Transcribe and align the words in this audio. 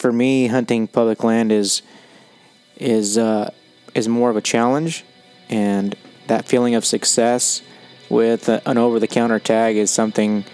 for 0.00 0.10
me, 0.10 0.46
hunting 0.46 0.88
public 0.88 1.22
land 1.22 1.52
is 1.52 1.82
is 2.76 3.18
uh, 3.18 3.50
is 3.94 4.08
more 4.08 4.30
of 4.30 4.36
a 4.36 4.40
challenge, 4.40 5.04
and 5.50 5.94
that 6.26 6.46
feeling 6.46 6.74
of 6.74 6.84
success 6.84 7.62
with 8.08 8.48
an 8.48 8.78
over 8.78 8.98
the 8.98 9.06
counter 9.06 9.38
tag 9.38 9.76
is 9.76 9.90
something 9.90 10.44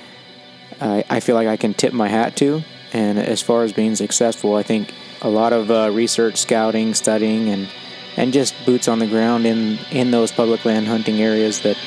I, 0.80 1.04
I 1.08 1.20
feel 1.20 1.36
like 1.36 1.46
I 1.46 1.56
can 1.56 1.74
tip 1.74 1.92
my 1.92 2.08
hat 2.08 2.36
to. 2.38 2.62
And 2.92 3.18
as 3.18 3.40
far 3.40 3.62
as 3.62 3.72
being 3.72 3.94
successful, 3.94 4.56
I 4.56 4.62
think 4.62 4.92
a 5.22 5.28
lot 5.28 5.52
of 5.52 5.70
uh, 5.70 5.90
research, 5.92 6.36
scouting, 6.38 6.92
studying, 6.94 7.48
and 7.48 7.68
and 8.16 8.32
just 8.32 8.54
boots 8.66 8.88
on 8.88 8.98
the 8.98 9.06
ground 9.06 9.46
in 9.46 9.78
in 9.92 10.10
those 10.10 10.32
public 10.32 10.64
land 10.64 10.88
hunting 10.88 11.22
areas 11.22 11.60
that 11.60 11.78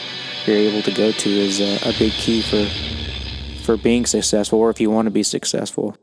you're 0.45 0.55
able 0.55 0.81
to 0.83 0.91
go 0.91 1.11
to 1.11 1.29
is 1.29 1.59
a, 1.59 1.89
a 1.89 1.93
big 1.99 2.13
key 2.13 2.41
for 2.41 2.65
for 3.65 3.75
being 3.75 4.05
successful, 4.05 4.59
or 4.59 4.69
if 4.69 4.79
you 4.79 4.89
want 4.89 5.07
to 5.07 5.11
be 5.11 5.23
successful. 5.23 5.97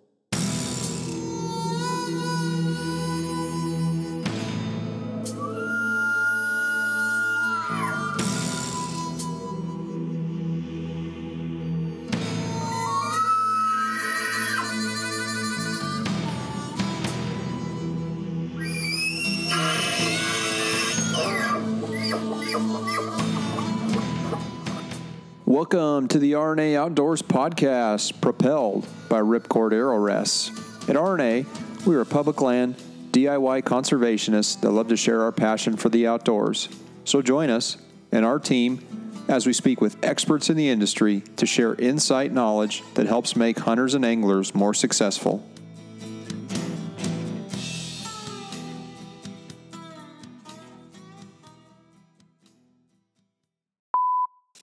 To 26.16 26.20
the 26.20 26.32
RNA 26.32 26.76
Outdoors 26.76 27.20
podcast, 27.20 28.22
propelled 28.22 28.86
by 29.06 29.20
Ripcord 29.20 29.74
Arrow 29.74 29.98
Rests. 29.98 30.48
At 30.88 30.96
RNA, 30.96 31.44
we 31.86 31.94
are 31.94 32.06
public 32.06 32.40
land 32.40 32.74
DIY 33.10 33.62
conservationists 33.64 34.58
that 34.62 34.70
love 34.70 34.88
to 34.88 34.96
share 34.96 35.20
our 35.20 35.32
passion 35.32 35.76
for 35.76 35.90
the 35.90 36.06
outdoors. 36.06 36.70
So 37.04 37.20
join 37.20 37.50
us 37.50 37.76
and 38.12 38.24
our 38.24 38.38
team 38.38 38.80
as 39.28 39.44
we 39.44 39.52
speak 39.52 39.82
with 39.82 40.02
experts 40.02 40.48
in 40.48 40.56
the 40.56 40.70
industry 40.70 41.22
to 41.36 41.44
share 41.44 41.74
insight 41.74 42.32
knowledge 42.32 42.82
that 42.94 43.06
helps 43.06 43.36
make 43.36 43.58
hunters 43.58 43.92
and 43.92 44.02
anglers 44.02 44.54
more 44.54 44.72
successful. 44.72 45.46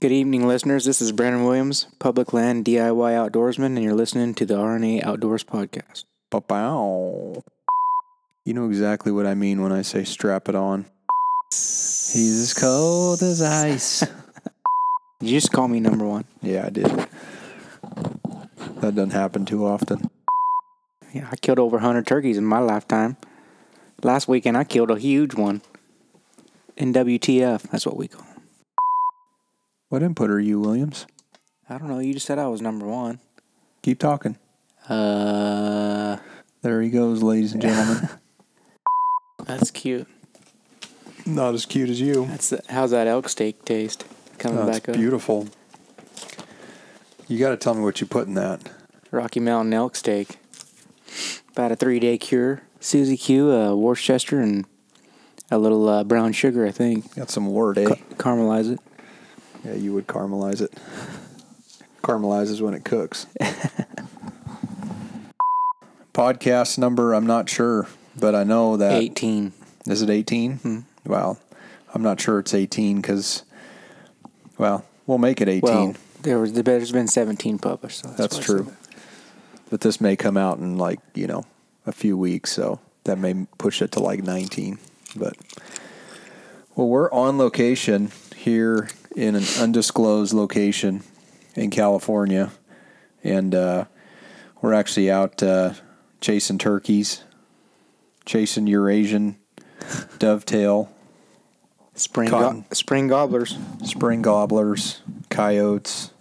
Good 0.03 0.11
evening, 0.11 0.45
listeners. 0.45 0.83
This 0.83 1.01
is 1.01 1.13
Brandon 1.13 1.45
Williams, 1.45 1.87
Public 1.97 2.33
Land 2.33 2.65
DIY 2.65 2.91
Outdoorsman, 2.91 3.67
and 3.67 3.81
you're 3.81 3.93
listening 3.93 4.33
to 4.33 4.45
the 4.45 4.55
RNA 4.55 5.01
Outdoors 5.05 5.45
Podcast. 5.45 6.03
You 8.43 8.53
know 8.53 8.67
exactly 8.67 9.13
what 9.13 9.25
I 9.25 9.33
mean 9.33 9.61
when 9.61 9.71
I 9.71 9.81
say 9.81 10.03
strap 10.03 10.49
it 10.49 10.55
on. 10.55 10.87
He's 11.51 12.41
as 12.41 12.53
cold 12.53 13.23
as 13.23 13.41
ice. 13.41 14.03
You 15.21 15.29
just 15.29 15.53
call 15.53 15.69
me 15.69 15.79
number 15.79 16.05
one? 16.05 16.25
yeah, 16.41 16.65
I 16.65 16.69
did. 16.69 16.87
That 18.81 18.95
doesn't 18.95 19.11
happen 19.11 19.45
too 19.45 19.65
often. 19.65 20.09
Yeah, 21.13 21.29
I 21.31 21.37
killed 21.37 21.59
over 21.59 21.77
100 21.77 22.05
turkeys 22.05 22.37
in 22.37 22.43
my 22.43 22.59
lifetime. 22.59 23.15
Last 24.03 24.27
weekend, 24.27 24.57
I 24.57 24.65
killed 24.65 24.91
a 24.91 24.99
huge 24.99 25.33
one. 25.33 25.61
NWTF, 26.75 27.61
that's 27.71 27.85
what 27.85 27.95
we 27.95 28.09
call 28.09 28.25
'em. 28.27 28.32
What 29.93 30.01
input 30.01 30.31
are 30.31 30.39
you, 30.39 30.59
Williams? 30.59 31.05
I 31.69 31.77
don't 31.77 31.87
know. 31.87 31.99
You 31.99 32.15
just 32.15 32.25
said 32.25 32.39
I 32.39 32.47
was 32.47 32.63
number 32.63 32.87
one. 32.87 33.19
Keep 33.83 33.99
talking. 33.99 34.37
Uh, 34.89 36.17
There 36.63 36.81
he 36.81 36.89
goes, 36.89 37.21
ladies 37.21 37.53
and 37.53 37.61
gentlemen. 37.61 38.09
that's 39.45 39.69
cute. 39.69 40.07
Not 41.27 41.53
as 41.53 41.67
cute 41.67 41.91
as 41.91 42.01
you. 42.01 42.25
That's 42.25 42.55
how's 42.69 42.89
that 42.89 43.05
elk 43.05 43.29
steak 43.29 43.65
taste? 43.65 44.03
Coming 44.39 44.65
back 44.65 44.89
up. 44.89 44.95
beautiful. 44.95 45.47
You 47.27 47.37
got 47.37 47.51
to 47.51 47.57
tell 47.57 47.75
me 47.75 47.83
what 47.83 48.01
you 48.01 48.07
put 48.07 48.25
in 48.25 48.33
that. 48.33 48.67
Rocky 49.11 49.41
Mountain 49.41 49.75
elk 49.75 49.95
steak. 49.95 50.39
About 51.51 51.71
a 51.71 51.75
three 51.75 51.99
day 51.99 52.17
cure. 52.17 52.63
Susie 52.79 53.15
Q, 53.15 53.51
uh, 53.51 53.75
Worcester, 53.75 54.39
and 54.39 54.65
a 55.51 55.59
little 55.59 55.87
uh, 55.87 56.03
brown 56.03 56.31
sugar, 56.31 56.65
I 56.65 56.71
think. 56.71 57.13
Got 57.13 57.29
some 57.29 57.45
wort, 57.45 57.77
eh? 57.77 57.85
Ca- 57.85 58.15
caramelize 58.15 58.73
it. 58.73 58.79
Yeah, 59.63 59.73
you 59.73 59.93
would 59.93 60.07
caramelize 60.07 60.61
it. 60.61 60.73
Caramelizes 62.03 62.61
when 62.61 62.73
it 62.73 62.83
cooks. 62.83 63.27
Podcast 66.13 66.77
number, 66.77 67.13
I'm 67.13 67.25
not 67.25 67.49
sure, 67.49 67.87
but 68.19 68.35
I 68.35 68.43
know 68.43 68.77
that. 68.77 69.01
18. 69.01 69.53
Is 69.87 70.01
it 70.01 70.09
18? 70.09 70.57
Hmm. 70.57 70.79
Well, 71.05 71.39
I'm 71.93 72.01
not 72.01 72.19
sure 72.19 72.39
it's 72.39 72.53
18 72.53 73.01
because, 73.01 73.43
well, 74.57 74.85
we'll 75.07 75.17
make 75.17 75.41
it 75.41 75.49
18. 75.49 75.61
Well, 75.61 75.95
there 76.21 76.39
was 76.39 76.53
there's 76.53 76.91
been 76.91 77.07
17 77.07 77.57
published. 77.59 78.01
So 78.01 78.07
that's 78.09 78.35
That's 78.35 78.39
true. 78.39 78.63
that. 78.63 78.73
But 79.69 79.81
this 79.81 79.99
may 79.99 80.15
come 80.15 80.37
out 80.37 80.59
in 80.59 80.77
like, 80.77 80.99
you 81.15 81.27
know, 81.27 81.45
a 81.85 81.91
few 81.91 82.17
weeks, 82.17 82.51
so 82.51 82.79
that 83.05 83.17
may 83.17 83.47
push 83.57 83.81
it 83.81 83.91
to 83.93 83.99
like 83.99 84.23
19. 84.23 84.77
But 85.15 85.35
well, 86.75 86.87
we're 86.87 87.11
on 87.11 87.37
location 87.37 88.11
here 88.35 88.89
in 89.15 89.35
an 89.35 89.43
undisclosed 89.59 90.33
location 90.33 91.03
in 91.55 91.69
California, 91.69 92.51
and 93.23 93.53
uh, 93.53 93.85
we're 94.61 94.73
actually 94.73 95.11
out 95.11 95.41
uh, 95.43 95.73
chasing 96.21 96.57
turkeys, 96.57 97.23
chasing 98.25 98.67
Eurasian 98.67 99.37
dovetail, 100.19 100.89
Spring, 101.95 102.29
go- 102.29 102.63
spring 102.71 103.07
gobblers. 103.07 103.55
spring 103.83 104.21
gobblers, 104.23 105.01
coyotes, 105.29 106.11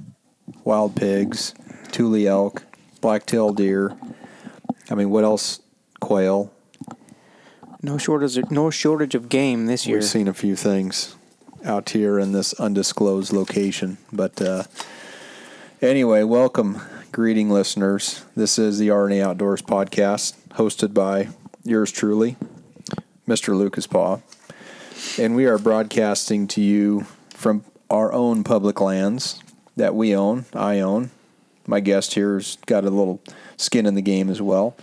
wild 0.64 0.94
pigs, 0.94 1.54
tule 1.92 2.26
elk, 2.28 2.62
black-tailed 3.00 3.56
deer. 3.56 3.96
I 4.90 4.94
mean, 4.94 5.08
what 5.10 5.24
else? 5.24 5.60
Quail. 6.00 6.52
No 7.80 7.96
shortage, 7.96 8.36
of, 8.36 8.50
no 8.50 8.70
shortage 8.70 9.14
of 9.14 9.28
game 9.28 9.66
this 9.66 9.86
year. 9.86 9.96
We've 9.98 10.04
seen 10.04 10.28
a 10.28 10.34
few 10.34 10.56
things 10.56 11.16
out 11.64 11.90
here 11.90 12.18
in 12.18 12.32
this 12.32 12.52
undisclosed 12.54 13.32
location. 13.32 13.98
But 14.12 14.40
uh, 14.40 14.64
anyway, 15.80 16.22
welcome, 16.22 16.80
greeting 17.12 17.50
listeners. 17.50 18.24
This 18.36 18.58
is 18.58 18.78
the 18.78 18.88
RNA 18.88 19.22
Outdoors 19.22 19.62
podcast, 19.62 20.34
hosted 20.54 20.94
by 20.94 21.28
yours 21.64 21.92
truly, 21.92 22.36
Mr. 23.26 23.56
Lucas 23.56 23.86
Paw. 23.86 24.18
And 25.18 25.34
we 25.34 25.46
are 25.46 25.58
broadcasting 25.58 26.46
to 26.48 26.60
you 26.60 27.06
from 27.30 27.64
our 27.90 28.12
own 28.12 28.44
public 28.44 28.80
lands 28.80 29.40
that 29.76 29.94
we 29.94 30.14
own, 30.14 30.46
I 30.54 30.80
own. 30.80 31.10
My 31.66 31.80
guest 31.80 32.14
here's 32.14 32.56
got 32.66 32.84
a 32.84 32.90
little 32.90 33.20
skin 33.56 33.86
in 33.86 33.94
the 33.94 34.02
game 34.02 34.28
as 34.28 34.42
well 34.42 34.76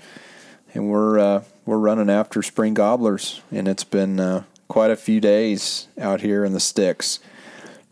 and 0.74 0.90
we're 0.90 1.20
uh, 1.20 1.44
we're 1.66 1.78
running 1.78 2.10
after 2.10 2.42
spring 2.42 2.74
gobblers, 2.74 3.42
and 3.52 3.68
it's 3.68 3.84
been 3.84 4.20
uh, 4.20 4.44
quite 4.70 4.92
a 4.92 4.96
few 4.96 5.20
days 5.20 5.90
out 6.00 6.22
here 6.22 6.46
in 6.46 6.54
the 6.54 6.60
sticks, 6.62 7.20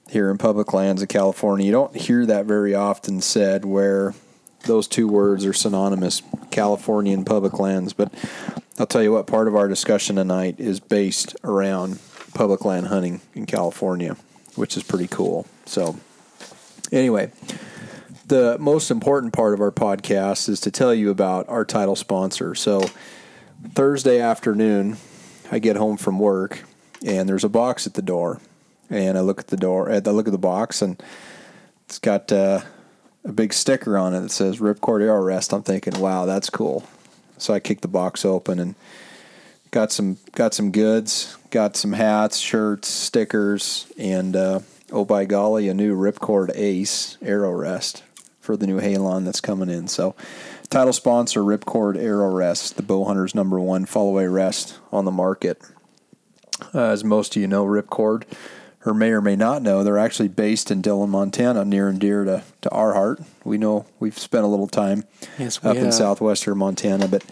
here 0.10 0.32
in 0.32 0.38
public 0.38 0.72
lands 0.74 1.02
of 1.02 1.10
California. 1.10 1.66
You 1.66 1.74
don't 1.74 1.96
hear 1.96 2.26
that 2.26 2.46
very 2.46 2.74
often 2.74 3.20
said, 3.20 3.66
where 3.66 4.14
those 4.66 4.88
two 4.88 5.08
words 5.08 5.46
are 5.46 5.54
synonymous, 5.54 6.22
California 6.52 7.14
and 7.14 7.26
public 7.26 7.60
lands. 7.60 7.92
But 7.92 8.14
I'll 8.80 8.88
tell 8.88 9.04
you 9.04 9.12
what, 9.12 9.28
part 9.28 9.50
of 9.50 9.56
our 9.56 9.68
discussion 9.68 10.16
tonight 10.16 10.60
is 10.60 10.80
based 10.80 11.36
around 11.44 12.00
public 12.34 12.64
land 12.64 12.88
hunting 12.88 13.20
in 13.34 13.46
California, 13.46 14.16
which 14.56 14.78
is 14.78 14.84
pretty 14.84 15.08
cool. 15.08 15.46
So, 15.66 15.98
anyway 16.94 17.32
the 18.28 18.58
most 18.59 18.92
important 18.92 19.32
part 19.32 19.54
of 19.54 19.62
our 19.62 19.72
podcast 19.72 20.50
is 20.50 20.59
to 20.59 20.70
tell 20.70 20.94
you 20.94 21.09
about 21.09 21.48
our 21.48 21.64
title 21.64 21.96
sponsor. 21.96 22.54
So, 22.56 22.90
Thursday 23.74 24.20
afternoon, 24.20 24.97
I 25.52 25.59
get 25.59 25.76
home 25.76 25.97
from 25.97 26.20
work 26.20 26.64
and 27.05 27.28
there's 27.28 27.44
a 27.44 27.49
box 27.49 27.88
at 27.88 27.94
the 27.94 28.02
door. 28.02 28.40
And 28.90 29.17
I 29.17 29.22
look 29.22 29.40
at 29.40 29.47
the 29.47 29.58
door, 29.58 29.91
I 29.91 29.97
look 29.99 30.28
at 30.28 30.32
the 30.32 30.38
box, 30.38 30.82
and 30.82 31.02
it's 31.85 31.99
got 31.99 32.32
uh, 32.32 32.61
a 33.26 33.32
big 33.34 33.52
sticker 33.52 33.97
on 33.97 34.14
it 34.14 34.22
that 34.22 34.32
says 34.32 34.59
Ripcord 34.59 35.02
Arrow 35.02 35.22
Rest. 35.22 35.52
I'm 35.52 35.64
thinking, 35.64 35.99
wow, 35.99 36.26
that's 36.26 36.49
cool. 36.49 36.85
So 37.38 37.53
I 37.53 37.59
kick 37.59 37.82
the 37.82 37.90
box 37.90 38.23
open 38.23 38.59
and 38.59 38.76
got 39.72 39.91
some 39.91 40.17
got 40.34 40.53
some 40.53 40.72
goods, 40.72 41.35
got 41.49 41.76
some 41.76 41.94
hats, 41.94 42.38
shirts, 42.38 42.88
stickers, 42.88 43.91
and 43.97 44.35
uh, 44.35 44.59
oh 44.91 45.03
by 45.03 45.26
golly, 45.26 45.67
a 45.67 45.73
new 45.73 45.96
Ripcord 45.96 46.52
Ace 46.55 47.17
Arrow 47.22 47.52
Rest 47.52 48.03
for 48.40 48.55
the 48.55 48.66
new 48.66 48.79
Halon 48.79 49.26
that's 49.26 49.41
coming 49.41 49.70
in. 49.70 49.90
So, 49.90 50.16
title 50.69 50.93
sponsor 50.93 51.41
Ripcord 51.41 51.97
Arrow 51.97 52.31
Rest, 52.31 52.75
the 52.75 52.84
bow 52.84 53.05
hunter's 53.05 53.34
number 53.34 53.59
one 53.59 53.85
fall 53.85 54.09
away 54.09 54.28
rest 54.28 54.79
on 54.91 55.05
the 55.05 55.11
market. 55.11 55.61
Uh, 56.73 56.90
as 56.90 57.03
most 57.03 57.35
of 57.35 57.41
you 57.41 57.47
know, 57.47 57.66
Ripcord, 57.66 58.23
or 58.85 58.93
may 58.93 59.11
or 59.11 59.22
may 59.22 59.35
not 59.35 59.61
know, 59.61 59.84
they're 59.84 59.97
actually 59.97 60.29
based 60.29 60.72
in 60.72 60.81
Dillon, 60.81 61.09
Montana, 61.09 61.64
near 61.66 61.87
and 61.87 61.99
dear 61.99 62.23
to, 62.23 62.43
to 62.61 62.69
our 62.72 62.93
heart. 62.93 63.19
We 63.43 63.58
know 63.58 63.85
we've 63.99 64.17
spent 64.17 64.43
a 64.43 64.47
little 64.47 64.67
time 64.67 65.03
Yes, 65.37 65.64
up 65.64 65.78
in 65.78 65.91
southwestern 65.91 66.58
Montana, 66.58 67.08
but 67.08 67.23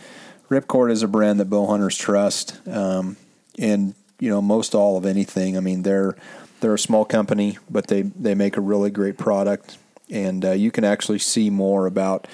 Ripcord 0.50 0.92
is 0.92 1.02
a 1.02 1.08
brand 1.08 1.40
that 1.40 1.50
bow 1.50 1.66
hunters 1.66 1.98
trust, 1.98 2.60
um, 2.68 3.18
and 3.58 3.96
you 4.20 4.30
know 4.30 4.42
most 4.42 4.76
all 4.76 4.98
of 4.98 5.06
anything. 5.06 5.58
I 5.58 5.60
mean, 5.60 5.82
they're 5.82 6.16
they're 6.60 6.76
a 6.76 6.80
small 6.80 7.04
company, 7.04 7.58
but 7.70 7.88
they 7.88 8.04
they 8.04 8.36
make 8.36 8.58
a 8.58 8.62
really 8.62 8.92
great 8.92 9.18
product, 9.18 9.78
and 10.10 10.46
uh, 10.46 10.52
you 10.52 10.72
can 10.72 10.84
actually 10.84 11.20
see 11.20 11.50
more 11.50 11.88
about 11.88 12.28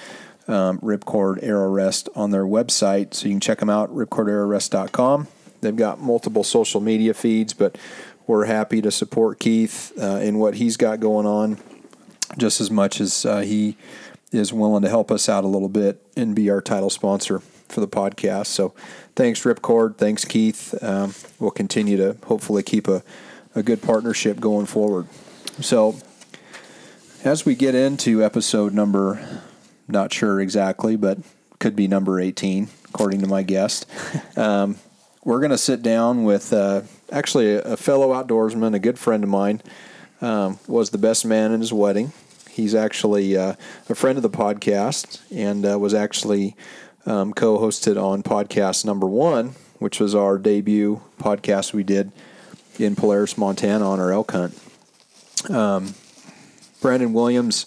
um, 0.48 0.78
Ripcord 0.80 1.42
Arrow 1.42 1.70
Rest 1.70 2.08
on 2.14 2.30
their 2.30 2.44
website. 2.44 3.14
So 3.14 3.26
you 3.26 3.32
can 3.32 3.40
check 3.40 3.58
them 3.58 3.70
out, 3.70 3.94
ripcordarrowrest.com. 3.94 5.28
They've 5.60 5.76
got 5.76 6.00
multiple 6.00 6.44
social 6.44 6.80
media 6.80 7.14
feeds, 7.14 7.54
but 7.54 7.78
we're 8.26 8.46
happy 8.46 8.80
to 8.82 8.90
support 8.90 9.38
Keith 9.38 9.92
uh, 10.00 10.16
in 10.16 10.38
what 10.38 10.54
he's 10.54 10.76
got 10.76 11.00
going 11.00 11.26
on 11.26 11.58
just 12.38 12.60
as 12.60 12.70
much 12.70 13.00
as 13.00 13.24
uh, 13.24 13.40
he 13.40 13.76
is 14.30 14.52
willing 14.52 14.82
to 14.82 14.88
help 14.88 15.10
us 15.10 15.28
out 15.28 15.44
a 15.44 15.48
little 15.48 15.68
bit 15.68 16.04
and 16.16 16.34
be 16.34 16.48
our 16.50 16.60
title 16.60 16.90
sponsor 16.90 17.40
for 17.40 17.80
the 17.80 17.88
podcast. 17.88 18.46
So 18.46 18.74
thanks, 19.14 19.42
Ripcord. 19.42 19.96
Thanks, 19.96 20.24
Keith. 20.24 20.74
Um, 20.82 21.14
we'll 21.38 21.50
continue 21.50 21.96
to 21.96 22.16
hopefully 22.24 22.62
keep 22.62 22.88
a, 22.88 23.02
a 23.54 23.62
good 23.62 23.82
partnership 23.82 24.40
going 24.40 24.66
forward. 24.66 25.06
So 25.60 25.96
as 27.24 27.44
we 27.44 27.54
get 27.54 27.74
into 27.74 28.24
episode 28.24 28.72
number, 28.72 29.42
not 29.88 30.12
sure 30.12 30.40
exactly, 30.40 30.96
but 30.96 31.18
could 31.58 31.76
be 31.76 31.86
number 31.86 32.20
18, 32.20 32.68
according 32.88 33.20
to 33.20 33.26
my 33.26 33.42
guest. 33.42 33.86
Um, 34.36 34.76
we're 35.24 35.38
going 35.38 35.50
to 35.50 35.58
sit 35.58 35.82
down 35.82 36.24
with 36.24 36.52
uh, 36.52 36.82
actually 37.12 37.52
a, 37.52 37.62
a, 37.62 37.76
fellow 37.76 38.08
outdoorsman, 38.08 38.74
a 38.74 38.78
good 38.78 38.98
friend 38.98 39.22
of 39.22 39.30
mine, 39.30 39.62
um, 40.20 40.58
was 40.66 40.90
the 40.90 40.98
best 40.98 41.24
man 41.24 41.52
in 41.52 41.60
his 41.60 41.72
wedding. 41.72 42.12
He's 42.50 42.74
actually 42.74 43.36
uh, 43.36 43.54
a 43.88 43.94
friend 43.94 44.18
of 44.18 44.22
the 44.22 44.30
podcast 44.30 45.20
and 45.30 45.64
uh, 45.64 45.78
was 45.78 45.94
actually 45.94 46.56
um, 47.06 47.32
co 47.34 47.58
hosted 47.58 48.02
on 48.02 48.22
podcast 48.22 48.84
number 48.84 49.06
one, 49.06 49.54
which 49.78 50.00
was 50.00 50.14
our 50.14 50.38
debut 50.38 51.00
podcast 51.20 51.72
we 51.72 51.84
did 51.84 52.10
in 52.78 52.96
Polaris, 52.96 53.38
Montana 53.38 53.88
on 53.88 54.00
our 54.00 54.12
elk 54.12 54.32
hunt. 54.32 54.58
Um, 55.50 55.94
Brandon 56.80 57.12
Williams 57.12 57.66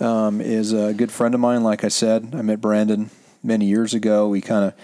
um, 0.00 0.40
is 0.40 0.72
a 0.72 0.92
good 0.94 1.12
friend 1.12 1.34
of 1.34 1.40
mine. 1.40 1.62
Like 1.62 1.84
I 1.84 1.88
said, 1.88 2.34
I 2.34 2.42
met 2.42 2.60
Brandon 2.60 3.10
many 3.42 3.66
years 3.66 3.94
ago. 3.94 4.28
We 4.28 4.40
kind 4.40 4.64
of 4.64 4.74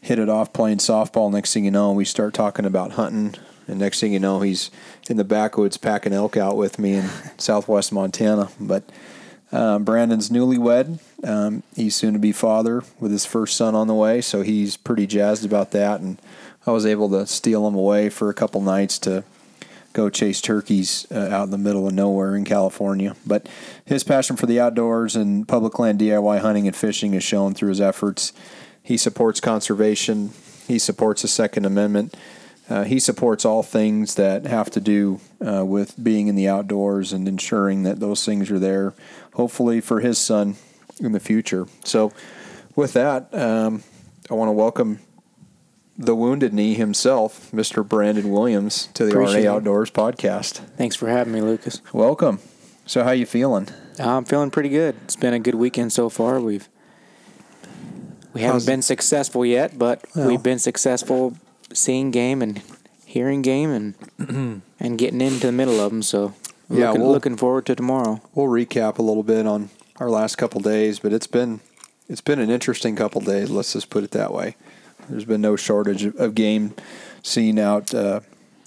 hit 0.00 0.18
it 0.18 0.28
off 0.28 0.52
playing 0.52 0.78
softball. 0.78 1.32
Next 1.32 1.52
thing 1.52 1.64
you 1.64 1.70
know, 1.70 1.92
we 1.92 2.04
start 2.04 2.34
talking 2.34 2.64
about 2.64 2.92
hunting. 2.92 3.34
And 3.66 3.80
next 3.80 4.00
thing 4.00 4.12
you 4.12 4.20
know, 4.20 4.40
he's 4.40 4.70
in 5.10 5.16
the 5.16 5.24
backwoods 5.24 5.76
packing 5.76 6.12
elk 6.12 6.36
out 6.36 6.56
with 6.56 6.78
me 6.78 6.94
in 6.94 7.08
southwest 7.38 7.92
Montana. 7.92 8.48
But 8.60 8.84
um, 9.52 9.84
Brandon's 9.84 10.30
newlywed. 10.30 11.00
Um, 11.24 11.62
he's 11.74 11.96
soon 11.96 12.12
to 12.12 12.18
be 12.18 12.32
father 12.32 12.82
with 13.00 13.10
his 13.10 13.26
first 13.26 13.56
son 13.56 13.74
on 13.74 13.86
the 13.86 13.94
way, 13.94 14.20
so 14.20 14.42
he's 14.42 14.76
pretty 14.76 15.06
jazzed 15.06 15.44
about 15.44 15.70
that. 15.72 16.00
And 16.00 16.20
I 16.66 16.72
was 16.72 16.86
able 16.86 17.08
to 17.10 17.26
steal 17.26 17.66
him 17.66 17.74
away 17.74 18.08
for 18.08 18.28
a 18.28 18.34
couple 18.34 18.60
nights 18.60 18.98
to 19.00 19.24
go 19.96 20.10
chase 20.10 20.40
turkeys 20.40 21.06
uh, 21.10 21.28
out 21.30 21.44
in 21.44 21.50
the 21.50 21.58
middle 21.58 21.86
of 21.86 21.94
nowhere 21.94 22.36
in 22.36 22.44
California. 22.44 23.16
But 23.26 23.48
his 23.84 24.04
passion 24.04 24.36
for 24.36 24.46
the 24.46 24.60
outdoors 24.60 25.16
and 25.16 25.48
public 25.48 25.78
land 25.78 25.98
DIY 25.98 26.40
hunting 26.40 26.66
and 26.66 26.76
fishing 26.76 27.14
is 27.14 27.24
shown 27.24 27.54
through 27.54 27.70
his 27.70 27.80
efforts 27.80 28.32
he 28.86 28.96
supports 28.96 29.40
conservation. 29.40 30.30
He 30.68 30.78
supports 30.78 31.22
the 31.22 31.28
Second 31.28 31.64
Amendment. 31.64 32.16
Uh, 32.70 32.84
he 32.84 33.00
supports 33.00 33.44
all 33.44 33.64
things 33.64 34.14
that 34.14 34.46
have 34.46 34.70
to 34.70 34.80
do 34.80 35.18
uh, 35.44 35.64
with 35.64 36.00
being 36.00 36.28
in 36.28 36.36
the 36.36 36.46
outdoors 36.46 37.12
and 37.12 37.26
ensuring 37.26 37.82
that 37.82 37.98
those 37.98 38.24
things 38.24 38.48
are 38.48 38.60
there, 38.60 38.94
hopefully 39.34 39.80
for 39.80 39.98
his 39.98 40.18
son 40.18 40.54
in 41.00 41.10
the 41.10 41.18
future. 41.18 41.66
So, 41.82 42.12
with 42.76 42.92
that, 42.92 43.34
um, 43.34 43.82
I 44.30 44.34
want 44.34 44.50
to 44.50 44.52
welcome 44.52 45.00
the 45.98 46.14
Wounded 46.14 46.52
Knee 46.52 46.74
himself, 46.74 47.50
Mr. 47.52 47.86
Brandon 47.86 48.30
Williams, 48.30 48.88
to 48.94 49.04
the 49.04 49.10
Appreciate 49.10 49.44
RNA 49.44 49.56
Outdoors 49.56 49.90
podcast. 49.90 50.58
Thanks 50.76 50.96
for 50.96 51.08
having 51.08 51.32
me, 51.32 51.40
Lucas. 51.40 51.80
Welcome. 51.92 52.40
So, 52.84 53.02
how 53.02 53.10
you 53.10 53.26
feeling? 53.26 53.68
I'm 53.98 54.24
feeling 54.24 54.50
pretty 54.50 54.68
good. 54.68 54.96
It's 55.04 55.16
been 55.16 55.34
a 55.34 55.38
good 55.38 55.54
weekend 55.54 55.92
so 55.92 56.08
far. 56.08 56.40
We've 56.40 56.68
we 58.34 58.42
haven't 58.42 58.56
How's 58.56 58.66
been 58.66 58.82
successful 58.82 59.46
yet, 59.46 59.78
but 59.78 60.04
well, 60.14 60.28
we've 60.28 60.42
been 60.42 60.58
successful 60.58 61.36
seeing 61.72 62.10
game 62.10 62.42
and 62.42 62.60
hearing 63.06 63.40
game 63.42 63.70
and 63.70 64.62
and 64.78 64.98
getting 64.98 65.22
into 65.22 65.46
the 65.46 65.52
middle 65.52 65.80
of 65.80 65.90
them. 65.90 66.02
So 66.02 66.34
yeah, 66.68 66.88
looking, 66.88 67.00
we'll, 67.00 67.12
looking 67.12 67.36
forward 67.36 67.66
to 67.66 67.74
tomorrow. 67.74 68.20
We'll 68.34 68.46
recap 68.46 68.98
a 68.98 69.02
little 69.02 69.22
bit 69.22 69.46
on 69.46 69.70
our 69.96 70.10
last 70.10 70.36
couple 70.36 70.60
days, 70.60 70.98
but 70.98 71.14
it's 71.14 71.26
been 71.26 71.60
it's 72.08 72.20
been 72.20 72.38
an 72.38 72.50
interesting 72.50 72.94
couple 72.94 73.22
days. 73.22 73.50
Let's 73.50 73.72
just 73.72 73.88
put 73.88 74.04
it 74.04 74.10
that 74.10 74.32
way. 74.32 74.56
There's 75.08 75.24
been 75.24 75.40
no 75.40 75.56
shortage 75.56 76.04
of, 76.04 76.16
of 76.16 76.34
game 76.34 76.74
seen 77.22 77.58
out 77.58 77.94
uh, 77.94 78.20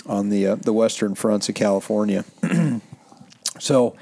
on 0.05 0.29
the 0.29 0.47
uh, 0.47 0.55
the 0.55 0.73
western 0.73 1.15
fronts 1.15 1.49
of 1.49 1.55
California. 1.55 2.25
so 3.59 3.95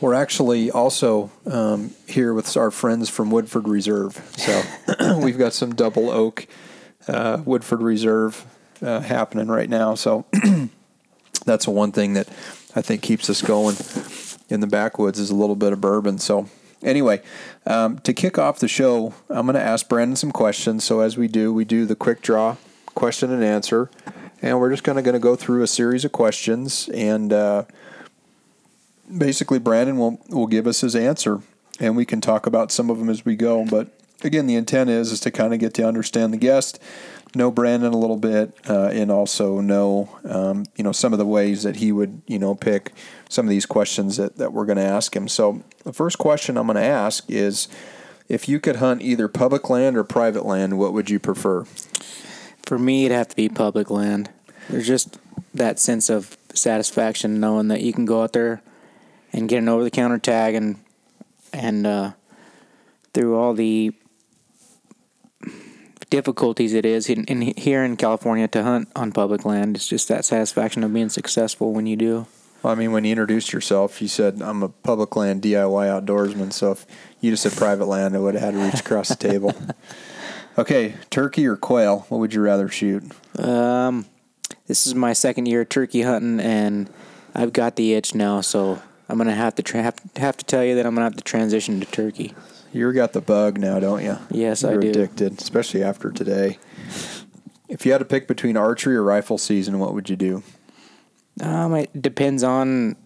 we're 0.00 0.14
actually 0.14 0.70
also 0.70 1.30
um, 1.46 1.92
here 2.08 2.34
with 2.34 2.56
our 2.56 2.70
friends 2.70 3.08
from 3.08 3.30
Woodford 3.30 3.68
Reserve. 3.68 4.14
So 4.36 5.18
we've 5.22 5.38
got 5.38 5.52
some 5.52 5.74
double 5.74 6.10
oak 6.10 6.46
uh, 7.06 7.42
Woodford 7.44 7.82
Reserve 7.82 8.44
uh, 8.82 9.00
happening 9.00 9.48
right 9.48 9.70
now. 9.70 9.94
So 9.94 10.26
that's 11.46 11.68
one 11.68 11.92
thing 11.92 12.14
that 12.14 12.28
I 12.74 12.82
think 12.82 13.02
keeps 13.02 13.30
us 13.30 13.42
going 13.42 13.76
in 14.48 14.60
the 14.60 14.66
backwoods 14.66 15.18
is 15.18 15.30
a 15.30 15.34
little 15.34 15.56
bit 15.56 15.72
of 15.72 15.80
bourbon. 15.80 16.18
So 16.18 16.48
anyway, 16.82 17.22
um, 17.66 17.98
to 18.00 18.12
kick 18.12 18.38
off 18.38 18.58
the 18.58 18.68
show, 18.68 19.14
I'm 19.28 19.46
going 19.46 19.54
to 19.54 19.62
ask 19.62 19.88
Brandon 19.88 20.16
some 20.16 20.32
questions. 20.32 20.84
So 20.84 21.00
as 21.00 21.16
we 21.16 21.28
do, 21.28 21.52
we 21.52 21.64
do 21.64 21.86
the 21.86 21.96
quick 21.96 22.22
draw 22.22 22.56
question 22.94 23.32
and 23.32 23.42
answer, 23.42 23.90
and 24.42 24.60
we're 24.60 24.70
just 24.70 24.84
kind 24.84 24.98
of 24.98 25.04
going 25.04 25.14
to 25.14 25.20
go 25.20 25.36
through 25.36 25.62
a 25.62 25.66
series 25.66 26.04
of 26.04 26.12
questions 26.12 26.88
and. 26.88 27.32
Uh, 27.32 27.64
basically 29.16 29.58
Brandon 29.58 29.96
will 29.96 30.20
will 30.28 30.46
give 30.46 30.66
us 30.66 30.80
his 30.80 30.94
answer, 30.96 31.40
and 31.80 31.96
we 31.96 32.04
can 32.04 32.20
talk 32.20 32.46
about 32.46 32.72
some 32.72 32.90
of 32.90 32.98
them 32.98 33.08
as 33.08 33.24
we 33.24 33.36
go. 33.36 33.64
But 33.64 33.88
again, 34.22 34.46
the 34.46 34.54
intent 34.54 34.90
is 34.90 35.12
is 35.12 35.20
to 35.20 35.30
kind 35.30 35.52
of 35.52 35.60
get 35.60 35.74
to 35.74 35.86
understand 35.86 36.32
the 36.32 36.38
guest, 36.38 36.78
know 37.34 37.50
Brandon 37.50 37.92
a 37.92 37.98
little 37.98 38.16
bit, 38.16 38.54
uh, 38.68 38.88
and 38.92 39.10
also 39.10 39.60
know 39.60 40.18
um, 40.24 40.64
you 40.76 40.84
know 40.84 40.92
some 40.92 41.12
of 41.12 41.18
the 41.18 41.26
ways 41.26 41.62
that 41.62 41.76
he 41.76 41.92
would 41.92 42.22
you 42.26 42.38
know 42.38 42.54
pick 42.54 42.92
some 43.28 43.46
of 43.46 43.50
these 43.50 43.66
questions 43.66 44.16
that 44.16 44.36
that 44.36 44.52
we're 44.52 44.66
going 44.66 44.76
to 44.76 44.82
ask 44.82 45.14
him. 45.14 45.28
So 45.28 45.62
the 45.84 45.92
first 45.92 46.18
question 46.18 46.56
I'm 46.56 46.66
going 46.66 46.76
to 46.76 46.82
ask 46.82 47.24
is. 47.28 47.68
If 48.28 48.48
you 48.48 48.60
could 48.60 48.76
hunt 48.76 49.02
either 49.02 49.28
public 49.28 49.68
land 49.68 49.94
or 49.94 50.04
private 50.04 50.46
land, 50.46 50.78
what 50.78 50.94
would 50.94 51.10
you 51.10 51.18
prefer? 51.18 51.64
For 52.62 52.78
me, 52.78 53.04
it'd 53.04 53.14
have 53.14 53.28
to 53.28 53.36
be 53.36 53.50
public 53.50 53.90
land. 53.90 54.30
There's 54.70 54.86
just 54.86 55.18
that 55.52 55.78
sense 55.78 56.08
of 56.08 56.36
satisfaction 56.54 57.40
knowing 57.40 57.68
that 57.68 57.82
you 57.82 57.92
can 57.92 58.04
go 58.04 58.22
out 58.22 58.32
there 58.32 58.62
and 59.32 59.48
get 59.48 59.58
an 59.58 59.68
over 59.68 59.84
the 59.84 59.90
counter 59.90 60.18
tag 60.18 60.54
and 60.54 60.76
and 61.52 61.86
uh, 61.86 62.12
through 63.12 63.36
all 63.36 63.54
the 63.54 63.92
difficulties 66.12 66.74
it 66.74 66.84
is 66.84 67.08
in, 67.08 67.24
in, 67.24 67.40
here 67.56 67.82
in 67.82 67.96
California 67.96 68.46
to 68.46 68.62
hunt 68.62 68.86
on 68.94 69.12
public 69.12 69.46
land. 69.46 69.76
It's 69.76 69.88
just 69.88 70.08
that 70.08 70.26
satisfaction 70.26 70.84
of 70.84 70.92
being 70.92 71.08
successful 71.08 71.72
when 71.72 71.86
you 71.86 71.96
do. 71.96 72.26
Well, 72.62 72.74
I 72.74 72.76
mean, 72.76 72.92
when 72.92 73.04
you 73.04 73.12
introduced 73.12 73.50
yourself, 73.50 74.02
you 74.02 74.08
said 74.08 74.42
I'm 74.42 74.62
a 74.62 74.68
public 74.68 75.16
land 75.16 75.40
DIY 75.40 76.04
outdoorsman. 76.04 76.52
So 76.52 76.72
if 76.72 76.84
you 77.22 77.30
just 77.30 77.44
said 77.44 77.52
private 77.52 77.86
land, 77.86 78.14
I 78.14 78.18
would 78.18 78.34
have 78.34 78.42
had 78.42 78.52
to 78.52 78.60
reach 78.60 78.80
across 78.80 79.08
the 79.08 79.16
table. 79.16 79.54
Okay, 80.58 80.96
turkey 81.08 81.46
or 81.46 81.56
quail? 81.56 82.04
What 82.10 82.18
would 82.18 82.34
you 82.34 82.42
rather 82.42 82.68
shoot? 82.68 83.02
Um, 83.38 84.04
this 84.66 84.86
is 84.86 84.94
my 84.94 85.14
second 85.14 85.46
year 85.46 85.64
turkey 85.64 86.02
hunting, 86.02 86.40
and 86.40 86.90
I've 87.34 87.54
got 87.54 87.76
the 87.76 87.94
itch 87.94 88.14
now. 88.14 88.42
So 88.42 88.82
I'm 89.08 89.16
gonna 89.16 89.34
have 89.34 89.54
to 89.54 89.62
tra- 89.62 89.94
have 90.16 90.36
to 90.36 90.44
tell 90.44 90.62
you 90.62 90.74
that 90.74 90.84
I'm 90.84 90.94
gonna 90.94 91.06
have 91.06 91.16
to 91.16 91.24
transition 91.24 91.80
to 91.80 91.86
turkey. 91.86 92.34
You 92.72 92.90
got 92.92 93.12
the 93.12 93.20
bug 93.20 93.58
now, 93.58 93.80
don't 93.80 94.02
you? 94.02 94.18
Yes, 94.30 94.62
You're 94.62 94.72
I 94.72 94.76
do. 94.76 94.90
Addicted, 94.90 95.40
especially 95.40 95.82
after 95.82 96.10
today. 96.10 96.58
If 97.68 97.84
you 97.84 97.92
had 97.92 97.98
to 97.98 98.04
pick 98.04 98.26
between 98.26 98.56
archery 98.56 98.96
or 98.96 99.02
rifle 99.02 99.38
season, 99.38 99.78
what 99.78 99.94
would 99.94 100.08
you 100.08 100.16
do? 100.16 100.42
Um, 101.42 101.74
it 101.74 102.00
depends 102.00 102.42
on 102.42 102.96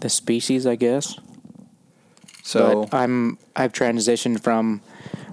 the 0.00 0.08
species, 0.08 0.66
I 0.66 0.76
guess. 0.76 1.18
So 2.42 2.84
but 2.84 2.94
I'm 2.94 3.38
I've 3.56 3.72
transitioned 3.72 4.42
from 4.42 4.82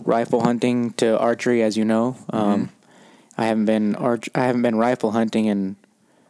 rifle 0.03 0.41
hunting 0.41 0.91
to 0.93 1.19
archery, 1.19 1.62
as 1.62 1.75
you 1.77 1.83
know. 1.83 2.15
Um, 2.29 2.67
mm-hmm. 2.67 3.41
I 3.41 3.45
haven't 3.45 3.65
been 3.65 3.95
arch 3.95 4.29
I 4.33 4.45
haven't 4.45 4.62
been 4.62 4.75
rifle 4.75 5.12
hunting 5.12 5.45
in 5.45 5.75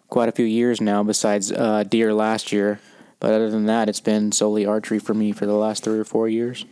quite 0.09 0.29
a 0.29 0.31
few 0.31 0.45
years 0.45 0.81
now. 0.81 1.03
Besides 1.03 1.51
uh, 1.51 1.83
deer 1.83 2.13
last 2.13 2.51
year, 2.51 2.79
but 3.19 3.31
other 3.33 3.49
than 3.51 3.67
that, 3.67 3.89
it's 3.89 3.99
been 3.99 4.31
solely 4.31 4.65
archery 4.65 4.99
for 4.99 5.13
me 5.13 5.31
for 5.31 5.45
the 5.45 5.53
last 5.53 5.83
three 5.83 5.99
or 5.99 6.03
four 6.03 6.27
years. 6.27 6.65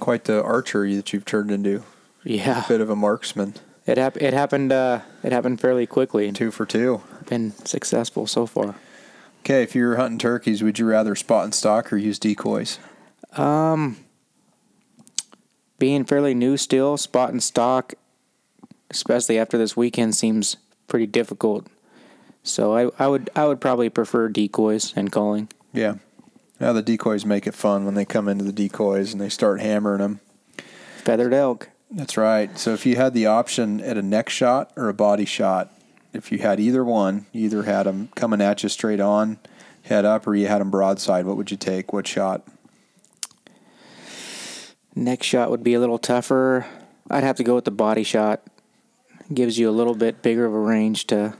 Quite 0.00 0.24
the 0.24 0.42
archery 0.42 0.96
that 0.96 1.12
you've 1.12 1.24
turned 1.24 1.50
into. 1.50 1.84
Yeah, 2.24 2.64
a 2.64 2.68
bit 2.68 2.80
of 2.80 2.90
a 2.90 2.96
marksman. 2.96 3.54
It 3.86 3.98
hap- 3.98 4.16
It 4.16 4.34
happened. 4.34 4.72
Uh, 4.72 5.00
it 5.22 5.30
happened 5.32 5.60
fairly 5.60 5.86
quickly. 5.86 6.30
Two 6.32 6.50
for 6.50 6.66
two. 6.66 7.02
Been 7.28 7.52
successful 7.64 8.26
so 8.26 8.46
far. 8.46 8.74
Okay, 9.40 9.62
if 9.62 9.76
you 9.76 9.86
were 9.86 9.96
hunting 9.96 10.18
turkeys, 10.18 10.62
would 10.62 10.78
you 10.80 10.86
rather 10.86 11.14
spot 11.14 11.44
and 11.44 11.54
stalk 11.54 11.92
or 11.92 11.96
use 11.96 12.18
decoys? 12.18 12.80
Um, 13.36 13.98
being 15.78 16.04
fairly 16.04 16.34
new 16.34 16.56
still, 16.56 16.96
spot 16.96 17.30
and 17.30 17.42
stalk 17.42 17.94
especially 18.90 19.38
after 19.38 19.58
this 19.58 19.76
weekend 19.76 20.14
seems 20.14 20.56
pretty 20.88 21.06
difficult. 21.06 21.66
So 22.42 22.76
I, 22.76 23.04
I 23.04 23.08
would 23.08 23.30
I 23.34 23.46
would 23.46 23.60
probably 23.60 23.88
prefer 23.90 24.28
decoys 24.28 24.92
and 24.96 25.10
calling. 25.10 25.48
Yeah. 25.72 25.96
Now 26.58 26.72
the 26.72 26.82
decoys 26.82 27.26
make 27.26 27.46
it 27.46 27.54
fun 27.54 27.84
when 27.84 27.94
they 27.94 28.04
come 28.04 28.28
into 28.28 28.44
the 28.44 28.52
decoys 28.52 29.12
and 29.12 29.20
they 29.20 29.28
start 29.28 29.60
hammering 29.60 30.00
them. 30.00 30.20
Feathered 31.04 31.34
elk. 31.34 31.70
That's 31.90 32.16
right. 32.16 32.58
So 32.58 32.72
if 32.72 32.84
you 32.84 32.96
had 32.96 33.14
the 33.14 33.26
option 33.26 33.80
at 33.80 33.96
a 33.96 34.02
neck 34.02 34.28
shot 34.28 34.72
or 34.76 34.88
a 34.88 34.94
body 34.94 35.24
shot, 35.24 35.72
if 36.12 36.32
you 36.32 36.38
had 36.38 36.58
either 36.58 36.82
one, 36.82 37.26
you 37.32 37.44
either 37.44 37.64
had 37.64 37.84
them 37.84 38.08
coming 38.14 38.40
at 38.40 38.62
you 38.62 38.68
straight 38.68 39.00
on, 39.00 39.38
head 39.82 40.04
up, 40.04 40.26
or 40.26 40.34
you 40.34 40.48
had 40.48 40.60
them 40.60 40.70
broadside, 40.70 41.26
what 41.26 41.36
would 41.36 41.50
you 41.50 41.56
take? 41.56 41.92
What 41.92 42.06
shot? 42.06 42.42
Neck 44.94 45.22
shot 45.22 45.50
would 45.50 45.62
be 45.62 45.74
a 45.74 45.80
little 45.80 45.98
tougher. 45.98 46.66
I'd 47.10 47.22
have 47.22 47.36
to 47.36 47.44
go 47.44 47.54
with 47.54 47.66
the 47.66 47.70
body 47.70 48.02
shot. 48.02 48.42
Gives 49.32 49.58
you 49.58 49.68
a 49.68 49.72
little 49.72 49.94
bit 49.94 50.22
bigger 50.22 50.46
of 50.46 50.54
a 50.54 50.58
range 50.58 51.06
to 51.08 51.36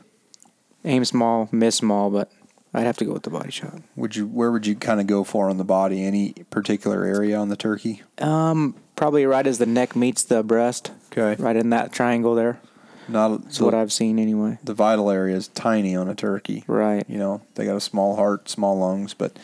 aim 0.85 1.05
small, 1.05 1.49
miss 1.51 1.77
small, 1.77 2.11
but 2.11 2.31
I'd 2.77 2.85
have 2.85 2.99
to 2.99 3.07
go 3.07 3.15
with 3.15 3.23
the 3.23 3.31
body 3.31 3.51
shot. 3.51 3.81
Would 3.97 4.17
you? 4.17 4.27
Where 4.27 4.53
would 4.53 4.67
you 4.67 4.77
kind 4.77 5.01
of 5.01 5.07
go 5.07 5.25
for 5.25 5.49
on 5.49 5.57
the 5.57 5.65
body? 5.65 6.05
Any 6.05 6.35
particular 6.51 7.05
area 7.05 7.39
on 7.39 7.49
the 7.49 7.57
turkey? 7.57 8.03
Um, 8.19 8.75
probably 8.97 9.25
right 9.25 9.47
as 9.47 9.57
the 9.57 9.65
neck 9.65 9.97
meets 9.97 10.23
the 10.23 10.43
breast. 10.43 10.93
Okay. 11.11 11.43
Right 11.43 11.57
in 11.57 11.71
that 11.71 11.91
triangle 11.91 12.35
there. 12.35 12.61
Not 13.09 13.45
That's 13.45 13.61
what 13.61 13.73
I've 13.73 13.93
seen 13.93 14.19
anyway. 14.19 14.59
the 14.63 14.75
vital 14.75 15.11
area 15.11 15.37
is 15.37 15.49
tiny 15.49 15.97
on 15.97 16.09
a 16.09 16.15
turkey. 16.15 16.65
Right. 16.67 17.09
You 17.09 17.17
know, 17.17 17.41
they 17.55 17.65
got 17.65 17.77
a 17.77 17.81
small 17.81 18.17
heart, 18.17 18.51
small 18.51 18.77
lungs, 18.77 19.15
but 19.15 19.39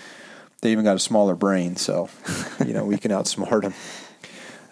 they 0.60 0.72
even 0.72 0.84
got 0.84 0.96
a 0.96 1.00
smaller 1.00 1.34
brain. 1.34 1.76
So, 1.76 2.10
you 2.66 2.74
know, 2.74 2.84
we 2.84 2.98
can 2.98 3.12
outsmart 3.12 3.62
them. 3.62 3.74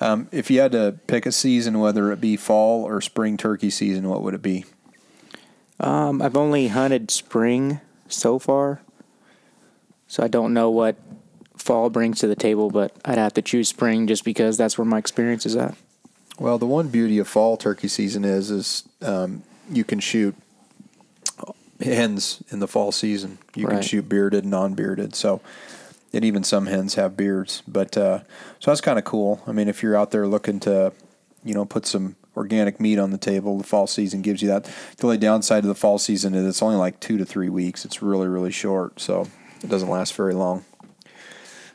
Um, 0.02 0.28
if 0.32 0.50
you 0.50 0.60
had 0.60 0.72
to 0.72 0.98
pick 1.06 1.24
a 1.24 1.32
season, 1.32 1.78
whether 1.78 2.12
it 2.12 2.20
be 2.20 2.36
fall 2.36 2.84
or 2.84 3.00
spring 3.00 3.36
turkey 3.36 3.70
season, 3.70 4.08
what 4.08 4.22
would 4.22 4.34
it 4.34 4.42
be? 4.42 4.64
Um, 5.78 6.20
I've 6.20 6.36
only 6.36 6.68
hunted 6.68 7.10
spring 7.10 7.80
so 8.10 8.38
far, 8.38 8.82
so 10.06 10.22
I 10.22 10.28
don't 10.28 10.52
know 10.52 10.70
what 10.70 10.96
fall 11.56 11.90
brings 11.90 12.20
to 12.20 12.26
the 12.26 12.36
table. 12.36 12.70
But 12.70 12.96
I'd 13.04 13.18
have 13.18 13.34
to 13.34 13.42
choose 13.42 13.68
spring 13.68 14.06
just 14.06 14.24
because 14.24 14.56
that's 14.56 14.76
where 14.76 14.84
my 14.84 14.98
experience 14.98 15.46
is 15.46 15.56
at. 15.56 15.74
Well, 16.38 16.58
the 16.58 16.66
one 16.66 16.88
beauty 16.88 17.18
of 17.18 17.28
fall 17.28 17.56
turkey 17.56 17.88
season 17.88 18.24
is 18.24 18.50
is 18.50 18.88
um, 19.02 19.42
you 19.70 19.84
can 19.84 20.00
shoot 20.00 20.34
hens 21.82 22.42
in 22.50 22.58
the 22.60 22.68
fall 22.68 22.92
season. 22.92 23.38
You 23.54 23.66
can 23.66 23.82
shoot 23.82 24.08
bearded, 24.08 24.44
non-bearded. 24.44 25.14
So, 25.14 25.40
and 26.12 26.24
even 26.24 26.44
some 26.44 26.66
hens 26.66 26.94
have 26.94 27.16
beards. 27.16 27.62
But 27.66 27.96
uh, 27.96 28.20
so 28.58 28.70
that's 28.70 28.80
kind 28.80 28.98
of 28.98 29.04
cool. 29.04 29.42
I 29.46 29.52
mean, 29.52 29.68
if 29.68 29.82
you're 29.82 29.96
out 29.96 30.10
there 30.10 30.26
looking 30.26 30.60
to, 30.60 30.92
you 31.44 31.54
know, 31.54 31.64
put 31.64 31.86
some 31.86 32.16
organic 32.36 32.80
meat 32.80 32.98
on 32.98 33.10
the 33.10 33.18
table, 33.18 33.58
the 33.58 33.64
fall 33.64 33.86
season 33.86 34.22
gives 34.22 34.42
you 34.42 34.48
that. 34.48 34.64
The 34.96 35.04
only 35.06 35.18
downside 35.18 35.64
of 35.64 35.68
the 35.68 35.74
fall 35.74 35.98
season 35.98 36.34
is 36.34 36.46
it's 36.46 36.62
only 36.62 36.76
like 36.76 37.00
two 37.00 37.18
to 37.18 37.24
three 37.24 37.48
weeks. 37.48 37.84
It's 37.84 38.02
really 38.02 38.28
really 38.28 38.52
short, 38.52 39.00
so 39.00 39.28
it 39.62 39.68
doesn't 39.68 39.88
last 39.90 40.14
very 40.14 40.34
long. 40.34 40.64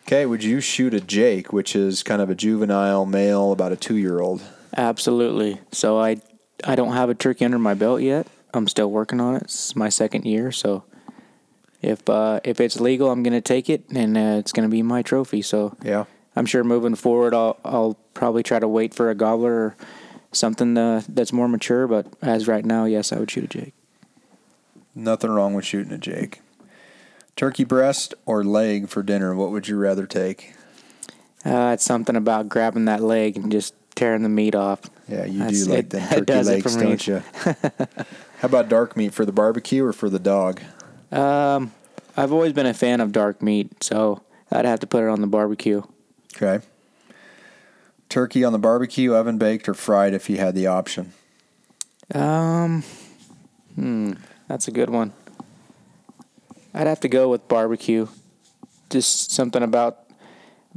Okay, 0.07 0.25
would 0.25 0.43
you 0.43 0.61
shoot 0.61 0.93
a 0.93 0.99
Jake, 1.01 1.51
which 1.51 1.75
is 1.75 2.03
kind 2.03 2.21
of 2.21 2.29
a 2.29 2.35
juvenile 2.35 3.07
male, 3.07 3.51
about 3.51 3.71
a 3.71 3.75
two-year-old? 3.75 4.43
Absolutely. 4.77 5.61
So 5.71 5.99
I 5.99 6.17
I 6.63 6.75
don't 6.75 6.93
have 6.93 7.09
a 7.09 7.15
turkey 7.15 7.43
under 7.45 7.59
my 7.59 7.73
belt 7.73 8.01
yet. 8.01 8.27
I'm 8.53 8.67
still 8.67 8.89
working 8.89 9.19
on 9.19 9.35
it. 9.35 9.43
It's 9.43 9.75
my 9.75 9.89
second 9.89 10.25
year, 10.25 10.51
so 10.51 10.83
if 11.81 12.07
uh, 12.09 12.39
if 12.43 12.61
it's 12.61 12.79
legal, 12.79 13.11
I'm 13.11 13.23
gonna 13.23 13.41
take 13.41 13.69
it, 13.69 13.83
and 13.93 14.17
uh, 14.17 14.37
it's 14.39 14.51
gonna 14.51 14.69
be 14.69 14.81
my 14.83 15.01
trophy. 15.01 15.41
So 15.41 15.75
Yeah. 15.83 16.05
I'm 16.37 16.45
sure 16.45 16.63
moving 16.63 16.95
forward, 16.95 17.33
I'll 17.33 17.57
I'll 17.65 17.97
probably 18.13 18.43
try 18.43 18.59
to 18.59 18.67
wait 18.67 18.93
for 18.93 19.09
a 19.09 19.15
gobbler 19.15 19.53
or 19.53 19.75
something 20.35 20.77
uh, 20.77 21.01
that's 21.09 21.33
more 21.33 21.47
mature. 21.47 21.87
But 21.87 22.07
as 22.21 22.47
right 22.47 22.65
now, 22.65 22.85
yes, 22.85 23.11
I 23.11 23.19
would 23.19 23.31
shoot 23.31 23.45
a 23.45 23.47
jake. 23.47 23.73
Nothing 24.93 25.31
wrong 25.31 25.53
with 25.53 25.65
shooting 25.65 25.91
a 25.91 25.97
Jake. 25.97 26.41
Turkey 27.35 27.65
breast 27.65 28.13
or 28.25 28.45
leg 28.45 28.87
for 28.87 29.03
dinner? 29.03 29.35
What 29.35 29.51
would 29.51 29.67
you 29.67 29.75
rather 29.77 30.05
take? 30.07 30.53
Uh, 31.45 31.71
it's 31.73 31.83
something 31.83 32.15
about 32.15 32.47
grabbing 32.47 32.85
that 32.85 33.01
leg 33.03 33.35
and 33.35 33.51
just 33.51 33.73
tearing 33.95 34.23
the 34.23 34.29
meat 34.29 34.55
off. 34.55 34.79
Yeah, 35.09 35.25
you 35.25 35.39
That's- 35.39 35.65
do 35.65 35.69
like 35.71 35.79
it- 35.79 35.89
them 35.89 36.09
turkey 36.25 36.43
legs, 36.43 36.75
don't 36.77 37.07
you? 37.07 37.23
How 38.39 38.47
about 38.47 38.69
dark 38.69 38.95
meat 38.95 39.13
for 39.13 39.25
the 39.25 39.31
barbecue 39.33 39.83
or 39.83 39.91
for 39.91 40.09
the 40.09 40.17
dog? 40.19 40.61
Um, 41.11 41.73
I've 42.15 42.31
always 42.31 42.53
been 42.53 42.65
a 42.65 42.73
fan 42.73 43.01
of 43.01 43.11
dark 43.11 43.41
meat, 43.41 43.83
so 43.83 44.21
I'd 44.49 44.63
have 44.65 44.79
to 44.79 44.87
put 44.87 45.03
it 45.03 45.09
on 45.09 45.19
the 45.19 45.27
barbecue. 45.27 45.81
Okay. 46.37 46.65
Turkey 48.09 48.43
on 48.43 48.53
the 48.53 48.59
barbecue, 48.59 49.13
oven 49.13 49.37
baked 49.37 49.67
or 49.67 49.73
fried 49.73 50.13
if 50.13 50.29
you 50.29 50.37
had 50.37 50.55
the 50.55 50.67
option. 50.67 51.13
Um, 52.13 52.83
hmm, 53.75 54.13
that's 54.47 54.67
a 54.67 54.71
good 54.71 54.89
one. 54.89 55.13
I'd 56.73 56.87
have 56.87 56.99
to 57.01 57.07
go 57.09 57.29
with 57.29 57.47
barbecue. 57.47 58.07
Just 58.89 59.31
something 59.31 59.63
about 59.63 59.99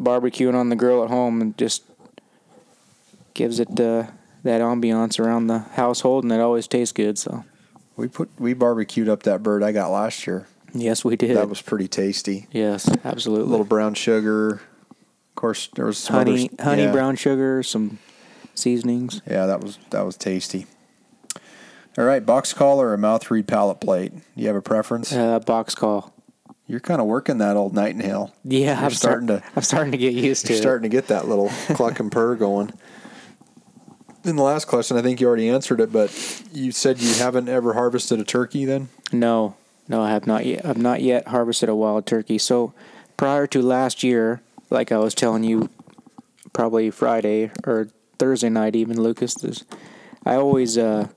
barbecuing 0.00 0.54
on 0.54 0.68
the 0.68 0.76
grill 0.76 1.02
at 1.04 1.10
home 1.10 1.40
and 1.40 1.56
just 1.58 1.82
gives 3.34 3.60
it 3.60 3.68
uh, 3.78 4.06
that 4.44 4.60
ambiance 4.60 5.20
around 5.20 5.48
the 5.48 5.58
household, 5.58 6.24
and 6.24 6.32
it 6.32 6.40
always 6.40 6.66
tastes 6.66 6.92
good. 6.92 7.18
So 7.18 7.44
We 7.96 8.08
put 8.08 8.30
we 8.38 8.54
barbecued 8.54 9.08
up 9.08 9.24
that 9.24 9.42
bird 9.42 9.62
I 9.62 9.72
got 9.72 9.90
last 9.90 10.26
year. 10.26 10.46
yes, 10.72 11.04
we 11.04 11.16
did. 11.16 11.36
That 11.36 11.48
was 11.48 11.60
pretty 11.60 11.88
tasty. 11.88 12.46
yes, 12.52 12.88
absolutely. 12.88 13.08
A 13.08 13.12
absolutely. 13.12 13.50
little 13.50 13.66
brown 13.66 13.94
sugar. 13.94 14.62
Of 15.38 15.40
course, 15.40 15.68
there 15.76 15.86
was 15.86 15.98
some 15.98 16.16
honey, 16.16 16.50
other, 16.58 16.64
honey, 16.64 16.82
yeah. 16.82 16.90
brown 16.90 17.14
sugar, 17.14 17.62
some 17.62 18.00
seasonings. 18.56 19.22
Yeah, 19.24 19.46
that 19.46 19.60
was 19.62 19.78
that 19.90 20.00
was 20.04 20.16
tasty. 20.16 20.66
All 21.96 22.04
right, 22.04 22.26
box 22.26 22.52
call 22.52 22.80
or 22.82 22.92
a 22.92 22.98
mouth 22.98 23.30
reed 23.30 23.46
pallet 23.46 23.80
plate? 23.80 24.12
You 24.34 24.48
have 24.48 24.56
a 24.56 24.60
preference? 24.62 25.12
Uh, 25.12 25.38
box 25.38 25.76
call. 25.76 26.12
You're 26.66 26.80
kind 26.80 27.00
of 27.00 27.06
working 27.06 27.38
that 27.38 27.56
old 27.56 27.72
nightingale. 27.72 28.34
Yeah, 28.42 28.74
You're 28.80 28.86
I'm 28.86 28.90
starting 28.90 29.28
start- 29.28 29.44
to- 29.44 29.50
I'm 29.54 29.62
starting 29.62 29.92
to 29.92 29.98
get 29.98 30.12
used 30.12 30.46
to 30.46 30.52
You're 30.54 30.58
it. 30.58 30.62
starting 30.62 30.82
to 30.90 30.96
get 30.96 31.06
that 31.06 31.28
little 31.28 31.50
cluck 31.76 32.00
and 32.00 32.10
purr 32.10 32.34
going. 32.34 32.72
In 34.24 34.34
the 34.34 34.42
last 34.42 34.64
question, 34.64 34.96
I 34.96 35.02
think 35.02 35.20
you 35.20 35.28
already 35.28 35.48
answered 35.48 35.80
it, 35.80 35.92
but 35.92 36.10
you 36.52 36.72
said 36.72 37.00
you 37.00 37.14
haven't 37.14 37.48
ever 37.48 37.74
harvested 37.74 38.18
a 38.18 38.24
turkey. 38.24 38.64
Then 38.64 38.88
No, 39.12 39.54
no, 39.86 40.02
I 40.02 40.10
have 40.10 40.26
not 40.26 40.46
yet. 40.46 40.66
I've 40.66 40.78
not 40.78 41.00
yet 41.00 41.28
harvested 41.28 41.68
a 41.68 41.76
wild 41.76 42.06
turkey. 42.06 42.38
So 42.38 42.74
prior 43.16 43.46
to 43.46 43.62
last 43.62 44.02
year, 44.02 44.42
like 44.70 44.92
I 44.92 44.98
was 44.98 45.14
telling 45.14 45.44
you, 45.44 45.70
probably 46.52 46.90
Friday 46.90 47.50
or 47.64 47.88
Thursday 48.18 48.48
night, 48.48 48.76
even 48.76 49.00
Lucas, 49.00 49.34
this, 49.34 49.64
I 50.24 50.34
always, 50.34 50.76
uh, 50.76 51.08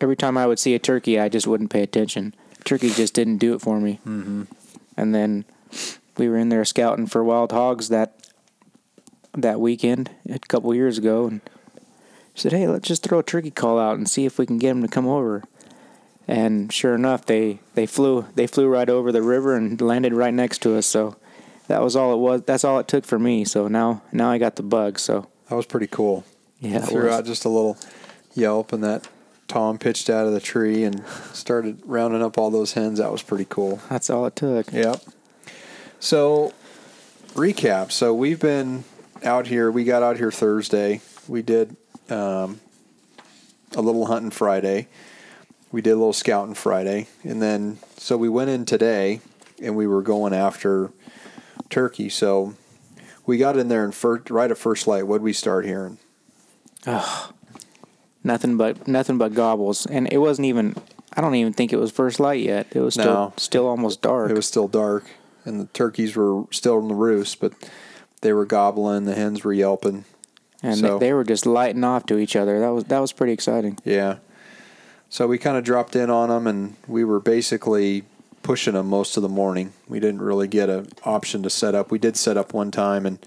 every 0.00 0.16
time 0.16 0.36
I 0.36 0.46
would 0.46 0.58
see 0.58 0.74
a 0.74 0.78
turkey, 0.78 1.18
I 1.18 1.28
just 1.28 1.46
wouldn't 1.46 1.70
pay 1.70 1.82
attention. 1.82 2.34
Turkey 2.64 2.90
just 2.90 3.14
didn't 3.14 3.38
do 3.38 3.54
it 3.54 3.60
for 3.60 3.80
me. 3.80 4.00
Mm-hmm. 4.06 4.44
And 4.96 5.14
then 5.14 5.44
we 6.16 6.28
were 6.28 6.36
in 6.36 6.48
there 6.48 6.64
scouting 6.64 7.06
for 7.06 7.22
wild 7.22 7.52
hogs 7.52 7.88
that 7.88 8.14
that 9.34 9.60
weekend 9.60 10.10
a 10.28 10.38
couple 10.38 10.74
years 10.74 10.98
ago, 10.98 11.26
and 11.26 11.40
said, 12.34 12.50
"Hey, 12.52 12.66
let's 12.66 12.88
just 12.88 13.04
throw 13.04 13.20
a 13.20 13.22
turkey 13.22 13.52
call 13.52 13.78
out 13.78 13.96
and 13.96 14.08
see 14.08 14.24
if 14.24 14.38
we 14.38 14.46
can 14.46 14.58
get 14.58 14.70
them 14.70 14.82
to 14.82 14.88
come 14.88 15.06
over." 15.06 15.44
and 16.28 16.70
sure 16.70 16.94
enough 16.94 17.24
they 17.24 17.58
they 17.74 17.86
flew 17.86 18.26
they 18.34 18.46
flew 18.46 18.68
right 18.68 18.90
over 18.90 19.10
the 19.10 19.22
river 19.22 19.56
and 19.56 19.80
landed 19.80 20.12
right 20.12 20.34
next 20.34 20.58
to 20.58 20.76
us 20.76 20.86
so 20.86 21.16
that 21.68 21.80
was 21.82 21.96
all 21.96 22.12
it 22.12 22.18
was 22.18 22.42
that's 22.42 22.64
all 22.64 22.78
it 22.78 22.88
took 22.88 23.04
for 23.04 23.18
me 23.18 23.44
so 23.44 23.68
now 23.68 24.02
now 24.12 24.30
i 24.30 24.38
got 24.38 24.56
the 24.56 24.62
bug 24.62 24.98
so 24.98 25.28
that 25.48 25.54
was 25.54 25.66
pretty 25.66 25.86
cool. 25.86 26.24
yeah 26.60 26.80
Threw 26.80 27.04
was. 27.04 27.14
out 27.14 27.24
just 27.24 27.44
a 27.44 27.48
little 27.48 27.78
yelp, 28.34 28.72
and 28.72 28.82
that 28.84 29.08
Tom 29.46 29.78
pitched 29.78 30.10
out 30.10 30.26
of 30.26 30.32
the 30.32 30.40
tree 30.40 30.84
and 30.84 31.06
started 31.32 31.80
rounding 31.84 32.22
up 32.22 32.36
all 32.38 32.50
those 32.50 32.74
hens. 32.74 32.98
That 32.98 33.10
was 33.10 33.22
pretty 33.22 33.46
cool. 33.46 33.80
that's 33.88 34.10
all 34.10 34.26
it 34.26 34.36
took 34.36 34.72
Yep. 34.72 35.02
So, 36.00 36.52
recap. 37.34 37.90
So 37.90 38.14
we've 38.14 38.38
been 38.38 38.84
out 39.24 39.48
here. 39.48 39.70
We 39.70 39.84
got 39.84 40.02
out 40.02 40.16
here 40.16 40.30
Thursday. 40.30 41.00
We 41.26 41.42
did 41.42 41.76
um, 42.08 42.60
a 43.74 43.80
little 43.80 44.06
hunting 44.06 44.30
Friday. 44.30 44.86
We 45.72 45.82
did 45.82 45.90
a 45.90 45.96
little 45.96 46.12
scouting 46.12 46.54
Friday, 46.54 47.08
and 47.24 47.42
then 47.42 47.78
so 47.96 48.16
we 48.16 48.28
went 48.28 48.48
in 48.50 48.64
today, 48.64 49.20
and 49.62 49.76
we 49.76 49.86
were 49.86 50.02
going 50.02 50.32
after 50.32 50.92
turkey. 51.70 52.08
So 52.08 52.54
we 53.26 53.36
got 53.38 53.56
in 53.56 53.68
there 53.68 53.84
and 53.84 53.94
first, 53.94 54.30
right 54.30 54.50
at 54.50 54.58
first 54.58 54.86
light. 54.86 55.06
What 55.06 55.20
we 55.20 55.32
start 55.32 55.64
hearing? 55.64 55.98
nothing 58.24 58.56
but 58.56 58.86
nothing 58.88 59.18
but 59.18 59.34
gobbles 59.34 59.86
and 59.86 60.10
it 60.12 60.18
wasn't 60.18 60.44
even 60.44 60.74
i 61.16 61.20
don't 61.20 61.34
even 61.34 61.52
think 61.52 61.72
it 61.72 61.76
was 61.76 61.90
first 61.90 62.18
light 62.20 62.42
yet 62.42 62.66
it 62.72 62.80
was 62.80 62.94
still 62.94 63.04
No. 63.06 63.32
still 63.36 63.66
almost 63.66 64.02
dark 64.02 64.30
It 64.30 64.34
was 64.36 64.46
still 64.46 64.68
dark, 64.68 65.04
and 65.44 65.60
the 65.60 65.66
turkeys 65.66 66.16
were 66.16 66.44
still 66.50 66.78
in 66.78 66.88
the 66.88 66.94
roost, 66.94 67.40
but 67.40 67.52
they 68.20 68.32
were 68.32 68.44
gobbling. 68.46 69.04
The 69.04 69.14
hens 69.14 69.44
were 69.44 69.52
yelping. 69.52 70.04
and 70.62 70.78
so- 70.78 70.98
they, 70.98 71.06
they 71.08 71.12
were 71.12 71.24
just 71.24 71.46
lighting 71.46 71.84
off 71.84 72.06
to 72.06 72.18
each 72.18 72.36
other 72.36 72.58
that 72.60 72.68
was 72.70 72.84
that 72.84 72.98
was 73.00 73.12
pretty 73.12 73.32
exciting 73.32 73.78
Yeah. 73.84 74.16
So 75.10 75.26
we 75.26 75.38
kind 75.38 75.56
of 75.56 75.64
dropped 75.64 75.96
in 75.96 76.10
on 76.10 76.28
them, 76.28 76.46
and 76.46 76.76
we 76.86 77.02
were 77.04 77.20
basically 77.20 78.04
pushing 78.48 78.72
them 78.72 78.86
most 78.86 79.18
of 79.18 79.22
the 79.22 79.28
morning. 79.28 79.74
We 79.88 80.00
didn't 80.00 80.22
really 80.22 80.48
get 80.48 80.70
an 80.70 80.88
option 81.04 81.42
to 81.42 81.50
set 81.50 81.74
up. 81.74 81.90
We 81.90 81.98
did 81.98 82.16
set 82.16 82.38
up 82.38 82.54
one 82.54 82.70
time 82.70 83.04
and 83.04 83.18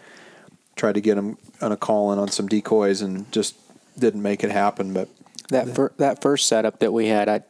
tried 0.75 0.95
to 0.95 1.01
get 1.01 1.13
them 1.13 1.37
on 1.61 1.71
a 1.71 1.77
call 1.77 2.11
in 2.11 2.17
on 2.17 2.29
some 2.29 2.47
decoys, 2.47 3.03
and 3.03 3.31
just 3.31 3.53
didn't 3.99 4.23
make 4.23 4.43
it 4.43 4.49
happen. 4.49 4.93
But 4.95 5.09
That 5.49 5.69
fir- 5.75 5.93
that 5.97 6.23
first 6.23 6.47
setup 6.47 6.79
that 6.79 6.91
we 6.91 7.05
had, 7.05 7.29
I 7.29 7.41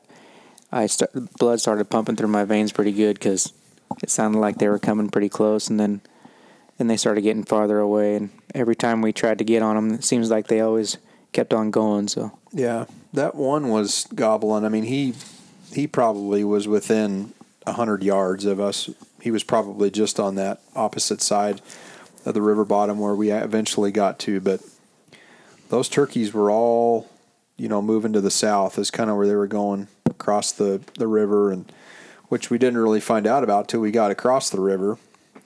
I 0.69 0.87
start, 0.87 1.11
blood 1.39 1.61
started 1.61 1.89
pumping 1.89 2.17
through 2.17 2.27
my 2.27 2.43
veins 2.43 2.73
pretty 2.73 2.91
good 2.91 3.13
because 3.17 3.53
it 4.03 4.09
sounded 4.09 4.39
like 4.39 4.57
they 4.57 4.67
were 4.67 4.77
coming 4.77 5.07
pretty 5.09 5.29
close, 5.29 5.69
and 5.69 5.79
then 5.79 6.01
then 6.77 6.87
they 6.87 6.97
started 6.97 7.21
getting 7.21 7.45
farther 7.45 7.79
away. 7.79 8.17
And 8.17 8.31
every 8.53 8.75
time 8.75 9.01
we 9.01 9.13
tried 9.13 9.37
to 9.37 9.45
get 9.45 9.61
on 9.61 9.75
them, 9.77 9.93
it 9.93 10.03
seems 10.03 10.29
like 10.29 10.47
they 10.47 10.59
always 10.59 10.97
kept 11.31 11.53
on 11.53 11.71
going. 11.71 12.09
So 12.09 12.37
yeah, 12.51 12.83
that 13.13 13.33
one 13.35 13.69
was 13.69 14.07
gobbling. 14.13 14.65
I 14.65 14.69
mean, 14.69 14.83
he 14.83 15.13
he 15.73 15.87
probably 15.87 16.43
was 16.43 16.67
within 16.67 17.31
hundred 17.67 18.03
yards 18.03 18.45
of 18.45 18.59
us. 18.59 18.89
He 19.21 19.31
was 19.31 19.43
probably 19.43 19.91
just 19.91 20.19
on 20.19 20.35
that 20.35 20.61
opposite 20.75 21.21
side 21.21 21.61
of 22.25 22.33
the 22.33 22.41
river 22.41 22.65
bottom 22.65 22.99
where 22.99 23.15
we 23.15 23.31
eventually 23.31 23.91
got 23.91 24.19
to. 24.19 24.39
But 24.39 24.61
those 25.69 25.87
turkeys 25.89 26.33
were 26.33 26.51
all, 26.51 27.09
you 27.57 27.67
know, 27.69 27.81
moving 27.81 28.13
to 28.13 28.21
the 28.21 28.31
south 28.31 28.77
is 28.77 28.91
kind 28.91 29.09
of 29.09 29.17
where 29.17 29.27
they 29.27 29.35
were 29.35 29.47
going 29.47 29.87
across 30.05 30.51
the, 30.51 30.81
the 30.97 31.07
river 31.07 31.51
and 31.51 31.71
which 32.29 32.49
we 32.49 32.57
didn't 32.57 32.79
really 32.79 32.99
find 33.01 33.27
out 33.27 33.43
about 33.43 33.67
till 33.67 33.79
we 33.81 33.91
got 33.91 34.09
across 34.11 34.49
the 34.49 34.59
river. 34.59 34.97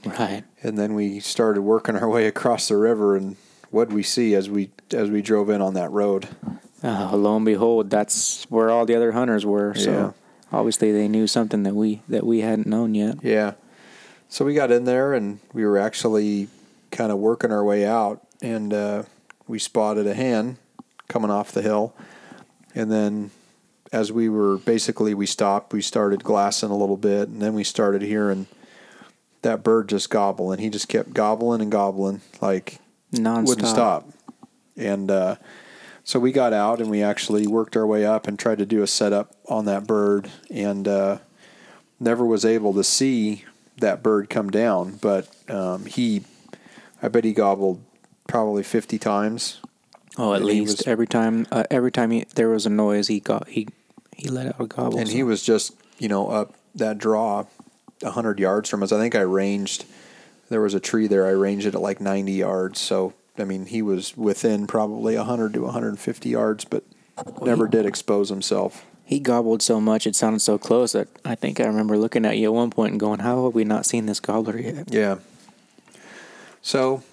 right, 0.06 0.44
And 0.62 0.78
then 0.78 0.94
we 0.94 1.20
started 1.20 1.62
working 1.62 1.96
our 1.96 2.08
way 2.10 2.28
across 2.28 2.68
the 2.68 2.78
river 2.78 3.16
and 3.16 3.36
what 3.72 3.90
we 3.90 4.04
see 4.04 4.36
as 4.36 4.50
we 4.50 4.70
as 4.94 5.10
we 5.10 5.22
drove 5.22 5.50
in 5.50 5.62
on 5.62 5.74
that 5.74 5.92
road. 5.92 6.28
uh, 6.84 7.16
lo 7.16 7.36
and 7.36 7.46
behold, 7.46 7.90
that's 7.90 8.46
where 8.50 8.70
all 8.70 8.86
the 8.86 8.96
other 8.96 9.12
hunters 9.14 9.46
were. 9.46 9.74
So 9.76 9.92
Yeah. 9.92 10.12
Obviously 10.52 10.92
they 10.92 11.08
knew 11.08 11.28
something 11.28 11.64
that 11.64 11.76
we 11.76 12.02
that 12.08 12.26
we 12.26 12.42
hadn't 12.42 12.68
known 12.68 12.96
yet. 12.96 13.18
Yeah. 13.24 13.54
So 14.30 14.44
we 14.46 14.54
got 14.54 14.72
in 14.72 14.86
there 14.86 15.14
and 15.14 15.40
we 15.54 15.66
were 15.66 15.78
actually 15.78 16.48
kind 16.92 17.12
of 17.12 17.18
working 17.20 17.52
our 17.52 17.64
way 17.64 17.86
out 17.86 18.26
and 18.42 18.74
uh, 18.74 19.04
we 19.48 19.60
spotted 19.60 20.08
a 20.08 20.14
hen 20.14 20.58
coming 21.08 21.30
off 21.30 21.52
the 21.52 21.62
hill. 21.62 21.96
And 22.74 22.92
then 22.92 23.32
as 23.92 24.12
we 24.12 24.28
were 24.28 24.58
basically 24.58 25.14
we 25.14 25.26
stopped, 25.26 25.74
we 25.74 25.82
started 25.82 26.24
glassing 26.24 26.72
a 26.72 26.78
little 26.78 26.98
bit 26.98 27.30
and 27.30 27.42
then 27.42 27.54
we 27.54 27.64
started 27.64 28.02
hearing 28.02 28.48
that 29.42 29.64
bird 29.64 29.88
just 29.88 30.10
gobble 30.10 30.52
and 30.52 30.60
he 30.60 30.70
just 30.70 30.90
kept 30.90 31.14
gobbling 31.14 31.62
and 31.62 31.72
gobbling 31.72 32.22
like 32.42 32.80
Non 33.12 33.46
wouldn't 33.46 33.68
stop. 33.68 34.10
And 34.76 35.10
uh, 35.10 35.36
so 36.06 36.20
we 36.20 36.32
got 36.32 36.54
out 36.54 36.80
and 36.80 36.90
we 36.90 37.02
actually 37.04 37.46
worked 37.48 37.76
our 37.76 37.86
way 37.86 38.06
up 38.06 38.28
and 38.28 38.40
tried 38.40 38.60
to 38.60 38.66
do 38.66 38.82
a 38.82 38.88
setup 38.88 39.36
on 39.50 39.66
that 39.66 39.86
bird 39.86 40.30
and 40.50 40.88
uh, 40.88 41.18
never 42.00 42.26
was 42.26 42.46
able 42.46 42.74
to 42.76 42.84
see 42.84 43.44
that 43.80 44.02
bird 44.02 44.30
come 44.30 44.50
down. 44.50 44.98
But 45.02 45.28
um, 45.50 45.86
he, 45.86 46.22
I 47.02 47.08
bet 47.10 47.24
he 47.26 47.34
gobbled 47.34 47.84
probably 48.28 48.64
50 48.64 48.98
times. 49.00 49.60
Oh, 50.18 50.34
at 50.34 50.38
And 50.38 50.46
least 50.46 50.78
was- 50.78 50.88
every 50.88 51.08
time 51.08 51.46
uh, 51.52 51.64
every 51.70 51.92
time 51.92 52.12
he, 52.12 52.26
there 52.36 52.50
was 52.50 52.66
a 52.66 52.70
noise, 52.70 53.08
he 53.10 53.20
got 53.20 53.50
he 53.50 53.68
he 54.16 54.30
let 54.30 54.48
out 54.48 54.62
a 54.62 54.66
gobble. 54.66 54.98
And 54.98 55.10
so- 55.10 55.14
he 55.14 55.24
was 55.24 55.44
just, 55.44 55.74
you 55.98 56.08
know, 56.08 56.30
up 56.30 56.54
that 56.76 56.98
draw 56.98 57.44
100 58.02 58.40
yards 58.40 58.70
from 58.70 58.82
us. 58.84 58.92
I 58.94 58.98
think 58.98 59.14
I 59.16 59.22
ranged, 59.22 59.84
there 60.50 60.62
was 60.62 60.74
a 60.74 60.80
tree 60.80 61.08
there. 61.08 61.26
I 61.26 61.32
ranged 61.32 61.66
it 61.66 61.76
at 61.76 61.82
like 61.82 62.00
90 62.00 62.32
yards. 62.32 62.80
So, 62.80 63.14
I 63.38 63.44
mean, 63.44 63.66
he 63.66 63.82
was 63.82 64.16
within 64.16 64.68
probably 64.68 65.16
100 65.18 65.54
to 65.54 65.62
150 65.64 66.30
yards, 66.30 66.66
but 66.66 66.84
never 67.42 67.68
did 67.68 67.86
expose 67.86 68.30
himself. 68.30 68.86
He 69.04 69.20
gobbled 69.20 69.62
so 69.62 69.80
much, 69.80 70.08
it 70.08 70.16
sounded 70.16 70.40
so 70.42 70.58
close 70.58 70.94
that 70.94 71.08
I 71.24 71.36
think 71.36 71.60
I 71.60 71.66
remember 71.66 71.98
looking 71.98 72.26
at 72.26 72.38
you 72.38 72.48
at 72.48 72.54
one 72.54 72.72
point 72.72 72.92
and 72.92 73.00
going, 73.00 73.20
"How 73.20 73.44
have 73.46 73.54
we 73.54 73.64
not 73.64 73.86
seen 73.86 74.08
this 74.08 74.20
gobbler 74.20 74.58
yet?" 74.58 74.92
Yeah. 74.92 75.18
So 76.62 77.04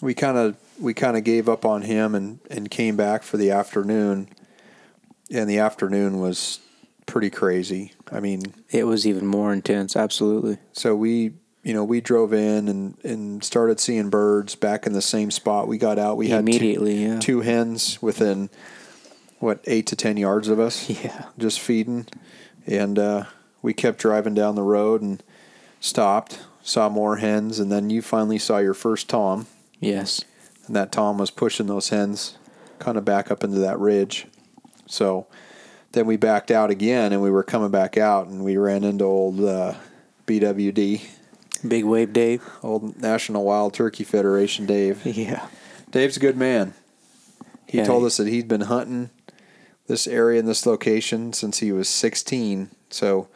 we 0.00 0.14
kind 0.14 0.38
of 0.38 0.56
we 0.80 0.94
kind 0.94 1.16
of 1.16 1.24
gave 1.24 1.48
up 1.48 1.64
on 1.64 1.82
him 1.82 2.14
and 2.14 2.40
and 2.50 2.70
came 2.70 2.96
back 2.96 3.22
for 3.22 3.36
the 3.36 3.50
afternoon. 3.50 4.28
And 5.30 5.48
the 5.48 5.58
afternoon 5.58 6.20
was 6.20 6.58
pretty 7.06 7.30
crazy. 7.30 7.92
I 8.10 8.20
mean, 8.20 8.42
It 8.70 8.84
was 8.84 9.06
even 9.06 9.26
more 9.26 9.52
intense. 9.52 9.96
Absolutely. 9.96 10.58
so 10.72 10.94
we 10.94 11.32
you 11.62 11.72
know 11.74 11.84
we 11.84 12.00
drove 12.00 12.32
in 12.32 12.68
and 12.68 12.96
and 13.04 13.44
started 13.44 13.78
seeing 13.80 14.10
birds 14.10 14.54
back 14.54 14.86
in 14.86 14.92
the 14.92 15.02
same 15.02 15.30
spot. 15.30 15.68
We 15.68 15.78
got 15.78 15.98
out. 15.98 16.16
We 16.16 16.28
had 16.28 16.44
two, 16.46 16.50
Immediately, 16.50 17.04
yeah. 17.04 17.20
two 17.20 17.40
hens 17.40 18.00
within 18.02 18.50
what 19.38 19.60
eight 19.66 19.86
to 19.88 19.96
ten 19.96 20.16
yards 20.16 20.48
of 20.48 20.58
us. 20.60 20.88
Yeah. 21.04 21.26
just 21.38 21.60
feeding, 21.60 22.06
and 22.66 22.98
uh, 22.98 23.24
we 23.62 23.72
kept 23.74 23.98
driving 23.98 24.34
down 24.34 24.54
the 24.54 24.62
road 24.62 25.02
and 25.02 25.22
stopped, 25.80 26.40
saw 26.62 26.88
more 26.88 27.16
hens, 27.16 27.58
and 27.58 27.70
then 27.70 27.90
you 27.90 28.02
finally 28.02 28.38
saw 28.38 28.58
your 28.58 28.74
first 28.74 29.08
tom, 29.08 29.46
Yes. 29.80 30.24
and 30.66 30.76
that 30.76 30.92
tom 30.92 31.18
was 31.18 31.30
pushing 31.30 31.66
those 31.66 31.88
hens 31.88 32.36
kind 32.78 32.96
of 32.98 33.04
back 33.04 33.30
up 33.30 33.42
into 33.44 33.58
that 33.58 33.78
ridge. 33.78 34.26
So 34.86 35.26
then 35.92 36.06
we 36.06 36.16
backed 36.16 36.50
out 36.50 36.70
again, 36.70 37.12
and 37.12 37.20
we 37.22 37.30
were 37.30 37.42
coming 37.44 37.70
back 37.70 37.96
out, 37.96 38.26
and 38.28 38.44
we 38.44 38.56
ran 38.56 38.82
into 38.84 39.04
old 39.04 39.40
uh, 39.40 39.74
BWD, 40.26 41.02
Big 41.66 41.84
wave, 41.84 42.12
Dave. 42.12 42.42
old 42.62 42.98
National 43.00 43.44
Wild 43.44 43.74
Turkey 43.74 44.04
Federation, 44.04 44.66
Dave. 44.66 45.04
Yeah. 45.06 45.46
Dave's 45.90 46.16
a 46.16 46.20
good 46.20 46.36
man. 46.36 46.74
He 47.66 47.78
Yeah, 47.78 47.84
told 47.84 48.02
he- 48.02 48.06
us 48.06 48.16
that 48.16 48.26
he'd 48.28 48.48
been 48.48 48.62
hunting 48.62 49.10
this 49.86 50.06
area 50.06 50.38
and 50.40 50.48
this 50.48 50.64
location 50.66 51.32
since 51.32 51.58
he 51.58 51.70
was 51.72 51.88
16. 51.88 52.70
So, 52.90 53.28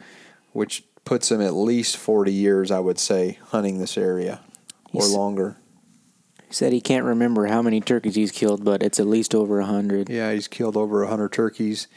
which 0.53 0.83
puts 1.05 1.31
him 1.31 1.39
at 1.41 1.53
least 1.53 1.95
40 1.97 2.33
years, 2.33 2.71
I 2.71 2.79
would 2.79 2.99
say, 2.99 3.37
hunting 3.49 3.79
this 3.79 3.97
area 3.97 4.41
or 4.93 5.05
longer. 5.05 5.57
He 6.47 6.53
said 6.53 6.73
he 6.73 6.81
can't 6.81 7.05
remember 7.05 7.45
how 7.47 7.61
many 7.61 7.79
turkeys 7.81 8.15
he's 8.15 8.31
killed, 8.31 8.63
but 8.65 8.81
it's 8.81 8.99
at 8.99 9.07
least 9.07 9.35
over 9.35 9.59
a 9.59 9.65
hundred. 9.65 10.09
Yeah, 10.09 10.31
he's 10.33 10.47
killed 10.47 10.75
over 10.77 10.99
100 11.01 11.31
turkeys. 11.31 11.87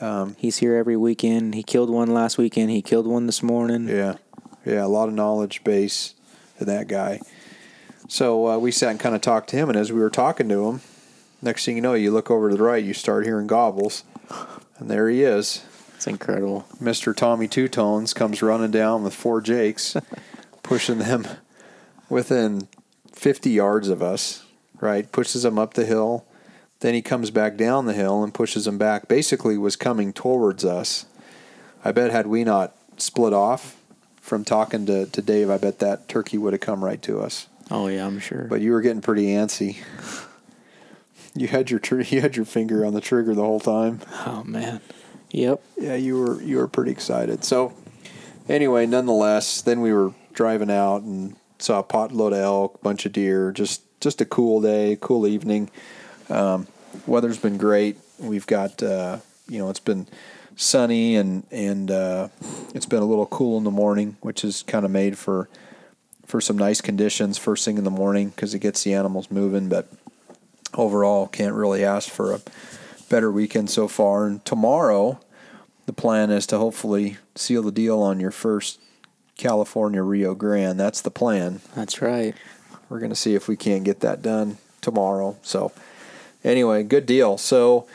Um, 0.00 0.34
he's 0.38 0.58
here 0.58 0.76
every 0.76 0.96
weekend. 0.96 1.54
He 1.54 1.62
killed 1.62 1.90
one 1.90 2.08
last 2.14 2.38
weekend. 2.38 2.70
He 2.70 2.80
killed 2.82 3.06
one 3.06 3.26
this 3.26 3.42
morning. 3.42 3.86
Yeah, 3.88 4.14
yeah, 4.64 4.84
a 4.84 4.88
lot 4.88 5.08
of 5.08 5.14
knowledge 5.14 5.64
base 5.64 6.14
in 6.58 6.66
that 6.66 6.88
guy. 6.88 7.20
So 8.08 8.48
uh, 8.48 8.58
we 8.58 8.72
sat 8.72 8.90
and 8.90 9.00
kind 9.00 9.14
of 9.14 9.20
talked 9.20 9.50
to 9.50 9.56
him, 9.56 9.68
and 9.68 9.78
as 9.78 9.92
we 9.92 10.00
were 10.00 10.10
talking 10.10 10.48
to 10.48 10.68
him, 10.68 10.80
next 11.40 11.64
thing 11.64 11.76
you 11.76 11.82
know, 11.82 11.94
you 11.94 12.10
look 12.10 12.30
over 12.30 12.50
to 12.50 12.56
the 12.56 12.62
right, 12.62 12.84
you 12.84 12.92
start 12.92 13.24
hearing 13.24 13.46
gobbles, 13.46 14.04
and 14.78 14.90
there 14.90 15.08
he 15.08 15.22
is. 15.22 15.64
It's 15.94 16.06
incredible. 16.06 16.66
Mr. 16.80 17.14
Tommy 17.14 17.46
Two 17.46 17.68
Tones 17.68 18.14
comes 18.14 18.42
running 18.42 18.70
down 18.70 19.04
with 19.04 19.14
four 19.14 19.40
Jakes, 19.40 19.96
pushing 20.62 20.98
them 20.98 21.26
within 22.08 22.68
50 23.12 23.50
yards 23.50 23.88
of 23.88 24.02
us, 24.02 24.44
right? 24.80 25.10
Pushes 25.12 25.42
them 25.42 25.58
up 25.58 25.74
the 25.74 25.84
hill. 25.84 26.24
Then 26.80 26.94
he 26.94 27.02
comes 27.02 27.30
back 27.30 27.56
down 27.56 27.84
the 27.84 27.92
hill 27.92 28.24
and 28.24 28.32
pushes 28.32 28.64
them 28.64 28.78
back. 28.78 29.08
Basically, 29.08 29.58
was 29.58 29.76
coming 29.76 30.12
towards 30.12 30.64
us. 30.64 31.04
I 31.84 31.92
bet 31.92 32.10
had 32.10 32.26
we 32.26 32.44
not 32.44 32.74
split 32.96 33.34
off 33.34 33.76
from 34.20 34.44
talking 34.44 34.86
to, 34.86 35.06
to 35.06 35.22
Dave, 35.22 35.50
I 35.50 35.58
bet 35.58 35.78
that 35.80 36.08
turkey 36.08 36.38
would 36.38 36.52
have 36.52 36.60
come 36.60 36.84
right 36.84 37.00
to 37.02 37.20
us. 37.20 37.48
Oh 37.70 37.86
yeah, 37.88 38.06
I'm 38.06 38.18
sure. 38.18 38.44
But 38.44 38.60
you 38.60 38.72
were 38.72 38.80
getting 38.80 39.00
pretty 39.00 39.26
antsy. 39.26 39.78
You 41.34 41.46
had 41.46 41.70
your 41.70 41.78
tr- 41.78 42.00
you 42.00 42.20
had 42.20 42.34
your 42.36 42.44
finger 42.44 42.84
on 42.84 42.92
the 42.94 43.00
trigger 43.00 43.34
the 43.34 43.44
whole 43.44 43.60
time. 43.60 44.00
oh 44.26 44.42
man. 44.44 44.80
Yep. 45.30 45.62
yeah, 45.78 45.94
you 45.94 46.18
were 46.18 46.42
you 46.42 46.56
were 46.56 46.66
pretty 46.66 46.90
excited. 46.90 47.44
So 47.44 47.72
anyway, 48.48 48.86
nonetheless, 48.86 49.62
then 49.62 49.80
we 49.80 49.92
were 49.92 50.12
driving 50.32 50.70
out 50.70 51.02
and 51.02 51.36
saw 51.60 51.78
a 51.78 51.84
potload 51.84 52.32
of 52.32 52.38
elk, 52.38 52.82
bunch 52.82 53.06
of 53.06 53.12
deer. 53.12 53.52
Just 53.52 53.82
just 54.00 54.20
a 54.20 54.24
cool 54.24 54.60
day, 54.60 54.98
cool 55.00 55.26
evening. 55.26 55.70
Um, 56.28 56.66
weather's 57.06 57.38
been 57.38 57.58
great. 57.58 57.98
We've 58.18 58.46
got 58.46 58.82
uh, 58.82 59.18
you 59.48 59.58
know 59.60 59.70
it's 59.70 59.78
been 59.80 60.08
sunny 60.60 61.16
and 61.16 61.44
and 61.50 61.90
uh, 61.90 62.28
it's 62.74 62.86
been 62.86 63.02
a 63.02 63.06
little 63.06 63.26
cool 63.26 63.56
in 63.58 63.64
the 63.64 63.70
morning, 63.70 64.16
which 64.20 64.44
is 64.44 64.62
kind 64.62 64.84
of 64.84 64.90
made 64.90 65.16
for 65.16 65.48
for 66.26 66.40
some 66.40 66.56
nice 66.56 66.80
conditions 66.80 67.38
first 67.38 67.64
thing 67.64 67.78
in 67.78 67.84
the 67.84 67.90
morning 67.90 68.28
because 68.28 68.54
it 68.54 68.60
gets 68.60 68.84
the 68.84 68.94
animals 68.94 69.30
moving. 69.30 69.68
But 69.68 69.88
overall, 70.74 71.26
can't 71.26 71.54
really 71.54 71.84
ask 71.84 72.08
for 72.08 72.32
a 72.32 72.40
better 73.08 73.30
weekend 73.30 73.70
so 73.70 73.88
far. 73.88 74.26
And 74.26 74.44
tomorrow, 74.44 75.18
the 75.86 75.92
plan 75.92 76.30
is 76.30 76.46
to 76.48 76.58
hopefully 76.58 77.16
seal 77.34 77.62
the 77.62 77.72
deal 77.72 78.00
on 78.00 78.20
your 78.20 78.30
first 78.30 78.78
California 79.36 80.02
Rio 80.02 80.34
Grande. 80.34 80.78
That's 80.78 81.00
the 81.00 81.10
plan. 81.10 81.60
That's 81.74 82.02
right. 82.02 82.34
We're 82.88 83.00
going 83.00 83.10
to 83.10 83.16
see 83.16 83.34
if 83.34 83.48
we 83.48 83.56
can't 83.56 83.84
get 83.84 84.00
that 84.00 84.20
done 84.20 84.58
tomorrow. 84.80 85.36
So, 85.42 85.72
anyway, 86.44 86.82
good 86.82 87.06
deal. 87.06 87.38
So, 87.38 87.86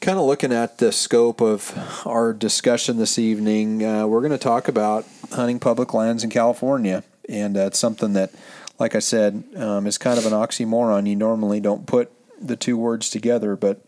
kind 0.00 0.18
of 0.18 0.24
looking 0.24 0.52
at 0.52 0.78
the 0.78 0.92
scope 0.92 1.42
of 1.42 1.76
our 2.06 2.32
discussion 2.32 2.96
this 2.96 3.18
evening, 3.18 3.84
uh, 3.84 4.06
we're 4.06 4.20
going 4.20 4.30
to 4.32 4.38
talk 4.38 4.66
about 4.66 5.04
hunting 5.30 5.60
public 5.60 5.92
lands 5.92 6.24
in 6.24 6.30
California. 6.30 7.04
And 7.28 7.56
uh, 7.56 7.66
it's 7.66 7.78
something 7.78 8.14
that, 8.14 8.32
like 8.78 8.94
I 8.94 8.98
said, 8.98 9.44
um, 9.56 9.86
is 9.86 9.98
kind 9.98 10.18
of 10.18 10.24
an 10.24 10.32
oxymoron. 10.32 11.06
You 11.06 11.16
normally 11.16 11.60
don't 11.60 11.86
put 11.86 12.10
the 12.40 12.56
two 12.56 12.78
words 12.78 13.10
together, 13.10 13.56
but 13.56 13.84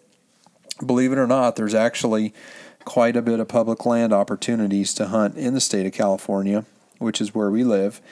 believe 0.85 1.13
it 1.13 1.19
or 1.19 1.27
not, 1.27 1.57
there's 1.57 1.75
actually 1.75 2.35
quite 2.85 3.17
a 3.17 3.23
bit 3.23 3.41
of 3.41 3.49
public 3.49 3.87
land 3.87 4.13
opportunities 4.13 4.93
to 4.95 5.07
hunt 5.07 5.37
in 5.39 5.55
the 5.55 5.61
state 5.61 5.87
of 5.87 5.93
California, 5.93 6.67
which 6.99 7.23
is 7.23 7.35
where 7.35 7.51
we 7.51 7.65
live. 7.65 8.03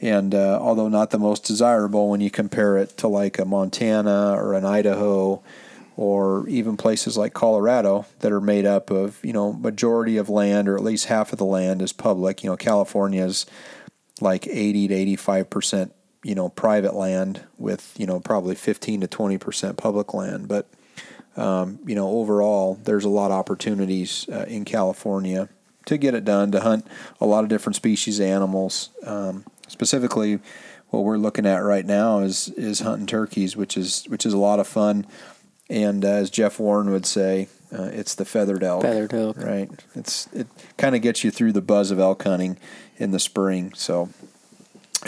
And 0.00 0.32
uh, 0.32 0.60
although 0.60 0.88
not 0.88 1.10
the 1.10 1.18
most 1.18 1.44
desirable 1.44 2.08
when 2.08 2.20
you 2.20 2.30
compare 2.30 2.76
it 2.76 2.96
to 2.98 3.08
like 3.08 3.36
a 3.36 3.44
Montana 3.44 4.34
or 4.34 4.54
an 4.54 4.64
Idaho 4.64 5.42
or 5.98 6.48
even 6.48 6.76
places 6.76 7.16
like 7.16 7.34
Colorado 7.34 8.06
that 8.20 8.30
are 8.30 8.40
made 8.40 8.64
up 8.64 8.88
of, 8.88 9.18
you 9.24 9.32
know, 9.32 9.52
majority 9.52 10.16
of 10.16 10.28
land 10.28 10.68
or 10.68 10.76
at 10.76 10.84
least 10.84 11.06
half 11.06 11.32
of 11.32 11.40
the 11.40 11.44
land 11.44 11.82
is 11.82 11.92
public. 11.92 12.44
You 12.44 12.50
know, 12.50 12.56
California's 12.56 13.46
like 14.20 14.46
80 14.46 14.86
to 14.88 14.94
85%, 15.16 15.90
you 16.22 16.36
know, 16.36 16.50
private 16.50 16.94
land 16.94 17.40
with, 17.58 17.96
you 17.98 18.06
know, 18.06 18.20
probably 18.20 18.54
15 18.54 19.00
to 19.00 19.08
20% 19.08 19.76
public 19.76 20.14
land. 20.14 20.46
But, 20.46 20.68
um, 21.36 21.80
you 21.84 21.96
know, 21.96 22.08
overall, 22.10 22.78
there's 22.84 23.04
a 23.04 23.08
lot 23.08 23.32
of 23.32 23.36
opportunities 23.36 24.24
uh, 24.28 24.44
in 24.46 24.64
California 24.64 25.48
to 25.86 25.98
get 25.98 26.14
it 26.14 26.24
done, 26.24 26.52
to 26.52 26.60
hunt 26.60 26.86
a 27.20 27.26
lot 27.26 27.42
of 27.42 27.50
different 27.50 27.74
species 27.74 28.20
of 28.20 28.26
animals. 28.26 28.90
Um, 29.04 29.44
specifically, 29.66 30.38
what 30.90 31.02
we're 31.02 31.18
looking 31.18 31.44
at 31.44 31.58
right 31.58 31.84
now 31.84 32.20
is 32.20 32.50
is 32.50 32.80
hunting 32.80 33.06
turkeys, 33.06 33.56
which 33.56 33.76
is 33.76 34.04
which 34.06 34.24
is 34.24 34.32
a 34.32 34.38
lot 34.38 34.60
of 34.60 34.68
fun. 34.68 35.06
And 35.70 36.04
uh, 36.04 36.08
as 36.08 36.30
Jeff 36.30 36.58
Warren 36.58 36.90
would 36.90 37.06
say, 37.06 37.48
uh, 37.72 37.90
it's 37.92 38.14
the 38.14 38.24
feathered 38.24 38.62
elk. 38.62 38.82
Feathered 38.82 39.12
elk. 39.12 39.36
right? 39.38 39.70
It's 39.94 40.26
it 40.32 40.46
kind 40.76 40.94
of 40.96 41.02
gets 41.02 41.22
you 41.22 41.30
through 41.30 41.52
the 41.52 41.60
buzz 41.60 41.90
of 41.90 41.98
elk 41.98 42.22
hunting 42.22 42.56
in 42.96 43.10
the 43.10 43.18
spring. 43.18 43.72
So 43.74 44.08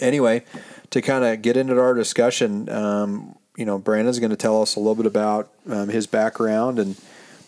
anyway, 0.01 0.45
to 0.91 1.01
kind 1.01 1.25
of 1.25 1.41
get 1.43 1.57
into 1.57 1.81
our 1.81 1.95
discussion, 1.95 2.69
um, 2.69 3.37
you 3.57 3.65
know, 3.65 3.79
Brandon's 3.79 4.19
going 4.19 4.31
to 4.31 4.37
tell 4.37 4.61
us 4.61 4.77
a 4.77 4.81
little 4.81 4.95
bit 4.95 5.07
about 5.07 5.51
um, 5.69 5.89
his 5.89 6.07
background 6.07 6.79
and 6.79 6.97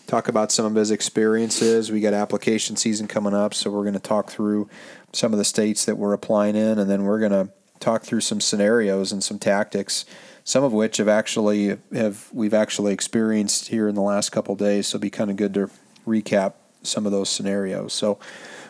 talk 0.07 0.27
about 0.27 0.51
some 0.51 0.65
of 0.65 0.75
his 0.75 0.91
experiences. 0.91 1.91
We 1.91 2.01
got 2.01 2.13
application 2.13 2.75
season 2.75 3.07
coming 3.07 3.33
up, 3.33 3.53
so 3.53 3.69
we're 3.71 3.83
going 3.83 3.93
to 3.93 3.99
talk 3.99 4.29
through 4.29 4.69
some 5.11 5.31
of 5.31 5.37
the 5.37 5.45
states 5.45 5.85
that 5.85 5.97
we're 5.97 6.13
applying 6.13 6.55
in, 6.55 6.79
and 6.79 6.89
then 6.89 7.03
we're 7.03 7.19
going 7.19 7.31
to 7.31 7.51
talk 7.79 8.03
through 8.03 8.21
some 8.21 8.41
scenarios 8.41 9.11
and 9.11 9.23
some 9.23 9.37
tactics 9.37 10.05
some 10.43 10.63
of 10.63 10.73
which 10.73 10.97
have 10.97 11.07
actually 11.07 11.77
have 11.93 12.29
we've 12.33 12.53
actually 12.53 12.93
experienced 12.93 13.69
here 13.69 13.87
in 13.87 13.95
the 13.95 14.01
last 14.01 14.31
couple 14.31 14.55
days. 14.55 14.87
So 14.87 14.97
it'll 14.97 15.03
be 15.03 15.09
kind 15.09 15.31
of 15.31 15.37
good 15.37 15.53
to 15.53 15.69
recap 16.07 16.53
some 16.81 17.05
of 17.05 17.11
those 17.11 17.29
scenarios. 17.29 17.93
So 17.93 18.19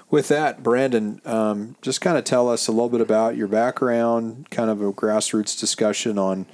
with 0.09 0.27
that, 0.27 0.61
Brandon, 0.61 1.21
um, 1.25 1.75
just 1.81 1.99
kind 1.99 2.17
of 2.17 2.23
tell 2.23 2.47
us 2.47 2.67
a 2.67 2.71
little 2.71 2.89
bit 2.89 3.01
about 3.01 3.35
your 3.35 3.47
background, 3.47 4.49
kind 4.51 4.69
of 4.69 4.81
a 4.81 4.93
grassroots 4.93 5.59
discussion 5.59 6.19
on, 6.19 6.45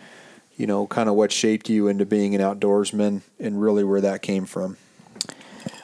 you 0.56 0.66
know, 0.66 0.88
kind 0.88 1.10
of 1.10 1.16
what 1.16 1.34
shaped 1.34 1.68
you 1.68 1.90
into 1.90 2.06
being 2.06 2.34
an 2.34 2.40
outdoorsman 2.42 3.22
and 3.38 3.62
really 3.62 3.84
where 3.84 4.00
that 4.00 4.22
came 4.22 4.46
from. 4.46 4.78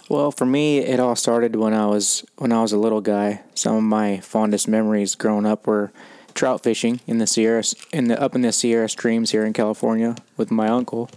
Well, 0.07 0.31
for 0.31 0.45
me, 0.45 0.79
it 0.79 0.99
all 0.99 1.15
started 1.15 1.55
when 1.55 1.73
I 1.73 1.87
was 1.87 2.23
when 2.37 2.51
I 2.51 2.61
was 2.61 2.71
a 2.71 2.77
little 2.77 3.01
guy. 3.01 3.41
Some 3.55 3.75
of 3.75 3.83
my 3.83 4.19
fondest 4.19 4.67
memories 4.67 5.15
growing 5.15 5.45
up 5.45 5.67
were 5.67 5.91
trout 6.35 6.61
fishing 6.61 6.99
in 7.07 7.17
the 7.17 7.25
Sierra 7.25 7.63
in 7.91 8.09
the 8.09 8.21
up 8.21 8.35
in 8.35 8.41
the 8.41 8.51
Sierra 8.51 8.87
streams 8.87 9.31
here 9.31 9.45
in 9.45 9.53
California 9.53 10.15
with 10.37 10.51
my 10.51 10.67
uncle. 10.67 11.09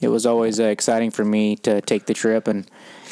It 0.00 0.08
was 0.08 0.24
always 0.24 0.60
uh, 0.60 0.64
exciting 0.64 1.10
for 1.10 1.24
me 1.24 1.56
to 1.56 1.80
take 1.80 2.06
the 2.06 2.14
trip, 2.14 2.46
and 2.46 2.70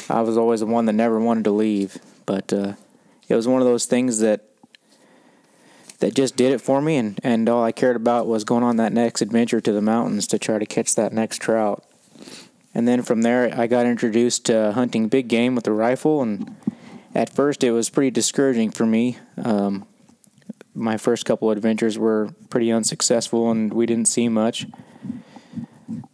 I 0.09 0.21
was 0.21 0.37
always 0.37 0.61
the 0.61 0.65
one 0.65 0.85
that 0.85 0.93
never 0.93 1.19
wanted 1.19 1.43
to 1.43 1.51
leave. 1.51 1.99
But 2.25 2.51
uh, 2.53 2.73
it 3.27 3.35
was 3.35 3.47
one 3.47 3.61
of 3.61 3.67
those 3.67 3.85
things 3.85 4.19
that 4.19 4.45
that 5.99 6.15
just 6.15 6.35
did 6.37 6.53
it 6.53 6.61
for 6.61 6.81
me, 6.81 6.95
and, 6.95 7.19
and 7.23 7.49
all 7.49 7.63
I 7.63 7.71
cared 7.71 7.95
about 7.95 8.27
was 8.27 8.43
going 8.43 8.63
on 8.63 8.77
that 8.77 8.93
next 8.93 9.21
adventure 9.21 9.59
to 9.59 9.71
the 9.71 9.81
mountains 9.81 10.27
to 10.27 10.39
try 10.39 10.59
to 10.59 10.65
catch 10.65 10.95
that 10.95 11.11
next 11.11 11.41
trout. 11.41 11.83
And 12.73 12.87
then 12.87 13.01
from 13.01 13.23
there, 13.23 13.51
I 13.57 13.65
got 13.65 13.87
introduced 13.87 14.45
to 14.45 14.73
hunting 14.73 15.07
big 15.07 15.27
game 15.27 15.55
with 15.55 15.67
a 15.67 15.71
rifle, 15.71 16.21
and 16.21 16.55
at 17.15 17.33
first 17.33 17.63
it 17.63 17.71
was 17.71 17.89
pretty 17.89 18.11
discouraging 18.11 18.69
for 18.69 18.85
me. 18.85 19.17
Um, 19.43 19.87
my 20.77 20.97
first 20.97 21.25
couple 21.25 21.49
adventures 21.49 21.97
were 21.97 22.29
pretty 22.49 22.71
unsuccessful 22.71 23.49
and 23.49 23.73
we 23.73 23.85
didn't 23.85 24.07
see 24.07 24.29
much. 24.29 24.67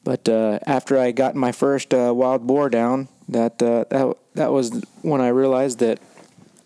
But 0.04 0.30
uh, 0.30 0.60
after 0.66 0.98
I 0.98 1.12
got 1.12 1.36
my 1.36 1.52
first 1.52 1.94
uh, 1.94 2.14
wild 2.16 2.48
boar 2.48 2.70
down, 2.70 3.10
that 3.30 3.62
uh, 3.62 3.86
that 3.90 4.16
that 4.36 4.52
was 4.52 4.84
when 5.02 5.22
I 5.22 5.30
realized 5.30 5.80
that 5.80 6.00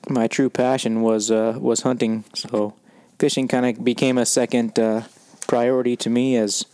my 0.10 0.28
true 0.28 0.50
passion 0.50 1.02
was 1.02 1.32
uh, 1.32 1.58
was 1.60 1.82
hunting. 1.82 2.24
So 2.34 2.74
fishing 3.20 3.48
kind 3.48 3.66
of 3.66 3.84
became 3.84 4.18
a 4.18 4.26
second 4.26 4.78
uh, 4.78 5.04
priority 5.48 5.96
to 5.98 6.10
me 6.10 6.36
as 6.36 6.66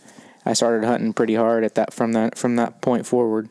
I 0.44 0.52
started 0.52 0.86
hunting 0.86 1.12
pretty 1.12 1.34
hard 1.34 1.64
at 1.64 1.74
that 1.76 1.92
from 1.92 2.12
that 2.12 2.36
from 2.36 2.56
that 2.56 2.80
point 2.80 3.06
forward. 3.06 3.48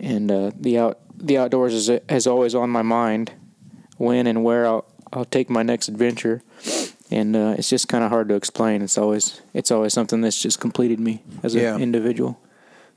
And 0.00 0.30
uh, 0.30 0.52
the 0.58 0.78
out 0.78 0.98
the 1.14 1.38
outdoors 1.38 1.74
is 1.74 1.88
is 2.08 2.26
always 2.26 2.54
on 2.54 2.70
my 2.70 2.82
mind. 2.82 3.32
When 3.96 4.28
and 4.28 4.44
where 4.44 4.64
I'll 4.64 4.86
I'll 5.12 5.24
take 5.24 5.48
my 5.50 5.62
next 5.62 5.88
adventure, 5.88 6.42
and 7.10 7.34
uh, 7.36 7.54
it's 7.58 7.68
just 7.70 7.88
kind 7.88 8.04
of 8.04 8.10
hard 8.10 8.28
to 8.28 8.34
explain. 8.34 8.82
It's 8.82 8.98
always 8.98 9.40
it's 9.54 9.70
always 9.70 9.92
something 9.92 10.20
that's 10.20 10.40
just 10.40 10.60
completed 10.60 11.00
me 11.00 11.22
as 11.42 11.54
an 11.54 11.62
Yeah. 11.62 11.76
individual. 11.78 12.38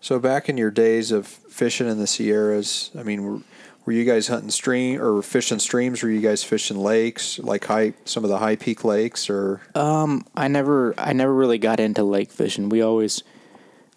So 0.02 0.20
back 0.20 0.50
in 0.50 0.58
your 0.58 0.72
days 0.72 1.12
of 1.12 1.28
fishing 1.28 1.88
in 1.88 2.00
the 2.00 2.08
Sierras, 2.08 2.90
I 2.98 3.04
mean, 3.04 3.24
were, 3.24 3.40
were 3.86 3.94
you 3.94 4.04
guys 4.04 4.28
hunting 4.30 4.50
stream 4.50 5.00
or 5.00 5.22
fishing 5.22 5.60
streams? 5.60 6.02
Were 6.02 6.10
you 6.10 6.22
guys 6.22 6.44
fishing 6.44 6.78
lakes, 6.78 7.38
like 7.40 7.66
high 7.66 7.94
some 8.06 8.24
of 8.24 8.30
the 8.30 8.40
high 8.40 8.56
peak 8.56 8.84
lakes, 8.84 9.30
or 9.30 9.62
Um, 9.76 10.26
I 10.36 10.48
never 10.48 10.94
I 10.98 11.14
never 11.14 11.34
really 11.34 11.60
got 11.60 11.80
into 11.80 12.04
lake 12.04 12.32
fishing. 12.32 12.70
We 12.70 12.82
always 12.82 13.22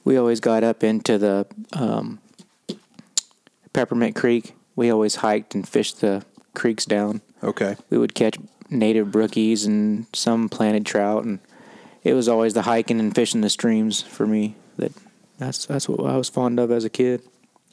we 0.04 0.16
always 0.18 0.40
got 0.40 0.62
up 0.62 0.84
into 0.84 1.16
the 1.16 1.46
um, 1.72 2.18
Peppermint 3.72 4.14
Creek. 4.14 4.54
We 4.76 4.90
always 4.90 5.16
hiked 5.16 5.54
and 5.54 5.66
fished 5.66 6.00
the 6.00 6.24
creeks 6.54 6.84
down. 6.84 7.20
Okay? 7.42 7.76
we 7.90 7.98
would 7.98 8.14
catch 8.14 8.36
native 8.70 9.08
brookies 9.08 9.66
and 9.66 10.06
some 10.14 10.48
planted 10.48 10.86
trout 10.86 11.24
and 11.24 11.38
it 12.02 12.14
was 12.14 12.28
always 12.28 12.54
the 12.54 12.62
hiking 12.62 12.98
and 13.00 13.14
fishing 13.14 13.40
the 13.40 13.50
streams 13.50 14.02
for 14.02 14.26
me 14.26 14.54
that 14.76 14.92
that's 15.38 15.66
that's 15.66 15.88
what 15.88 16.00
I 16.08 16.16
was 16.16 16.28
fond 16.28 16.58
of 16.60 16.70
as 16.70 16.84
a 16.84 16.90
kid. 16.90 17.22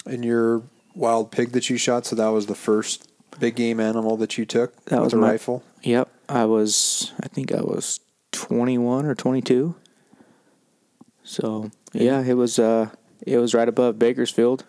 And 0.06 0.26
your 0.26 0.63
wild 0.95 1.32
pig 1.32 1.52
that 1.52 1.69
you 1.69 1.78
shot, 1.78 2.06
so 2.08 2.15
that 2.15 2.30
was 2.30 2.47
the 2.47 2.56
first 2.56 3.08
big 3.39 3.56
game 3.56 3.80
animal 3.80 4.17
that 4.17 4.38
you 4.38 4.45
took 4.45 4.76
That 4.86 4.95
with 5.02 5.06
was 5.06 5.13
a 5.13 5.17
my- 5.17 5.32
rifle. 5.32 5.63
Yep, 5.84 6.10
I 6.30 6.45
was 6.45 7.13
I 7.24 7.28
think 7.28 7.54
I 7.54 7.62
was 7.62 8.00
21 8.32 9.06
or 9.06 9.13
22. 9.15 9.76
So, 11.24 11.71
yeah, 11.93 12.21
it 12.24 12.34
was 12.34 12.58
uh 12.60 12.89
it 13.26 13.38
was 13.38 13.54
right 13.54 13.69
above 13.69 14.00
Bakersfield, 14.00 14.63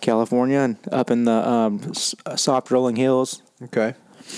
California 0.00 0.58
and 0.58 0.76
up 0.92 1.10
in 1.10 1.24
the 1.24 1.48
um, 1.48 1.94
soft 1.94 2.70
rolling 2.70 2.96
hills. 2.96 3.42
Okay. 3.62 3.94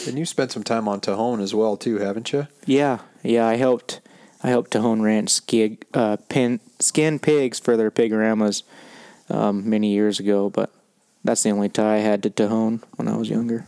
And 0.06 0.18
you 0.18 0.24
spent 0.24 0.52
some 0.52 0.64
time 0.64 0.88
on 0.88 1.00
Tejon 1.00 1.40
as 1.40 1.54
well, 1.54 1.76
too, 1.76 1.98
haven't 1.98 2.32
you? 2.32 2.46
Yeah, 2.66 2.98
yeah. 3.22 3.46
I 3.46 3.56
helped. 3.56 4.00
I 4.42 4.48
helped 4.48 4.72
Tejon 4.72 5.02
Ranch 5.02 5.30
ski, 5.30 5.78
uh, 5.94 6.16
pin, 6.28 6.60
skin 6.78 7.18
pigs 7.18 7.58
for 7.58 7.76
their 7.76 7.90
pigoramas 7.90 8.62
um, 9.28 9.68
many 9.68 9.92
years 9.92 10.20
ago, 10.20 10.48
but 10.48 10.72
that's 11.24 11.42
the 11.42 11.50
only 11.50 11.68
tie 11.68 11.96
I 11.96 11.98
had 11.98 12.22
to 12.22 12.30
Tejon 12.30 12.82
when 12.96 13.08
I 13.08 13.16
was 13.16 13.28
younger. 13.28 13.64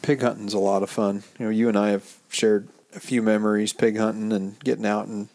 Pig 0.00 0.22
hunting's 0.22 0.54
a 0.54 0.58
lot 0.58 0.82
of 0.82 0.88
fun. 0.88 1.22
You 1.38 1.46
know, 1.46 1.50
you 1.50 1.68
and 1.68 1.76
I 1.76 1.90
have 1.90 2.16
shared 2.30 2.68
a 2.94 3.00
few 3.00 3.20
memories 3.20 3.72
pig 3.72 3.98
hunting 3.98 4.32
and 4.32 4.58
getting 4.60 4.86
out 4.86 5.06
and 5.06 5.28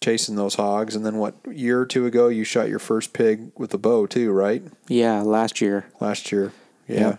chasing 0.00 0.34
those 0.36 0.56
hogs. 0.56 0.96
And 0.96 1.04
then 1.06 1.16
what 1.18 1.36
year 1.50 1.80
or 1.80 1.86
two 1.86 2.06
ago, 2.06 2.28
you 2.28 2.44
shot 2.44 2.68
your 2.68 2.78
first 2.78 3.12
pig 3.12 3.52
with 3.56 3.72
a 3.74 3.78
bow 3.78 4.06
too, 4.06 4.32
right? 4.32 4.62
Yeah, 4.88 5.20
last 5.20 5.60
year. 5.60 5.86
Last 6.00 6.32
year. 6.32 6.52
Yeah. 6.88 7.00
Yeah. 7.00 7.16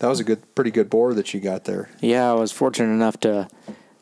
That 0.00 0.08
was 0.08 0.18
a 0.18 0.24
good, 0.24 0.54
pretty 0.54 0.70
good 0.70 0.88
boar 0.90 1.14
that 1.14 1.32
you 1.34 1.40
got 1.40 1.64
there. 1.64 1.90
Yeah, 2.00 2.30
I 2.30 2.34
was 2.34 2.52
fortunate 2.52 2.92
enough 2.92 3.20
to 3.20 3.48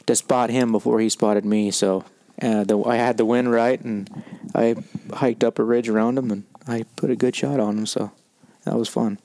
to 0.07 0.17
spot 0.17 0.49
him 0.49 0.73
before 0.73 1.01
he 1.01 1.09
spotted 1.11 1.45
me. 1.45 1.71
So 1.71 2.05
uh, 2.41 2.65
the, 2.65 2.83
I 2.85 2.97
had 2.97 3.19
the 3.19 3.27
wind 3.27 3.51
right, 3.51 3.79
and 3.81 4.09
I 4.55 4.77
hiked 5.13 5.45
up 5.45 5.59
a 5.59 5.65
ridge 5.65 5.89
around 5.89 6.17
him, 6.17 6.31
and 6.31 6.45
I 6.67 6.85
put 6.97 7.11
a 7.11 7.17
good 7.17 7.37
shot 7.37 7.61
on 7.61 7.79
him. 7.79 7.87
So 7.87 8.13
that 8.65 8.77
was 8.77 8.89
fun. 8.89 9.19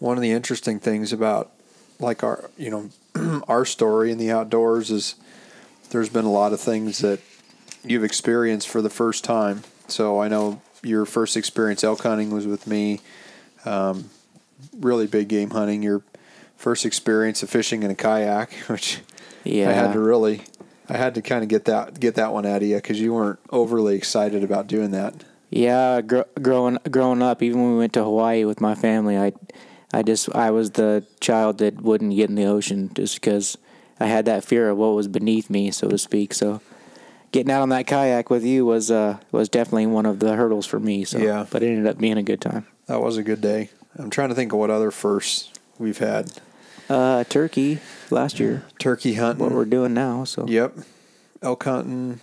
One 0.00 0.16
of 0.16 0.22
the 0.22 0.32
interesting 0.32 0.80
things 0.80 1.12
about 1.12 1.52
like 2.00 2.24
our, 2.24 2.50
you 2.56 2.70
know, 2.70 3.42
our 3.48 3.64
story 3.64 4.10
in 4.10 4.18
the 4.18 4.30
outdoors 4.30 4.90
is 4.90 5.14
there's 5.90 6.08
been 6.08 6.24
a 6.24 6.32
lot 6.32 6.52
of 6.52 6.60
things 6.60 6.98
that 7.00 7.20
you've 7.84 8.04
experienced 8.04 8.68
for 8.68 8.80
the 8.82 8.90
first 8.90 9.22
time. 9.22 9.62
So 9.86 10.18
I 10.18 10.28
know 10.28 10.62
your 10.82 11.04
first 11.04 11.36
experience 11.36 11.84
elk 11.84 12.02
hunting 12.02 12.30
was 12.30 12.46
with 12.46 12.66
me. 12.66 13.00
Um, 13.64 14.10
really 14.78 15.06
big 15.06 15.28
game 15.28 15.50
hunting. 15.50 15.82
Your 15.82 16.02
first 16.56 16.84
experience 16.86 17.42
of 17.42 17.50
fishing 17.50 17.82
in 17.82 17.90
a 17.90 17.94
kayak, 17.94 18.52
which 18.68 19.00
Yeah, 19.44 19.70
I 19.70 19.72
had 19.72 19.92
to 19.92 19.98
really, 20.00 20.42
I 20.88 20.96
had 20.96 21.14
to 21.16 21.22
kind 21.22 21.42
of 21.42 21.48
get 21.48 21.64
that 21.66 21.98
get 22.00 22.14
that 22.16 22.32
one 22.32 22.46
out 22.46 22.62
of 22.62 22.68
you 22.68 22.76
because 22.76 23.00
you 23.00 23.12
weren't 23.14 23.38
overly 23.50 23.96
excited 23.96 24.42
about 24.44 24.66
doing 24.66 24.90
that. 24.92 25.14
Yeah, 25.50 26.00
gr- 26.00 26.22
growing 26.40 26.78
growing 26.90 27.22
up, 27.22 27.42
even 27.42 27.62
when 27.62 27.72
we 27.72 27.78
went 27.78 27.92
to 27.94 28.02
Hawaii 28.04 28.44
with 28.44 28.60
my 28.60 28.74
family, 28.74 29.16
I, 29.18 29.32
I 29.92 30.02
just 30.02 30.34
I 30.34 30.50
was 30.50 30.72
the 30.72 31.04
child 31.20 31.58
that 31.58 31.80
wouldn't 31.82 32.16
get 32.16 32.28
in 32.28 32.34
the 32.34 32.46
ocean 32.46 32.90
just 32.94 33.14
because 33.16 33.56
I 34.00 34.06
had 34.06 34.24
that 34.24 34.42
fear 34.44 34.70
of 34.70 34.78
what 34.78 34.94
was 34.96 35.06
beneath 35.06 35.48
me, 35.50 35.70
so 35.70 35.88
to 35.88 35.98
speak. 35.98 36.34
So, 36.34 36.60
getting 37.30 37.52
out 37.52 37.62
on 37.62 37.68
that 37.68 37.86
kayak 37.86 38.30
with 38.30 38.44
you 38.44 38.66
was 38.66 38.90
uh 38.90 39.18
was 39.30 39.48
definitely 39.48 39.86
one 39.86 40.06
of 40.06 40.18
the 40.18 40.34
hurdles 40.34 40.66
for 40.66 40.80
me. 40.80 41.04
So, 41.04 41.18
Yeah. 41.18 41.46
but 41.48 41.62
it 41.62 41.68
ended 41.68 41.86
up 41.86 41.98
being 41.98 42.18
a 42.18 42.22
good 42.24 42.40
time. 42.40 42.66
That 42.86 43.00
was 43.00 43.16
a 43.16 43.22
good 43.22 43.40
day. 43.40 43.70
I'm 43.96 44.10
trying 44.10 44.28
to 44.30 44.34
think 44.34 44.52
of 44.52 44.58
what 44.58 44.70
other 44.70 44.90
firsts 44.90 45.50
we've 45.78 45.98
had. 45.98 46.32
Uh, 46.88 47.24
turkey 47.24 47.78
last 48.10 48.38
year, 48.38 48.64
Turkey 48.78 49.14
hunting. 49.14 49.42
what 49.44 49.52
we're 49.52 49.64
doing 49.64 49.94
now. 49.94 50.24
So 50.24 50.46
Yep. 50.46 50.76
Elk 51.42 51.64
hunting. 51.64 52.20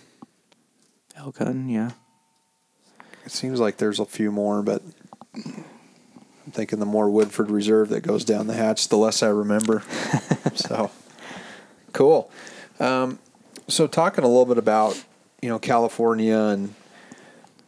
elk 1.16 1.38
hunting, 1.38 1.68
yeah. 1.68 1.90
It 3.24 3.30
seems 3.32 3.58
like 3.60 3.76
there's 3.78 3.98
a 4.00 4.04
few 4.04 4.30
more, 4.32 4.62
but 4.62 4.82
I'm 5.34 6.52
thinking 6.52 6.78
the 6.80 6.86
more 6.86 7.08
Woodford 7.10 7.50
Reserve 7.50 7.88
that 7.90 8.00
goes 8.02 8.24
down 8.24 8.46
the 8.46 8.54
hatch, 8.54 8.88
the 8.88 8.96
less 8.96 9.22
I 9.22 9.28
remember. 9.28 9.82
so 10.54 10.90
cool. 11.92 12.30
Um, 12.80 13.18
so 13.68 13.86
talking 13.86 14.24
a 14.24 14.28
little 14.28 14.46
bit 14.46 14.58
about 14.58 15.02
you 15.40 15.48
know 15.48 15.58
California 15.58 16.36
and 16.36 16.74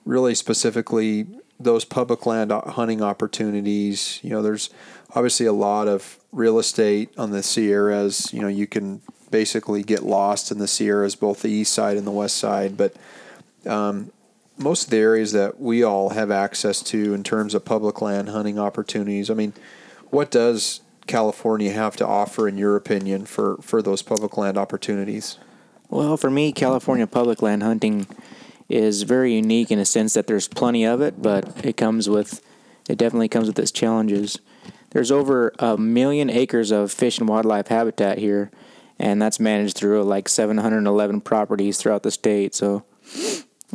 really 0.05 0.35
specifically 0.35 1.27
those 1.59 1.85
public 1.85 2.27
land 2.27 2.51
hunting 2.51 3.03
opportunities. 3.03 4.21
You 4.23 4.31
know, 4.31 4.43
there's 4.43 4.71
obviously 5.15 5.47
a 5.47 5.53
lot 5.53 5.89
of 5.89 6.19
real 6.33 6.59
estate 6.59 7.11
on 7.17 7.31
the 7.31 7.43
Sierras. 7.43 8.33
You 8.33 8.41
know, 8.41 8.49
you 8.49 8.67
can 8.67 9.01
basically 9.31 9.83
get 9.83 10.03
lost 10.03 10.51
in 10.51 10.59
the 10.59 10.69
Sierras, 10.69 11.15
both 11.15 11.43
the 11.43 11.51
east 11.51 11.73
side 11.73 11.97
and 11.97 12.07
the 12.07 12.13
west 12.13 12.37
side. 12.37 12.77
But 12.77 12.95
um, 13.67 14.11
most 14.57 14.85
of 14.85 14.91
the 14.91 14.99
areas 14.99 15.33
that 15.33 15.61
we 15.61 15.83
all 15.83 16.11
have 16.11 16.31
access 16.31 16.83
to 16.83 17.15
in 17.15 17.25
terms 17.25 17.55
of 17.55 17.65
public 17.65 18.01
land 18.01 18.29
hunting 18.29 18.59
opportunities, 18.59 19.31
I 19.31 19.35
mean, 19.35 19.53
what 20.11 20.31
does 20.31 20.81
California 21.07 21.73
have 21.73 21.97
to 21.97 22.07
offer, 22.07 22.49
in 22.49 22.57
your 22.57 22.77
opinion, 22.77 23.27
for, 23.27 23.57
for 23.59 23.83
those 23.83 24.03
public 24.03 24.37
land 24.37 24.57
opportunities? 24.57 25.39
Well, 25.91 26.17
for 26.17 26.31
me, 26.31 26.53
California 26.53 27.07
public 27.07 27.43
land 27.43 27.63
hunting 27.63 28.07
is 28.69 29.03
very 29.03 29.35
unique 29.35 29.71
in 29.71 29.79
a 29.79 29.85
sense 29.85 30.15
that 30.15 30.27
there's 30.27 30.49
plenty 30.49 30.85
of 30.85 31.01
it, 31.01 31.21
but 31.21 31.65
it 31.65 31.77
comes 31.77 32.09
with, 32.09 32.43
it 32.89 32.97
definitely 32.99 33.29
comes 33.29 33.47
with 33.47 33.59
its 33.59 33.71
challenges. 33.71 34.39
There's 34.91 35.11
over 35.11 35.53
a 35.59 35.77
million 35.77 36.31
acres 36.31 36.71
of 36.71 36.93
fish 36.93 37.19
and 37.19 37.29
wildlife 37.29 37.69
habitat 37.69 38.19
here, 38.19 38.51
and 38.99 39.21
that's 39.21 39.41
managed 39.41 39.77
through 39.77 40.05
like 40.05 40.29
711 40.29 41.21
properties 41.21 41.79
throughout 41.79 42.05
the 42.05 42.11
state. 42.11 42.55
So, 42.55 42.85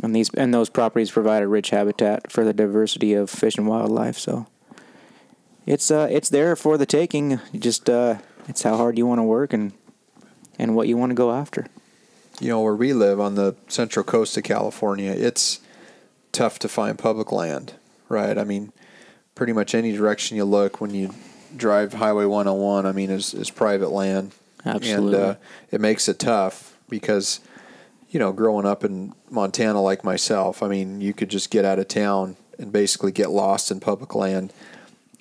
and 0.02 0.16
these 0.16 0.30
and 0.34 0.54
those 0.54 0.70
properties 0.70 1.10
provide 1.10 1.42
a 1.42 1.48
rich 1.48 1.70
habitat 1.70 2.32
for 2.32 2.42
the 2.42 2.54
diversity 2.54 3.12
of 3.12 3.28
fish 3.28 3.58
and 3.58 3.68
wildlife. 3.68 4.18
So, 4.18 4.46
it's 5.66 5.90
uh 5.90 6.08
it's 6.10 6.30
there 6.30 6.56
for 6.56 6.78
the 6.78 6.86
taking. 6.86 7.38
just 7.54 7.90
uh, 7.90 8.16
it's 8.48 8.62
how 8.62 8.78
hard 8.78 8.96
you 8.96 9.06
want 9.06 9.18
to 9.18 9.24
work 9.24 9.52
and 9.52 9.72
and 10.58 10.74
what 10.74 10.88
you 10.88 10.96
want 10.96 11.10
to 11.10 11.14
go 11.14 11.32
after 11.32 11.66
you 12.40 12.48
know, 12.48 12.62
where 12.62 12.74
we 12.74 12.92
live 12.92 13.20
on 13.20 13.34
the 13.34 13.54
central 13.68 14.02
coast 14.02 14.36
of 14.36 14.42
California, 14.42 15.12
it's 15.12 15.60
tough 16.32 16.58
to 16.60 16.68
find 16.68 16.98
public 16.98 17.30
land, 17.30 17.74
right? 18.08 18.38
I 18.38 18.44
mean, 18.44 18.72
pretty 19.34 19.52
much 19.52 19.74
any 19.74 19.92
direction 19.92 20.38
you 20.38 20.44
look 20.44 20.80
when 20.80 20.94
you 20.94 21.14
drive 21.54 21.92
Highway 21.92 22.24
101, 22.24 22.86
I 22.86 22.92
mean, 22.92 23.10
is, 23.10 23.34
is 23.34 23.50
private 23.50 23.90
land. 23.90 24.32
Absolutely. 24.64 25.14
And 25.18 25.22
uh, 25.22 25.34
it 25.70 25.80
makes 25.80 26.08
it 26.08 26.18
tough 26.18 26.76
because, 26.88 27.40
you 28.08 28.18
know, 28.18 28.32
growing 28.32 28.66
up 28.66 28.84
in 28.84 29.12
Montana 29.28 29.80
like 29.82 30.02
myself, 30.02 30.62
I 30.62 30.68
mean, 30.68 31.00
you 31.00 31.12
could 31.12 31.28
just 31.28 31.50
get 31.50 31.66
out 31.66 31.78
of 31.78 31.88
town 31.88 32.36
and 32.58 32.72
basically 32.72 33.12
get 33.12 33.30
lost 33.30 33.70
in 33.70 33.80
public 33.80 34.14
land 34.14 34.52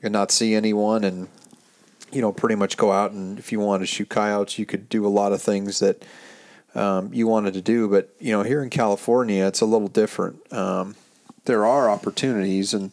and 0.01 0.13
not 0.13 0.31
see 0.31 0.55
anyone 0.55 1.03
and, 1.03 1.27
you 2.13 2.21
know, 2.21 2.31
pretty 2.31 2.55
much 2.55 2.77
go 2.77 2.93
out 2.93 3.11
and 3.11 3.37
if 3.37 3.51
you 3.51 3.59
want 3.59 3.81
to 3.81 3.87
shoot 3.87 4.07
coyotes, 4.07 4.57
you 4.57 4.65
could 4.65 4.87
do 4.87 5.05
a 5.05 5.09
lot 5.09 5.33
of 5.33 5.41
things 5.41 5.79
that– 5.79 6.01
um, 6.75 7.13
you 7.13 7.27
wanted 7.27 7.53
to 7.53 7.61
do. 7.61 7.87
But 7.87 8.13
you 8.19 8.31
know, 8.31 8.43
here 8.43 8.61
in 8.61 8.69
California, 8.69 9.45
it's 9.45 9.61
a 9.61 9.65
little 9.65 9.87
different. 9.87 10.51
Um, 10.53 10.95
there 11.45 11.65
are 11.65 11.89
opportunities, 11.89 12.73
and 12.73 12.91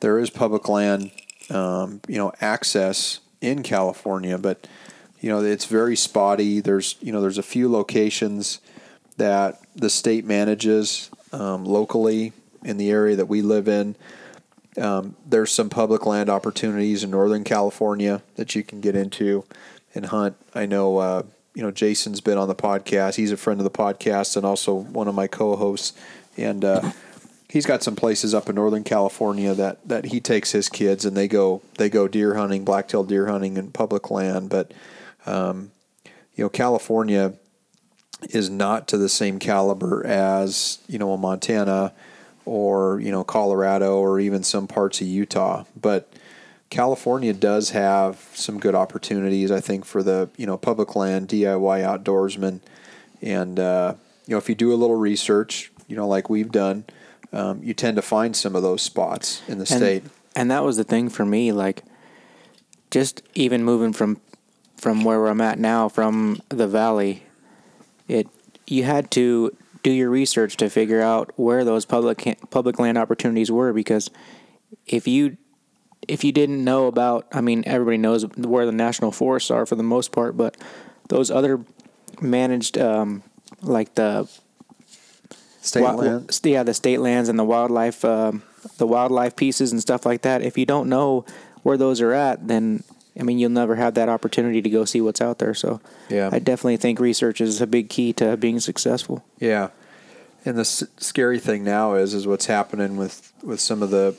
there 0.00 0.18
is 0.18 0.30
public 0.30 0.68
land, 0.68 1.10
um, 1.50 2.00
you 2.08 2.16
know, 2.16 2.32
access 2.40 3.20
in 3.40 3.62
California, 3.62 4.38
but 4.38 4.66
you 5.20 5.28
know, 5.28 5.42
it's 5.42 5.64
very 5.64 5.96
spotty. 5.96 6.60
There's 6.60 6.96
you 7.00 7.12
know, 7.12 7.20
there's 7.20 7.38
a 7.38 7.42
few 7.42 7.70
locations 7.70 8.60
that 9.16 9.60
the 9.74 9.90
state 9.90 10.24
manages 10.24 11.10
um, 11.32 11.64
locally 11.64 12.32
in 12.64 12.76
the 12.76 12.90
area 12.90 13.16
that 13.16 13.26
we 13.26 13.42
live 13.42 13.68
in. 13.68 13.96
Um, 14.80 15.16
there's 15.26 15.50
some 15.50 15.68
public 15.68 16.06
land 16.06 16.30
opportunities 16.30 17.02
in 17.02 17.10
Northern 17.10 17.42
California 17.42 18.22
that 18.36 18.54
you 18.54 18.62
can 18.62 18.80
get 18.80 18.94
into 18.94 19.44
and 19.94 20.06
hunt. 20.06 20.36
I 20.54 20.66
know 20.66 20.98
uh, 20.98 21.22
you 21.58 21.64
know, 21.64 21.72
Jason's 21.72 22.20
been 22.20 22.38
on 22.38 22.46
the 22.46 22.54
podcast. 22.54 23.16
He's 23.16 23.32
a 23.32 23.36
friend 23.36 23.58
of 23.58 23.64
the 23.64 23.70
podcast 23.70 24.36
and 24.36 24.46
also 24.46 24.72
one 24.76 25.08
of 25.08 25.16
my 25.16 25.26
co-hosts. 25.26 25.92
And 26.36 26.64
uh, 26.64 26.92
he's 27.48 27.66
got 27.66 27.82
some 27.82 27.96
places 27.96 28.32
up 28.32 28.48
in 28.48 28.54
Northern 28.54 28.84
California 28.84 29.52
that, 29.54 29.88
that 29.88 30.04
he 30.04 30.20
takes 30.20 30.52
his 30.52 30.68
kids 30.68 31.04
and 31.04 31.16
they 31.16 31.26
go 31.26 31.60
they 31.76 31.88
go 31.88 32.06
deer 32.06 32.36
hunting, 32.36 32.64
blacktail 32.64 33.02
deer 33.02 33.26
hunting 33.26 33.56
in 33.56 33.72
public 33.72 34.08
land. 34.08 34.50
But 34.50 34.72
um, 35.26 35.72
you 36.36 36.44
know, 36.44 36.48
California 36.48 37.34
is 38.30 38.48
not 38.48 38.86
to 38.86 38.96
the 38.96 39.08
same 39.08 39.40
caliber 39.40 40.06
as 40.06 40.78
you 40.86 41.00
know 41.00 41.12
a 41.12 41.18
Montana 41.18 41.92
or 42.44 43.00
you 43.00 43.10
know 43.10 43.24
Colorado 43.24 43.98
or 43.98 44.20
even 44.20 44.44
some 44.44 44.68
parts 44.68 45.00
of 45.00 45.08
Utah. 45.08 45.64
But 45.74 46.12
California 46.70 47.32
does 47.32 47.70
have 47.70 48.28
some 48.34 48.58
good 48.58 48.74
opportunities, 48.74 49.50
I 49.50 49.60
think, 49.60 49.84
for 49.84 50.02
the 50.02 50.28
you 50.36 50.46
know 50.46 50.58
public 50.58 50.94
land 50.94 51.28
DIY 51.28 52.04
outdoorsman, 52.04 52.60
and 53.22 53.58
uh, 53.58 53.94
you 54.26 54.32
know 54.32 54.38
if 54.38 54.48
you 54.48 54.54
do 54.54 54.72
a 54.72 54.76
little 54.76 54.96
research, 54.96 55.72
you 55.86 55.96
know 55.96 56.06
like 56.06 56.28
we've 56.28 56.52
done, 56.52 56.84
um, 57.32 57.62
you 57.62 57.74
tend 57.74 57.96
to 57.96 58.02
find 58.02 58.36
some 58.36 58.54
of 58.54 58.62
those 58.62 58.82
spots 58.82 59.42
in 59.48 59.58
the 59.58 59.62
and, 59.62 59.68
state. 59.68 60.04
And 60.36 60.50
that 60.50 60.62
was 60.62 60.76
the 60.76 60.84
thing 60.84 61.08
for 61.08 61.24
me, 61.24 61.52
like 61.52 61.84
just 62.90 63.22
even 63.34 63.64
moving 63.64 63.92
from 63.92 64.20
from 64.76 65.04
where 65.04 65.26
I'm 65.26 65.40
at 65.40 65.58
now, 65.58 65.88
from 65.88 66.40
the 66.50 66.68
valley, 66.68 67.24
it 68.06 68.28
you 68.66 68.84
had 68.84 69.10
to 69.12 69.56
do 69.82 69.90
your 69.90 70.10
research 70.10 70.56
to 70.58 70.68
figure 70.68 71.00
out 71.00 71.32
where 71.36 71.64
those 71.64 71.86
public 71.86 72.38
public 72.50 72.78
land 72.78 72.98
opportunities 72.98 73.50
were 73.50 73.72
because 73.72 74.10
if 74.86 75.08
you 75.08 75.38
if 76.06 76.24
you 76.24 76.32
didn't 76.32 76.62
know 76.62 76.86
about, 76.86 77.26
I 77.32 77.40
mean, 77.40 77.64
everybody 77.66 77.96
knows 77.98 78.24
where 78.36 78.66
the 78.66 78.72
national 78.72 79.12
forests 79.12 79.50
are 79.50 79.66
for 79.66 79.74
the 79.74 79.82
most 79.82 80.12
part, 80.12 80.36
but 80.36 80.56
those 81.08 81.30
other 81.30 81.60
managed, 82.20 82.78
um, 82.78 83.22
like 83.62 83.94
the 83.94 84.28
state 85.60 85.82
wa- 85.82 85.92
lands, 85.94 86.40
yeah, 86.44 86.62
the 86.62 86.74
state 86.74 87.00
lands 87.00 87.28
and 87.28 87.38
the 87.38 87.44
wildlife, 87.44 88.04
um, 88.04 88.42
the 88.78 88.86
wildlife 88.86 89.36
pieces 89.36 89.72
and 89.72 89.80
stuff 89.80 90.06
like 90.06 90.22
that. 90.22 90.42
If 90.42 90.56
you 90.56 90.66
don't 90.66 90.88
know 90.88 91.24
where 91.62 91.76
those 91.76 92.00
are 92.00 92.12
at, 92.12 92.46
then 92.48 92.84
I 93.18 93.24
mean, 93.24 93.38
you'll 93.38 93.50
never 93.50 93.74
have 93.74 93.94
that 93.94 94.08
opportunity 94.08 94.62
to 94.62 94.70
go 94.70 94.84
see 94.84 95.00
what's 95.00 95.20
out 95.20 95.38
there. 95.38 95.52
So, 95.54 95.80
yeah, 96.08 96.30
I 96.32 96.38
definitely 96.38 96.76
think 96.76 97.00
research 97.00 97.40
is 97.40 97.60
a 97.60 97.66
big 97.66 97.88
key 97.88 98.12
to 98.14 98.36
being 98.36 98.60
successful. 98.60 99.24
Yeah, 99.40 99.70
and 100.44 100.56
the 100.56 100.60
s- 100.60 100.84
scary 100.98 101.40
thing 101.40 101.64
now 101.64 101.94
is 101.94 102.14
is 102.14 102.26
what's 102.26 102.46
happening 102.46 102.96
with 102.96 103.32
with 103.42 103.60
some 103.60 103.82
of 103.82 103.90
the 103.90 104.14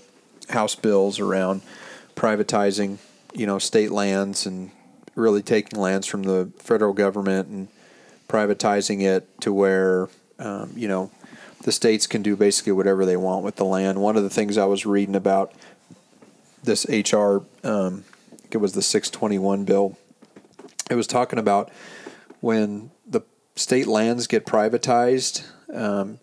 House 0.49 0.75
bills 0.75 1.19
around 1.19 1.61
privatizing, 2.15 2.97
you 3.33 3.45
know, 3.45 3.59
state 3.59 3.91
lands 3.91 4.45
and 4.45 4.71
really 5.15 5.41
taking 5.41 5.79
lands 5.79 6.07
from 6.07 6.23
the 6.23 6.51
federal 6.57 6.93
government 6.93 7.47
and 7.47 7.67
privatizing 8.27 9.01
it 9.01 9.39
to 9.41 9.53
where, 9.53 10.09
um, 10.37 10.71
you 10.75 10.87
know, 10.87 11.11
the 11.63 11.71
states 11.71 12.07
can 12.07 12.21
do 12.21 12.35
basically 12.35 12.71
whatever 12.71 13.05
they 13.05 13.17
want 13.17 13.43
with 13.43 13.57
the 13.57 13.65
land. 13.65 14.01
One 14.01 14.15
of 14.15 14.23
the 14.23 14.29
things 14.29 14.57
I 14.57 14.65
was 14.65 14.85
reading 14.85 15.15
about 15.15 15.53
this 16.63 16.85
HR, 16.89 17.41
um, 17.63 18.05
it 18.51 18.57
was 18.57 18.73
the 18.73 18.81
621 18.81 19.65
bill. 19.65 19.97
It 20.89 20.95
was 20.95 21.07
talking 21.07 21.39
about 21.39 21.71
when 22.39 22.91
the 23.05 23.21
state 23.55 23.87
lands 23.87 24.27
get 24.27 24.45
privatized, 24.45 25.45
um, 25.73 26.19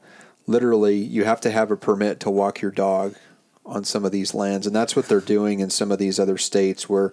literally 0.47 0.97
you 0.97 1.25
have 1.25 1.41
to 1.43 1.51
have 1.51 1.71
a 1.71 1.77
permit 1.77 2.21
to 2.21 2.31
walk 2.31 2.61
your 2.61 2.71
dog 2.71 3.15
on 3.67 3.85
some 3.85 4.05
of 4.05 4.13
these 4.13 4.35
lands, 4.35 4.67
and 4.67 4.75
that's 4.75 4.97
what 4.97 5.07
they're 5.07 5.21
doing 5.21 5.61
in 5.61 5.71
some 5.71 5.91
of 5.91 5.99
these 5.99 6.19
other 6.19 6.39
states 6.39 6.89
where 6.89 7.13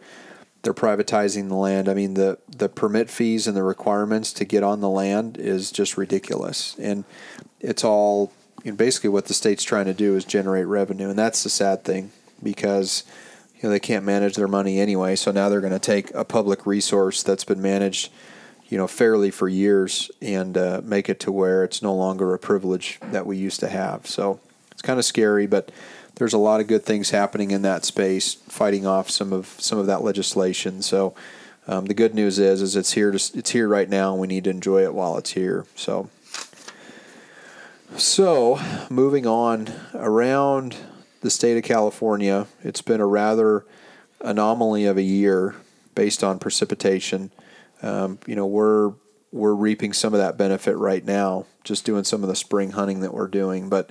they're 0.61 0.73
privatizing 0.73 1.49
the 1.49 1.55
land. 1.55 1.89
I 1.89 1.93
mean, 1.93 2.13
the 2.13 2.39
the 2.47 2.69
permit 2.69 3.09
fees 3.09 3.47
and 3.47 3.55
the 3.55 3.63
requirements 3.63 4.31
to 4.33 4.45
get 4.45 4.63
on 4.63 4.79
the 4.79 4.89
land 4.89 5.37
is 5.37 5.71
just 5.71 5.97
ridiculous, 5.97 6.75
and 6.79 7.03
it's 7.59 7.83
all 7.83 8.31
basically 8.71 9.09
what 9.09 9.25
the 9.25 9.33
state's 9.33 9.63
trying 9.63 9.85
to 9.85 9.93
do 9.93 10.15
is 10.15 10.25
generate 10.25 10.67
revenue, 10.67 11.09
and 11.09 11.19
that's 11.19 11.43
the 11.43 11.49
sad 11.49 11.83
thing 11.83 12.11
because 12.41 13.03
you 13.55 13.63
know 13.63 13.69
they 13.69 13.79
can't 13.79 14.05
manage 14.05 14.35
their 14.35 14.47
money 14.47 14.79
anyway. 14.79 15.15
So 15.15 15.31
now 15.31 15.49
they're 15.49 15.61
going 15.61 15.73
to 15.73 15.79
take 15.79 16.13
a 16.13 16.23
public 16.23 16.65
resource 16.65 17.23
that's 17.23 17.43
been 17.43 17.61
managed, 17.61 18.11
you 18.69 18.77
know, 18.77 18.87
fairly 18.87 19.31
for 19.31 19.49
years 19.49 20.11
and 20.21 20.57
uh, 20.57 20.81
make 20.83 21.09
it 21.09 21.19
to 21.21 21.31
where 21.31 21.63
it's 21.63 21.81
no 21.81 21.93
longer 21.93 22.33
a 22.33 22.39
privilege 22.39 22.99
that 23.11 23.25
we 23.25 23.35
used 23.37 23.59
to 23.59 23.67
have. 23.67 24.07
So 24.07 24.39
it's 24.71 24.81
kind 24.81 24.99
of 24.99 25.05
scary, 25.05 25.45
but 25.45 25.71
there's 26.15 26.33
a 26.33 26.37
lot 26.37 26.59
of 26.59 26.67
good 26.67 26.83
things 26.83 27.09
happening 27.09 27.51
in 27.51 27.61
that 27.63 27.85
space, 27.85 28.33
fighting 28.33 28.85
off 28.85 29.09
some 29.09 29.33
of 29.33 29.47
some 29.59 29.77
of 29.79 29.87
that 29.87 30.03
legislation. 30.03 30.81
So 30.81 31.13
um, 31.67 31.85
the 31.85 31.93
good 31.93 32.13
news 32.13 32.39
is 32.39 32.61
is 32.61 32.75
it's 32.75 32.93
here 32.93 33.11
to, 33.11 33.37
it's 33.37 33.51
here 33.51 33.67
right 33.67 33.89
now, 33.89 34.11
and 34.11 34.21
we 34.21 34.27
need 34.27 34.43
to 34.45 34.49
enjoy 34.49 34.83
it 34.83 34.93
while 34.93 35.17
it's 35.17 35.31
here. 35.31 35.65
So 35.75 36.09
so 37.97 38.59
moving 38.89 39.25
on 39.25 39.71
around 39.93 40.75
the 41.21 41.29
state 41.29 41.57
of 41.57 41.63
California, 41.63 42.47
it's 42.63 42.81
been 42.81 42.99
a 42.99 43.05
rather 43.05 43.65
anomaly 44.21 44.85
of 44.85 44.97
a 44.97 45.03
year 45.03 45.55
based 45.95 46.23
on 46.23 46.39
precipitation. 46.39 47.31
Um, 47.81 48.19
you 48.25 48.35
know 48.35 48.45
we're 48.45 48.93
we're 49.31 49.55
reaping 49.55 49.93
some 49.93 50.13
of 50.13 50.19
that 50.19 50.37
benefit 50.37 50.77
right 50.77 51.03
now, 51.03 51.47
just 51.63 51.85
doing 51.85 52.03
some 52.03 52.21
of 52.21 52.29
the 52.29 52.35
spring 52.35 52.71
hunting 52.71 52.99
that 52.99 53.13
we're 53.13 53.27
doing, 53.27 53.67
but 53.67 53.89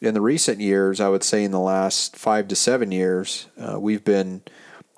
in 0.00 0.14
the 0.14 0.20
recent 0.20 0.60
years, 0.60 1.00
I 1.00 1.08
would 1.08 1.22
say 1.22 1.44
in 1.44 1.50
the 1.50 1.60
last 1.60 2.16
five 2.16 2.48
to 2.48 2.56
seven 2.56 2.90
years, 2.90 3.48
uh, 3.58 3.78
we've 3.78 4.04
been 4.04 4.42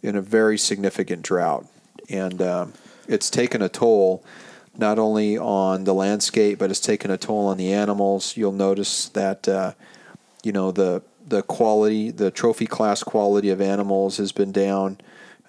in 0.02 0.16
a 0.16 0.22
very 0.22 0.56
significant 0.56 1.22
drought, 1.22 1.66
and 2.08 2.40
um, 2.40 2.72
it's 3.08 3.30
taken 3.30 3.62
a 3.62 3.68
toll 3.68 4.24
not 4.76 4.98
only 4.98 5.36
on 5.36 5.84
the 5.84 5.92
landscape, 5.92 6.58
but 6.58 6.70
it's 6.70 6.80
taken 6.80 7.10
a 7.10 7.18
toll 7.18 7.46
on 7.46 7.58
the 7.58 7.72
animals. 7.72 8.36
You'll 8.36 8.52
notice 8.52 9.08
that 9.10 9.48
uh, 9.48 9.72
you 10.42 10.52
know 10.52 10.70
the 10.70 11.02
the 11.26 11.42
quality, 11.42 12.10
the 12.10 12.30
trophy 12.30 12.66
class 12.66 13.02
quality 13.02 13.50
of 13.50 13.60
animals 13.60 14.16
has 14.18 14.32
been 14.32 14.52
down. 14.52 14.98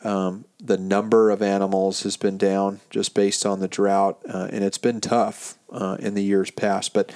Um, 0.04 0.46
the 0.60 0.78
number 0.78 1.30
of 1.30 1.42
animals 1.42 2.04
has 2.04 2.18
been 2.18 2.38
down 2.38 2.82
just 2.90 3.14
based 3.14 3.46
on 3.46 3.60
the 3.60 3.68
drought, 3.68 4.20
uh, 4.28 4.50
and 4.52 4.64
it's 4.64 4.78
been 4.78 5.00
tough 5.00 5.58
uh, 5.72 5.98
in 6.00 6.14
the 6.14 6.24
years 6.24 6.52
past. 6.52 6.94
But 6.94 7.12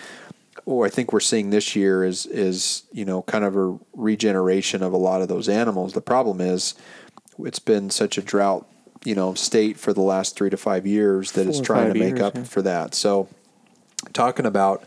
what 0.65 0.86
I 0.86 0.89
think 0.89 1.13
we're 1.13 1.20
seeing 1.20 1.50
this 1.50 1.76
year 1.76 2.04
is 2.04 2.26
is 2.26 2.84
you 2.91 3.06
know 3.06 3.22
kind 3.24 3.43
of 3.43 3.56
a 3.56 3.78
regeneration 3.93 4.84
of 4.84 4.93
a 4.93 4.98
lot 4.98 5.22
of 5.22 5.28
those 5.28 5.50
animals. 5.50 5.93
The 5.93 6.02
problem 6.02 6.41
is 6.41 6.76
it's 7.39 7.60
been 7.60 7.89
such 7.89 8.17
a 8.17 8.22
drought 8.22 8.67
you 9.06 9.15
know 9.15 9.34
state 9.34 9.78
for 9.78 9.93
the 9.93 10.02
last 10.02 10.36
three 10.36 10.50
to 10.50 10.58
five 10.58 10.86
years 10.86 11.34
that 11.34 11.43
Four 11.43 11.50
it's 11.50 11.60
trying 11.62 11.93
to 11.93 12.00
make 12.00 12.15
years, 12.15 12.22
up 12.22 12.36
yeah. 12.36 12.43
for 12.43 12.62
that. 12.62 12.96
So 12.96 13.30
talking 14.13 14.46
about 14.46 14.84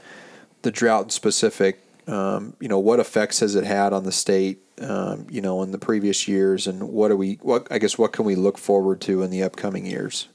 the 0.63 0.71
drought 0.71 1.13
specific, 1.13 1.81
um, 2.07 2.55
you 2.61 2.69
know, 2.69 2.79
what 2.79 3.01
effects 3.01 3.41
has 3.41 3.55
it 3.55 3.65
had 3.65 3.93
on 3.93 4.05
the 4.05 4.13
state? 4.13 4.59
Um, 4.81 5.27
you 5.29 5.43
know, 5.43 5.63
in 5.63 5.73
the 5.73 5.79
previous 5.79 6.27
years, 6.27 6.67
and 6.67 6.89
what 6.89 7.11
are 7.11 7.17
we? 7.17 7.35
What 7.43 7.69
I 7.71 7.79
guess 7.79 7.99
what 7.99 8.13
can 8.13 8.25
we 8.25 8.35
look 8.35 8.57
forward 8.57 9.03
to 9.03 9.23
in 9.23 9.31
the 9.31 9.43
upcoming 9.43 9.85
years? 9.85 10.29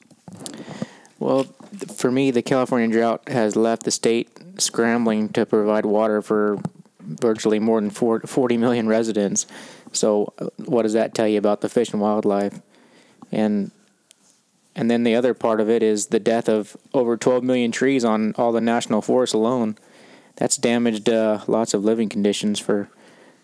Well, 1.17 1.47
for 1.95 2.11
me, 2.11 2.31
the 2.31 2.41
California 2.41 2.87
drought 2.87 3.27
has 3.29 3.55
left 3.55 3.83
the 3.83 3.91
state 3.91 4.29
scrambling 4.57 5.29
to 5.29 5.45
provide 5.45 5.85
water 5.85 6.21
for 6.21 6.59
virtually 6.99 7.59
more 7.59 7.79
than 7.79 7.89
40 7.89 8.57
million 8.57 8.87
residents. 8.87 9.45
So, 9.91 10.33
uh, 10.39 10.47
what 10.57 10.83
does 10.83 10.93
that 10.93 11.13
tell 11.13 11.27
you 11.27 11.37
about 11.37 11.61
the 11.61 11.69
fish 11.69 11.91
and 11.91 12.01
wildlife? 12.01 12.61
And 13.31 13.71
and 14.77 14.91
then 14.91 15.03
the 15.03 15.15
other 15.15 15.33
part 15.33 15.61
of 15.61 15.69
it 15.69 15.81
is 15.81 16.07
the 16.07 16.19
death 16.19 16.49
of 16.49 16.75
over 16.93 17.15
12 17.15 17.43
million 17.43 17.71
trees 17.71 18.03
on 18.03 18.33
all 18.37 18.51
the 18.51 18.59
national 18.59 19.01
forests 19.01 19.33
alone. 19.33 19.77
That's 20.35 20.57
damaged 20.57 21.07
uh, 21.07 21.41
lots 21.47 21.73
of 21.73 21.85
living 21.85 22.09
conditions 22.09 22.59
for 22.59 22.89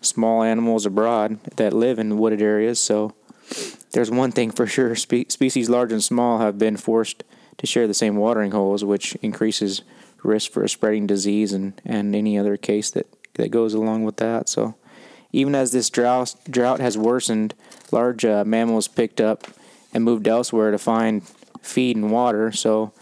small 0.02 0.42
animals 0.42 0.84
abroad 0.84 1.42
that 1.56 1.72
live 1.72 1.98
in 1.98 2.18
wooded 2.18 2.42
areas. 2.42 2.80
So, 2.80 3.14
there's 3.92 4.10
one 4.10 4.32
thing 4.32 4.50
for 4.50 4.66
sure: 4.66 4.94
Spe- 4.94 5.30
species 5.30 5.70
large 5.70 5.92
and 5.92 6.04
small 6.04 6.38
have 6.38 6.58
been 6.58 6.76
forced 6.76 7.24
to 7.62 7.66
share 7.68 7.86
the 7.86 7.94
same 7.94 8.16
watering 8.16 8.50
holes, 8.50 8.84
which 8.84 9.14
increases 9.22 9.82
risk 10.24 10.50
for 10.50 10.66
spreading 10.66 11.06
disease 11.06 11.52
and, 11.52 11.80
and 11.84 12.14
any 12.14 12.36
other 12.36 12.56
case 12.56 12.90
that, 12.90 13.06
that 13.34 13.52
goes 13.52 13.72
along 13.72 14.02
with 14.02 14.16
that. 14.16 14.48
So, 14.48 14.74
even 15.30 15.54
as 15.54 15.70
this 15.70 15.88
drought, 15.88 16.34
drought 16.50 16.80
has 16.80 16.98
worsened, 16.98 17.54
large 17.92 18.24
uh, 18.24 18.42
mammals 18.44 18.88
picked 18.88 19.20
up 19.20 19.46
and 19.94 20.02
moved 20.02 20.26
elsewhere 20.26 20.72
to 20.72 20.78
find 20.78 21.22
feed 21.62 21.96
and 21.96 22.10
water. 22.10 22.50
So, 22.50 22.92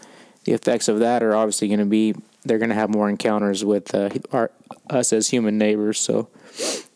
the 0.43 0.53
effects 0.53 0.87
of 0.87 0.99
that 0.99 1.23
are 1.23 1.35
obviously 1.35 1.67
going 1.67 1.79
to 1.79 1.85
be 1.85 2.13
they're 2.43 2.59
going 2.59 2.69
to 2.69 2.75
have 2.75 2.89
more 2.89 3.09
encounters 3.09 3.65
with 3.65 3.93
uh, 3.95 4.09
our, 4.31 4.51
us 4.91 5.11
as 5.11 5.29
human 5.29 5.57
neighbors. 5.57 5.97
So, 5.99 6.29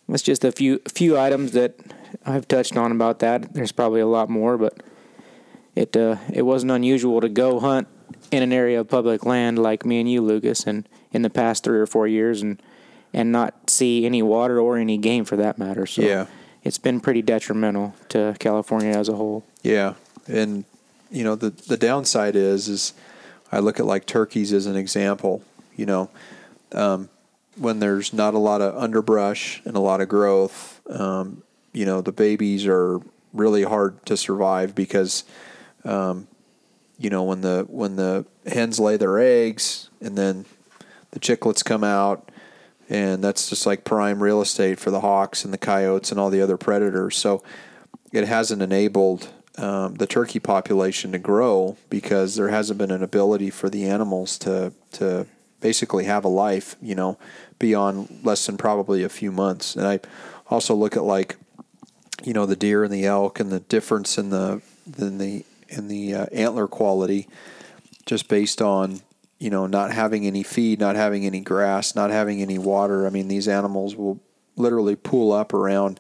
that's 0.08 0.22
just 0.22 0.44
a 0.44 0.52
few 0.52 0.82
few 0.88 1.18
items 1.18 1.54
that 1.54 1.80
I've 2.28 2.48
touched 2.48 2.78
on 2.78 2.92
about 2.92 3.20
that. 3.20 3.56
There's 3.56 3.72
probably 3.72 4.02
a 4.02 4.08
lot 4.08 4.30
more, 4.30 4.56
but 4.56 4.84
it 5.76 5.96
uh, 5.96 6.18
it 6.32 6.44
wasn't 6.44 6.72
unusual 6.72 7.22
to 7.22 7.30
go 7.30 7.60
hunt 7.60 7.88
in 8.32 8.42
an 8.42 8.54
area 8.54 8.80
of 8.80 8.88
public 8.88 9.26
land 9.26 9.60
like 9.60 9.86
me 9.86 10.00
and 10.00 10.10
you, 10.10 10.22
Lucas, 10.22 10.66
and 10.66 10.88
in 11.12 11.22
the 11.22 11.30
past 11.30 11.64
three 11.64 11.80
or 11.80 11.86
four 11.86 12.08
years, 12.08 12.42
and 12.42 12.62
and 13.14 13.32
not 13.32 13.70
see 13.70 14.06
any 14.06 14.22
water 14.22 14.60
or 14.60 14.78
any 14.78 14.98
game 14.98 15.26
for 15.26 15.38
that 15.38 15.58
matter. 15.58 15.86
So 15.86 16.02
yeah. 16.02 16.26
it's 16.64 16.78
been 16.78 17.00
pretty 17.00 17.22
detrimental 17.22 17.94
to 18.10 18.36
California 18.40 18.92
as 18.92 19.10
a 19.10 19.16
whole. 19.16 19.46
Yeah, 19.64 19.94
and 20.28 20.66
you 21.12 21.24
know 21.24 21.36
the 21.36 21.50
the 21.50 21.78
downside 21.78 22.36
is 22.36 22.68
is 22.68 22.94
I 23.52 23.60
look 23.60 23.80
at 23.80 23.86
like 23.86 24.06
turkeys 24.06 24.54
as 24.54 24.66
an 24.66 24.76
example. 24.76 25.44
You 25.76 25.86
know, 25.86 26.10
um, 26.72 27.10
when 27.58 27.80
there's 27.80 28.14
not 28.14 28.34
a 28.34 28.40
lot 28.40 28.62
of 28.62 28.78
underbrush 28.78 29.62
and 29.66 29.76
a 29.76 29.80
lot 29.82 30.00
of 30.00 30.08
growth, 30.08 30.82
um, 30.90 31.44
you 31.74 31.86
know 31.86 32.02
the 32.02 32.14
babies 32.14 32.66
are 32.66 33.00
really 33.34 33.64
hard 33.64 34.06
to 34.06 34.16
survive 34.16 34.74
because 34.74 35.26
um, 35.86 36.28
you 36.98 37.10
know 37.10 37.24
when 37.24 37.42
the 37.42 37.66
when 37.70 37.96
the 37.96 38.26
hens 38.46 38.80
lay 38.80 38.98
their 38.98 39.20
eggs 39.20 39.90
and 40.02 40.18
then 40.18 40.46
the 41.12 41.20
chicklets 41.20 41.64
come 41.64 41.84
out 41.84 42.30
and 42.90 43.24
that's 43.24 43.50
just 43.50 43.66
like 43.66 43.84
prime 43.84 44.22
real 44.22 44.42
estate 44.42 44.80
for 44.80 44.92
the 44.92 45.02
hawks 45.02 45.44
and 45.44 45.54
the 45.54 45.58
coyotes 45.58 46.12
and 46.12 46.20
all 46.20 46.30
the 46.30 46.42
other 46.42 46.58
predators. 46.58 47.18
So 47.18 47.44
it 48.12 48.28
hasn't 48.28 48.62
enabled 48.62 49.30
um, 49.58 49.96
the 49.96 50.06
turkey 50.06 50.40
population 50.40 51.12
to 51.14 51.18
grow 51.18 51.78
because 51.90 52.36
there 52.36 52.50
hasn't 52.50 52.78
been 52.78 52.92
an 52.92 53.02
ability 53.04 53.50
for 53.50 53.70
the 53.70 53.86
animals 53.86 54.38
to 54.40 54.74
to 54.94 55.26
basically 55.62 56.04
have 56.04 56.24
a 56.26 56.30
life 56.30 56.76
you 56.82 56.94
know 56.94 57.18
beyond 57.58 58.20
less 58.24 58.46
than 58.46 58.58
probably 58.58 59.04
a 59.04 59.10
few 59.10 59.32
months. 59.32 59.76
And 59.76 59.88
i 59.88 60.00
also 60.48 60.76
look 60.76 60.96
at 60.96 61.04
like 61.04 61.38
you 62.24 62.34
know 62.34 62.46
the 62.46 62.56
deer 62.56 62.84
and 62.84 62.94
the 62.94 63.06
elk 63.06 63.40
and 63.40 63.52
the 63.52 63.62
difference 63.62 64.18
in 64.18 64.30
the 64.30 64.62
in 64.98 65.18
the 65.18 65.46
in 65.78 65.88
the 65.88 66.14
uh, 66.14 66.26
antler 66.32 66.68
quality 66.68 67.28
just 68.06 68.28
based 68.28 68.62
on 68.62 69.02
you 69.40 69.50
know 69.50 69.68
not 69.68 69.92
having 69.92 70.26
any 70.26 70.44
feed, 70.44 70.80
not 70.80 70.96
having 70.96 71.26
any 71.26 71.42
grass, 71.42 71.96
not 71.96 72.10
having 72.10 72.42
any 72.42 72.58
water. 72.58 73.06
I 73.06 73.10
mean, 73.10 73.28
these 73.28 73.48
animals 73.48 73.96
will 73.96 74.20
literally 74.56 74.96
pool 74.96 75.32
up 75.32 75.54
around 75.54 76.00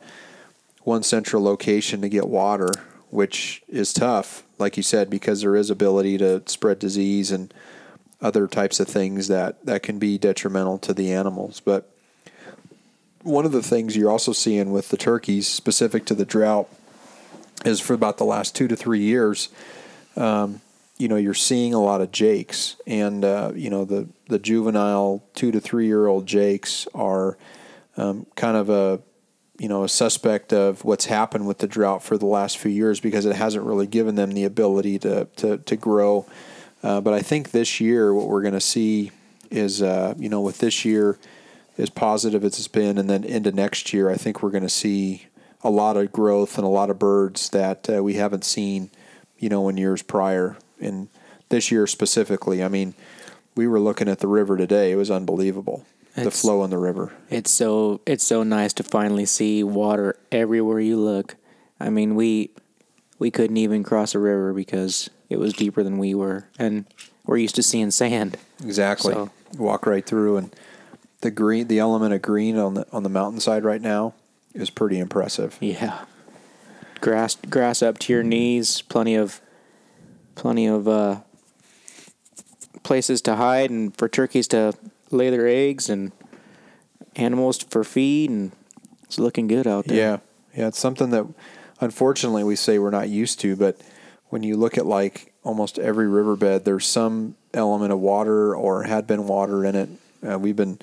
one 0.83 1.03
central 1.03 1.43
location 1.43 2.01
to 2.01 2.09
get 2.09 2.27
water, 2.27 2.69
which 3.09 3.63
is 3.67 3.91
tough, 3.91 4.43
like 4.57 4.77
you 4.77 4.83
said, 4.83 5.09
because 5.09 5.41
there 5.41 5.55
is 5.55 5.69
ability 5.69 6.17
to 6.19 6.43
spread 6.45 6.79
disease 6.79 7.31
and 7.31 7.53
other 8.21 8.47
types 8.47 8.79
of 8.79 8.87
things 8.87 9.27
that 9.27 9.65
that 9.65 9.83
can 9.83 9.99
be 9.99 10.17
detrimental 10.17 10.77
to 10.79 10.93
the 10.93 11.11
animals. 11.11 11.59
But 11.59 11.89
one 13.23 13.45
of 13.45 13.51
the 13.51 13.63
things 13.63 13.97
you're 13.97 14.11
also 14.11 14.33
seeing 14.33 14.71
with 14.71 14.89
the 14.89 14.97
turkeys, 14.97 15.47
specific 15.47 16.05
to 16.05 16.13
the 16.13 16.25
drought, 16.25 16.69
is 17.65 17.79
for 17.79 17.93
about 17.93 18.17
the 18.17 18.25
last 18.25 18.55
two 18.55 18.67
to 18.67 18.75
three 18.75 19.01
years, 19.01 19.49
um, 20.15 20.61
you 20.97 21.07
know, 21.07 21.17
you're 21.17 21.33
seeing 21.33 21.73
a 21.73 21.81
lot 21.81 21.99
of 21.99 22.11
jakes, 22.11 22.77
and 22.87 23.25
uh, 23.25 23.51
you 23.53 23.69
know 23.69 23.83
the 23.83 24.07
the 24.29 24.39
juvenile 24.39 25.23
two 25.33 25.51
to 25.51 25.59
three 25.59 25.87
year 25.87 26.07
old 26.07 26.25
jakes 26.25 26.87
are 26.93 27.37
um, 27.97 28.25
kind 28.35 28.55
of 28.55 28.69
a 28.69 29.01
you 29.57 29.67
know 29.67 29.83
a 29.83 29.89
suspect 29.89 30.53
of 30.53 30.85
what's 30.85 31.05
happened 31.05 31.47
with 31.47 31.57
the 31.57 31.67
drought 31.67 32.01
for 32.01 32.17
the 32.17 32.25
last 32.25 32.57
few 32.57 32.71
years 32.71 32.99
because 32.99 33.25
it 33.25 33.35
hasn't 33.35 33.65
really 33.65 33.87
given 33.87 34.15
them 34.15 34.31
the 34.31 34.45
ability 34.45 34.97
to 34.99 35.25
to, 35.35 35.57
to 35.57 35.75
grow. 35.75 36.25
Uh, 36.81 37.01
but 37.01 37.13
I 37.13 37.21
think 37.21 37.51
this 37.51 37.81
year 37.81 38.13
what 38.13 38.27
we're 38.27 38.41
going 38.41 38.53
to 38.53 38.61
see 38.61 39.11
is 39.51 39.81
uh, 39.81 40.13
you 40.17 40.29
know 40.29 40.39
with 40.39 40.59
this 40.59 40.85
year 40.85 41.17
as 41.77 41.89
positive 41.89 42.45
as 42.45 42.57
it's 42.57 42.69
been, 42.69 42.97
and 42.97 43.09
then 43.09 43.25
into 43.25 43.51
next 43.51 43.91
year, 43.91 44.09
I 44.09 44.15
think 44.15 44.41
we're 44.41 44.51
going 44.51 44.63
to 44.63 44.69
see 44.69 45.27
a 45.65 45.69
lot 45.69 45.97
of 45.97 46.11
growth 46.11 46.57
and 46.59 46.65
a 46.65 46.69
lot 46.69 46.91
of 46.91 46.99
birds 46.99 47.49
that 47.49 47.89
uh, 47.89 48.03
we 48.03 48.13
haven't 48.13 48.45
seen, 48.45 48.91
you 49.39 49.49
know, 49.49 49.67
in 49.67 49.77
years 49.77 50.03
prior. 50.03 50.57
And 50.79 51.09
this 51.49 51.71
year 51.71 51.87
specifically, 51.87 52.63
I 52.63 52.67
mean, 52.67 52.93
we 53.55 53.67
were 53.67 53.79
looking 53.79 54.07
at 54.07 54.19
the 54.19 54.27
river 54.27 54.55
today; 54.57 54.91
it 54.91 54.95
was 54.95 55.09
unbelievable. 55.09 55.83
It's, 56.15 56.23
the 56.23 56.31
flow 56.31 56.63
in 56.63 56.69
the 56.69 56.77
river. 56.77 57.13
It's 57.31 57.49
so 57.51 57.99
it's 58.05 58.23
so 58.23 58.43
nice 58.43 58.73
to 58.73 58.83
finally 58.83 59.25
see 59.25 59.63
water 59.63 60.15
everywhere 60.31 60.79
you 60.79 60.97
look. 60.97 61.35
I 61.79 61.89
mean, 61.89 62.13
we 62.13 62.51
we 63.17 63.31
couldn't 63.31 63.57
even 63.57 63.83
cross 63.83 64.13
a 64.13 64.19
river 64.19 64.53
because 64.53 65.09
it 65.29 65.39
was 65.39 65.53
deeper 65.53 65.81
than 65.81 65.97
we 65.97 66.13
were, 66.13 66.47
and 66.59 66.85
we're 67.25 67.37
used 67.37 67.55
to 67.55 67.63
seeing 67.63 67.89
sand. 67.89 68.37
Exactly. 68.63 69.13
So. 69.13 69.31
Walk 69.57 69.87
right 69.87 70.05
through, 70.05 70.37
and 70.37 70.55
the 71.21 71.31
green, 71.31 71.67
the 71.69 71.79
element 71.79 72.13
of 72.13 72.21
green 72.21 72.55
on 72.57 72.75
the 72.75 72.85
on 72.91 73.01
the 73.01 73.09
mountainside 73.09 73.63
right 73.63 73.81
now 73.81 74.13
is 74.55 74.69
pretty 74.69 74.97
impressive. 74.97 75.57
Yeah. 75.59 76.05
Grass 77.01 77.35
grass 77.49 77.83
up 77.83 77.99
to 77.99 78.13
your 78.13 78.23
knees, 78.23 78.81
plenty 78.81 79.15
of 79.15 79.41
plenty 80.33 80.65
of 80.65 80.87
uh, 80.87 81.21
places 82.83 83.21
to 83.21 83.35
hide 83.35 83.69
and 83.69 83.95
for 83.95 84.09
turkeys 84.09 84.47
to 84.49 84.73
lay 85.11 85.29
their 85.29 85.47
eggs 85.47 85.89
and 85.89 86.11
animals 87.15 87.61
for 87.63 87.83
feed 87.83 88.29
and 88.29 88.51
it's 89.03 89.19
looking 89.19 89.47
good 89.47 89.67
out 89.67 89.85
there. 89.85 89.97
Yeah. 89.97 90.17
Yeah, 90.55 90.67
it's 90.67 90.79
something 90.79 91.09
that 91.09 91.25
unfortunately 91.81 92.43
we 92.43 92.55
say 92.55 92.79
we're 92.79 92.89
not 92.89 93.09
used 93.09 93.39
to, 93.41 93.55
but 93.55 93.79
when 94.29 94.41
you 94.43 94.55
look 94.55 94.77
at 94.77 94.85
like 94.85 95.33
almost 95.43 95.77
every 95.77 96.07
riverbed, 96.07 96.65
there's 96.65 96.85
some 96.85 97.35
element 97.53 97.91
of 97.91 97.99
water 97.99 98.55
or 98.55 98.83
had 98.83 99.05
been 99.05 99.27
water 99.27 99.65
in 99.65 99.75
it. 99.75 99.89
Uh, 100.27 100.39
we've 100.39 100.55
been 100.55 100.79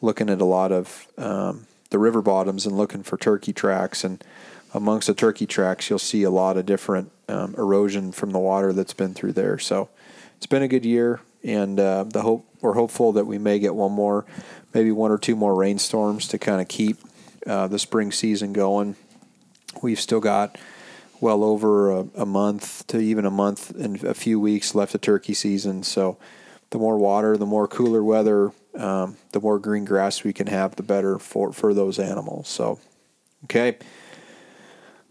looking 0.00 0.28
at 0.28 0.40
a 0.40 0.44
lot 0.44 0.70
of 0.70 1.06
um, 1.16 1.66
the 1.96 2.00
river 2.00 2.20
bottoms 2.20 2.66
and 2.66 2.76
looking 2.76 3.02
for 3.02 3.16
turkey 3.16 3.54
tracks. 3.54 4.04
And 4.04 4.22
amongst 4.74 5.06
the 5.06 5.14
turkey 5.14 5.46
tracks, 5.46 5.88
you'll 5.88 5.98
see 5.98 6.24
a 6.24 6.30
lot 6.30 6.58
of 6.58 6.66
different 6.66 7.10
um, 7.26 7.54
erosion 7.56 8.12
from 8.12 8.32
the 8.32 8.38
water 8.38 8.74
that's 8.74 8.92
been 8.92 9.14
through 9.14 9.32
there. 9.32 9.58
So 9.58 9.88
it's 10.36 10.44
been 10.44 10.62
a 10.62 10.68
good 10.68 10.84
year. 10.84 11.20
and 11.42 11.80
uh, 11.80 12.04
the 12.04 12.20
hope 12.20 12.46
we're 12.60 12.74
hopeful 12.74 13.12
that 13.12 13.24
we 13.24 13.38
may 13.38 13.58
get 13.58 13.74
one 13.74 13.92
more, 13.92 14.26
maybe 14.74 14.92
one 14.92 15.10
or 15.10 15.16
two 15.16 15.36
more 15.36 15.54
rainstorms 15.54 16.28
to 16.28 16.38
kind 16.38 16.60
of 16.60 16.68
keep 16.68 16.98
uh, 17.46 17.66
the 17.66 17.78
spring 17.78 18.12
season 18.12 18.52
going. 18.52 18.94
We've 19.80 20.00
still 20.00 20.20
got 20.20 20.58
well 21.18 21.44
over 21.44 21.92
a, 21.92 22.06
a, 22.14 22.26
month 22.26 22.86
to 22.88 22.98
even 22.98 23.24
a 23.24 23.30
month 23.30 23.70
and 23.70 24.04
a 24.04 24.12
few 24.12 24.38
weeks 24.38 24.74
left 24.74 24.94
of 24.94 25.00
turkey 25.00 25.32
season. 25.32 25.82
So 25.82 26.18
the 26.68 26.78
more 26.78 26.98
water, 26.98 27.38
the 27.38 27.46
more 27.46 27.66
cooler 27.66 28.04
weather, 28.04 28.52
um, 28.76 29.16
the 29.32 29.40
more 29.40 29.58
green 29.58 29.84
grass 29.84 30.24
we 30.24 30.32
can 30.32 30.46
have, 30.46 30.76
the 30.76 30.82
better 30.82 31.18
for, 31.18 31.52
for 31.52 31.74
those 31.74 31.98
animals. 31.98 32.48
So, 32.48 32.78
okay. 33.44 33.78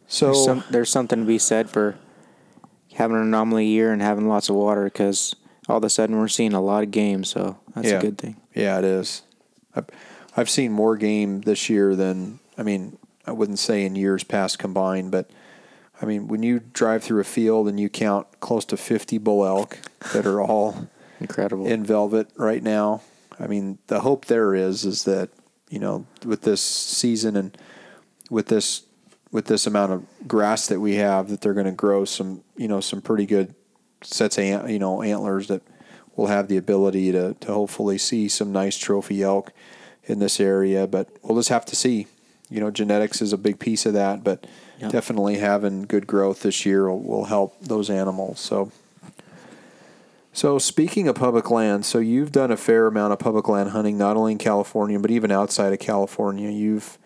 So 0.07 0.27
there's, 0.27 0.45
some, 0.45 0.63
there's 0.69 0.89
something 0.89 1.19
to 1.19 1.25
be 1.25 1.37
said 1.37 1.69
for 1.69 1.97
having 2.93 3.17
an 3.17 3.23
anomaly 3.23 3.65
year 3.65 3.91
and 3.91 4.01
having 4.01 4.27
lots 4.27 4.49
of 4.49 4.55
water 4.55 4.85
because 4.85 5.35
all 5.67 5.77
of 5.77 5.83
a 5.83 5.89
sudden 5.89 6.17
we're 6.17 6.27
seeing 6.27 6.53
a 6.53 6.61
lot 6.61 6.83
of 6.83 6.91
games. 6.91 7.29
So 7.29 7.57
that's 7.73 7.87
yeah. 7.87 7.97
a 7.97 8.01
good 8.01 8.17
thing. 8.17 8.37
Yeah, 8.53 8.77
it 8.77 8.85
is. 8.85 9.23
I've, 9.75 9.87
I've 10.37 10.49
seen 10.49 10.71
more 10.71 10.95
game 10.95 11.41
this 11.41 11.69
year 11.69 11.95
than, 11.95 12.39
I 12.57 12.63
mean, 12.63 12.97
I 13.25 13.31
wouldn't 13.31 13.59
say 13.59 13.83
in 13.83 13.95
years 13.95 14.23
past 14.23 14.59
combined, 14.59 15.11
but– 15.11 15.29
I 16.01 16.05
mean, 16.05 16.27
when 16.27 16.43
you 16.43 16.59
drive 16.59 17.03
through 17.03 17.21
a 17.21 17.25
field 17.25 17.67
and 17.67 17.79
you 17.79 17.89
count 17.89 18.27
close 18.39 18.65
to 18.65 18.77
50 18.77 19.17
bull 19.19 19.45
elk 19.45 19.79
that 20.13 20.25
are 20.25 20.41
all 20.41 20.89
incredible 21.19 21.65
in 21.67 21.83
velvet 21.83 22.29
right 22.35 22.61
now, 22.61 23.01
I 23.39 23.47
mean, 23.47 23.79
the 23.87 24.01
hope 24.01 24.25
there 24.25 24.55
is 24.55 24.85
is 24.85 25.03
that 25.03 25.29
you 25.69 25.79
know 25.79 26.05
with 26.25 26.41
this 26.41 26.61
season 26.61 27.35
and 27.35 27.57
with 28.29 28.47
this 28.47 28.83
with 29.31 29.45
this 29.45 29.67
amount 29.67 29.91
of 29.91 30.27
grass 30.27 30.67
that 30.67 30.79
we 30.79 30.95
have, 30.95 31.29
that 31.29 31.41
they're 31.41 31.53
going 31.53 31.65
to 31.65 31.71
grow 31.71 32.05
some 32.05 32.43
you 32.55 32.67
know 32.67 32.81
some 32.81 33.01
pretty 33.01 33.25
good 33.25 33.53
sets 34.01 34.37
of 34.37 34.69
you 34.69 34.79
know 34.79 35.01
antlers 35.01 35.47
that 35.47 35.61
will 36.15 36.27
have 36.27 36.47
the 36.47 36.57
ability 36.57 37.11
to 37.11 37.33
to 37.35 37.53
hopefully 37.53 37.97
see 37.97 38.27
some 38.27 38.51
nice 38.51 38.77
trophy 38.77 39.23
elk 39.23 39.51
in 40.05 40.19
this 40.19 40.39
area. 40.39 40.87
But 40.87 41.09
we'll 41.23 41.37
just 41.37 41.49
have 41.49 41.65
to 41.65 41.75
see. 41.75 42.07
You 42.47 42.59
know, 42.59 42.69
genetics 42.69 43.23
is 43.23 43.33
a 43.33 43.39
big 43.39 43.57
piece 43.57 43.87
of 43.87 43.93
that, 43.93 44.23
but 44.23 44.45
yep. 44.79 44.91
definitely 44.91 45.39
having 45.39 45.81
good 45.81 46.05
growth 46.05 46.41
this 46.41 46.63
year 46.63 46.87
will, 46.87 47.01
will 47.01 47.25
help 47.25 47.59
those 47.59 47.89
animals. 47.89 48.39
So, 48.39 48.71
so 50.35 50.59
speaking 50.59 51.07
of 51.07 51.15
public 51.15 51.49
land, 51.49 51.85
so 51.85 51.99
you've 51.99 52.33
done 52.33 52.51
a 52.51 52.57
fair 52.57 52.87
amount 52.87 53.13
of 53.13 53.19
public 53.19 53.47
land 53.47 53.69
hunting, 53.69 53.97
not 53.97 54.17
only 54.17 54.33
in 54.33 54.37
California 54.37 54.99
but 54.99 55.09
even 55.09 55.31
outside 55.31 55.71
of 55.71 55.79
California. 55.79 56.49
You've 56.49 56.97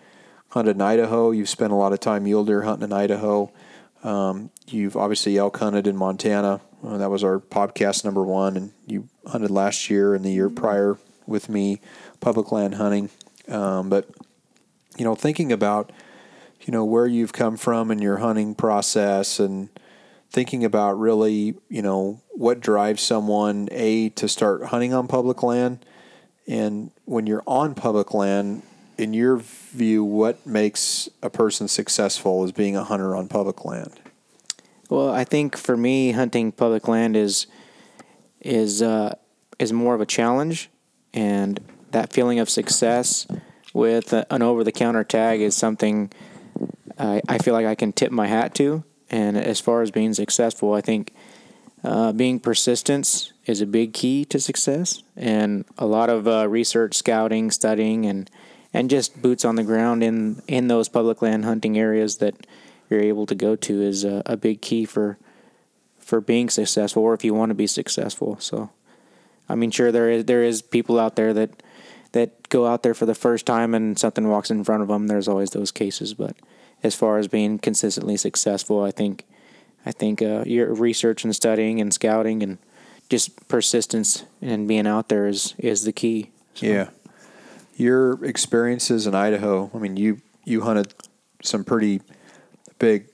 hunted 0.50 0.78
in 0.78 0.82
Idaho. 0.82 1.30
You've 1.30 1.48
spent 1.48 1.72
a 1.72 1.76
lot 1.76 1.94
of 1.94 2.00
time 2.00 2.24
mule 2.24 2.44
deer 2.44 2.64
hunting 2.64 2.86
in 2.86 2.94
Idaho. 2.94 3.52
Um, 4.04 4.50
you've 4.68 4.98
obviously 4.98 5.38
elk 5.38 5.58
hunted 5.58 5.86
in 5.86 5.96
Montana. 5.96 6.62
Uh, 6.84 6.98
that 6.98 7.12
was 7.12 7.24
our 7.24 7.40
podcast 7.40 8.04
number 8.04 8.24
one, 8.24 8.58
and 8.58 8.72
you 8.88 9.08
hunted 9.28 9.52
last 9.52 9.92
year 9.92 10.16
and 10.16 10.26
the 10.26 10.32
year 10.32 10.50
prior 10.50 10.98
with 11.28 11.50
me, 11.50 11.82
public 12.20 12.52
land 12.52 12.76
hunting. 12.76 13.12
Um, 13.48 13.90
but 13.90 14.10
you 14.98 15.06
know, 15.06 15.14
thinking 15.14 15.52
about 15.52 15.92
you 16.62 16.72
know 16.72 16.84
where 16.84 17.06
you've 17.06 17.34
come 17.34 17.58
from 17.58 17.92
in 17.92 18.00
your 18.00 18.18
hunting 18.18 18.56
process 18.56 19.40
and 19.40 19.70
thinking 20.32 20.66
about 20.66 21.00
really 21.00 21.56
you 21.70 21.84
know 21.84 22.22
what 22.40 22.62
drives 22.62 23.02
someone 23.02 23.68
a 23.70 24.08
to 24.08 24.26
start 24.30 24.64
hunting 24.68 24.94
on 24.94 25.08
public 25.08 25.44
land 25.44 25.86
and 26.48 26.90
when 27.04 27.28
you're 27.28 27.44
on 27.46 27.76
public 27.76 28.14
land 28.14 28.64
in 28.98 29.14
your 29.14 29.36
view 29.38 30.04
what 30.06 30.46
makes 30.46 31.10
a 31.22 31.30
person 31.30 31.68
successful 31.68 32.44
as 32.46 32.54
being 32.54 32.78
a 32.78 32.84
hunter 32.86 33.14
on 33.14 33.28
public 33.28 33.66
land 33.66 34.00
well 34.90 35.12
i 35.12 35.26
think 35.26 35.58
for 35.58 35.76
me 35.76 36.14
hunting 36.14 36.50
public 36.50 36.88
land 36.88 37.18
is 37.18 37.46
is 38.40 38.82
uh, 38.82 39.14
is 39.60 39.74
more 39.74 39.94
of 39.94 40.00
a 40.00 40.06
challenge 40.06 40.70
and 41.14 41.60
that 41.92 42.14
feeling 42.14 42.40
of 42.40 42.50
success 42.50 43.28
with 43.74 44.14
an 44.14 44.42
over 44.42 44.64
the 44.64 44.72
counter 44.72 45.04
tag 45.04 45.42
is 45.42 45.58
something 45.58 46.10
I, 46.98 47.22
I 47.28 47.38
feel 47.38 47.54
like 47.54 47.66
I 47.66 47.76
can 47.76 47.94
tip 47.94 48.12
my 48.12 48.28
hat 48.28 48.54
to. 48.56 48.84
And 49.10 49.38
as 49.38 49.60
far 49.60 49.82
as 49.82 49.90
being 49.90 50.14
successful, 50.14 50.74
I 50.74 50.82
think 50.82 51.14
uh, 51.84 52.12
being 52.12 52.40
persistence 52.40 53.32
is 53.46 53.62
a 53.62 53.66
big 53.66 53.94
key 53.94 54.26
to 54.26 54.40
success. 54.40 55.04
And 55.16 55.66
a 55.78 55.86
lot 55.86 56.10
of 56.10 56.28
uh, 56.28 56.48
research, 56.48 56.96
scouting, 56.96 57.52
studying, 57.52 58.06
and 58.06 58.30
and 58.72 58.90
just 58.90 59.20
boots 59.22 59.46
on 59.46 59.56
the 59.56 59.64
ground 59.64 60.04
in 60.04 60.42
in 60.48 60.68
those 60.68 60.90
public 60.90 61.22
land 61.22 61.46
hunting 61.46 61.78
areas 61.78 62.18
that 62.18 62.36
you're 62.90 63.02
able 63.02 63.26
to 63.26 63.36
go 63.36 63.56
to 63.56 63.82
is 63.82 64.04
a, 64.04 64.22
a 64.26 64.38
big 64.38 64.62
key 64.62 64.86
for 64.86 65.18
for 65.98 66.22
being 66.22 66.50
successful, 66.50 67.04
or 67.04 67.14
if 67.14 67.24
you 67.24 67.34
want 67.34 67.52
to 67.52 67.56
be 67.56 67.68
successful. 67.68 68.38
So, 68.40 68.72
I 69.48 69.56
mean, 69.56 69.72
sure 69.72 69.92
there 69.92 70.10
is 70.10 70.26
there 70.26 70.44
is 70.44 70.62
people 70.62 71.00
out 71.00 71.16
there 71.16 71.34
that 71.34 71.64
that 72.12 72.50
go 72.50 72.66
out 72.66 72.84
there 72.84 72.94
for 72.94 73.06
the 73.06 73.16
first 73.16 73.46
time 73.46 73.76
and 73.76 73.98
something 73.98 74.28
walks 74.28 74.50
in 74.50 74.64
front 74.64 74.82
of 74.82 74.88
them. 74.88 75.08
There's 75.08 75.28
always 75.28 75.52
those 75.52 75.72
cases, 75.72 76.14
but 76.14 76.36
as 76.82 76.96
far 76.96 77.18
as 77.18 77.28
being 77.28 77.60
consistently 77.60 78.18
successful. 78.18 78.84
I 78.84 78.92
think 78.92 79.26
I 79.86 79.92
think 79.92 80.22
uh, 80.22 80.44
your 80.46 80.74
research 80.74 81.24
and 81.24 81.36
studying 81.36 81.80
and 81.80 81.94
scouting 81.94 82.44
and 82.44 82.58
just 83.10 83.48
persistence 83.48 84.26
and 84.42 84.68
being 84.68 84.88
out 84.88 85.10
there 85.10 85.28
is 85.28 85.56
is 85.58 85.84
the 85.84 85.92
key. 85.92 86.32
So. 86.54 86.66
Yeah, 86.66 86.90
your 87.76 88.24
experiences 88.24 89.08
in 89.08 89.16
Idaho. 89.16 89.72
I 89.74 89.78
mean, 89.78 89.98
you 89.98 90.22
you 90.44 90.62
hunted 90.62 90.94
some 91.42 91.64
pretty 91.64 92.02
big 92.78 93.08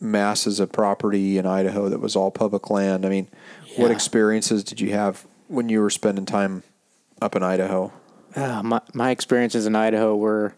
masses 0.00 0.60
of 0.60 0.72
property 0.72 1.38
in 1.38 1.46
Idaho 1.46 1.88
that 1.88 2.00
was 2.00 2.14
all 2.14 2.30
public 2.30 2.70
land. 2.70 3.04
I 3.04 3.08
mean, 3.08 3.28
yeah. 3.66 3.82
what 3.82 3.90
experiences 3.90 4.62
did 4.64 4.80
you 4.80 4.92
have 4.92 5.26
when 5.48 5.68
you 5.68 5.80
were 5.80 5.90
spending 5.90 6.26
time 6.26 6.62
up 7.20 7.34
in 7.34 7.42
Idaho? 7.42 7.92
Uh, 8.34 8.62
my 8.62 8.80
my 8.92 9.10
experiences 9.10 9.66
in 9.66 9.74
Idaho 9.74 10.14
were 10.14 10.54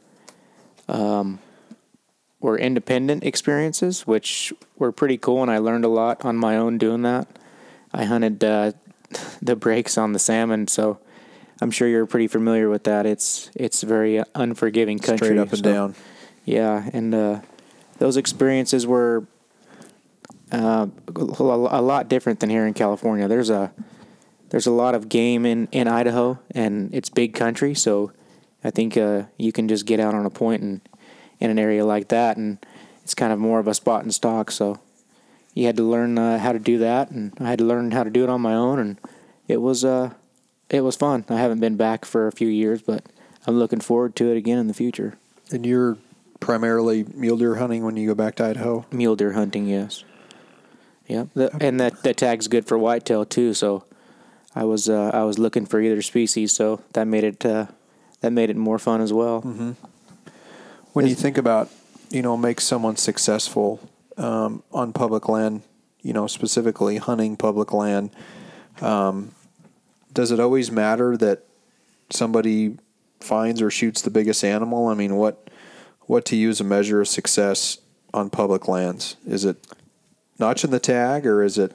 um, 0.89 1.39
were 2.41 2.59
independent 2.59 3.25
experiences, 3.25 4.07
which 4.07 4.53
were 4.77 4.93
pretty 4.93 5.19
cool, 5.19 5.43
and 5.43 5.51
I 5.51 5.59
learned 5.59 5.85
a 5.85 5.89
lot 5.89 6.25
on 6.25 6.37
my 6.37 6.57
own 6.57 6.79
doing 6.79 7.03
that. 7.03 7.29
I 7.93 8.05
hunted 8.05 8.43
uh, 8.43 8.73
the 9.43 9.57
breaks 9.57 9.99
on 9.99 10.13
the 10.13 10.19
salmon, 10.19 10.69
so 10.69 10.99
I'm 11.61 11.71
sure 11.71 11.87
you're 11.87 12.07
pretty 12.07 12.29
familiar 12.29 12.69
with 12.71 12.85
that. 12.85 13.07
It's 13.07 13.51
it's 13.55 13.83
very 13.83 14.23
unforgiving 14.35 14.99
country, 14.99 15.29
straight 15.29 15.39
up 15.39 15.53
and 15.53 15.59
so, 15.59 15.73
down. 15.73 15.95
Yeah, 16.45 16.89
and 16.93 17.15
uh, 17.15 17.41
those 17.99 18.17
experiences 18.17 18.87
were 18.87 19.27
uh, 20.51 20.87
a 21.15 21.83
lot 21.83 22.09
different 22.09 22.41
than 22.41 22.51
here 22.51 22.67
in 22.67 22.75
California. 22.75 23.29
There's 23.29 23.51
a 23.51 23.73
there's 24.51 24.67
a 24.67 24.73
lot 24.73 24.95
of 24.95 25.09
game 25.09 25.47
in, 25.47 25.69
in 25.71 25.87
Idaho, 25.87 26.39
and 26.51 26.93
it's 26.93 27.09
big 27.09 27.35
country, 27.35 27.75
so 27.75 28.13
I 28.65 28.71
think 28.71 28.97
uh, 28.97 29.25
you 29.39 29.53
can 29.53 29.69
just 29.69 29.87
get 29.87 30.01
out 30.01 30.15
on 30.15 30.27
a 30.27 30.31
point 30.31 30.63
and 30.63 30.81
in 31.41 31.51
an 31.51 31.59
area 31.59 31.85
like 31.85 32.09
that, 32.09 32.37
and 32.37 32.59
it's 33.03 33.15
kind 33.15 33.33
of 33.33 33.39
more 33.39 33.59
of 33.59 33.67
a 33.67 33.75
spot 33.75 34.03
and 34.03 34.15
stock. 34.15 34.51
So 34.51 34.79
you 35.55 35.67
had 35.67 35.77
to 35.77 35.83
learn 35.83 36.19
uh, 36.19 36.39
how 36.39 36.53
to 36.53 36.59
do 36.59 36.79
that, 36.79 37.11
and 37.11 37.33
I 37.41 37.51
had 37.51 37.59
to 37.59 37.65
learn 37.65 37.91
how 37.91 38.05
to 38.05 38.11
do 38.11 38.23
it 38.23 38.31
on 38.31 38.41
my 38.41 38.55
own, 38.55 38.79
and 38.79 38.99
it 39.49 39.61
was 39.61 39.85
uh, 39.85 40.13
it 40.69 40.83
was 40.83 40.97
fun. 40.97 41.25
I 41.29 41.37
haven't 41.37 41.61
been 41.61 41.77
back 41.77 42.05
for 42.05 42.27
a 42.27 42.33
few 42.33 42.49
years, 42.49 42.83
but 42.83 43.05
I'm 43.47 43.59
looking 43.59 43.81
forward 43.81 44.15
to 44.17 44.31
it 44.31 44.37
again 44.37 44.59
in 44.59 44.69
the 44.69 44.75
future. 44.75 45.17
And 45.51 45.67
you're 45.67 45.99
primarily 46.39 47.05
mule 47.15 47.37
deer 47.37 47.57
hunting 47.57 47.85
when 47.85 47.97
you 47.97 48.07
go 48.07 48.15
back 48.15 48.37
to 48.37 48.45
Idaho. 48.45 48.87
Mule 48.91 49.17
deer 49.17 49.33
hunting, 49.33 49.67
yes. 49.67 50.05
Yeah, 51.07 51.25
and 51.61 51.81
that 51.81 52.05
that 52.05 52.17
tag's 52.17 52.47
good 52.47 52.67
for 52.67 52.79
whitetail 52.79 53.25
too. 53.25 53.53
So 53.53 53.85
I 54.55 54.63
was 54.63 54.89
uh, 54.89 55.11
I 55.13 55.25
was 55.25 55.41
looking 55.41 55.67
for 55.67 55.81
either 55.81 56.01
species, 56.03 56.53
so 56.53 56.83
that 56.93 57.09
made 57.09 57.25
it 57.25 57.45
uh, 57.45 57.67
that 58.21 58.31
made 58.31 58.49
it 58.49 58.57
more 58.57 58.79
fun 58.79 59.01
as 59.01 59.13
well. 59.13 59.43
Mm-hmm. 59.43 59.73
When 60.93 61.07
you 61.07 61.15
think 61.15 61.39
about, 61.39 61.71
you 62.11 62.23
know, 62.23 62.37
make 62.37 62.61
someone 62.61 62.97
successful 62.97 63.81
um, 64.17 64.63
on 64.73 64.93
public 64.93 65.29
land, 65.29 65.63
you 66.03 66.13
know, 66.13 66.27
specifically 66.27 66.97
hunting 66.97 67.37
public 67.37 67.73
land, 67.73 68.11
um, 68.81 69.33
does 70.13 70.31
it 70.31 70.41
always 70.41 70.71
matter 70.71 71.17
that 71.17 71.45
somebody 72.11 72.77
finds 73.21 73.63
or 73.63 73.71
shoots 73.71 74.03
the 74.03 74.11
biggest 74.11 74.45
animal? 74.45 74.89
I 74.89 74.95
mean, 74.95 75.17
what 75.17 75.49
what 76.03 76.25
to 76.27 76.37
use 76.37 76.61
a 76.61 76.65
measure 76.65 77.01
of 77.01 77.09
success 77.09 77.79
on 78.13 78.31
public 78.31 78.67
lands? 78.67 79.17
Is 79.27 79.45
it 79.45 79.65
notching 80.39 80.71
the 80.71 80.81
tag, 80.81 81.27
or 81.27 81.43
is 81.43 81.57
it 81.59 81.73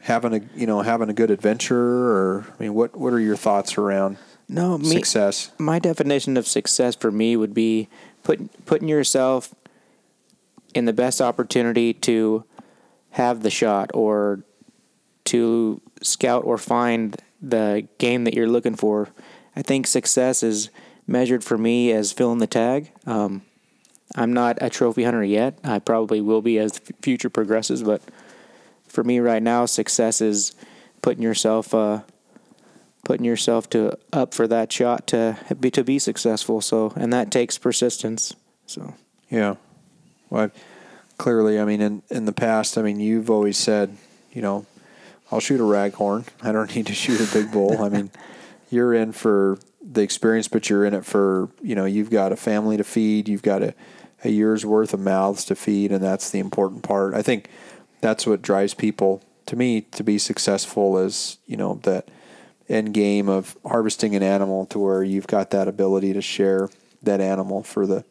having 0.00 0.34
a 0.34 0.40
you 0.58 0.66
know 0.66 0.82
having 0.82 1.08
a 1.08 1.14
good 1.14 1.30
adventure? 1.30 2.12
Or 2.12 2.46
I 2.48 2.62
mean, 2.62 2.74
what 2.74 2.96
what 2.96 3.12
are 3.12 3.20
your 3.20 3.36
thoughts 3.36 3.76
around? 3.76 4.18
No, 4.48 4.78
me, 4.78 4.88
success. 4.88 5.50
My 5.58 5.78
definition 5.78 6.36
of 6.36 6.46
success 6.46 6.94
for 6.94 7.10
me 7.10 7.36
would 7.36 7.54
be 7.54 7.88
put, 8.24 8.66
putting 8.66 8.88
yourself 8.88 9.54
in 10.74 10.86
the 10.86 10.92
best 10.92 11.20
opportunity 11.20 11.94
to 11.94 12.44
have 13.10 13.44
the 13.44 13.50
shot 13.50 13.90
or 13.94 14.42
to 15.26 15.80
scout 16.02 16.44
or 16.44 16.58
find 16.58 17.22
the 17.40 17.86
game 17.98 18.24
that 18.24 18.34
you're 18.34 18.48
looking 18.48 18.74
for. 18.74 19.08
I 19.54 19.62
think 19.62 19.86
success 19.86 20.42
is 20.42 20.70
measured 21.06 21.44
for 21.44 21.56
me 21.56 21.92
as 21.92 22.12
filling 22.12 22.38
the 22.38 22.46
tag. 22.46 22.90
Um, 23.06 23.42
I'm 24.16 24.32
not 24.32 24.58
a 24.60 24.68
trophy 24.68 25.04
hunter 25.04 25.22
yet. 25.22 25.58
I 25.62 25.78
probably 25.78 26.20
will 26.20 26.42
be 26.42 26.58
as 26.58 26.72
the 26.72 26.92
future 27.02 27.30
progresses, 27.30 27.82
but 27.82 28.02
for 28.88 29.04
me 29.04 29.20
right 29.20 29.42
now, 29.42 29.66
success 29.66 30.20
is 30.20 30.54
putting 31.02 31.22
yourself 31.22 31.74
uh, 31.74 32.00
putting 33.04 33.24
yourself 33.24 33.68
to 33.70 33.98
up 34.12 34.34
for 34.34 34.46
that 34.48 34.72
shot 34.72 35.06
to 35.08 35.36
be 35.58 35.70
to 35.70 35.84
be 35.84 35.98
successful. 35.98 36.60
So, 36.60 36.92
and 36.96 37.12
that 37.12 37.30
takes 37.30 37.58
persistence. 37.58 38.34
So, 38.66 38.94
Yeah. 39.30 39.56
Well, 40.30 40.50
clearly, 41.18 41.60
I 41.60 41.64
mean, 41.64 41.80
in 41.80 42.02
in 42.10 42.24
the 42.24 42.32
past, 42.32 42.78
I 42.78 42.82
mean, 42.82 43.00
you've 43.00 43.30
always 43.30 43.56
said, 43.56 43.96
you 44.32 44.42
know, 44.42 44.66
I'll 45.30 45.40
shoot 45.40 45.60
a 45.60 45.64
raghorn. 45.64 46.26
I 46.42 46.52
don't 46.52 46.74
need 46.74 46.86
to 46.86 46.94
shoot 46.94 47.20
a 47.20 47.32
big 47.32 47.52
bull. 47.52 47.82
I 47.82 47.88
mean, 47.88 48.10
you're 48.70 48.94
in 48.94 49.12
for 49.12 49.58
the 49.82 50.02
experience, 50.02 50.48
but 50.48 50.70
you're 50.70 50.84
in 50.84 50.94
it 50.94 51.04
for, 51.04 51.50
you 51.62 51.74
know, 51.74 51.84
you've 51.84 52.10
got 52.10 52.32
a 52.32 52.36
family 52.36 52.76
to 52.76 52.84
feed, 52.84 53.28
you've 53.28 53.42
got 53.42 53.62
a, 53.62 53.74
a 54.24 54.30
year's 54.30 54.64
worth 54.64 54.94
of 54.94 55.00
mouths 55.00 55.44
to 55.46 55.54
feed, 55.54 55.92
and 55.92 56.02
that's 56.02 56.30
the 56.30 56.38
important 56.38 56.82
part. 56.82 57.14
I 57.14 57.22
think 57.22 57.48
that's 58.00 58.26
what 58.26 58.42
drives 58.42 58.74
people 58.74 59.22
to 59.46 59.56
me 59.56 59.82
to 59.82 60.02
be 60.02 60.18
successful 60.18 60.98
is, 60.98 61.38
you 61.46 61.56
know, 61.56 61.80
that 61.82 62.08
end 62.68 62.94
game 62.94 63.28
of 63.28 63.56
harvesting 63.64 64.14
an 64.14 64.22
animal 64.22 64.66
to 64.66 64.78
where 64.78 65.02
you've 65.02 65.26
got 65.26 65.50
that 65.50 65.68
ability 65.68 66.12
to 66.12 66.22
share 66.22 66.70
that 67.02 67.20
animal 67.20 67.62
for 67.62 67.86
the, 67.86 68.04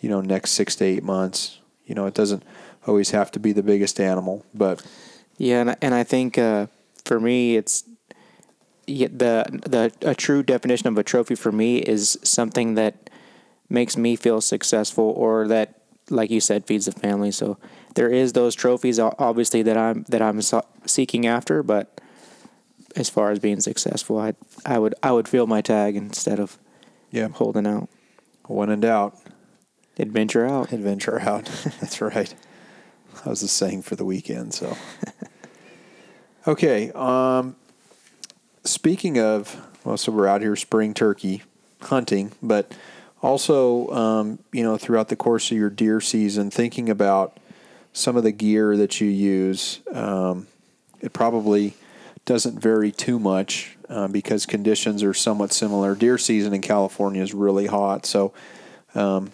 you 0.00 0.08
know, 0.08 0.20
next 0.20 0.50
six 0.52 0.74
to 0.76 0.84
eight 0.84 1.04
months. 1.04 1.60
You 1.86 1.94
know, 1.94 2.06
it 2.06 2.14
doesn't 2.14 2.42
always 2.86 3.10
have 3.10 3.30
to 3.32 3.38
be 3.38 3.52
the 3.52 3.62
biggest 3.62 4.00
animal, 4.00 4.44
but 4.54 4.84
yeah, 5.38 5.60
and, 5.60 5.76
and 5.80 5.94
I 5.94 6.04
think 6.04 6.38
uh, 6.38 6.66
for 7.04 7.18
me, 7.18 7.56
it's 7.56 7.84
the 8.86 9.44
the 9.66 9.92
a 10.02 10.14
true 10.14 10.42
definition 10.42 10.88
of 10.88 10.98
a 10.98 11.02
trophy 11.02 11.34
for 11.34 11.50
me 11.50 11.78
is 11.78 12.18
something 12.22 12.74
that 12.74 13.10
makes 13.68 13.96
me 13.96 14.16
feel 14.16 14.40
successful, 14.40 15.04
or 15.16 15.48
that, 15.48 15.80
like 16.10 16.30
you 16.30 16.40
said, 16.40 16.66
feeds 16.66 16.84
the 16.84 16.92
family. 16.92 17.30
So 17.30 17.56
there 17.94 18.10
is 18.10 18.32
those 18.32 18.54
trophies, 18.54 18.98
obviously 18.98 19.62
that 19.62 19.76
I'm 19.76 20.04
that 20.08 20.20
I'm 20.20 20.40
seeking 20.86 21.26
after, 21.26 21.62
but 21.62 21.93
as 22.96 23.08
far 23.10 23.30
as 23.30 23.38
being 23.38 23.60
successful, 23.60 24.18
I 24.18 24.34
I 24.64 24.78
would 24.78 24.94
I 25.02 25.12
would 25.12 25.28
feel 25.28 25.46
my 25.46 25.60
tag 25.60 25.96
instead 25.96 26.38
of 26.40 26.58
yeah, 27.10 27.28
holding 27.28 27.66
out. 27.66 27.88
when 28.46 28.70
in 28.70 28.80
doubt, 28.80 29.16
Adventure 29.98 30.44
out. 30.46 30.72
adventure 30.72 31.20
out. 31.20 31.44
That's 31.80 32.00
right. 32.00 32.34
That 33.16 33.26
was 33.26 33.40
the 33.40 33.48
saying 33.48 33.82
for 33.82 33.94
the 33.94 34.04
weekend. 34.04 34.52
So, 34.54 34.76
okay. 36.48 36.90
Um, 36.92 37.54
speaking 38.64 39.18
of, 39.18 39.56
well, 39.84 39.96
so 39.96 40.10
we're 40.10 40.26
out 40.26 40.40
here 40.40 40.56
spring 40.56 40.94
turkey 40.94 41.42
hunting, 41.82 42.32
but 42.42 42.74
also, 43.22 43.88
um, 43.90 44.38
you 44.52 44.62
know, 44.64 44.76
throughout 44.76 45.08
the 45.08 45.16
course 45.16 45.50
of 45.52 45.56
your 45.56 45.70
deer 45.70 46.00
season, 46.00 46.50
thinking 46.50 46.88
about 46.88 47.38
some 47.92 48.16
of 48.16 48.24
the 48.24 48.32
gear 48.32 48.76
that 48.76 49.00
you 49.00 49.08
use. 49.08 49.78
Um, 49.92 50.48
it 51.00 51.12
probably 51.12 51.74
doesn't 52.24 52.58
vary 52.58 52.90
too 52.90 53.18
much 53.18 53.76
uh, 53.88 54.08
because 54.08 54.46
conditions 54.46 55.02
are 55.02 55.14
somewhat 55.14 55.52
similar. 55.52 55.94
Deer 55.94 56.18
season 56.18 56.54
in 56.54 56.60
California 56.60 57.22
is 57.22 57.34
really 57.34 57.66
hot, 57.66 58.06
so 58.06 58.32
um, 58.94 59.32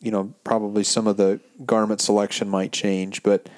you 0.00 0.10
know 0.10 0.32
probably 0.44 0.84
some 0.84 1.06
of 1.06 1.16
the 1.16 1.40
garment 1.64 2.00
selection 2.00 2.48
might 2.48 2.72
change. 2.72 3.22
But 3.22 3.48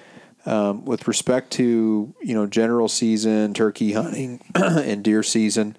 um, 0.47 0.85
with 0.85 1.09
respect 1.09 1.51
to 1.53 2.15
you 2.23 2.35
know 2.35 2.47
general 2.47 2.89
season, 2.89 3.55
turkey 3.55 3.93
hunting, 3.93 4.41
and 4.55 5.03
deer 5.03 5.23
season, 5.23 5.77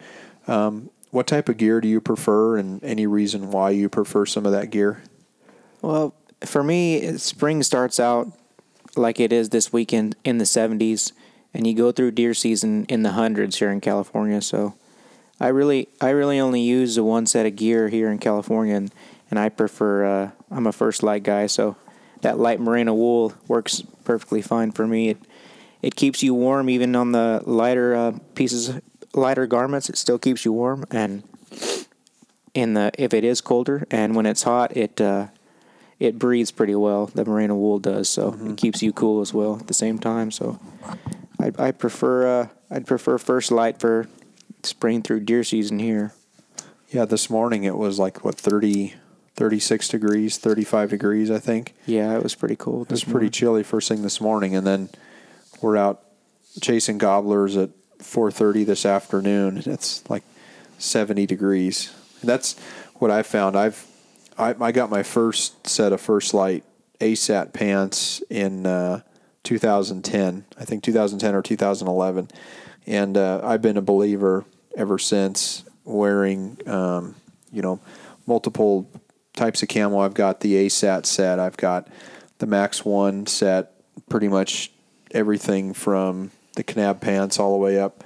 um, 0.47 0.89
what 1.11 1.27
type 1.27 1.47
of 1.49 1.57
gear 1.57 1.79
do 1.81 1.87
you 1.87 2.01
prefer, 2.01 2.57
and 2.57 2.83
any 2.83 3.05
reason 3.05 3.51
why 3.51 3.69
you 3.69 3.87
prefer 3.87 4.25
some 4.25 4.45
of 4.45 4.51
that 4.51 4.71
gear? 4.71 5.03
Well, 5.81 6.15
for 6.43 6.63
me, 6.63 7.17
spring 7.17 7.61
starts 7.63 7.99
out 7.99 8.31
like 8.95 9.19
it 9.19 9.31
is 9.31 9.49
this 9.49 9.71
weekend 9.71 10.15
in 10.23 10.37
the 10.37 10.45
70s, 10.45 11.11
and 11.55 11.65
you 11.65 11.73
go 11.73 11.91
through 11.91 12.11
deer 12.11 12.33
season 12.33 12.85
in 12.85 13.03
the 13.03 13.13
hundreds 13.13 13.57
here 13.57 13.71
in 13.71 13.81
California. 13.81 14.41
So, 14.41 14.75
I 15.39 15.47
really, 15.47 15.89
I 15.99 16.09
really 16.09 16.39
only 16.39 16.61
use 16.61 16.95
the 16.95 17.03
one 17.03 17.25
set 17.25 17.45
of 17.45 17.55
gear 17.55 17.89
here 17.89 18.09
in 18.09 18.19
California, 18.19 18.75
and, 18.75 18.93
and 19.29 19.39
I 19.39 19.49
prefer. 19.49 20.05
Uh, 20.05 20.31
I'm 20.49 20.67
a 20.67 20.71
First 20.71 21.03
Lite 21.03 21.23
guy, 21.23 21.47
so 21.47 21.75
that 22.21 22.39
light 22.39 22.59
merino 22.59 22.93
wool 22.93 23.33
works 23.47 23.83
perfectly 24.03 24.41
fine 24.41 24.71
for 24.71 24.87
me. 24.87 25.09
It 25.09 25.17
it 25.81 25.95
keeps 25.95 26.23
you 26.23 26.33
warm 26.33 26.69
even 26.69 26.95
on 26.95 27.11
the 27.11 27.43
lighter 27.45 27.93
uh, 27.93 28.17
pieces, 28.33 28.79
lighter 29.13 29.45
garments. 29.45 29.89
It 29.89 29.97
still 29.97 30.17
keeps 30.17 30.45
you 30.45 30.53
warm, 30.53 30.85
and 30.89 31.23
in 32.53 32.73
the 32.73 32.91
if 32.97 33.13
it 33.13 33.23
is 33.23 33.41
colder, 33.41 33.85
and 33.91 34.15
when 34.15 34.25
it's 34.25 34.43
hot, 34.43 34.75
it 34.75 35.01
uh, 35.01 35.27
it 35.99 36.17
breathes 36.17 36.51
pretty 36.51 36.75
well. 36.75 37.07
The 37.07 37.25
merino 37.25 37.55
wool 37.55 37.79
does, 37.79 38.07
so 38.07 38.37
it 38.41 38.57
keeps 38.57 38.81
you 38.81 38.93
cool 38.93 39.21
as 39.21 39.33
well 39.33 39.59
at 39.59 39.67
the 39.67 39.73
same 39.73 39.99
time. 39.99 40.31
So 40.31 40.59
I 41.45 41.67
I 41.67 41.71
prefer 41.71 42.41
uh, 42.41 42.47
I'd 42.69 42.87
prefer 42.87 43.17
First 43.17 43.51
Lite 43.51 43.79
for 43.79 44.07
spring 44.63 45.01
through 45.01 45.21
deer 45.21 45.43
season 45.43 45.79
here. 45.79 46.13
Yeah, 46.89 47.05
this 47.05 47.29
morning 47.29 47.63
it 47.63 47.77
was 47.77 47.99
like 47.99 48.23
what 48.23 48.35
30, 48.35 48.93
36 49.35 49.87
degrees, 49.89 50.37
thirty 50.37 50.63
five 50.63 50.89
degrees, 50.89 51.29
I 51.29 51.39
think. 51.39 51.73
Yeah, 51.85 52.15
it 52.15 52.23
was 52.23 52.35
pretty 52.35 52.55
cold. 52.55 52.87
It 52.87 52.91
was 52.91 53.03
pretty 53.03 53.29
chilly 53.29 53.63
first 53.63 53.89
thing 53.89 54.01
this 54.01 54.21
morning, 54.21 54.55
and 54.55 54.65
then 54.65 54.89
we're 55.61 55.77
out 55.77 56.01
chasing 56.61 56.97
gobblers 56.97 57.57
at 57.57 57.69
four 57.99 58.31
thirty 58.31 58.63
this 58.63 58.85
afternoon, 58.85 59.57
and 59.57 59.67
it's 59.67 60.07
like 60.09 60.23
seventy 60.77 61.25
degrees. 61.25 61.93
And 62.21 62.29
that's 62.29 62.57
what 62.95 63.11
I 63.11 63.23
found. 63.23 63.57
I've 63.57 63.85
I, 64.37 64.55
I 64.59 64.71
got 64.71 64.89
my 64.89 65.03
first 65.03 65.67
set 65.67 65.91
of 65.93 66.01
First 66.01 66.33
Lite 66.33 66.63
ASAT 66.99 67.53
pants 67.53 68.21
in 68.29 68.65
uh, 68.65 69.01
2010, 69.45 70.45
I 70.59 70.65
think 70.65 70.83
2010 70.83 71.33
or 71.33 71.41
2011, 71.41 72.29
and 72.85 73.17
uh, 73.17 73.41
I've 73.43 73.61
been 73.61 73.77
a 73.77 73.81
believer 73.81 74.45
ever 74.75 74.97
since. 74.97 75.63
Wearing, 75.85 76.57
um, 76.65 77.15
you 77.51 77.61
know, 77.61 77.79
multiple 78.25 78.89
types 79.33 79.61
of 79.61 79.69
camo. 79.69 79.99
I've 79.99 80.15
got 80.15 80.39
the 80.39 80.65
ASAT 80.65 81.05
set. 81.05 81.39
I've 81.39 81.57
got 81.57 81.87
the 82.39 82.47
Max 82.47 82.83
One 82.83 83.27
set. 83.27 83.71
Pretty 84.09 84.27
much 84.27 84.71
everything 85.11 85.73
from 85.73 86.31
the 86.55 86.63
Kanab 86.63 87.01
pants 87.01 87.39
all 87.39 87.51
the 87.51 87.59
way 87.59 87.79
up 87.79 88.03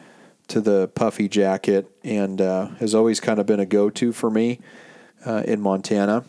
to 0.50 0.60
the 0.60 0.90
puffy 0.90 1.30
jacket, 1.30 1.90
and 2.04 2.42
uh, 2.42 2.68
has 2.80 2.94
always 2.94 3.20
kind 3.20 3.40
of 3.40 3.46
been 3.46 3.60
a 3.60 3.66
go-to 3.66 4.12
for 4.12 4.30
me 4.30 4.60
uh, 5.26 5.44
in 5.46 5.62
Montana. 5.62 6.26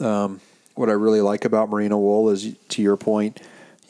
Um, 0.00 0.40
what 0.74 0.88
I 0.88 0.92
really 0.92 1.20
like 1.20 1.44
about 1.44 1.68
merino 1.68 1.98
wool 1.98 2.30
is, 2.30 2.56
to 2.70 2.82
your 2.82 2.96
point, 2.96 3.40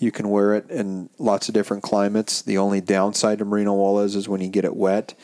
you 0.01 0.11
can 0.11 0.31
wear 0.31 0.55
it 0.55 0.71
in 0.71 1.11
lots 1.19 1.49
of 1.49 1.55
different 1.55 1.83
climates. 1.83 2.43
The 2.43 2.59
only 2.59 2.81
downside 2.81 3.39
to 3.39 3.45
merino 3.45 3.75
wool 3.75 4.01
is, 4.01 4.17
is 4.17 4.29
when 4.29 4.41
you 4.41 4.49
get 4.49 4.65
it 4.65 4.75
wet, 4.75 5.15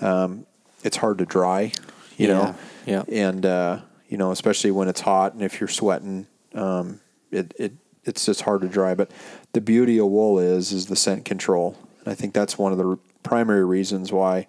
um, 0.00 0.46
it's 0.84 0.98
hard 0.98 1.18
to 1.18 1.26
dry. 1.26 1.72
You 2.16 2.28
know, 2.28 2.56
yeah. 2.84 3.04
and 3.08 3.46
uh, 3.46 3.80
you 4.08 4.18
know, 4.18 4.32
especially 4.32 4.72
when 4.72 4.88
it's 4.88 5.00
hot 5.00 5.34
and 5.34 5.42
if 5.42 5.60
you're 5.60 5.68
sweating, 5.68 6.26
um, 6.52 7.00
it 7.30 7.54
it 7.58 7.72
it's 8.04 8.26
just 8.26 8.42
hard 8.42 8.62
to 8.62 8.68
dry. 8.68 8.94
But 8.94 9.12
the 9.52 9.60
beauty 9.60 9.98
of 9.98 10.06
wool 10.06 10.38
is 10.38 10.72
is 10.72 10.86
the 10.86 10.96
scent 10.96 11.24
control, 11.24 11.76
and 12.00 12.08
I 12.08 12.14
think 12.14 12.34
that's 12.34 12.58
one 12.58 12.72
of 12.72 12.78
the 12.78 12.98
primary 13.22 13.64
reasons 13.64 14.10
why 14.10 14.48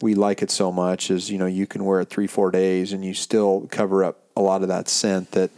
we 0.00 0.14
like 0.14 0.40
it 0.40 0.52
so 0.52 0.70
much. 0.70 1.10
Is 1.10 1.30
you 1.30 1.38
know 1.38 1.46
you 1.46 1.66
can 1.66 1.84
wear 1.84 2.00
it 2.00 2.10
three 2.10 2.28
four 2.28 2.52
days 2.52 2.92
and 2.92 3.04
you 3.04 3.12
still 3.12 3.66
cover 3.72 4.04
up 4.04 4.22
a 4.36 4.40
lot 4.40 4.62
of 4.62 4.68
that 4.68 4.88
scent 4.88 5.32
that 5.32 5.50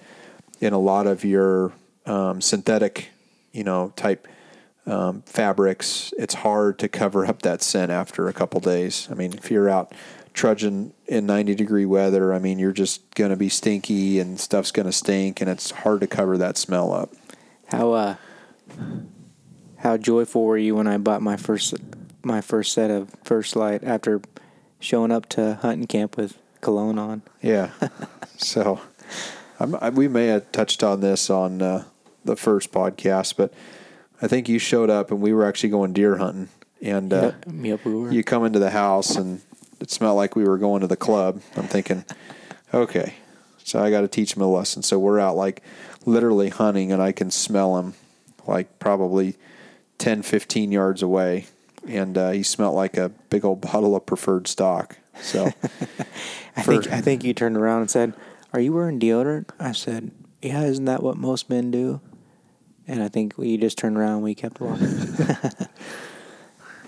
in 0.61 0.73
a 0.73 0.79
lot 0.79 1.07
of 1.07 1.23
your 1.23 1.73
um, 2.07 2.41
synthetic, 2.41 3.11
you 3.53 3.65
know, 3.65 3.93
type 3.97 4.27
um, 4.87 5.23
fabrics, 5.23 6.13
it's 6.19 6.35
hard 6.35 6.79
to 6.81 6.89
cover 6.89 7.27
up 7.27 7.43
that 7.43 7.63
scent 7.63 7.93
after 7.93 8.29
a 8.29 8.33
couple 8.33 8.61
days. 8.61 9.09
I 9.11 9.15
mean, 9.15 9.33
if 9.33 9.51
you're 9.51 9.69
out 9.69 9.93
trudging 10.35 10.93
in 11.07 11.27
90 11.27 11.55
degree 11.55 11.87
weather, 11.87 12.33
I 12.33 12.39
mean, 12.39 12.59
you're 12.59 12.73
just 12.73 13.15
going 13.15 13.31
to 13.31 13.37
be 13.37 13.49
stinky 13.49 14.19
and 14.19 14.41
stuff's 14.41 14.73
going 14.73 14.87
to 14.87 14.93
stink, 14.93 15.41
and 15.41 15.49
it's 15.49 15.71
hard 15.71 16.01
to 16.01 16.07
cover 16.07 16.37
that 16.39 16.57
smell 16.57 16.93
up. 16.93 17.13
How 17.69 17.93
uh 17.93 18.17
how 19.79 19.97
joyful 19.97 20.45
were 20.45 20.59
you 20.59 20.77
when 20.77 20.87
I 20.87 20.99
bought 20.99 21.23
my 21.23 21.37
first 21.37 21.75
my 22.23 22.41
first 22.41 22.73
set 22.73 22.91
of 22.91 23.15
First 23.25 23.57
Lite 23.57 23.83
after 23.83 24.21
showing 24.79 25.11
up 25.11 25.29
to 25.31 25.55
hunting 25.63 25.87
camp 25.87 26.17
with 26.17 26.39
cologne 26.61 26.99
on? 26.99 27.23
Yeah. 27.41 27.71
so 28.37 28.81
I'm, 29.59 29.75
I, 29.77 29.91
we 29.91 30.09
may 30.09 30.27
have 30.27 30.51
touched 30.53 30.83
on 30.83 31.01
this 31.01 31.31
on 31.31 31.63
uh, 31.63 31.85
the 32.25 32.37
first 32.37 32.73
podcast, 32.73 33.35
but 33.37 33.53
I 34.21 34.29
think 34.29 34.49
you 34.49 34.59
showed 34.59 34.91
up 34.91 35.11
and 35.11 35.21
we 35.21 35.33
were 35.33 35.45
actually 35.45 35.71
going 35.71 35.93
deer 35.93 36.17
hunting. 36.19 36.49
And 36.81 37.13
uh, 37.13 37.33
Yep, 37.47 37.65
yep, 37.65 37.85
we 37.85 37.95
were. 37.95 38.11
you 38.13 38.25
come 38.25 38.45
into 38.45 38.59
the 38.59 38.71
house 38.71 39.17
and 39.17 39.41
it 39.81 39.91
smelled 39.91 40.17
like 40.17 40.35
we 40.37 40.45
were 40.45 40.59
going 40.59 40.81
to 40.81 40.87
the 40.87 40.97
club. 40.97 41.41
I'm 41.57 41.67
thinking, 41.69 42.05
okay, 42.75 43.15
so 43.65 43.83
I 43.83 43.91
got 43.91 44.01
to 44.03 44.09
teach 44.09 44.35
him 44.37 44.43
a 44.43 44.47
lesson. 44.47 44.83
So 44.83 44.99
we're 44.99 45.21
out 45.21 45.37
like 45.37 45.63
literally 46.07 46.49
hunting 46.49 46.91
and 46.93 47.01
I 47.03 47.13
can 47.13 47.31
smell 47.31 47.79
him 47.79 47.95
like 48.47 48.79
probably 48.81 49.37
10, 49.99 50.23
15 50.23 50.73
yards 50.73 51.03
away. 51.03 51.47
And 51.87 52.17
uh, 52.17 52.31
he 52.31 52.43
smelled 52.45 52.75
like 52.77 52.97
a 52.97 53.09
big 53.09 53.45
old 53.45 53.61
bottle 53.61 53.95
of 53.97 54.07
preferred 54.07 54.47
stock. 54.49 54.99
So 55.21 55.47
I 56.57 56.63
for- 56.63 56.81
think 56.83 56.93
I 56.93 57.01
think 57.01 57.25
you 57.25 57.35
turned 57.35 57.57
around 57.57 57.81
and 57.83 57.91
said, 57.91 58.15
"Are 58.53 58.61
you 58.61 58.73
wearing 58.73 58.99
deodorant?" 59.01 59.51
I 59.61 59.73
said, 59.73 60.11
"Yeah, 60.41 60.63
isn't 60.63 60.85
that 60.87 61.03
what 61.03 61.17
most 61.17 61.51
men 61.51 61.71
do?" 61.71 62.01
And 62.89 63.03
I 63.03 63.09
think 63.09 63.39
we 63.39 63.57
just 63.57 63.79
turned 63.79 63.97
around 63.97 64.15
and 64.17 64.23
we 64.23 64.35
kept 64.35 64.61
walking. 64.61 64.89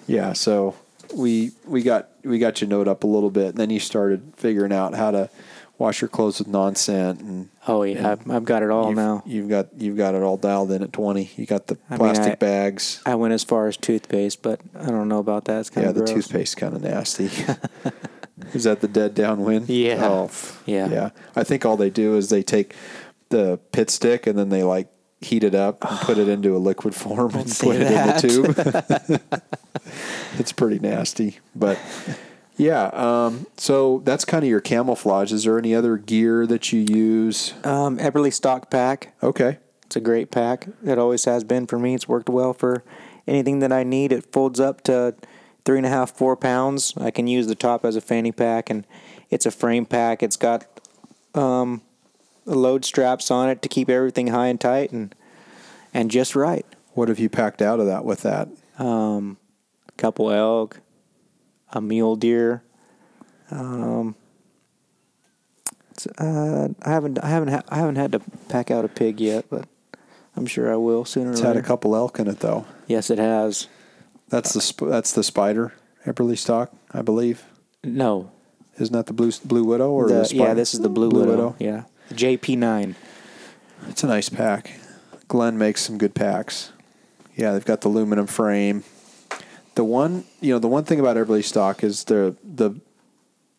Yeah, 0.06 0.34
so 0.34 0.74
we 1.14 1.52
we 1.66 1.82
got 1.82 2.10
we 2.24 2.38
got 2.38 2.60
your 2.60 2.68
note 2.68 2.88
up 2.88 3.04
a 3.04 3.06
little 3.06 3.30
bit, 3.30 3.48
and 3.48 3.56
then 3.56 3.70
you 3.70 3.80
started 3.80 4.34
figuring 4.36 4.72
out 4.72 4.94
how 4.94 5.10
to 5.12 5.30
wash 5.78 6.02
your 6.02 6.08
clothes 6.08 6.38
with 6.40 6.48
non-scent, 6.48 7.20
and 7.20 7.48
Oh 7.66 7.82
yeah, 7.84 8.12
I've, 8.12 8.30
I've 8.30 8.44
got 8.44 8.62
it 8.62 8.70
all 8.70 8.88
you've, 8.88 8.96
now. 8.96 9.22
you've 9.24 9.48
got 9.48 9.68
you've 9.80 9.96
got 9.96 10.14
it 10.14 10.22
all 10.22 10.36
dialed 10.36 10.72
in 10.72 10.82
at 10.82 10.92
twenty. 10.92 11.30
You 11.36 11.46
got 11.46 11.68
the 11.68 11.78
I 11.88 11.94
mean, 11.94 11.98
plastic 12.00 12.32
I- 12.32 12.36
bags. 12.36 13.00
I 13.06 13.14
went 13.14 13.32
as 13.32 13.44
far 13.44 13.66
as 13.66 13.78
toothpaste, 13.78 14.42
but 14.42 14.60
I 14.78 14.86
don't 14.86 15.08
know 15.08 15.20
about 15.20 15.46
that. 15.46 15.60
It's 15.60 15.70
kind 15.70 15.84
Yeah, 15.86 15.90
of 15.90 15.96
the 15.96 16.06
toothpaste 16.06 16.58
kind 16.58 16.76
of 16.76 16.82
nasty. 16.82 17.30
is 18.52 18.64
that 18.64 18.82
the 18.82 18.88
dead 18.88 19.14
downwind? 19.14 19.70
Yeah. 19.70 20.04
Oh, 20.04 20.30
Yeah. 20.66 20.88
Yeah. 20.90 21.10
I 21.34 21.44
think 21.44 21.64
all 21.64 21.78
they 21.78 21.90
do 21.90 22.16
is 22.18 22.28
they 22.28 22.42
take 22.42 22.74
the 23.30 23.58
pit 23.72 23.88
stick 23.88 24.26
and 24.26 24.38
then 24.38 24.50
they 24.50 24.62
like 24.62 24.88
heat 25.24 25.44
it 25.44 25.54
up 25.54 25.84
and 25.88 25.98
put 26.00 26.18
it 26.18 26.28
into 26.34 26.56
a 26.56 26.58
liquid 26.58 26.94
form 26.94 27.34
and 27.34 27.50
put 27.50 27.76
it 27.76 27.80
that. 27.80 28.24
in 28.24 28.42
the 28.42 28.54
tube. 28.54 29.42
it's 30.38 30.52
pretty 30.52 30.78
nasty, 30.78 31.38
but 31.54 31.78
yeah. 32.56 32.86
Um, 32.92 33.46
so 33.56 34.00
that's 34.04 34.24
kind 34.24 34.44
of 34.44 34.50
your 34.50 34.60
camouflage. 34.60 35.32
Is 35.32 35.44
there 35.44 35.58
any 35.58 35.74
other 35.74 35.96
gear 35.96 36.46
that 36.46 36.72
you 36.72 36.80
use? 36.80 37.54
Um, 37.64 37.98
Eberlestock 37.98 38.70
pack. 38.70 39.14
Okay. 39.22 39.58
It's 39.86 39.96
a 39.96 40.00
great 40.00 40.30
pack. 40.30 40.68
It 40.84 40.98
always 40.98 41.24
has 41.24 41.44
been 41.44 41.66
for 41.66 41.78
me. 41.78 41.94
It's 41.94 42.08
worked 42.08 42.28
well 42.28 42.52
for 42.52 42.82
anything 43.26 43.58
that 43.60 43.72
I 43.72 43.82
need. 43.82 44.12
It 44.12 44.32
folds 44.32 44.60
up 44.60 44.82
to 44.84 45.14
three 45.64 45.78
and 45.78 45.86
a 45.86 45.90
half, 45.90 46.10
four 46.10 46.36
pounds. 46.36 46.94
I 46.96 47.10
can 47.10 47.26
use 47.26 47.46
the 47.46 47.54
top 47.54 47.84
as 47.84 47.96
a 47.96 48.00
fanny 48.00 48.32
pack, 48.32 48.70
and 48.70 48.86
it's 49.30 49.46
a 49.46 49.50
frame 49.50 49.86
pack. 49.86 50.22
It's 50.22 50.36
got 50.36 50.66
um, 51.34 51.82
load 52.46 52.84
straps 52.84 53.30
on 53.30 53.48
it 53.48 53.62
to 53.62 53.68
keep 53.68 53.88
everything 53.88 54.28
high 54.28 54.48
and 54.48 54.60
tight 54.60 54.92
and 54.92 55.14
and 55.92 56.10
just 56.10 56.34
right. 56.36 56.66
What 56.92 57.08
have 57.08 57.18
you 57.18 57.28
packed 57.28 57.62
out 57.62 57.80
of 57.80 57.86
that 57.86 58.04
with 58.04 58.22
that? 58.22 58.48
Um, 58.78 59.36
a 59.88 59.92
couple 59.92 60.30
elk, 60.30 60.80
a 61.72 61.80
mule 61.80 62.16
deer. 62.16 62.62
Um, 63.50 64.14
it's, 65.90 66.06
uh, 66.06 66.68
I 66.82 66.90
haven't 66.90 67.18
I 67.22 67.28
haven't 67.28 67.48
ha- 67.48 67.62
I 67.68 67.76
haven't 67.76 67.96
had 67.96 68.12
to 68.12 68.20
pack 68.48 68.70
out 68.70 68.84
a 68.84 68.88
pig 68.88 69.20
yet, 69.20 69.46
but 69.50 69.66
I'm 70.36 70.46
sure 70.46 70.72
I 70.72 70.76
will 70.76 71.04
sooner 71.04 71.30
It's 71.32 71.40
had 71.40 71.56
a 71.56 71.62
couple 71.62 71.94
elk 71.94 72.18
in 72.18 72.26
it 72.28 72.40
though. 72.40 72.66
Yes, 72.86 73.10
it 73.10 73.18
has. 73.18 73.68
That's 74.28 74.52
the 74.52 74.60
sp- 74.60 74.88
that's 74.90 75.12
the 75.12 75.22
spider 75.22 75.72
Eberlestock, 76.04 76.68
I 76.92 77.02
believe. 77.02 77.44
No. 77.84 78.30
Isn't 78.78 78.92
that 78.92 79.06
the 79.06 79.12
blue 79.12 79.30
blue 79.44 79.62
widow 79.64 79.90
or 79.90 80.08
the, 80.08 80.14
The- 80.14 80.24
spider? 80.24 80.44
yeah, 80.48 80.54
this 80.54 80.74
is 80.74 80.80
the 80.80 80.88
blue, 80.88 81.10
widow. 81.10 81.54
Yeah. 81.60 81.84
JP9. 82.12 82.94
It's 83.88 84.02
a 84.02 84.06
nice 84.06 84.28
pack. 84.28 84.78
Glenn 85.28 85.58
makes 85.58 85.82
some 85.82 85.98
good 85.98 86.14
packs. 86.14 86.72
Yeah, 87.36 87.52
they've 87.52 87.64
got 87.64 87.80
the 87.80 87.88
aluminum 87.88 88.26
frame. 88.26 88.84
The 89.74 89.84
one, 89.84 90.24
you 90.40 90.52
know, 90.52 90.58
the 90.58 90.68
one 90.68 90.84
thing 90.84 91.00
about 91.00 91.16
Eberlestock 91.16 91.82
is 91.82 92.04
the 92.04 92.36
the 92.44 92.72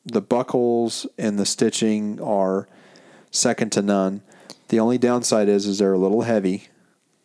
the 0.05 0.21
buckles 0.21 1.05
and 1.17 1.37
the 1.37 1.45
stitching 1.45 2.21
are 2.21 2.67
second 3.31 3.71
to 3.73 3.81
none. 3.81 4.21
The 4.69 4.79
only 4.79 4.97
downside 4.97 5.49
is 5.49 5.65
is 5.67 5.79
they're 5.79 5.93
a 5.93 5.97
little 5.97 6.21
heavy, 6.21 6.69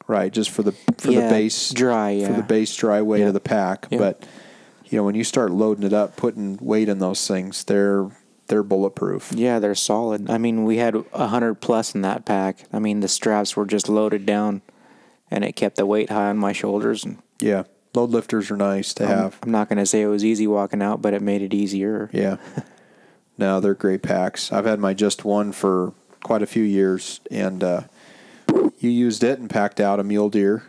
right? 0.08 0.32
Just 0.32 0.50
for 0.50 0.62
the 0.62 0.72
for 0.98 1.12
Yeah, 1.12 1.22
the 1.22 1.28
base 1.28 1.70
dry, 1.70 2.10
yeah. 2.10 2.26
for 2.28 2.32
the 2.32 2.42
base 2.42 2.74
dry 2.74 3.00
weight 3.00 3.20
Yeah. 3.20 3.28
of 3.28 3.34
the 3.34 3.40
pack. 3.40 3.86
But 3.90 4.26
you 4.86 4.98
know, 4.98 5.04
when 5.04 5.14
you 5.14 5.22
start 5.22 5.52
loading 5.52 5.84
it 5.84 5.92
up, 5.92 6.16
putting 6.16 6.58
weight 6.60 6.88
in 6.88 6.98
those 6.98 7.28
things, 7.28 7.62
they're 7.64 8.08
they're 8.50 8.62
bulletproof. 8.62 9.32
Yeah, 9.34 9.58
they're 9.58 9.74
solid. 9.74 10.28
I 10.28 10.36
mean, 10.36 10.64
we 10.64 10.76
had 10.76 10.94
a 11.14 11.28
hundred 11.28 11.54
plus 11.62 11.94
in 11.94 12.02
that 12.02 12.26
pack. 12.26 12.64
I 12.72 12.78
mean, 12.78 13.00
the 13.00 13.08
straps 13.08 13.56
were 13.56 13.64
just 13.64 13.88
loaded 13.88 14.26
down, 14.26 14.60
and 15.30 15.42
it 15.44 15.56
kept 15.56 15.76
the 15.76 15.86
weight 15.86 16.10
high 16.10 16.28
on 16.28 16.36
my 16.36 16.52
shoulders. 16.52 17.04
And 17.04 17.18
Yeah, 17.40 17.62
load 17.94 18.10
lifters 18.10 18.50
are 18.50 18.56
nice 18.58 18.92
to 18.94 19.04
I'm- 19.06 19.18
have. 19.18 19.38
I'm 19.42 19.50
not 19.50 19.68
going 19.70 19.78
to 19.78 19.86
say 19.86 20.02
it 20.02 20.06
was 20.08 20.24
easy 20.24 20.46
walking 20.46 20.82
out, 20.82 21.00
but 21.00 21.14
it 21.14 21.22
made 21.22 21.40
it 21.40 21.54
easier. 21.54 22.10
Yeah. 22.12 22.36
no, 23.38 23.60
they're 23.60 23.74
great 23.74 24.02
packs. 24.02 24.52
I've 24.52 24.66
had 24.66 24.78
my 24.80 24.92
just 24.92 25.24
one 25.24 25.52
for 25.52 25.92
quite 26.22 26.42
a 26.42 26.46
few 26.46 26.62
years, 26.62 27.20
and 27.30 27.64
uh, 27.64 27.80
you 28.78 28.90
used 28.90 29.24
it 29.24 29.38
and 29.38 29.48
packed 29.48 29.80
out 29.80 29.98
a 30.00 30.04
mule 30.04 30.28
deer 30.28 30.64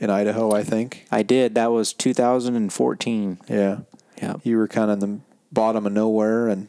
in 0.00 0.10
Idaho, 0.10 0.52
I 0.52 0.62
think. 0.64 1.06
I 1.10 1.22
did. 1.22 1.54
That 1.54 1.70
was 1.72 1.92
2014. 1.92 3.38
Yeah. 3.48 3.78
Yeah. 4.20 4.34
You 4.42 4.56
were 4.56 4.68
kind 4.68 4.90
of 4.90 5.02
in 5.02 5.10
the 5.16 5.20
bottom 5.52 5.86
of 5.86 5.92
nowhere 5.92 6.48
and 6.48 6.68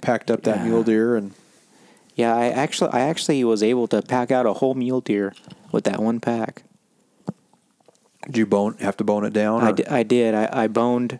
packed 0.00 0.30
up 0.30 0.42
that 0.44 0.58
Yeah. 0.58 0.64
mule 0.64 0.82
deer, 0.82 1.16
and 1.16 1.32
Yeah, 2.14 2.34
I 2.34 2.46
actually, 2.46 2.90
I 2.92 3.00
actually 3.00 3.44
was 3.44 3.62
able 3.62 3.86
to 3.88 4.02
pack 4.02 4.32
out 4.32 4.44
a 4.44 4.54
whole 4.54 4.74
mule 4.74 5.00
deer 5.00 5.34
with 5.70 5.84
that 5.84 6.00
one 6.02 6.18
pack. 6.20 6.64
did 8.26 8.36
you 8.36 8.46
bone 8.46 8.76
have 8.80 8.96
to 8.98 9.04
bone 9.04 9.24
it 9.24 9.32
down? 9.32 9.62
I 9.62 9.72
di- 9.72 9.86
I 9.86 10.02
did. 10.02 10.34
I, 10.34 10.48
I 10.64 10.66
boned, 10.66 11.18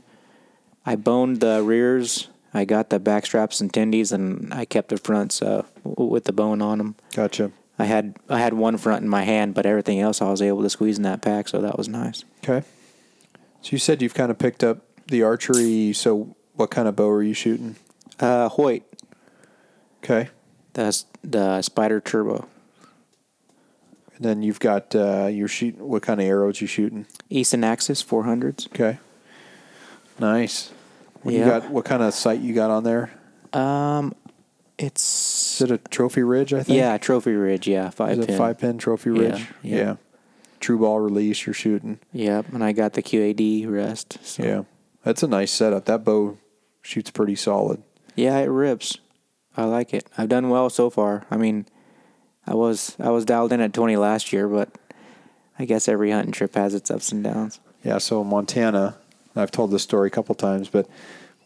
I 0.84 0.96
boned 0.96 1.40
the 1.40 1.62
rears. 1.62 2.28
I 2.52 2.64
got 2.64 2.90
the 2.90 2.98
back 2.98 3.26
straps 3.26 3.60
and 3.60 3.72
tendies, 3.72 4.10
and 4.12 4.52
I 4.52 4.64
kept 4.64 4.88
the 4.88 4.96
fronts 4.96 5.40
uh, 5.42 5.62
with 5.84 6.24
the 6.24 6.32
bone 6.32 6.60
on 6.62 6.78
them. 6.78 6.96
Gotcha. 7.14 7.52
I 7.78 7.84
had 7.84 8.16
I 8.28 8.38
had 8.40 8.54
one 8.54 8.76
front 8.78 9.02
in 9.02 9.08
my 9.08 9.22
hand, 9.22 9.54
but 9.54 9.66
everything 9.66 10.00
else 10.00 10.20
I 10.20 10.30
was 10.30 10.42
able 10.42 10.62
to 10.62 10.70
squeeze 10.70 10.96
in 10.96 11.04
that 11.04 11.22
pack, 11.22 11.46
so 11.48 11.60
that 11.60 11.78
was 11.78 11.88
nice. 11.88 12.24
Okay. 12.42 12.66
So 13.62 13.68
you 13.70 13.78
said 13.78 14.02
you've 14.02 14.14
kind 14.14 14.30
of 14.30 14.38
picked 14.38 14.64
up 14.64 14.78
the 15.06 15.22
archery. 15.22 15.92
So 15.92 16.34
what 16.56 16.70
kind 16.70 16.88
of 16.88 16.96
bow 16.96 17.08
are 17.08 17.22
you 17.22 17.34
shooting? 17.34 17.76
Uh, 18.20 18.48
Hoyt, 18.48 18.82
Okay. 20.04 20.28
That's 20.74 21.06
the 21.22 21.58
Spyder 21.60 22.02
Turbo, 22.02 22.46
And 24.16 24.24
then 24.24 24.42
you've 24.42 24.60
got 24.60 24.94
uh, 24.94 25.26
you're 25.26 25.48
shooting. 25.48 25.86
What 25.86 26.02
kind 26.02 26.20
of 26.20 26.26
arrows 26.26 26.60
you 26.60 26.66
shooting? 26.66 27.06
Easton 27.30 27.64
Axis 27.64 28.02
400s. 28.02 28.66
Okay. 28.68 28.98
Nice. 30.20 30.70
What 31.22 31.34
you 31.34 31.44
got? 31.44 31.70
What 31.70 31.84
kind 31.84 32.02
of 32.02 32.14
sight 32.14 32.40
you 32.40 32.54
got 32.54 32.70
on 32.70 32.84
there? 32.84 33.10
Um, 33.52 34.14
Is 34.78 34.86
it's 34.88 35.60
it 35.62 35.70
a 35.72 35.78
trophy 35.78 36.22
ridge? 36.22 36.52
I 36.54 36.62
think. 36.62 36.76
yeah, 36.76 36.96
Trophy 36.98 37.32
Ridge, 37.32 37.66
yeah, 37.66 37.90
five 37.90 38.12
Is 38.12 38.18
it 38.20 38.28
pin. 38.28 38.38
five 38.38 38.58
pin 38.58 38.78
trophy 38.78 39.10
Yeah, 39.10 39.18
ridge? 39.20 39.46
yeah. 39.62 39.96
True 40.60 40.78
ball 40.78 41.00
release. 41.00 41.44
You're 41.46 41.54
shooting. 41.54 41.98
Yep, 42.12 42.52
and 42.52 42.62
I 42.62 42.72
got 42.72 42.92
the 42.92 43.02
QAD 43.02 43.68
rest. 43.68 44.18
So. 44.22 44.42
Yeah. 44.44 44.62
That's 45.02 45.22
a 45.22 45.28
nice 45.28 45.50
setup. 45.50 45.86
That 45.86 46.04
bow 46.04 46.36
shoots 46.82 47.10
pretty 47.10 47.34
solid. 47.36 47.82
Yeah, 48.18 48.38
it 48.38 48.46
rips. 48.46 48.98
I 49.56 49.64
like 49.64 49.94
it. 49.94 50.04
I've 50.18 50.28
done 50.28 50.48
well 50.48 50.70
so 50.70 50.90
far. 50.90 51.24
I 51.30 51.36
mean, 51.36 51.66
I 52.48 52.54
was 52.54 52.96
I 52.98 53.10
was 53.10 53.24
dialed 53.24 53.52
in 53.52 53.60
at 53.60 53.72
20 53.72 53.96
last 53.96 54.32
year, 54.32 54.48
but 54.48 54.70
I 55.56 55.64
guess 55.64 55.86
every 55.86 56.10
hunting 56.10 56.32
trip 56.32 56.56
has 56.56 56.74
its 56.74 56.90
ups 56.90 57.12
and 57.12 57.22
downs. 57.22 57.60
Yeah. 57.84 57.98
So 57.98 58.24
Montana. 58.24 58.96
I've 59.36 59.52
told 59.52 59.70
this 59.70 59.84
story 59.84 60.08
a 60.08 60.10
couple 60.10 60.34
times, 60.34 60.68
but 60.68 60.88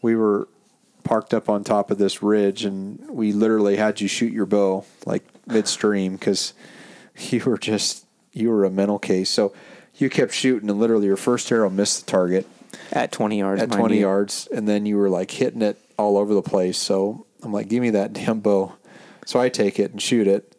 we 0.01 0.15
were 0.15 0.47
parked 1.03 1.31
up 1.31 1.47
on 1.47 1.63
top 1.63 1.91
of 1.91 1.99
this 1.99 2.23
ridge, 2.23 2.65
and 2.65 3.07
we 3.07 3.33
literally 3.33 3.75
had 3.75 4.01
you 4.01 4.07
shoot 4.07 4.33
your 4.33 4.47
bow 4.47 4.83
like 5.05 5.23
midstream 5.45 6.13
because 6.13 6.53
you 7.15 7.43
were 7.45 7.59
just 7.59 8.07
you 8.31 8.49
were 8.49 8.65
a 8.65 8.71
mental 8.71 8.97
case. 8.97 9.29
So 9.29 9.53
you 9.93 10.09
kept 10.09 10.33
shooting, 10.33 10.71
and 10.71 10.79
literally 10.79 11.05
your 11.05 11.17
first 11.17 11.51
arrow 11.51 11.69
missed 11.69 12.07
the 12.07 12.11
target. 12.11 12.47
At 12.91 13.11
20 13.11 13.37
yards. 13.37 13.61
at 13.61 13.71
20 13.71 13.93
you. 13.93 14.01
yards, 14.01 14.47
and 14.51 14.67
then 14.67 14.87
you 14.87 14.97
were 14.97 15.09
like 15.09 15.29
hitting 15.29 15.61
it 15.61 15.79
all 15.97 16.17
over 16.17 16.33
the 16.33 16.41
place. 16.41 16.77
So 16.77 17.25
I'm 17.43 17.51
like, 17.53 17.67
give 17.69 17.81
me 17.81 17.91
that 17.91 18.13
damn 18.13 18.39
bow. 18.39 18.73
So 19.25 19.39
I 19.39 19.49
take 19.49 19.79
it 19.79 19.91
and 19.91 20.01
shoot 20.01 20.27
it, 20.27 20.55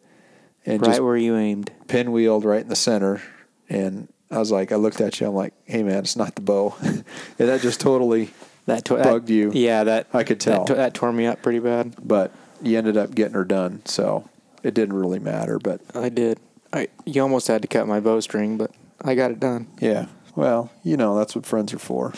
and 0.65 0.85
Right 0.85 1.03
where 1.03 1.17
you 1.17 1.35
aimed. 1.35 1.71
pinwheeled 1.87 2.43
right 2.45 2.61
in 2.61 2.67
the 2.69 2.75
center. 2.75 3.21
And 3.69 4.07
I 4.31 4.39
was 4.39 4.51
like, 4.51 4.71
I 4.71 4.75
looked 4.75 5.01
at 5.01 5.19
you. 5.19 5.27
I'm 5.27 5.35
like, 5.35 5.53
hey 5.65 5.83
man, 5.83 5.99
it's 5.99 6.15
not 6.15 6.35
the 6.35 6.41
bow. 6.41 6.75
and 6.81 7.03
that 7.37 7.61
just 7.61 7.79
totally. 7.79 8.31
That 8.65 8.83
to- 8.85 8.95
Bugged 8.95 9.27
that- 9.27 9.33
you. 9.33 9.51
Yeah, 9.53 9.83
that 9.83 10.07
I 10.13 10.23
could 10.23 10.39
tell. 10.39 10.59
That, 10.65 10.67
to- 10.67 10.75
that 10.75 10.93
tore 10.95 11.11
me 11.13 11.27
up 11.27 11.41
pretty 11.43 11.59
bad. 11.59 11.95
But 12.03 12.31
you 12.63 12.77
ended 12.77 12.97
up 12.97 13.13
getting 13.13 13.33
her 13.35 13.45
done, 13.45 13.81
so 13.85 14.27
it 14.63 14.73
didn't 14.73 14.95
really 14.95 15.19
matter. 15.19 15.59
But 15.59 15.81
I 15.93 16.09
did. 16.09 16.39
I 16.73 16.87
you 17.05 17.21
almost 17.21 17.47
had 17.47 17.61
to 17.61 17.67
cut 17.67 17.87
my 17.87 17.99
bowstring, 17.99 18.57
but 18.57 18.71
I 19.03 19.13
got 19.13 19.29
it 19.29 19.39
done. 19.39 19.67
yeah, 19.79 20.07
well, 20.35 20.71
you 20.83 20.97
know 20.97 21.15
that's 21.15 21.35
what 21.35 21.45
friends 21.45 21.71
are 21.73 21.77
for. 21.79 22.13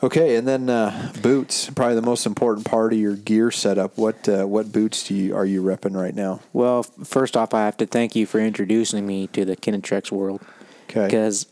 Okay, 0.00 0.36
and 0.36 0.46
then 0.46 0.70
uh, 0.70 1.12
boots, 1.22 1.70
probably 1.70 1.96
the 1.96 2.02
most 2.02 2.24
important 2.24 2.64
part 2.64 2.92
of 2.92 2.98
your 3.00 3.16
gear 3.16 3.50
setup. 3.50 3.98
What 3.98 4.28
uh, 4.28 4.44
what 4.46 4.70
boots 4.70 5.08
do 5.08 5.14
you 5.14 5.34
are 5.34 5.44
you 5.44 5.62
repping 5.62 5.96
right 5.96 6.14
now? 6.14 6.40
Well, 6.52 6.84
first 6.84 7.36
off, 7.36 7.52
I 7.52 7.64
have 7.64 7.76
to 7.78 7.86
thank 7.86 8.14
you 8.14 8.24
for 8.24 8.38
introducing 8.38 9.06
me 9.06 9.26
to 9.28 9.44
the 9.44 9.56
Kenetreks 9.56 10.12
world. 10.12 10.40
Okay. 10.88 11.04
because 11.04 11.46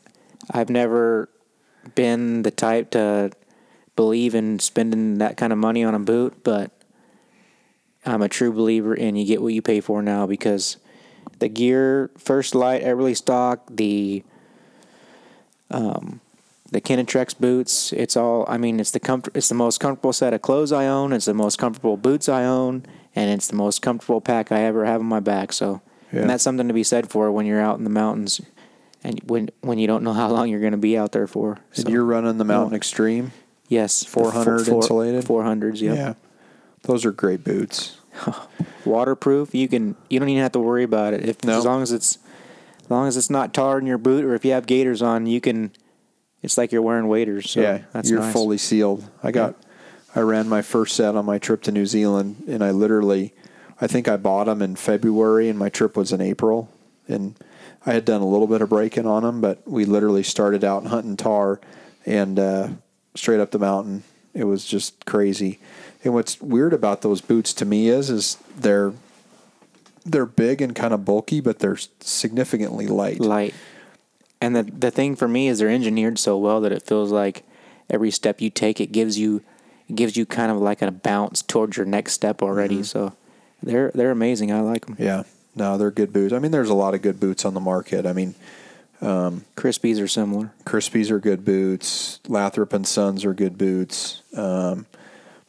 I've 0.51 0.71
never 0.71 1.29
been 1.95 2.43
the 2.43 2.51
type 2.51 2.91
to 2.93 3.33
believe 3.95 4.35
in 4.35 4.59
spending 4.59 5.19
that 5.19 5.37
kind 5.37 5.53
of 5.53 5.59
money 5.59 5.85
on 5.85 5.95
a 5.95 5.99
boot, 5.99 6.43
but 6.43 6.71
I'm 8.05 8.23
a 8.23 8.29
true 8.29 8.53
believer 8.53 8.95
in 8.95 9.17
you 9.17 9.27
get 9.27 9.43
what 9.43 9.53
you 9.53 9.61
pay 9.61 9.81
for 9.81 10.01
now 10.01 10.27
because 10.27 10.79
the 11.39 11.49
gear, 11.49 12.11
First 12.17 12.55
Lite, 12.55 12.83
Everly 12.83 13.17
Stock, 13.17 13.67
the 13.71 14.25
um, 15.71 16.21
the 16.71 16.81
Kenetreks 16.81 17.39
boots, 17.39 17.93
it's 17.93 18.17
all. 18.17 18.45
I 18.49 18.59
mean, 18.59 18.81
it's 18.81 18.91
the 18.91 19.01
comfort. 19.01 19.37
It's 19.37 19.49
the 19.49 19.55
most 19.55 19.79
comfortable 19.79 20.13
set 20.13 20.35
of 20.35 20.43
clothes 20.43 20.73
I 20.73 20.87
own. 20.87 21.13
It's 21.13 21.27
the 21.27 21.35
most 21.35 21.59
comfortable 21.59 21.97
boots 21.97 22.29
I 22.29 22.45
own, 22.45 22.85
and 23.15 23.31
it's 23.31 23.49
the 23.49 23.57
most 23.57 23.83
comfortable 23.83 24.21
pack 24.21 24.51
I 24.53 24.61
ever 24.63 24.85
have 24.85 25.01
on 25.01 25.07
my 25.07 25.21
back. 25.21 25.53
So, 25.53 25.81
Yeah. 26.13 26.23
and 26.23 26.31
that's 26.31 26.43
something 26.43 26.69
to 26.69 26.75
be 26.75 26.83
said 26.85 27.09
for 27.11 27.31
when 27.31 27.47
you're 27.47 27.61
out 27.61 27.79
in 27.79 27.85
the 27.85 27.91
mountains 27.91 28.41
and 29.05 29.21
when 29.27 29.51
when 29.61 29.79
you 29.79 29.87
don't 29.87 30.03
know 30.03 30.13
how 30.13 30.29
long 30.31 30.49
you're 30.49 30.61
going 30.61 30.73
to 30.73 30.77
be 30.79 30.99
out 30.99 31.13
there 31.13 31.27
for. 31.27 31.59
And 31.77 31.89
you're 31.89 32.05
running 32.05 32.39
the 32.39 32.45
Mountain 32.45 32.73
Yeah. 32.73 32.77
Extreme. 32.79 33.33
yes, 33.69 34.05
400 34.05 34.69
insulated? 34.69 35.25
four 35.25 35.45
hundreds. 35.45 35.81
Yep. 35.81 35.97
Yeah, 35.97 36.15
those 36.83 37.05
are 37.05 37.13
great 37.13 37.45
boots. 37.45 37.99
waterproof. 38.85 39.55
You 39.55 39.69
can 39.69 39.95
you 40.11 40.19
don't 40.19 40.29
even 40.29 40.43
have 40.43 40.53
to 40.53 40.59
worry 40.61 40.83
about 40.85 41.15
it. 41.15 41.29
If 41.29 41.45
No. 41.45 41.59
as 41.59 41.65
long 41.65 41.83
as 41.83 41.93
it's 41.93 42.19
as 42.83 42.91
long 42.91 43.07
as 43.09 43.17
it's 43.17 43.31
not 43.31 43.53
tar 43.55 43.79
in 43.79 43.87
your 43.87 43.99
boot, 43.99 44.25
or 44.25 44.35
if 44.35 44.45
you 44.45 44.53
have 44.53 44.67
gaiters 44.67 45.01
on, 45.03 45.27
you 45.27 45.41
can. 45.41 45.71
It's 46.43 46.57
like 46.59 46.73
you're 46.73 46.83
wearing 46.83 47.09
waders. 47.09 47.51
So 47.51 47.61
yeah, 47.61 47.83
that's 47.93 48.11
you're 48.11 48.21
nice. 48.21 48.33
fully 48.33 48.59
sealed. 48.59 49.09
I 49.23 49.33
got, 49.33 49.57
I 50.15 50.21
ran 50.21 50.49
my 50.49 50.63
first 50.63 50.95
set 50.97 51.17
on 51.17 51.25
my 51.25 51.39
trip 51.39 51.63
to 51.63 51.73
New 51.73 51.87
Zealand, 51.87 52.45
and 52.47 52.63
I 52.63 52.71
literally, 52.71 53.35
I 53.81 53.87
think 53.87 54.09
I 54.09 54.17
bought 54.17 54.45
them 54.45 54.63
in 54.63 54.77
February, 54.77 55.49
and 55.49 55.59
my 55.59 55.69
trip 55.69 55.97
was 55.97 56.13
in 56.13 56.21
April, 56.21 56.71
and 57.09 57.37
I 57.85 57.93
had 57.93 58.05
done 58.05 58.21
a 58.21 58.27
little 58.27 58.47
bit 58.47 58.63
of 58.63 58.69
breaking 58.69 59.07
on 59.07 59.23
them, 59.23 59.41
but 59.41 59.67
we 59.67 59.85
literally 59.85 60.23
started 60.23 60.65
out 60.65 60.87
hunting 60.87 61.17
tar, 61.17 61.61
and 62.05 62.39
uh, 62.39 62.69
straight 63.15 63.41
up 63.41 63.51
the 63.51 63.59
mountain. 63.59 64.05
It 64.35 64.45
was 64.45 64.65
just 64.65 65.07
crazy. 65.07 65.59
And 66.05 66.15
what's 66.15 66.41
weird 66.41 66.73
about 66.73 67.03
those 67.03 67.21
boots 67.21 67.53
to 67.55 67.65
me 67.65 67.89
is, 67.89 68.11
is 68.11 68.39
they're, 68.57 68.93
they're 70.05 70.27
big 70.27 70.61
and 70.61 70.75
kind 70.75 70.95
of 70.95 71.05
bulky, 71.05 71.41
but 71.41 71.59
they're 71.59 71.79
significantly 72.01 72.87
light. 72.87 73.19
light. 73.19 73.55
And 74.41 74.55
the 74.55 74.63
the 74.65 74.91
thing 74.91 75.17
for 75.17 75.29
me 75.29 75.49
is 75.49 75.59
they're 75.59 75.69
engineered 75.69 76.19
so 76.19 76.37
well 76.37 76.61
that 76.61 76.73
it 76.73 76.83
feels 76.83 77.11
like 77.11 77.45
every 77.89 78.11
step 78.11 78.41
you 78.41 78.51
take, 78.51 78.81
it 78.81 78.93
gives 78.93 79.19
you 79.19 79.43
it 79.89 79.97
gives 79.97 80.17
you 80.17 80.27
kind 80.27 80.51
of 80.51 80.59
like 80.59 80.83
a 80.83 80.91
bounce 80.91 81.43
towards 81.43 81.77
your 81.77 81.87
next 81.87 82.13
step 82.13 82.43
already. 82.43 82.83
So 82.83 83.15
they're 83.63 83.91
they're 83.95 84.11
amazing. 84.11 84.53
I 84.53 84.61
like 84.61 84.87
them. 84.87 84.97
Yeah, 84.99 85.23
no, 85.55 85.79
they're 85.79 85.91
good 85.91 86.13
boots. 86.13 86.33
I 86.33 86.39
mean, 86.39 86.51
there's 86.51 86.71
a 86.71 86.75
lot 86.75 86.95
of 86.95 87.03
good 87.03 87.19
boots 87.19 87.45
on 87.45 87.55
the 87.55 87.61
market. 87.61 88.05
I 88.07 88.13
mean, 88.13 88.35
Crispis 89.01 90.03
are 90.03 90.09
similar. 90.09 90.53
Crispis 90.65 91.11
are 91.11 91.19
good 91.19 91.45
boots. 91.45 92.21
Lathrop 92.29 92.73
and 92.73 92.87
Sons 92.87 93.25
are 93.25 93.35
good 93.35 93.59
boots. 93.59 94.23
Um, 94.37 94.87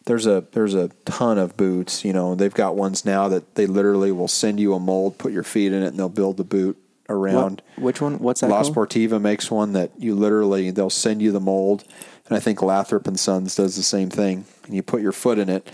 there's 0.06 0.26
a 0.26 0.46
there's 0.54 0.74
a 0.74 0.90
ton 1.06 1.38
of 1.38 1.58
boots. 1.58 2.06
You 2.06 2.14
know, 2.14 2.36
they've 2.36 2.54
got 2.54 2.76
ones 2.76 3.06
now 3.06 3.28
that 3.28 3.56
they 3.56 3.66
literally 3.66 4.12
will 4.12 4.28
send 4.28 4.60
you 4.60 4.74
a 4.74 4.80
mold, 4.80 5.18
put 5.18 5.34
your 5.34 5.44
feet 5.44 5.74
in 5.74 5.84
it, 5.84 5.88
and 5.88 6.00
they'll 6.00 6.10
build 6.10 6.38
the 6.38 6.44
boot 6.44 6.78
around. 7.10 7.62
What, 7.76 7.84
which 7.84 8.02
one? 8.02 8.20
What's 8.20 8.42
that 8.42 8.50
La 8.50 8.62
called? 8.62 8.76
Sportiva 8.76 9.22
makes 9.22 9.50
one 9.50 9.74
that 9.74 9.92
you 9.98 10.16
literally 10.16 10.72
they'll 10.72 10.90
send 10.90 11.22
you 11.22 11.32
the 11.32 11.40
mold, 11.40 11.84
and 12.28 12.36
I 12.36 12.40
think 12.40 12.62
Lathrop 12.62 13.08
and 13.08 13.20
Sons 13.20 13.56
does 13.56 13.76
the 13.76 13.84
same 13.84 14.10
thing. 14.10 14.46
And 14.66 14.76
you 14.76 14.84
put 14.84 15.02
your 15.02 15.12
foot 15.12 15.40
in 15.40 15.50
it, 15.50 15.70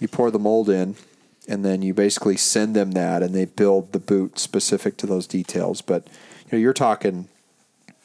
you 0.00 0.08
pour 0.08 0.30
the 0.30 0.38
mold 0.38 0.68
in, 0.68 0.96
and 1.48 1.64
then 1.64 1.82
you 1.82 1.94
basically 1.94 2.36
send 2.36 2.76
them 2.76 2.92
that, 2.92 3.22
and 3.22 3.34
they 3.34 3.46
build 3.46 3.92
the 3.92 3.98
boot 3.98 4.38
specific 4.38 4.96
to 4.98 5.06
those 5.06 5.26
details. 5.26 5.80
But 5.80 6.06
you 6.06 6.52
know, 6.52 6.58
you're 6.58 6.74
talking 6.74 7.28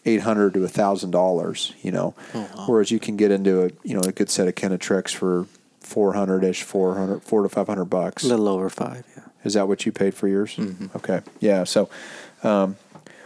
eight 0.05 0.21
hundred 0.21 0.53
to 0.55 0.67
thousand 0.67 1.11
dollars. 1.11 1.73
You 1.81 1.91
know, 1.91 2.15
oh, 2.33 2.65
whereas 2.67 2.91
you 2.91 2.99
can 2.99 3.17
get 3.17 3.31
into 3.31 3.65
a 3.65 3.69
you 3.83 3.93
know 3.93 4.01
a 4.01 4.11
good 4.11 4.29
set 4.29 4.47
of 4.47 4.55
Kenetreks 4.55 5.13
for 5.13 5.47
four 5.79 6.13
hundred 6.13 6.43
ish, 6.43 6.63
400, 6.63 7.21
four 7.23 7.43
to 7.43 7.49
five 7.49 7.67
hundred 7.67 7.85
bucks. 7.85 8.23
A 8.23 8.27
little 8.27 8.47
over 8.47 8.69
five. 8.69 9.05
Yeah. 9.15 9.23
Is 9.43 9.55
that 9.55 9.67
what 9.67 9.85
you 9.85 9.91
paid 9.91 10.13
for 10.13 10.27
yours? 10.27 10.55
Mm-hmm. 10.55 10.95
Okay, 10.95 11.21
yeah. 11.41 11.65
So, 11.65 11.89
um, 12.43 12.75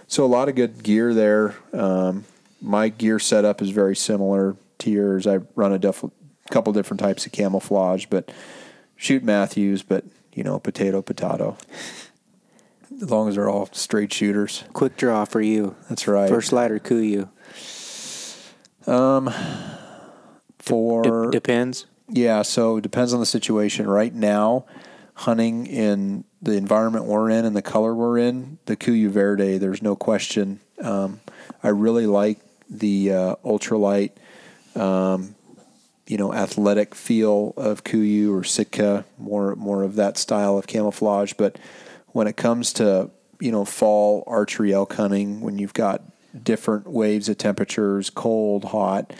so 0.07 0.23
a 0.23 0.27
lot 0.27 0.49
of 0.49 0.55
good 0.55 0.83
gear 0.83 1.13
there. 1.13 1.55
Um, 1.73 2.25
my 2.61 2.89
gear 2.89 3.19
setup 3.19 3.61
is 3.61 3.69
very 3.69 3.95
similar 3.95 4.55
to 4.79 4.89
yours. 4.89 5.27
I 5.27 5.39
run 5.55 5.73
a 5.73 5.79
def- 5.79 6.03
couple 6.49 6.73
different 6.73 6.99
types 6.99 7.25
of 7.25 7.31
camouflage, 7.31 8.05
but 8.05 8.31
shoot 8.95 9.23
Mathews, 9.23 9.83
but 9.83 10.05
you 10.33 10.43
know, 10.43 10.59
potato, 10.59 11.01
potato. 11.01 11.57
As 13.01 13.11
long 13.11 13.27
as 13.29 13.35
they're 13.35 13.49
all 13.49 13.69
straight 13.73 14.11
shooters. 14.11 14.63
Quick 14.73 14.97
draw 14.97 15.25
for 15.25 15.41
you. 15.41 15.75
That's 15.89 16.07
right. 16.07 16.29
First 16.29 16.49
slider 16.49 16.79
KUIU. 16.79 17.29
Um, 18.87 19.31
for 20.59 21.03
Dep- 21.25 21.31
depends. 21.31 21.85
Yeah, 22.09 22.41
so 22.41 22.77
it 22.77 22.81
depends 22.81 23.13
on 23.13 23.19
the 23.19 23.25
situation. 23.25 23.87
Right 23.87 24.13
now, 24.13 24.65
hunting 25.17 25.65
in 25.65 26.23
the 26.43 26.53
environment 26.53 27.05
we're 27.05 27.29
in 27.29 27.43
and 27.43 27.55
the 27.55 27.61
color 27.61 27.93
we're 27.93 28.19
in, 28.19 28.59
the 28.65 28.77
KUIU 28.77 29.09
Verde, 29.09 29.57
there's 29.57 29.81
no 29.81 29.95
question. 29.95 30.59
Um, 30.81 31.21
I 31.63 31.69
really 31.69 32.05
like 32.05 32.39
the 32.69 33.11
uh, 33.11 33.35
ultralight, 33.43 34.11
um, 34.75 35.35
you 36.05 36.17
know, 36.17 36.33
athletic 36.33 36.93
feel 36.93 37.53
of 37.57 37.83
KUIU 37.83 38.31
or 38.31 38.43
Sitka, 38.43 39.05
more 39.17 39.55
more 39.55 39.83
of 39.83 39.95
that 39.95 40.17
style 40.17 40.57
of 40.57 40.67
camouflage. 40.67 41.33
But 41.33 41.57
when 42.09 42.27
it 42.27 42.37
comes 42.37 42.71
to 42.73 43.09
you 43.39 43.51
know 43.51 43.65
fall 43.65 44.23
archery 44.27 44.71
elk 44.71 44.93
hunting, 44.93 45.41
when 45.41 45.57
you've 45.57 45.73
got 45.73 46.03
different 46.43 46.87
waves 46.87 47.27
of 47.27 47.39
temperatures, 47.39 48.11
cold, 48.11 48.65
hot, 48.65 49.11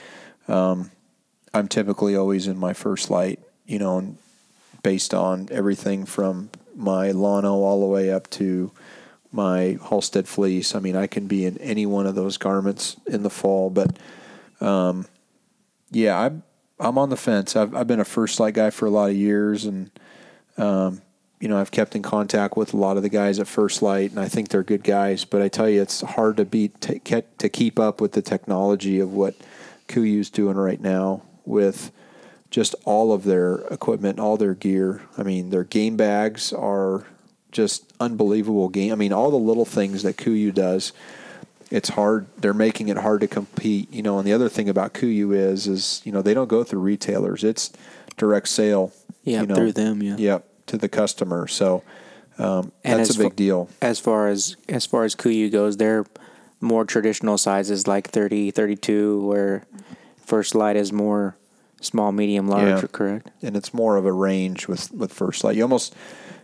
I'm 1.54 1.68
typically 1.68 2.16
always 2.16 2.48
in 2.48 2.58
my 2.58 2.74
First 2.74 3.10
Lite, 3.10 3.40
you 3.66 3.80
know, 3.80 3.98
and 3.98 4.18
based 4.84 5.14
on 5.14 5.48
everything 5.52 6.06
from 6.06 6.50
my 6.76 7.12
Llano 7.12 7.56
all 7.56 7.80
the 7.82 7.88
way 7.88 8.12
up 8.12 8.30
to 8.32 8.72
my 9.32 9.78
Halstead 9.90 10.28
fleece. 10.28 10.76
I 10.76 10.80
mean, 10.80 10.96
I 10.96 11.08
can 11.08 11.28
be 11.28 11.46
in 11.46 11.58
any 11.58 11.86
one 11.86 12.08
of 12.08 12.16
those 12.16 12.38
garments 12.38 12.96
in 13.06 13.24
the 13.24 13.30
fall, 13.30 13.70
but 13.70 13.98
um, 14.62 15.08
yeah, 15.92 16.20
I'm 16.20 16.44
I'm 16.80 16.98
on 16.98 17.10
the 17.10 17.18
fence. 17.18 17.56
I've 17.56 17.76
I've 17.76 17.88
been 17.88 18.00
a 18.00 18.06
First 18.06 18.40
Lite 18.40 18.54
guy 18.54 18.70
for 18.70 18.86
a 18.86 18.90
lot 18.90 19.10
of 19.10 19.16
years, 19.16 19.66
and 19.66 19.92
um, 20.58 21.02
you 21.40 21.48
know, 21.48 21.60
I've 21.60 21.72
kept 21.72 21.96
in 21.96 22.02
contact 22.02 22.58
with 22.58 22.74
a 22.74 22.78
lot 22.78 22.98
of 22.98 23.04
the 23.04 23.10
guys 23.10 23.40
at 23.40 23.48
First 23.48 23.82
Lite, 23.82 24.12
and 24.12 24.20
I 24.20 24.28
think 24.28 24.50
they're 24.50 24.64
good 24.64 24.84
guys. 24.84 25.26
But 25.26 25.42
I 25.42 25.48
tell 25.48 25.70
you, 25.70 25.82
it's 25.82 26.02
hard 26.02 26.38
to 26.38 26.46
beat 26.46 26.80
to, 26.82 27.22
to 27.22 27.50
keep 27.50 27.80
up 27.80 28.02
with 28.02 28.14
the 28.14 28.22
technology 28.22 29.00
of 29.00 29.14
what 29.14 29.36
KUIU's 29.88 30.30
doing 30.30 30.58
right 30.58 30.82
now 30.82 31.22
with 31.46 31.92
just 32.58 32.74
all 32.86 33.14
of 33.14 33.24
their 33.24 33.58
equipment, 33.70 34.20
all 34.20 34.36
their 34.36 34.56
gear. 34.56 35.04
I 35.16 35.22
mean, 35.22 35.52
their 35.52 35.64
game 35.64 35.96
bags 35.96 36.52
are 36.52 37.06
just 37.52 37.94
unbelievable. 38.00 38.68
Game. 38.68 38.92
I 38.92 38.96
mean, 38.96 39.14
all 39.14 39.30
the 39.30 39.38
little 39.38 39.64
things 39.64 40.02
that 40.02 40.18
KUIU 40.18 40.56
does. 40.56 40.92
It's 41.70 41.90
hard. 41.90 42.26
They're 42.36 42.56
making 42.56 42.88
it 42.88 42.98
hard 42.98 43.22
to 43.22 43.28
compete. 43.28 43.94
You 43.94 44.02
know, 44.02 44.18
and 44.18 44.28
the 44.28 44.34
other 44.34 44.50
thing 44.50 44.70
about 44.70 44.96
KUIU 44.96 45.36
is, 45.36 45.68
is 45.68 46.02
you 46.04 46.12
know, 46.12 46.24
they 46.24 46.34
don't 46.34 46.48
go 46.48 46.64
through 46.64 46.80
retailers. 46.80 47.44
It's 47.44 47.72
direct 48.18 48.48
sale. 48.48 48.92
Yeah, 49.24 49.42
you 49.42 49.46
know, 49.46 49.54
through 49.54 49.74
them, 49.74 50.02
yeah. 50.02 50.16
Yep, 50.18 50.48
to 50.66 50.80
the 50.80 50.90
customer. 50.90 51.46
So 51.46 51.84
um, 52.40 52.72
that's 52.82 53.16
a 53.16 53.20
big 53.20 53.34
fa- 53.34 53.36
deal. 53.36 53.70
As 53.84 54.00
far 54.00 54.30
as 54.30 54.56
as 54.68 54.84
far 54.84 55.04
as 55.04 55.14
KUIU 55.14 55.52
goes, 55.52 55.78
they're 55.78 56.08
more 56.60 56.86
traditional 56.86 57.38
sizes 57.38 57.86
like 57.86 58.10
30, 58.10 58.50
32, 58.50 59.28
where 59.28 59.68
First 60.26 60.56
Lite 60.56 60.76
is 60.76 60.92
more 60.92 61.37
small, 61.82 62.12
medium, 62.12 62.48
large. 62.48 62.82
Yeah. 62.82 62.88
Correct. 62.92 63.30
and 63.42 63.56
it's 63.56 63.74
more 63.74 63.98
of 63.98 64.06
a 64.06 64.12
range 64.12 64.68
with 64.68 64.92
with 64.92 65.14
First 65.14 65.44
Lite. 65.44 65.56
You 65.56 65.64
almost 65.64 65.96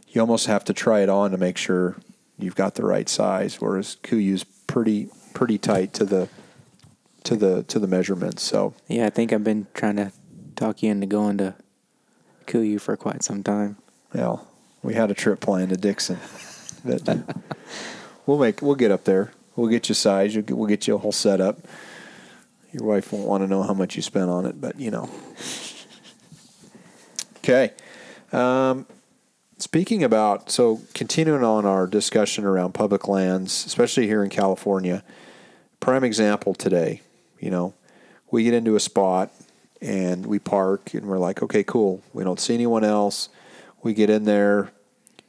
you 0.09 0.21
almost 0.21 0.47
have 0.47 0.63
to 0.65 0.73
try 0.73 1.01
it 1.01 1.09
on 1.09 1.31
to 1.31 1.37
make 1.37 1.57
sure 1.57 1.95
you've 2.37 2.55
got 2.55 2.75
the 2.75 2.85
right 2.85 3.09
size. 3.09 3.55
Whereas 3.59 3.97
KUIU's 4.03 4.43
pretty 4.67 5.09
pretty 5.33 5.57
tight 5.57 5.93
to 5.93 6.05
the 6.05 6.29
to 7.23 7.35
the 7.35 7.63
to 7.63 7.79
the 7.79 7.87
measurements. 7.87 8.43
So 8.43 8.73
Yeah, 8.87 9.05
I 9.07 9.09
think 9.09 9.31
I've 9.33 9.43
been 9.43 9.67
trying 9.73 9.95
to 9.97 10.11
talk 10.55 10.83
you 10.83 10.91
into 10.91 11.07
going 11.07 11.37
to 11.39 11.55
KUIU 12.47 12.79
for 12.81 12.95
quite 12.97 13.23
some 13.23 13.41
time. 13.43 13.77
well, 14.13 14.47
we 14.83 14.93
had 14.93 15.09
a 15.09 15.13
trip 15.13 15.39
planned 15.39 15.69
to 15.69 15.77
Dixon, 15.77 16.19
but 16.83 17.01
we'll 18.25 18.37
make 18.37 18.61
we'll 18.61 18.75
get 18.75 18.91
up 18.91 19.05
there. 19.05 19.31
We'll 19.55 19.69
get 19.69 19.87
you 19.89 19.95
size. 19.95 20.33
You'll 20.35 20.43
get- 20.43 20.57
We'll 20.57 20.67
get 20.67 20.87
you 20.87 20.95
a 20.95 20.97
whole 20.97 21.11
setup. 21.11 21.59
Your 22.73 22.85
wife 22.85 23.13
won't 23.13 23.27
want 23.27 23.43
to 23.43 23.47
know 23.47 23.61
how 23.61 23.73
much 23.73 23.95
you 23.95 24.01
spent 24.01 24.29
on 24.29 24.45
it, 24.45 24.59
but 24.59 24.79
you 24.79 24.91
know. 24.91 25.09
Okay. 27.37 27.71
Um, 28.31 28.87
speaking 29.59 30.03
about, 30.03 30.49
so 30.49 30.81
continuing 30.95 31.43
on 31.43 31.65
our 31.65 31.85
discussion 31.85 32.45
around 32.45 32.73
public 32.73 33.07
lands, 33.07 33.65
especially 33.65 34.07
here 34.07 34.23
in 34.23 34.29
California, 34.29 35.03
prime 35.79 36.03
example 36.03 36.55
today, 36.55 37.01
you 37.39 37.51
know, 37.51 37.73
we 38.31 38.43
get 38.43 38.55
into 38.55 38.75
a 38.75 38.79
spot 38.79 39.31
and 39.81 40.25
we 40.25 40.39
park 40.39 40.95
and 40.95 41.05
we're 41.05 41.19
like, 41.19 41.43
okay, 41.43 41.63
cool. 41.63 42.01
We 42.11 42.23
don't 42.23 42.39
see 42.39 42.55
anyone 42.55 42.83
else. 42.83 43.29
We 43.83 43.93
get 43.93 44.09
in 44.09 44.23
there. 44.23 44.71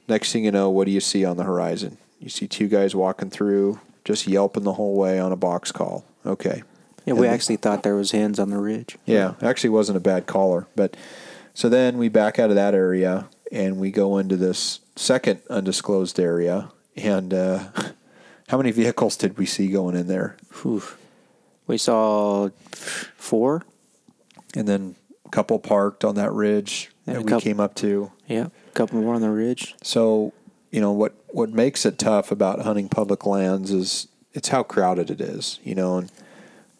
Next 0.09 0.33
thing 0.33 0.45
you 0.45 0.51
know, 0.51 0.71
what 0.71 0.87
do 0.87 0.93
you 0.93 1.01
see 1.01 1.25
on 1.25 1.37
the 1.37 1.45
horizon? 1.45 1.99
You 2.21 2.31
see 2.31 2.47
two 2.47 2.69
guys 2.69 2.95
walking 2.95 3.29
through, 3.29 3.81
just 4.05 4.27
yelping 4.27 4.63
the 4.63 4.75
whole 4.75 4.97
way 4.97 5.19
on 5.19 5.33
a 5.33 5.37
box 5.37 5.73
call. 5.73 6.07
Okay. 6.25 6.63
Yeah, 7.05 7.15
we 7.15 7.27
actually 7.27 7.57
thought 7.57 7.83
there 7.83 7.95
was 7.97 8.13
hens 8.13 8.39
on 8.39 8.51
the 8.51 8.59
ridge. 8.59 8.97
yeah, 9.05 9.35
actually 9.43 9.71
wasn't 9.71 9.97
a 9.97 10.01
bad 10.01 10.27
caller. 10.27 10.67
But 10.75 10.97
so 11.53 11.69
then 11.69 11.99
we 11.99 12.09
back 12.09 12.39
out 12.39 12.49
of 12.51 12.57
that 12.57 12.75
area 12.75 13.29
and 13.53 13.79
we 13.79 13.91
go 13.91 14.19
into 14.19 14.37
this 14.37 14.81
second 14.97 15.41
undisclosed 15.51 16.19
area. 16.19 16.71
And 16.97 17.35
uh, 17.35 17.65
how 18.49 18.57
many 18.57 18.71
vehicles 18.71 19.17
did 19.17 19.37
we 19.39 19.47
see 19.47 19.69
going 19.69 19.97
in 19.97 20.07
there? 20.09 20.37
Whew. 20.63 20.83
We 21.67 21.77
saw 21.79 22.49
four. 22.73 23.63
And 24.57 24.67
then 24.69 24.95
a 25.27 25.29
couple 25.31 25.59
parked 25.59 26.05
on 26.05 26.15
that 26.15 26.33
ridge 26.33 26.91
And 27.07 27.17
that 27.17 27.23
we 27.25 27.29
couple- 27.29 27.41
came 27.43 27.61
up 27.61 27.75
to. 27.77 28.13
Yeah, 28.29 28.47
a 28.69 28.71
couple 28.73 29.01
more 29.01 29.15
on 29.15 29.21
the 29.21 29.31
ridge. 29.31 29.75
So, 29.83 30.33
you 30.71 30.81
know, 30.81 30.93
what, 30.93 31.15
what 31.29 31.51
makes 31.51 31.85
it 31.85 31.99
tough 31.99 32.31
about 32.31 32.61
hunting 32.63 32.89
public 32.89 33.27
lands 33.27 33.71
is 33.71 34.09
it's 34.33 34.49
how 34.49 34.63
crowded 34.63 35.11
it 35.11 35.21
is, 35.21 35.59
you 35.63 35.75
know, 35.75 35.99
and 35.99 36.11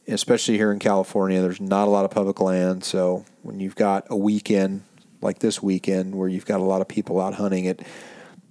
especially 0.09 0.57
here 0.57 0.73
in 0.73 0.79
California, 0.79 1.41
there's 1.41 1.61
not 1.61 1.89
a 1.89 1.91
lot 1.91 2.05
of 2.05 2.11
public 2.11 2.41
land. 2.41 2.85
So 2.85 3.25
when 3.43 3.61
you've 3.61 3.77
got 3.77 4.07
a 4.11 4.17
weekend 4.17 4.83
like 5.21 5.39
this 5.39 5.63
weekend 5.63 6.15
where 6.15 6.29
you've 6.29 6.47
got 6.47 6.61
a 6.61 6.65
lot 6.65 6.81
of 6.81 6.89
people 6.89 7.21
out 7.21 7.35
hunting, 7.35 7.65
it 7.65 7.83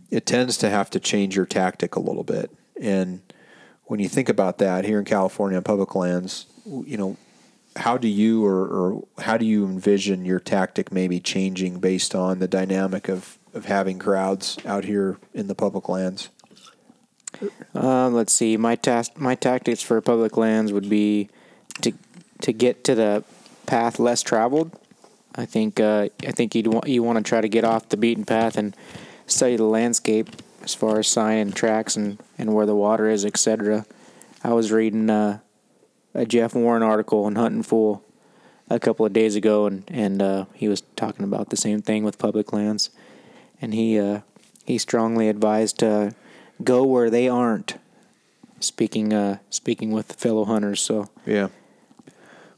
it 0.09 0.25
tends 0.25 0.57
to 0.57 0.69
have 0.69 0.89
to 0.91 0.99
change 0.99 1.35
your 1.35 1.45
tactic 1.45 1.95
a 1.95 1.99
little 1.99 2.23
bit. 2.23 2.51
And 2.79 3.21
when 3.85 3.99
you 3.99 4.07
think 4.07 4.29
about 4.29 4.59
that 4.59 4.85
here 4.85 4.99
in 4.99 5.05
California 5.05 5.57
on 5.57 5.63
public 5.63 5.95
lands, 5.95 6.45
you 6.65 6.97
know, 6.97 7.17
how 7.75 7.97
do 7.97 8.07
you 8.07 8.45
or, 8.45 8.67
or 8.67 9.07
how 9.23 9.37
do 9.37 9.45
you 9.45 9.65
envision 9.65 10.23
your 10.23 10.39
tactic 10.39 10.91
maybe 10.91 11.19
changing 11.19 11.79
based 11.79 12.13
on 12.13 12.37
the 12.37 12.47
dynamic 12.47 13.09
of, 13.09 13.39
of 13.53 13.65
having 13.65 13.97
crowds 13.97 14.57
out 14.65 14.85
here 14.85 15.17
in 15.33 15.47
the 15.47 15.55
public 15.55 15.89
lands? 15.89 16.29
Um, 17.73 18.13
let's 18.13 18.31
see. 18.31 18.57
My 18.57 18.75
task, 18.75 19.17
my 19.17 19.33
tactics 19.33 19.81
for 19.81 19.99
public 20.01 20.37
lands 20.37 20.71
would 20.71 20.89
be 20.89 21.29
to 21.81 21.93
to 22.41 22.53
get 22.53 22.83
to 22.85 22.95
the 22.95 23.23
path 23.65 23.99
less 23.99 24.21
traveled. 24.21 24.71
I 25.35 25.45
think 25.45 25.79
uh, 25.79 26.09
I 26.27 26.31
think 26.31 26.55
you'd 26.55 26.67
want 26.67 26.87
you 26.87 27.03
want 27.03 27.17
to 27.17 27.23
try 27.27 27.41
to 27.41 27.49
get 27.49 27.63
off 27.63 27.89
the 27.89 27.97
beaten 27.97 28.25
path 28.25 28.57
and 28.57 28.75
study 29.25 29.55
the 29.55 29.63
landscape 29.63 30.29
as 30.63 30.73
far 30.73 30.99
as 30.99 31.07
sign 31.07 31.37
and 31.39 31.55
tracks 31.55 31.95
and, 31.95 32.21
and 32.37 32.53
where 32.53 32.65
the 32.65 32.75
water 32.75 33.09
is, 33.09 33.25
etc. 33.25 33.85
I 34.43 34.53
was 34.53 34.71
reading 34.71 35.09
uh, 35.09 35.39
a 36.13 36.25
Jeff 36.25 36.55
Warren 36.55 36.83
article 36.83 37.25
on 37.25 37.35
Hunting 37.35 37.63
Fool 37.63 38.03
a 38.69 38.79
couple 38.79 39.05
of 39.05 39.13
days 39.13 39.35
ago, 39.35 39.65
and 39.65 39.83
and 39.87 40.21
uh, 40.21 40.45
he 40.53 40.67
was 40.67 40.81
talking 40.95 41.23
about 41.23 41.49
the 41.49 41.57
same 41.57 41.81
thing 41.81 42.03
with 42.03 42.17
public 42.17 42.53
lands, 42.53 42.89
and 43.61 43.73
he 43.73 43.99
uh, 43.99 44.21
he 44.65 44.77
strongly 44.77 45.29
advised 45.29 45.79
to 45.79 46.13
go 46.63 46.83
where 46.83 47.09
they 47.09 47.27
aren't. 47.27 47.75
Speaking 48.59 49.11
uh, 49.13 49.39
speaking 49.49 49.91
with 49.91 50.13
fellow 50.13 50.45
hunters, 50.45 50.79
so 50.79 51.09
Yeah. 51.25 51.49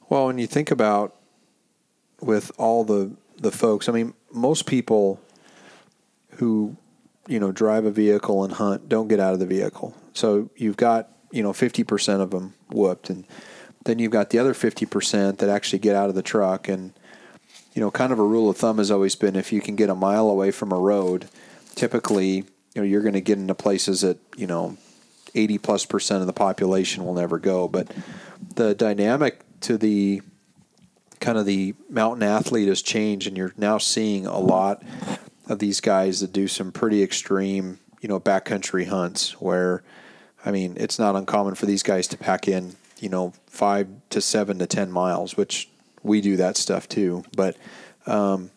Well, 0.10 0.28
when 0.28 0.38
you 0.38 0.48
think 0.48 0.72
about 0.72 1.16
with 2.22 2.52
all 2.58 2.84
the 2.84 3.16
the 3.38 3.52
folks, 3.52 3.90
I 3.90 3.92
mean, 3.92 4.14
most 4.32 4.66
people 4.66 5.20
who 6.38 6.78
you 7.28 7.40
know 7.40 7.52
drive 7.52 7.86
a 7.86 7.92
vehicle 7.92 8.44
and 8.44 8.54
hunt 8.54 8.88
don't 8.88 9.08
get 9.08 9.20
out 9.20 9.34
of 9.34 9.40
the 9.40 9.46
vehicle. 9.46 9.96
So 10.14 10.50
you've 10.56 10.78
got 10.78 11.10
you 11.32 11.44
know 11.44 11.54
fifty 11.54 11.84
percent 11.84 12.22
of 12.22 12.32
them 12.32 12.54
whooped, 12.70 13.10
and 13.10 13.26
then 13.86 14.00
you've 14.00 14.12
got 14.12 14.30
the 14.30 14.40
other 14.40 14.54
fifty 14.54 14.86
percent 14.86 15.40
that 15.40 15.50
actually 15.50 15.80
get 15.80 15.96
out 15.96 16.10
of 16.10 16.16
the 16.16 16.24
truck. 16.24 16.68
And 16.68 16.94
you 17.74 17.82
know, 17.82 17.92
kind 17.92 18.14
of 18.14 18.20
a 18.20 18.24
rule 18.26 18.50
of 18.50 18.58
thumb 18.58 18.78
has 18.78 18.92
always 18.92 19.16
been 19.16 19.36
if 19.36 19.52
you 19.52 19.62
can 19.62 19.76
get 19.76 19.90
a 19.90 19.96
mile 19.96 20.30
away 20.30 20.52
from 20.52 20.72
a 20.72 20.80
road, 20.80 21.28
typically 21.76 22.46
you 22.76 22.82
know 22.82 22.84
you're 22.84 23.02
going 23.02 23.14
to 23.14 23.22
get 23.22 23.40
into 23.40 23.56
places 23.56 24.02
that 24.02 24.20
you 24.38 24.46
know 24.48 24.78
80 25.34 25.58
plus 25.58 25.86
percent 25.86 26.22
of 26.22 26.28
the 26.28 26.34
population 26.34 27.06
will 27.06 27.14
never 27.14 27.40
go. 27.40 27.68
But 27.68 27.92
the 28.56 28.76
dynamic 28.76 29.45
to 29.62 29.78
the 29.78 30.22
kind 31.20 31.38
of 31.38 31.46
the 31.46 31.76
mountain 31.90 32.24
athlete 32.24 32.68
has 32.68 32.82
changed, 32.82 33.28
and 33.28 33.38
you're 33.38 33.54
now 33.58 33.78
seeing 33.78 34.26
a 34.26 34.40
lot 34.40 34.84
of 35.48 35.60
these 35.60 35.82
guys 35.82 36.20
that 36.22 36.34
do 36.34 36.48
some 36.48 36.72
pretty 36.72 37.02
extreme, 37.02 37.80
you 38.02 38.10
know, 38.10 38.20
backcountry 38.20 38.88
hunts 38.88 39.40
where, 39.42 39.84
I 40.46 40.52
mean, 40.52 40.76
it's 40.78 41.00
not 41.00 41.16
uncommon 41.16 41.56
for 41.56 41.66
these 41.66 41.84
guys 41.84 42.08
to 42.10 42.18
pack 42.18 42.48
in, 42.48 42.76
you 43.00 43.10
know, 43.10 43.34
five 43.48 43.88
to 44.12 44.22
seven 44.22 44.60
to 44.60 44.68
10 44.68 44.92
miles, 44.92 45.38
which 45.38 45.70
we 46.04 46.22
do 46.22 46.38
that 46.38 46.58
stuff 46.58 46.88
too. 46.88 47.24
But, 47.36 47.58
um, 48.06 48.52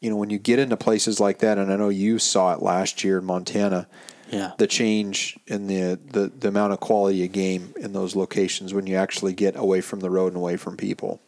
you 0.00 0.10
know, 0.10 0.16
when 0.16 0.30
you 0.30 0.38
get 0.38 0.58
into 0.58 0.76
places 0.76 1.20
like 1.20 1.38
that, 1.38 1.58
and 1.58 1.72
I 1.72 1.76
know 1.76 1.88
you 1.88 2.18
saw 2.18 2.52
it 2.52 2.62
last 2.62 3.04
year 3.04 3.18
in 3.18 3.24
Montana, 3.24 3.86
yeah, 4.32 4.52
the 4.56 4.66
change 4.66 5.38
in 5.46 5.66
the, 5.66 6.00
the, 6.10 6.28
the 6.28 6.48
amount 6.48 6.72
of 6.72 6.80
quality 6.80 7.24
of 7.24 7.32
game 7.32 7.74
in 7.76 7.92
those 7.92 8.16
locations 8.16 8.72
when 8.72 8.86
you 8.86 8.96
actually 8.96 9.34
get 9.34 9.56
away 9.56 9.82
from 9.82 10.00
the 10.00 10.10
road 10.10 10.28
and 10.28 10.36
away 10.36 10.56
from 10.56 10.76
people. 10.76 11.20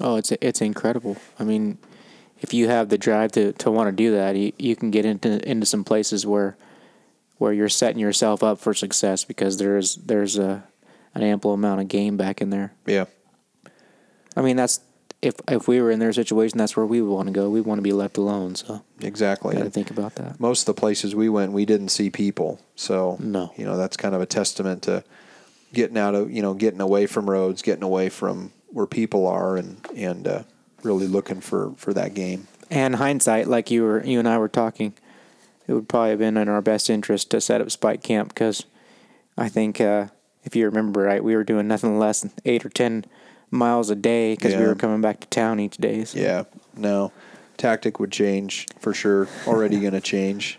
Oh, 0.00 0.16
it's 0.16 0.32
it's 0.32 0.60
incredible. 0.60 1.16
I 1.38 1.44
mean, 1.44 1.78
if 2.40 2.52
you 2.52 2.68
have 2.68 2.88
the 2.88 2.98
drive 2.98 3.32
to, 3.32 3.52
to 3.54 3.70
want 3.70 3.88
to 3.88 3.92
do 3.92 4.12
that, 4.12 4.36
you, 4.36 4.52
you 4.58 4.76
can 4.76 4.90
get 4.90 5.04
into 5.04 5.48
into 5.48 5.66
some 5.66 5.84
places 5.84 6.26
where 6.26 6.56
where 7.38 7.52
you're 7.52 7.68
setting 7.68 8.00
yourself 8.00 8.42
up 8.42 8.58
for 8.58 8.74
success 8.74 9.24
because 9.24 9.56
there's 9.58 9.94
there's 9.96 10.36
a 10.36 10.64
an 11.14 11.22
ample 11.22 11.52
amount 11.52 11.80
of 11.80 11.88
game 11.88 12.16
back 12.16 12.40
in 12.40 12.50
there. 12.50 12.72
Yeah. 12.86 13.06
I 14.36 14.42
mean, 14.42 14.56
that's 14.56 14.80
if 15.22 15.34
if 15.48 15.66
we 15.66 15.80
were 15.80 15.90
in 15.90 15.98
their 15.98 16.12
situation, 16.12 16.58
that's 16.58 16.76
where 16.76 16.86
we 16.86 17.00
would 17.02 17.12
want 17.12 17.26
to 17.28 17.32
go. 17.32 17.50
We 17.50 17.60
want 17.60 17.78
to 17.78 17.82
be 17.82 17.92
left 17.92 18.16
alone. 18.18 18.54
So 18.54 18.82
Exactly. 19.00 19.56
got 19.56 19.64
to 19.64 19.70
think 19.70 19.90
about 19.90 20.14
that. 20.16 20.38
most 20.38 20.62
of 20.68 20.74
the 20.74 20.80
places 20.80 21.14
we 21.14 21.28
went, 21.28 21.52
we 21.52 21.64
didn't 21.64 21.88
see 21.88 22.10
people. 22.10 22.60
So, 22.76 23.16
No. 23.20 23.52
you 23.56 23.64
know, 23.64 23.76
that's 23.76 23.96
kind 23.96 24.14
of 24.14 24.20
a 24.20 24.26
testament 24.26 24.82
to 24.84 25.02
getting 25.72 25.98
out 25.98 26.14
of, 26.14 26.30
you 26.30 26.40
know, 26.42 26.54
getting 26.54 26.80
away 26.80 27.06
from 27.06 27.28
roads, 27.28 27.62
getting 27.62 27.82
away 27.82 28.08
from 28.08 28.52
where 28.70 28.86
people 28.86 29.26
are 29.26 29.56
and, 29.56 29.78
and, 29.96 30.26
uh, 30.28 30.42
really 30.82 31.06
looking 31.08 31.40
for, 31.40 31.72
for 31.76 31.92
that 31.92 32.14
game. 32.14 32.46
And 32.70 32.96
hindsight, 32.96 33.48
like 33.48 33.70
you 33.70 33.82
were 33.82 34.04
you 34.04 34.18
and 34.18 34.28
I 34.28 34.38
were 34.38 34.48
talking, 34.48 34.92
it 35.66 35.72
would 35.72 35.88
probably 35.88 36.10
have 36.10 36.18
been 36.20 36.36
in 36.36 36.48
our 36.48 36.62
best 36.62 36.88
interest 36.90 37.30
to 37.32 37.40
set 37.40 37.60
up 37.60 37.70
Spike 37.70 38.02
Camp 38.02 38.28
because 38.28 38.64
I 39.36 39.48
think 39.48 39.80
uh, 39.80 40.08
if 40.44 40.54
you 40.54 40.64
remember 40.66 41.00
right, 41.02 41.24
we 41.24 41.34
were 41.34 41.44
doing 41.44 41.66
nothing 41.66 41.98
less 41.98 42.20
than 42.20 42.30
eight 42.44 42.64
or 42.64 42.68
ten 42.68 43.04
miles 43.50 43.90
a 43.90 43.94
day 43.94 44.34
because 44.34 44.54
we 44.54 44.64
were 44.66 44.74
coming 44.74 45.00
back 45.00 45.20
to 45.20 45.26
town 45.28 45.60
each 45.60 45.76
day. 45.78 46.04
So. 46.04 46.18
Yeah. 46.18 46.44
No, 46.76 47.12
tactic 47.56 47.98
would 47.98 48.12
change 48.12 48.66
for 48.80 48.94
sure. 48.94 49.28
Already 49.46 49.80
going 49.80 49.92
to 49.94 50.00
change. 50.00 50.58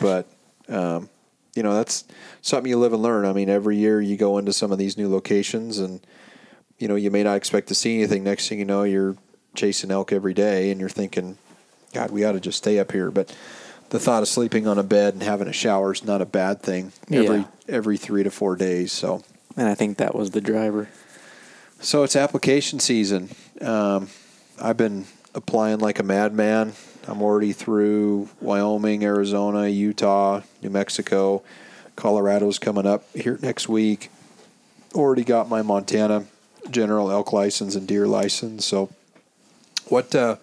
But, 0.00 0.26
um, 0.68 1.08
you 1.54 1.62
know, 1.62 1.74
that's 1.74 2.04
something 2.42 2.68
you 2.70 2.78
live 2.78 2.92
and 2.92 3.02
learn. 3.02 3.24
I 3.24 3.32
mean, 3.32 3.48
every 3.48 3.76
year 3.76 4.00
you 4.00 4.16
go 4.16 4.38
into 4.38 4.52
some 4.52 4.72
of 4.72 4.78
these 4.78 4.96
new 4.96 5.08
locations 5.08 5.78
and, 5.78 6.00
you 6.78 6.88
know, 6.88 6.94
you 6.96 7.10
may 7.10 7.22
not 7.22 7.36
expect 7.36 7.68
to 7.68 7.74
see 7.74 7.96
anything. 7.98 8.22
Next 8.24 8.48
thing 8.48 8.58
you 8.58 8.64
know, 8.64 8.82
you're 8.82 9.16
chasing 9.54 9.90
elk 9.90 10.12
every 10.12 10.34
day 10.34 10.70
and 10.70 10.78
you're 10.80 10.88
thinking, 10.90 11.38
God, 11.94 12.10
we 12.10 12.24
ought 12.24 12.32
to 12.32 12.40
just 12.40 12.58
stay 12.58 12.78
up 12.78 12.92
here. 12.92 13.10
But 13.10 13.34
the 13.88 13.98
thought 13.98 14.22
of 14.22 14.28
sleeping 14.28 14.66
on 14.66 14.78
a 14.78 14.82
bed 14.82 15.14
and 15.14 15.22
having 15.22 15.48
a 15.48 15.52
shower 15.52 15.92
is 15.92 16.04
not 16.04 16.20
a 16.20 16.26
bad 16.26 16.60
thing 16.60 16.92
every 17.10 17.38
Yeah. 17.38 17.44
every 17.68 17.96
three 17.96 18.22
to 18.22 18.30
four 18.30 18.56
days. 18.56 18.92
So 18.92 19.22
And 19.56 19.68
I 19.68 19.74
think 19.74 19.96
that 19.98 20.14
was 20.14 20.32
the 20.32 20.40
driver. 20.40 20.88
So 21.80 22.02
it's 22.02 22.16
application 22.16 22.80
season. 22.80 23.30
Um, 23.60 24.08
I've 24.60 24.76
been 24.76 25.06
applying 25.34 25.78
like 25.78 25.98
a 25.98 26.02
madman. 26.02 26.72
I'm 27.06 27.22
already 27.22 27.52
through 27.52 28.28
Wyoming, 28.40 29.04
Arizona, 29.04 29.68
Utah, 29.68 30.42
New 30.62 30.70
Mexico, 30.70 31.42
Colorado's 31.94 32.58
coming 32.58 32.86
up 32.86 33.04
here 33.14 33.38
next 33.42 33.68
week. 33.68 34.10
Already 34.94 35.24
got 35.24 35.48
my 35.48 35.62
Montana 35.62 36.26
general 36.70 37.10
elk 37.10 37.32
license 37.32 37.74
and 37.74 37.86
deer 37.86 38.06
license. 38.06 38.64
So, 38.64 38.90
what 39.88 40.14
uh, 40.14 40.36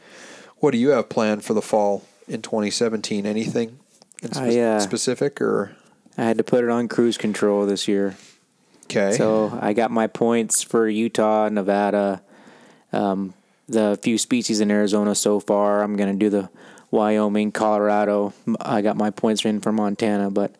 what 0.58 0.72
do 0.72 0.78
you 0.78 0.90
have 0.90 1.10
planned 1.10 1.44
for 1.44 1.54
the 1.54 1.62
fall 1.62 2.06
in 2.28 2.42
2017? 2.42 3.26
Anything 3.26 3.80
in 4.22 4.34
spe- 4.34 4.42
I, 4.42 4.60
uh, 4.60 4.80
specific 4.80 5.42
or 5.42 5.76
I 6.18 6.24
had 6.24 6.38
to 6.38 6.44
put 6.44 6.64
it 6.64 6.70
on 6.70 6.88
cruise 6.88 7.18
control 7.18 7.66
this 7.66 7.88
year. 7.88 8.16
Okay? 8.96 9.18
So 9.18 9.58
I 9.62 9.74
got 9.74 9.92
my 9.92 10.08
points 10.08 10.64
for 10.64 10.88
Utah, 10.88 11.50
Nevada, 11.50 12.22
um, 12.92 13.34
the 13.68 13.98
few 14.02 14.18
species 14.18 14.60
in 14.60 14.72
Arizona 14.72 15.16
so 15.16 15.40
far. 15.40 15.84
I'm 15.84 15.96
going 15.96 16.12
to 16.12 16.18
do 16.18 16.30
the 16.30 16.50
Wyoming, 16.92 17.52
Colorado. 17.52 18.34
I 18.62 18.82
got 18.82 18.96
my 18.96 19.10
points 19.10 19.44
in 19.46 19.62
for 19.62 19.72
Montana. 19.72 20.30
But 20.30 20.56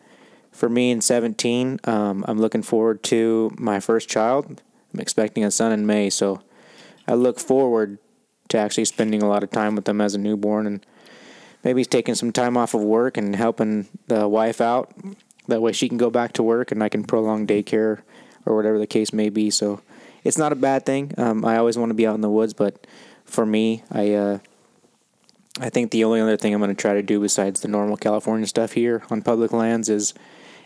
for 0.50 0.68
me 0.68 0.90
in 0.90 1.00
17, 1.00 1.80
um, 1.84 2.24
I'm 2.26 2.40
looking 2.40 2.62
forward 2.62 3.02
to 3.04 3.54
my 3.56 3.78
first 3.80 4.08
child. 4.08 4.60
I'm 4.92 5.00
expecting 5.00 5.44
a 5.44 5.50
son 5.50 5.72
in 5.72 5.86
May. 5.86 6.10
So 6.10 6.42
I 7.06 7.14
look 7.14 7.38
forward 7.38 7.98
to 8.48 8.58
actually 8.58 8.84
spending 8.84 9.22
a 9.22 9.28
lot 9.28 9.42
of 9.42 9.50
time 9.50 9.74
with 9.74 9.84
them 9.84 10.00
as 10.00 10.14
a 10.14 10.18
newborn 10.18 10.66
and 10.66 10.86
maybe 11.62 11.84
taking 11.84 12.14
some 12.14 12.32
time 12.32 12.56
off 12.56 12.74
of 12.74 12.82
work 12.82 13.16
and 13.16 13.36
helping 13.36 13.88
the 14.08 14.28
wife 14.28 14.60
out. 14.60 14.92
That 15.46 15.62
way 15.62 15.72
she 15.72 15.88
can 15.88 15.98
go 15.98 16.10
back 16.10 16.32
to 16.34 16.42
work 16.42 16.72
and 16.72 16.82
I 16.82 16.88
can 16.88 17.04
prolong 17.04 17.46
daycare 17.46 18.02
or 18.46 18.56
whatever 18.56 18.78
the 18.78 18.86
case 18.86 19.12
may 19.12 19.28
be. 19.28 19.50
So 19.50 19.80
it's 20.22 20.38
not 20.38 20.52
a 20.52 20.56
bad 20.56 20.86
thing. 20.86 21.12
Um, 21.18 21.44
I 21.44 21.56
always 21.56 21.76
want 21.78 21.90
to 21.90 21.94
be 21.94 22.06
out 22.06 22.14
in 22.14 22.20
the 22.20 22.30
woods, 22.30 22.54
but 22.54 22.86
for 23.24 23.44
me, 23.44 23.82
I 23.90 24.12
uh, 24.14 24.38
I 25.60 25.70
think 25.70 25.90
the 25.90 26.04
only 26.04 26.20
other 26.20 26.36
thing 26.36 26.52
I'm 26.52 26.60
going 26.60 26.74
to 26.74 26.80
try 26.80 26.94
to 26.94 27.02
do 27.02 27.20
besides 27.20 27.60
the 27.60 27.68
normal 27.68 27.96
California 27.96 28.46
stuff 28.46 28.72
here 28.72 29.04
on 29.10 29.22
public 29.22 29.52
lands 29.52 29.88
is 29.88 30.14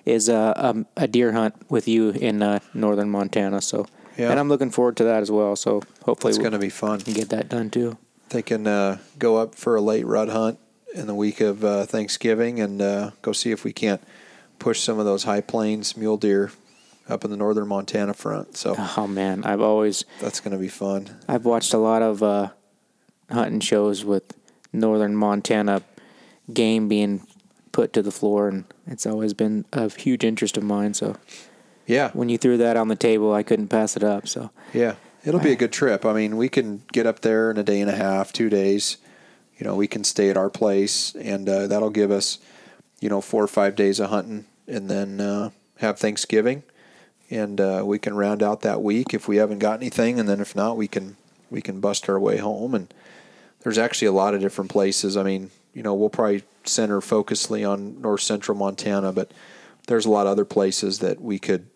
is 0.05 0.29
uh, 0.29 0.55
um, 0.57 0.87
a 0.97 1.07
deer 1.07 1.33
hunt 1.33 1.55
with 1.69 1.87
you 1.87 2.11
in 2.11 2.43
uh, 2.43 2.61
northern 2.73 3.11
Montana. 3.11 3.61
So 3.61 3.87
Yeah. 4.17 4.31
and 4.31 4.41
I'm 4.41 4.49
looking 4.49 4.71
forward 4.71 4.97
to 4.99 5.05
that 5.05 5.23
as 5.23 5.31
well. 5.31 5.55
So 5.57 5.83
hopefully 6.05 6.31
it's 6.31 6.39
we 6.39 6.43
going 6.43 6.53
to 6.53 6.59
be 6.59 6.71
fun. 6.71 7.01
can 7.01 7.13
get 7.13 7.29
that 7.29 7.49
done 7.51 7.69
too. 7.69 7.99
thinking 8.31 8.67
uh, 8.67 8.99
go 9.19 9.37
up 9.37 9.55
for 9.55 9.77
a 9.77 9.81
late 9.83 10.07
rut 10.07 10.29
hunt 10.31 10.59
in 10.95 11.07
the 11.07 11.15
week 11.15 11.41
of 11.43 11.63
uh, 11.65 11.85
Thanksgiving 11.85 12.59
and 12.61 12.81
uh, 12.81 13.11
go 13.21 13.33
see 13.33 13.51
if 13.51 13.65
we 13.65 13.73
can't 13.75 14.01
push 14.59 14.81
some 14.81 14.99
of 14.99 15.05
those 15.05 15.25
high 15.25 15.43
plains 15.43 15.97
mule 15.97 16.17
deer 16.17 16.51
up 17.09 17.25
in 17.25 17.31
the 17.31 17.37
northern 17.37 17.67
Montana 17.69 18.15
front. 18.15 18.57
So 18.57 18.75
Oh 18.97 19.07
man, 19.07 19.45
I've 19.45 19.61
always 19.61 20.05
that's 20.21 20.41
going 20.41 20.53
to 20.53 20.59
be 20.59 20.69
fun. 20.69 21.09
I've 21.29 21.45
watched 21.45 21.73
a 21.75 21.79
lot 21.79 22.03
of 22.03 22.23
uh, 22.23 22.49
hunting 23.31 23.61
shows 23.61 24.05
with 24.05 24.25
northern 24.73 25.17
Montana 25.17 25.83
game 26.53 26.89
being 26.89 27.27
put 27.73 27.93
to 27.93 28.03
the 28.03 28.11
floor, 28.11 28.49
and 28.49 28.65
it's 28.87 29.07
always 29.07 29.35
been 29.35 29.65
of 29.73 29.97
huge 29.97 30.25
interest 30.25 30.57
of 30.57 30.63
mine. 30.63 30.95
So 30.95 31.17
Yeah. 31.87 32.11
when 32.13 32.29
you 32.29 32.39
threw 32.39 32.57
that 32.59 32.77
on 32.77 32.89
the 32.89 32.97
table, 32.97 33.33
I 33.33 33.43
couldn't 33.43 33.69
pass 33.69 33.97
it 33.97 34.03
up. 34.05 34.27
So 34.29 34.51
Yeah, 34.73 34.95
it'll 35.25 35.41
be 35.41 35.53
a 35.53 35.57
good 35.57 35.73
trip. 35.73 36.05
I 36.05 36.13
mean, 36.13 36.37
we 36.37 36.49
can 36.49 36.83
get 36.93 37.07
up 37.07 37.21
there 37.21 37.51
in 37.51 37.57
a 37.59 37.63
day 37.63 37.81
and 37.81 37.91
a 37.91 37.97
half, 37.97 38.33
two 38.33 38.49
days. 38.51 38.97
You 39.59 39.65
know, 39.67 39.75
we 39.75 39.87
can 39.89 40.05
stay 40.05 40.31
at 40.31 40.37
our 40.37 40.51
place, 40.51 41.15
and 41.17 41.49
uh, 41.49 41.67
that'll 41.67 41.91
give 41.91 42.11
us, 42.11 42.39
you 43.01 43.09
know, 43.09 43.21
four 43.21 43.43
or 43.43 43.49
five 43.49 43.75
days 43.75 43.99
of 44.01 44.09
hunting, 44.11 44.45
and 44.69 44.89
then 44.89 45.21
uh, 45.21 45.51
have 45.79 45.99
Thanksgiving, 45.99 46.63
and 47.31 47.61
uh, 47.61 47.83
we 47.85 47.99
can 47.99 48.15
round 48.15 48.43
out 48.43 48.63
that 48.63 48.83
week 48.83 49.13
if 49.15 49.29
we 49.29 49.37
haven't 49.37 49.59
got 49.59 49.81
anything, 49.81 50.19
and 50.19 50.29
then 50.29 50.41
if 50.41 50.55
not, 50.57 50.77
we 50.77 50.89
can 50.89 51.17
we 51.51 51.61
can 51.61 51.81
bust 51.81 52.09
our 52.09 52.19
way 52.19 52.39
home. 52.39 52.75
And 52.75 52.93
there's 53.61 53.79
actually 53.79 54.09
a 54.09 54.13
lot 54.13 54.35
of 54.35 54.41
different 54.41 54.71
places. 54.71 55.17
I 55.17 55.23
mean, 55.23 55.51
you 55.75 55.83
know, 55.83 55.95
we'll 55.95 56.11
probably 56.11 56.43
center 56.65 57.01
focusly 57.01 57.65
on 57.65 58.01
north 58.01 58.21
central 58.21 58.57
Montana, 58.57 59.13
but 59.13 59.31
there's 59.87 60.05
a 60.07 60.11
lot 60.11 60.27
of 60.27 60.33
other 60.33 60.45
places 60.45 60.99
that 60.99 61.21
we 61.21 61.39
could 61.39 61.67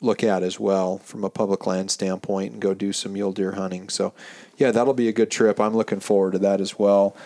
look 0.00 0.22
at 0.22 0.42
as 0.42 0.60
well 0.60 0.98
from 0.98 1.24
a 1.24 1.30
public 1.30 1.66
land 1.66 1.90
standpoint 1.90 2.52
and 2.52 2.60
go 2.60 2.74
do 2.74 2.92
some 2.92 3.14
mule 3.14 3.32
deer 3.32 3.52
hunting. 3.52 3.88
So, 3.88 4.12
yeah, 4.58 4.70
that'll 4.70 4.92
be 4.92 5.08
a 5.08 5.12
good 5.12 5.30
trip. 5.30 5.58
I'm 5.58 5.74
looking 5.74 6.00
forward 6.00 6.32
to 6.32 6.38
that 6.40 6.60
as 6.60 6.78
well. 6.78 7.16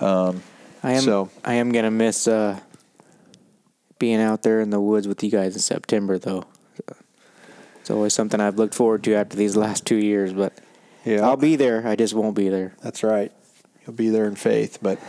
I 0.00 0.92
am 0.94 1.00
So- 1.02 1.28
I 1.44 1.54
am 1.54 1.72
gonna 1.72 1.90
miss 1.90 2.26
uh, 2.26 2.60
being 3.98 4.20
out 4.20 4.42
there 4.42 4.60
in 4.60 4.70
the 4.70 4.80
woods 4.80 5.06
with 5.06 5.22
you 5.22 5.30
guys 5.30 5.54
in 5.54 5.60
September, 5.60 6.18
though. 6.18 6.44
It's 7.82 7.90
always 7.90 8.14
something 8.14 8.40
I've 8.40 8.58
looked 8.58 8.76
forward 8.76 9.02
to 9.04 9.14
after 9.14 9.36
these 9.36 9.56
last 9.56 9.84
two 9.84 9.96
years, 9.96 10.32
but 10.32 10.52
Yeah, 11.04 11.26
I'll 11.26 11.36
be 11.36 11.56
there. 11.56 11.84
I 11.84 11.96
just 11.96 12.14
won't 12.14 12.36
be 12.36 12.48
there. 12.48 12.74
That's 12.80 13.02
right. 13.02 13.32
You'll 13.84 13.96
be 13.96 14.08
there 14.08 14.26
in 14.26 14.36
faith, 14.36 14.78
but 14.80 15.00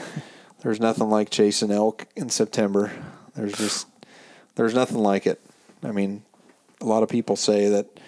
there's 0.63 0.80
nothing 0.80 1.07
like 1.07 1.30
chasing 1.30 1.69
elk 1.69 2.07
in 2.15 2.32
September. 2.32 2.91
There's 3.36 3.53
just 3.53 3.86
there's 4.55 4.74
nothing 4.74 4.97
like 4.97 5.28
it. 5.28 5.39
I 5.84 5.91
mean, 5.91 6.24
a 6.82 6.86
lot 6.86 7.03
of 7.03 7.09
people 7.09 7.36
say 7.36 7.69
that 7.69 7.99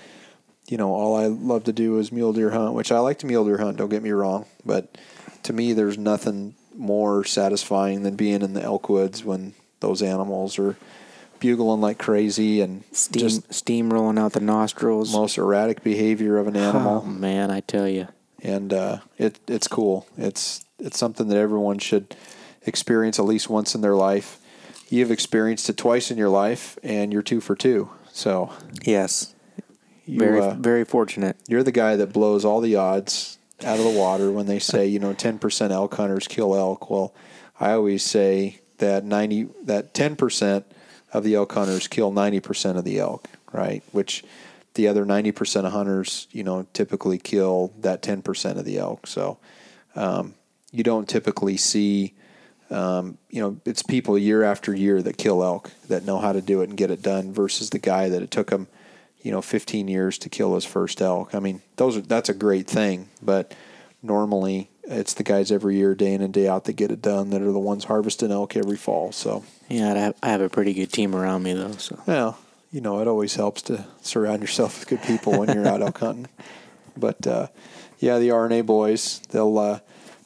you 0.68 0.78
know 0.78 0.93
all 0.95 1.16
I 1.16 1.28
love 1.28 1.66
to 1.66 1.74
do 1.74 1.99
is 1.99 2.11
mule 2.11 2.34
deer 2.34 2.49
hunt, 2.49 2.74
which 2.74 2.91
I 2.91 2.97
like 2.97 3.20
to 3.20 3.28
mule 3.28 3.45
deer 3.45 3.59
hunt. 3.59 3.78
Don't 3.78 3.89
get 3.89 4.01
me 4.01 4.09
wrong, 4.09 4.47
but 4.66 4.97
to 5.43 5.53
me, 5.53 5.74
there's 5.74 5.99
nothing 5.99 6.55
more 6.76 7.24
satisfying 7.24 8.01
than 8.01 8.16
being 8.16 8.41
in 8.41 8.53
the 8.53 8.63
elk 8.63 8.89
woods 8.89 9.24
when 9.24 9.53
those 9.80 10.01
animals 10.01 10.57
are 10.57 10.76
bugling 11.39 11.81
like 11.81 11.97
crazy 11.97 12.61
and 12.61 12.83
Steam 12.91 13.19
just 13.19 13.53
steam 13.53 13.91
rolling 13.93 14.17
out 14.17 14.33
the 14.33 14.39
nostrils. 14.39 15.13
most 15.13 15.38
erratic 15.38 15.83
behavior 15.83 16.38
of 16.38 16.47
an 16.47 16.55
animal 16.57 17.03
Oh 17.05 17.07
man, 17.09 17.51
I 17.51 17.59
tell 17.61 17.88
you. 17.88 18.07
and 18.41 18.73
uh, 18.73 18.97
it 19.17 19.39
it's 19.47 19.67
cool. 19.67 20.07
It's 20.17 20.65
it's 20.79 20.97
something 20.97 21.27
that 21.29 21.38
everyone 21.38 21.79
should 21.79 22.15
experience 22.65 23.19
at 23.19 23.25
least 23.25 23.49
once 23.49 23.75
in 23.75 23.81
their 23.81 23.95
life. 23.95 24.39
You've 24.89 25.11
experienced 25.11 25.69
it 25.69 25.77
twice 25.77 26.11
in 26.11 26.17
your 26.17 26.29
life, 26.29 26.77
and 26.83 27.11
you're 27.11 27.21
two 27.23 27.41
for 27.41 27.55
two. 27.55 27.89
So 28.11 28.51
Yes. 28.83 29.33
you, 30.05 30.19
Very 30.19 30.39
uh, 30.39 30.53
very 30.55 30.83
fortunate. 30.86 31.38
you're 31.47 31.63
the 31.63 31.71
guy 31.71 31.95
that 31.95 32.13
blows 32.13 32.45
all 32.45 32.61
the 32.61 32.75
odds 32.75 33.38
out 33.63 33.77
of 33.79 33.83
the 33.86 33.97
water 33.97 34.31
when 34.31 34.45
they 34.45 34.59
say 34.59 34.86
you 34.86 34.99
know 34.99 35.13
10% 35.13 35.71
elk 35.71 35.95
hunters 35.95 36.27
kill 36.27 36.55
elk. 36.55 36.89
Well, 36.89 37.13
I 37.59 37.71
always 37.71 38.03
say 38.03 38.59
that 38.79 39.03
90 39.05 39.47
that 39.63 39.93
10% 39.93 40.63
of 41.16 41.24
the 41.24 41.36
elk 41.36 41.51
hunters 41.53 41.88
kill 41.88 42.11
90% 42.11 42.78
of 42.78 42.84
the 42.84 42.99
elk, 42.99 43.28
right? 43.51 43.84
Which 43.91 44.24
the 44.74 44.88
other 44.88 45.05
90% 45.05 45.66
of 45.66 45.72
hunters, 45.72 46.28
you 46.32 46.43
know, 46.43 46.68
typically 46.74 47.18
kill 47.18 47.74
that 47.80 48.01
10% 48.01 48.57
of 48.57 48.66
the 48.66 48.78
elk. 48.78 49.07
So 49.07 49.38
um, 49.95 50.36
you 50.72 50.84
don't 50.84 51.07
typically 51.07 51.57
see 51.57 52.13
um, 52.70 53.18
you 53.30 53.41
know, 53.41 53.57
it's 53.66 53.84
people 53.84 54.18
year 54.18 54.43
after 54.43 54.76
year 54.76 55.01
that 55.01 55.18
kill 55.18 55.43
elk 55.43 55.72
that 55.88 56.03
know 56.03 56.20
how 56.20 56.34
to 56.34 56.41
do 56.41 56.61
it 56.61 56.70
and 56.70 56.78
get 56.78 56.89
it 56.89 57.01
done 57.01 57.32
versus 57.32 57.70
the 57.70 57.80
guy 57.80 58.09
that 58.09 58.24
it 58.24 58.32
took 58.32 58.49
him, 58.49 58.68
you 59.22 59.32
know, 59.32 59.41
15 59.41 59.88
years 59.88 60.18
to 60.18 60.30
kill 60.30 60.55
his 60.55 60.66
first 60.66 61.01
elk. 61.01 61.36
I 61.36 61.39
mean, 61.39 61.61
those 61.76 61.97
are 61.97 62.01
that's 62.01 62.30
a 62.30 62.34
great 62.34 62.68
thing, 62.68 63.09
but 63.22 63.53
normally 64.01 64.70
it's 64.88 65.13
the 65.13 65.23
guys 65.23 65.51
every 65.51 65.75
year, 65.77 65.95
day 65.95 66.13
in 66.13 66.21
and 66.21 66.33
day 66.33 66.47
out, 66.47 66.65
that 66.65 66.73
get 66.73 66.91
it 66.91 67.01
done 67.01 67.29
that 67.31 67.41
are 67.41 67.51
the 67.51 67.59
ones 67.59 67.86
harvesting 67.86 68.31
elk 68.31 68.55
every 68.55 68.77
fall. 68.77 69.11
So, 69.11 69.43
Yeah, 69.69 69.93
I 69.93 69.97
have, 69.97 70.15
I 70.23 70.29
have 70.29 70.41
a 70.41 70.49
pretty 70.49 70.73
good 70.73 70.91
team 70.91 71.15
around 71.15 71.43
me 71.43 71.53
though. 71.53 71.71
So 71.73 71.99
well, 72.05 72.38
you 72.71 72.81
know, 72.81 72.99
it 72.99 73.07
always 73.07 73.36
helps 73.36 73.61
to 73.63 73.86
surround 74.01 74.41
yourself 74.41 74.79
with 74.79 74.88
good 74.89 75.03
people 75.03 75.38
when 75.39 75.53
you're 75.53 75.67
out 75.67 75.81
elk 75.81 75.99
hunting. 75.99 76.27
But 76.97 77.27
uh, 77.27 77.47
yeah, 77.99 78.19
the 78.19 78.29
RNA 78.29 78.65
boys, 78.65 79.19
they'll 79.31 79.57
uh, 79.57 79.79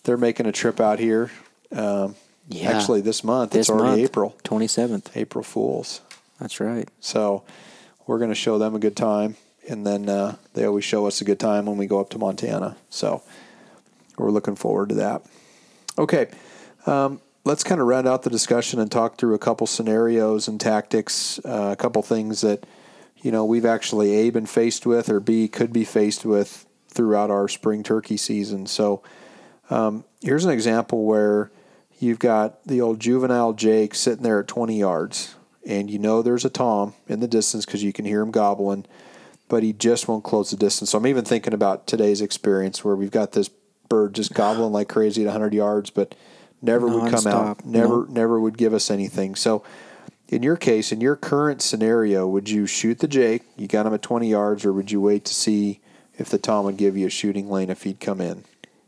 they're 0.04 0.18
making 0.18 0.46
a 0.46 0.52
trip 0.52 0.80
out 0.80 1.00
here. 1.00 1.32
Um, 1.72 2.16
Yeah. 2.48 2.72
Actually, 2.72 3.02
this 3.02 3.24
month 3.24 3.52
this 3.52 3.62
it's 3.62 3.70
already 3.72 4.02
month, 4.02 4.10
April. 4.12 4.36
twenty 4.44 4.68
seventh. 4.68 5.16
April 5.18 5.44
Fools. 5.44 6.02
That's 6.40 6.60
right. 6.60 6.88
So 7.00 7.44
we're 8.06 8.20
going 8.20 8.30
to 8.30 8.36
show 8.36 8.58
them 8.60 8.76
a 8.76 8.80
good 8.80 8.96
time, 8.96 9.36
and 9.68 9.86
then 9.86 10.10
uh, 10.10 10.36
they 10.54 10.64
always 10.66 10.86
show 10.86 11.06
us 11.08 11.22
a 11.22 11.26
good 11.26 11.40
time 11.40 11.66
when 11.66 11.78
we 11.78 11.88
go 11.88 12.00
up 12.00 12.10
to 12.12 12.18
Montana. 12.20 12.78
So 12.90 13.24
we're 14.20 14.32
looking 14.32 14.56
forward 14.56 14.90
to 14.90 14.96
that. 14.96 15.24
Okay, 15.98 16.30
um, 16.86 17.22
let's 17.46 17.64
kind 17.64 17.82
of 17.82 17.88
round 17.88 18.08
out 18.08 18.24
the 18.24 18.30
discussion 18.30 18.80
and 18.80 18.92
talk 18.92 19.18
through 19.18 19.34
a 19.34 19.40
couple 19.40 19.68
scenarios 19.68 20.48
and 20.48 20.60
tactics, 20.60 21.40
uh, 21.46 21.70
a 21.72 21.76
couple 21.76 22.02
things 22.02 22.42
that 22.42 22.66
you 23.18 23.32
know 23.32 23.44
we've 23.46 23.66
actually 23.66 24.16
a 24.16 24.30
been 24.30 24.46
faced 24.46 24.86
with 24.86 25.10
or 25.10 25.20
b 25.20 25.48
could 25.48 25.74
be 25.74 25.84
faced 25.84 26.26
with 26.26 26.66
throughout 26.88 27.30
our 27.30 27.48
spring 27.48 27.84
turkey 27.84 28.18
season. 28.18 28.66
So 28.66 29.04
um, 29.70 30.04
here's 30.22 30.46
an 30.46 30.52
example 30.52 31.06
where 31.06 31.52
you've 32.00 32.20
got 32.20 32.64
the 32.66 32.82
old 32.82 33.00
juvenile 33.00 33.54
Jake 33.54 33.94
sitting 33.94 34.24
there 34.24 34.40
at 34.40 34.48
20 34.48 34.78
yards, 34.78 35.36
and 35.66 35.90
you 35.90 36.00
know 36.00 36.22
there's 36.22 36.46
a 36.46 36.50
Tom 36.50 36.94
in 37.08 37.20
the 37.20 37.28
distance 37.28 37.66
because 37.66 37.84
you 37.84 37.94
can 37.94 38.06
hear 38.06 38.22
him 38.22 38.32
gobbling, 38.32 38.86
but 39.48 39.64
he 39.64 39.74
just 39.74 40.08
won't 40.08 40.24
close 40.24 40.52
the 40.52 40.58
distance. 40.58 40.90
So 40.92 40.98
I'm 40.98 41.08
even 41.08 41.26
thinking 41.26 41.54
about 41.54 41.88
today's 41.88 42.22
experience 42.22 42.84
where 42.84 42.96
we've 42.96 43.12
got 43.12 43.34
this 43.34 43.50
bird 43.90 44.14
just 44.16 44.34
gobbling 44.34 44.72
like 44.72 44.88
crazy 44.88 45.22
at 45.24 45.26
100 45.26 45.54
yards, 45.54 45.90
but 45.90 46.16
never 46.62 46.88
would 46.88 47.12
come 47.12 47.28
out, 47.28 47.66
never 47.66 47.88
Nope. 48.00 48.10
never 48.10 48.40
would 48.40 48.58
give 48.58 48.74
us 48.74 48.90
anything. 48.92 49.36
So 49.36 49.64
in 50.30 50.44
your 50.44 50.58
case, 50.58 50.92
in 50.92 51.02
your 51.02 51.16
current 51.16 51.62
scenario, 51.62 52.28
would 52.28 52.50
you 52.50 52.66
shoot 52.68 53.00
the 53.00 53.08
Jake? 53.08 53.42
You 53.58 53.68
got 53.68 53.86
him 53.88 53.94
at 53.94 54.02
20 54.04 54.30
yards, 54.30 54.64
or 54.64 54.72
would 54.74 54.92
you 54.92 55.02
wait 55.02 55.26
to 55.26 55.34
see 55.34 55.80
if 56.18 56.30
the 56.30 56.38
Tom 56.38 56.66
would 56.66 56.78
give 56.78 56.96
you 56.96 57.08
a 57.08 57.10
shooting 57.10 57.50
lane 57.50 57.70
if 57.70 57.84
he'd 57.84 58.00
come 58.00 58.22
in? 58.22 58.44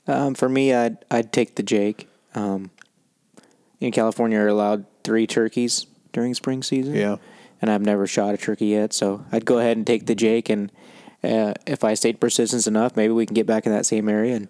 Um, 0.07 0.33
for 0.35 0.47
me, 0.49 0.73
I'd 0.73 0.97
I'd 1.09 1.31
take 1.33 1.55
the 1.55 1.63
Jake. 1.63 2.07
Um, 2.35 2.69
in 3.79 3.91
California, 3.91 4.37
are 4.39 4.47
allowed 4.47 4.85
three 5.03 5.25
turkeys 5.25 5.87
during 6.13 6.33
spring 6.35 6.61
season. 6.61 6.93
Yeah. 6.95 7.17
and 7.61 7.69
I've 7.71 7.81
never 7.81 8.05
shot 8.07 8.33
a 8.33 8.37
turkey 8.37 8.67
yet, 8.67 8.93
so 8.93 9.23
I'd 9.31 9.45
go 9.45 9.57
ahead 9.59 9.77
and 9.77 9.85
take 9.87 10.05
the 10.05 10.15
Jake. 10.15 10.49
And 10.49 10.71
uh, 11.23 11.53
if 11.65 11.83
I 11.83 11.93
stayed 11.95 12.19
persistent 12.19 12.67
enough, 12.67 12.95
maybe 12.95 13.13
we 13.13 13.25
can 13.25 13.33
get 13.33 13.45
back 13.47 13.65
in 13.65 13.71
that 13.71 13.85
same 13.85 14.07
area 14.09 14.35
and 14.35 14.47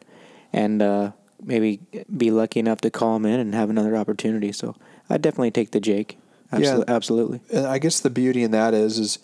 and 0.54 0.82
uh, 0.82 1.12
maybe 1.44 1.80
be 2.16 2.32
lucky 2.32 2.60
enough 2.60 2.82
to 2.82 2.90
call 2.90 3.16
him 3.16 3.26
in 3.26 3.40
and 3.40 3.56
have 3.56 3.70
another 3.70 3.96
opportunity. 3.96 4.52
So 4.52 4.76
I'd 5.10 5.22
definitely 5.22 5.52
take 5.52 5.72
the 5.72 5.80
Jake. 5.80 6.18
Absol- 6.52 6.80
Yeah. 6.80 6.84
absolutely. 6.96 7.40
And 7.52 7.66
I 7.66 7.78
guess 7.80 8.00
the 8.00 8.10
beauty 8.10 8.44
in 8.44 8.52
that 8.52 8.74
is, 8.74 9.00
is 9.00 9.20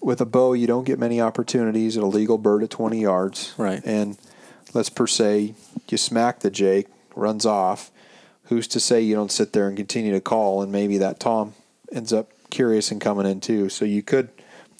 with 0.00 0.20
a 0.20 0.26
bow, 0.26 0.52
you 0.52 0.66
don't 0.66 0.84
get 0.84 0.98
many 0.98 1.20
opportunities 1.20 1.96
at 1.96 2.02
a 2.02 2.06
legal 2.06 2.38
bird 2.38 2.62
at 2.62 2.70
20 2.70 3.00
yards. 3.00 3.54
Right. 3.56 3.80
And 3.84 4.18
let's 4.74 4.90
per 4.90 5.06
se, 5.06 5.54
you 5.88 5.96
smack 5.98 6.40
the 6.40 6.50
Jake, 6.50 6.86
runs 7.14 7.46
off. 7.46 7.90
Who's 8.44 8.68
to 8.68 8.78
say 8.80 9.00
you 9.00 9.16
don't 9.16 9.32
sit 9.32 9.52
there 9.52 9.66
and 9.66 9.76
continue 9.76 10.12
to 10.12 10.20
call, 10.20 10.62
and 10.62 10.70
maybe 10.70 10.98
that 10.98 11.18
Tom 11.18 11.54
ends 11.90 12.12
up 12.12 12.30
curious 12.50 12.92
and 12.92 13.00
coming 13.00 13.26
in 13.26 13.40
too. 13.40 13.68
So 13.68 13.84
you 13.84 14.02
could 14.04 14.28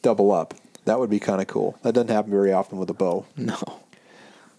double 0.02 0.30
up. 0.30 0.54
That 0.84 1.00
would 1.00 1.10
be 1.10 1.18
kind 1.18 1.40
of 1.40 1.48
cool. 1.48 1.76
That 1.82 1.92
doesn't 1.94 2.10
happen 2.10 2.30
very 2.30 2.52
often 2.52 2.78
with 2.78 2.88
a 2.90 2.94
bow, 2.94 3.26
No. 3.36 3.56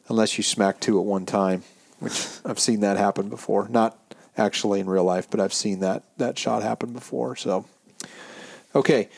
Unless 0.09 0.37
you 0.37 0.43
smack 0.43 0.79
two 0.79 0.99
at 0.99 1.05
one 1.05 1.25
time, 1.25 1.63
which 1.99 2.27
I've 2.45 2.59
seen 2.59 2.81
that 2.81 2.97
happen 2.97 3.29
before. 3.29 3.67
Not 3.69 3.97
actually 4.37 4.79
in 4.79 4.89
real 4.89 5.03
life, 5.03 5.29
but 5.29 5.39
I've 5.39 5.53
seen 5.53 5.79
that 5.79 6.03
that 6.17 6.37
shot 6.37 6.63
happen 6.63 6.93
before. 6.93 7.35
So, 7.35 7.65
okay. 8.75 9.09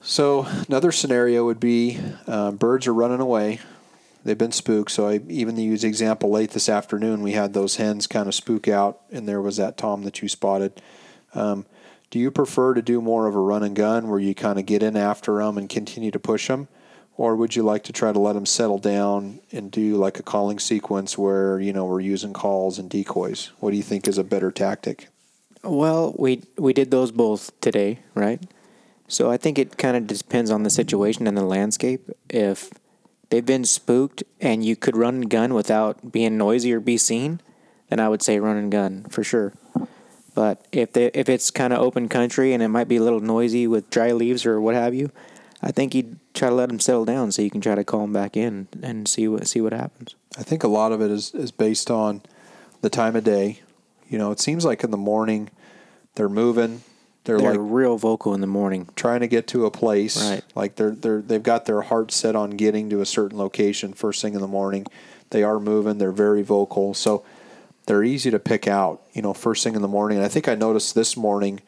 So 0.00 0.46
another 0.68 0.92
scenario 0.92 1.46
would 1.46 1.60
be 1.60 1.98
uh, 2.26 2.50
birds 2.50 2.86
are 2.86 2.94
running 2.94 3.20
away. 3.20 3.60
They've 4.22 4.36
been 4.36 4.52
spooked. 4.52 4.90
So 4.90 5.08
I 5.08 5.20
even 5.28 5.56
use 5.56 5.84
example 5.84 6.30
late 6.30 6.50
this 6.50 6.68
afternoon. 6.68 7.22
We 7.22 7.32
had 7.32 7.52
those 7.52 7.76
hens 7.76 8.06
kind 8.06 8.26
of 8.28 8.34
spook 8.34 8.68
out, 8.68 9.00
and 9.10 9.28
there 9.28 9.40
was 9.40 9.56
that 9.56 9.76
tom 9.76 10.02
that 10.04 10.20
you 10.22 10.28
spotted. 10.28 10.80
Um, 11.34 11.66
do 12.10 12.18
you 12.18 12.30
prefer 12.30 12.74
to 12.74 12.82
do 12.82 13.00
more 13.00 13.26
of 13.26 13.34
a 13.34 13.40
run 13.40 13.62
and 13.62 13.74
gun 13.74 14.08
where 14.08 14.20
you 14.20 14.34
kind 14.34 14.58
of 14.58 14.66
get 14.66 14.82
in 14.82 14.96
after 14.96 15.38
them 15.38 15.58
and 15.58 15.68
continue 15.68 16.10
to 16.10 16.18
push 16.18 16.48
them? 16.48 16.68
Or 17.16 17.36
would 17.36 17.54
you 17.54 17.62
like 17.62 17.84
to 17.84 17.92
try 17.92 18.12
to 18.12 18.18
let 18.18 18.32
them 18.32 18.46
settle 18.46 18.78
down 18.78 19.40
and 19.52 19.70
do 19.70 19.96
like 19.96 20.18
a 20.18 20.22
calling 20.22 20.58
sequence 20.58 21.16
where, 21.16 21.60
you 21.60 21.72
know, 21.72 21.84
we're 21.84 22.00
using 22.00 22.32
calls 22.32 22.78
and 22.78 22.90
decoys? 22.90 23.52
What 23.60 23.70
do 23.70 23.76
you 23.76 23.82
think 23.82 24.08
is 24.08 24.18
a 24.18 24.24
better 24.24 24.50
tactic? 24.50 25.08
Well, 25.62 26.14
we 26.18 26.42
we 26.58 26.72
did 26.72 26.90
those 26.90 27.12
both 27.12 27.58
today, 27.60 28.00
right? 28.14 28.42
So 29.06 29.30
I 29.30 29.36
think 29.36 29.58
it 29.58 29.78
kind 29.78 29.96
of 29.96 30.06
depends 30.06 30.50
on 30.50 30.62
the 30.62 30.70
situation 30.70 31.26
and 31.26 31.36
the 31.36 31.44
landscape. 31.44 32.10
If 32.28 32.70
they've 33.30 33.46
been 33.46 33.64
spooked 33.64 34.22
and 34.40 34.64
you 34.64 34.76
could 34.76 34.96
run 34.96 35.14
and 35.14 35.30
gun 35.30 35.54
without 35.54 36.12
being 36.12 36.36
noisy 36.36 36.72
or 36.72 36.80
be 36.80 36.98
seen, 36.98 37.40
then 37.88 38.00
I 38.00 38.08
would 38.08 38.22
say 38.22 38.40
run 38.40 38.56
and 38.56 38.72
gun 38.72 39.04
for 39.08 39.22
sure. 39.22 39.52
But 40.34 40.66
if 40.72 40.92
they 40.92 41.10
if 41.14 41.28
it's 41.28 41.50
kind 41.50 41.72
of 41.72 41.80
open 41.80 42.08
country 42.08 42.52
and 42.52 42.62
it 42.62 42.68
might 42.68 42.88
be 42.88 42.96
a 42.96 43.02
little 43.02 43.20
noisy 43.20 43.66
with 43.66 43.88
dry 43.88 44.12
leaves 44.12 44.44
or 44.44 44.60
what 44.60 44.74
have 44.74 44.94
you, 44.94 45.10
I 45.62 45.70
think 45.70 45.94
you'd 45.94 46.18
try 46.34 46.48
to 46.48 46.54
let 46.54 46.68
them 46.68 46.80
settle 46.80 47.04
down 47.04 47.32
so 47.32 47.42
you 47.42 47.50
can 47.50 47.60
try 47.60 47.74
to 47.74 47.84
call 47.84 48.00
them 48.00 48.12
back 48.12 48.36
in 48.36 48.68
and 48.82 49.08
see 49.08 49.28
what 49.28 49.46
see 49.46 49.60
what 49.60 49.72
happens. 49.72 50.14
I 50.36 50.42
think 50.42 50.64
a 50.64 50.68
lot 50.68 50.92
of 50.92 51.00
it 51.00 51.10
is, 51.10 51.32
is 51.32 51.52
based 51.52 51.90
on 51.90 52.22
the 52.80 52.90
time 52.90 53.16
of 53.16 53.24
day. 53.24 53.60
You 54.08 54.18
know, 54.18 54.32
it 54.32 54.40
seems 54.40 54.64
like 54.64 54.84
in 54.84 54.90
the 54.90 54.96
morning 54.96 55.50
they're 56.16 56.28
moving. 56.28 56.82
They're, 57.24 57.38
They're 57.38 57.52
like 57.52 57.60
real 57.72 57.96
vocal 57.96 58.34
in 58.34 58.42
the 58.42 58.46
morning. 58.46 58.88
trying 58.96 59.20
to 59.20 59.26
get 59.26 59.46
to 59.48 59.64
a 59.64 59.70
place. 59.70 60.22
Right. 60.30 60.44
Like 60.54 60.76
they're 60.76 60.90
they're 60.90 61.22
they've 61.22 61.42
got 61.42 61.64
their 61.64 61.80
heart 61.82 62.12
set 62.12 62.36
on 62.36 62.50
getting 62.50 62.90
to 62.90 63.00
a 63.00 63.06
certain 63.06 63.38
location 63.38 63.94
first 63.94 64.20
thing 64.20 64.34
in 64.34 64.40
the 64.40 64.48
morning. 64.48 64.86
They 65.30 65.42
are 65.42 65.58
moving. 65.58 65.96
They're 65.98 66.12
very 66.12 66.42
vocal. 66.42 66.92
So 66.92 67.24
they're 67.86 68.04
easy 68.04 68.30
to 68.30 68.38
pick 68.38 68.68
out. 68.68 69.00
You 69.14 69.22
know, 69.22 69.32
first 69.32 69.64
thing 69.64 69.74
in 69.74 69.82
the 69.82 69.88
morning. 69.88 70.18
And 70.18 70.24
I 70.24 70.28
think 70.28 70.48
I 70.48 70.54
noticed 70.54 70.94
this 70.94 71.16
morning 71.16 71.60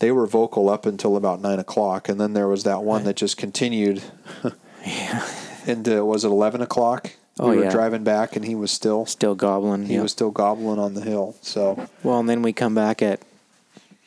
they 0.00 0.10
were 0.12 0.26
vocal 0.26 0.68
up 0.68 0.86
until 0.86 1.16
about 1.16 1.40
nine 1.40 1.58
o'clock, 1.58 2.08
and 2.08 2.20
then 2.20 2.32
there 2.34 2.48
was 2.48 2.64
that 2.64 2.82
one 2.82 2.98
Right. 3.00 3.04
that 3.06 3.16
just 3.16 3.36
continued 3.36 4.02
Yeah. 4.86 5.26
into 5.66 6.04
was 6.04 6.24
it 6.24 6.28
eleven 6.28 6.60
o'clock? 6.60 7.12
Oh, 7.40 7.50
we 7.50 7.56
were 7.56 7.64
yeah. 7.64 7.70
driving 7.70 8.04
back, 8.04 8.36
and 8.36 8.44
he 8.44 8.54
was 8.54 8.70
still 8.70 9.06
Still 9.06 9.34
gobbling. 9.34 9.86
he 9.86 9.94
yep. 9.94 10.02
was 10.02 10.12
still 10.12 10.30
gobbling 10.30 10.78
on 10.78 10.94
the 10.94 11.00
hill. 11.00 11.34
So 11.40 11.88
well, 12.04 12.20
and 12.20 12.28
then 12.28 12.42
we 12.42 12.52
come 12.52 12.74
back 12.76 13.02
at 13.02 13.20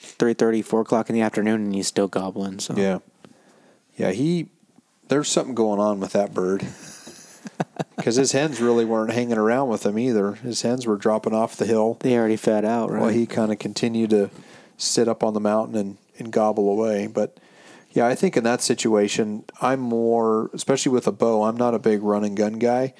3.30, 0.01 0.63
4 0.63 0.81
o'clock 0.81 1.09
in 1.09 1.13
the 1.15 1.21
afternoon, 1.21 1.65
and 1.65 1.75
he's 1.75 1.88
still 1.88 2.07
gobbling. 2.07 2.59
So 2.59 2.73
yeah, 2.77 2.99
yeah. 3.97 4.11
He 4.11 4.47
there's 5.09 5.27
something 5.29 5.55
going 5.55 5.79
on 5.79 5.99
with 5.99 6.11
that 6.13 6.33
bird 6.33 6.65
because 7.97 8.15
his 8.15 8.31
hens 8.31 8.61
really 8.61 8.85
weren't 8.85 9.11
hanging 9.13 9.38
around 9.38 9.69
with 9.69 9.85
him 9.85 9.97
either. 9.99 10.33
His 10.33 10.61
hens 10.61 10.85
were 10.85 10.95
dropping 10.97 11.33
off 11.33 11.55
the 11.57 11.65
hill. 11.65 11.97
they 12.01 12.17
already 12.17 12.35
fed 12.38 12.63
out, 12.65 12.91
right? 12.91 13.01
Well, 13.01 13.09
he 13.11 13.25
kind 13.25 13.51
of 13.51 13.59
continued 13.59 14.11
to 14.11 14.29
sit 14.78 15.07
up 15.07 15.23
on 15.23 15.34
the 15.34 15.39
mountain 15.39 15.75
and, 15.75 15.97
and 16.17 16.32
gobble 16.32 16.69
away. 16.69 17.07
But 17.07 17.39
yeah, 17.91 18.07
I 18.07 18.15
think 18.15 18.38
in 18.38 18.43
that 18.43 18.61
situation, 18.61 19.43
I'm 19.61 19.80
more, 19.80 20.49
especially 20.53 20.91
with 20.91 21.07
a 21.07 21.11
bow, 21.11 21.43
I'm 21.43 21.57
not 21.57 21.73
a 21.73 21.80
big 21.80 22.03
run 22.03 22.23
and 22.23 22.38
gun 22.38 22.53
guy 22.53 22.93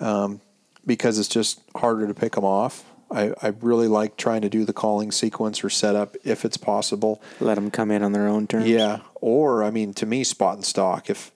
um, 0.00 0.40
because 0.86 1.18
it's 1.18 1.28
just 1.28 1.60
harder 1.76 2.06
to 2.06 2.14
pick 2.14 2.32
them 2.32 2.44
off. 2.44 2.84
I, 3.10 3.32
I 3.42 3.48
really 3.60 3.88
like 3.88 4.16
trying 4.16 4.42
to 4.42 4.48
do 4.48 4.64
the 4.64 4.72
calling 4.72 5.10
sequence 5.10 5.64
or 5.64 5.70
setup 5.70 6.16
if 6.24 6.44
it's 6.44 6.56
possible. 6.56 7.22
Let 7.40 7.54
them 7.54 7.70
come 7.70 7.90
in 7.90 8.02
on 8.02 8.12
their 8.12 8.28
own 8.28 8.46
terms. 8.46 8.66
Yeah, 8.66 9.00
or 9.14 9.64
I 9.64 9.70
mean, 9.70 9.94
to 9.94 10.06
me, 10.06 10.24
spot 10.24 10.56
and 10.56 10.64
stock. 10.64 11.08
If 11.08 11.32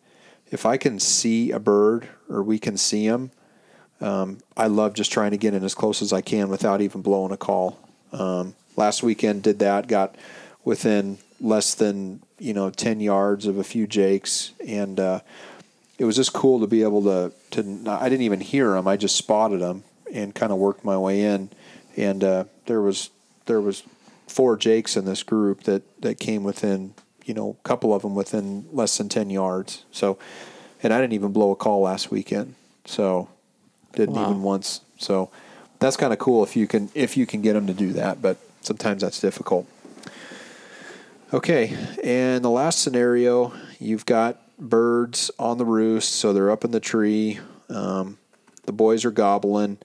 if 0.50 0.66
I 0.66 0.76
can 0.76 1.00
see 1.00 1.50
a 1.50 1.58
bird 1.58 2.08
or 2.28 2.42
we 2.42 2.58
can 2.58 2.76
see 2.76 3.06
him, 3.06 3.30
um, 4.02 4.38
I 4.54 4.66
love 4.66 4.92
just 4.92 5.10
trying 5.10 5.30
to 5.30 5.38
get 5.38 5.54
in 5.54 5.64
as 5.64 5.74
close 5.74 6.02
as 6.02 6.12
I 6.12 6.20
can 6.20 6.50
without 6.50 6.82
even 6.82 7.00
blowing 7.00 7.32
a 7.32 7.38
call. 7.38 7.78
Um, 8.12 8.54
last 8.76 9.02
weekend 9.02 9.42
did 9.42 9.58
that. 9.60 9.88
Got 9.88 10.16
within 10.64 11.18
less 11.40 11.74
than 11.74 12.22
you 12.38 12.54
know 12.54 12.70
ten 12.70 13.00
yards 13.00 13.46
of 13.46 13.58
a 13.58 13.64
few 13.64 13.86
jakes, 13.86 14.52
and 14.66 14.98
uh, 15.00 15.20
it 15.98 16.04
was 16.04 16.16
just 16.16 16.32
cool 16.32 16.60
to 16.60 16.66
be 16.66 16.82
able 16.82 17.02
to 17.02 17.32
to. 17.52 17.84
I 17.88 18.08
didn't 18.08 18.22
even 18.24 18.40
hear 18.40 18.70
them. 18.72 18.86
I 18.88 18.96
just 18.96 19.16
spotted 19.16 19.60
them 19.60 19.84
and 20.12 20.34
kind 20.34 20.52
of 20.52 20.58
worked 20.58 20.84
my 20.84 20.98
way 20.98 21.22
in, 21.22 21.50
and 21.96 22.22
uh, 22.24 22.44
there 22.66 22.80
was 22.80 23.10
there 23.46 23.60
was 23.60 23.82
four 24.26 24.56
jakes 24.56 24.96
in 24.96 25.04
this 25.04 25.22
group 25.22 25.64
that 25.64 25.82
that 26.00 26.18
came 26.18 26.42
within 26.42 26.94
you 27.26 27.34
know 27.34 27.56
a 27.62 27.68
couple 27.68 27.92
of 27.94 28.02
them 28.02 28.14
within 28.14 28.64
less 28.72 28.96
than 28.98 29.08
10 29.08 29.28
yards 29.30 29.84
so 29.92 30.18
and 30.82 30.92
i 30.92 31.00
didn't 31.00 31.12
even 31.12 31.32
blow 31.32 31.50
a 31.50 31.56
call 31.56 31.82
last 31.82 32.10
weekend 32.10 32.54
so 32.86 33.28
didn't 33.94 34.14
Wow. 34.14 34.22
even 34.30 34.42
once 34.42 34.80
so 34.98 35.30
that's 35.80 35.96
kind 35.98 36.12
of 36.14 36.18
cool 36.18 36.42
if 36.42 36.56
you 36.56 36.66
can 36.66 36.88
if 36.94 37.16
you 37.16 37.26
can 37.26 37.42
get 37.42 37.52
them 37.52 37.66
to 37.66 37.74
do 37.74 37.92
that 37.92 38.22
but 38.22 38.38
sometimes 38.64 39.02
that's 39.02 39.20
difficult 39.20 39.66
okay 41.32 41.76
and 42.02 42.44
the 42.44 42.50
last 42.50 42.80
scenario 42.80 43.52
you've 43.78 44.06
got 44.06 44.40
birds 44.58 45.30
on 45.38 45.58
the 45.58 45.64
roost 45.64 46.12
so 46.12 46.32
they're 46.32 46.50
up 46.50 46.64
in 46.64 46.70
the 46.70 46.80
tree 46.80 47.38
um, 47.68 48.18
the 48.64 48.72
boys 48.72 49.04
are 49.04 49.10
gobbling 49.10 49.78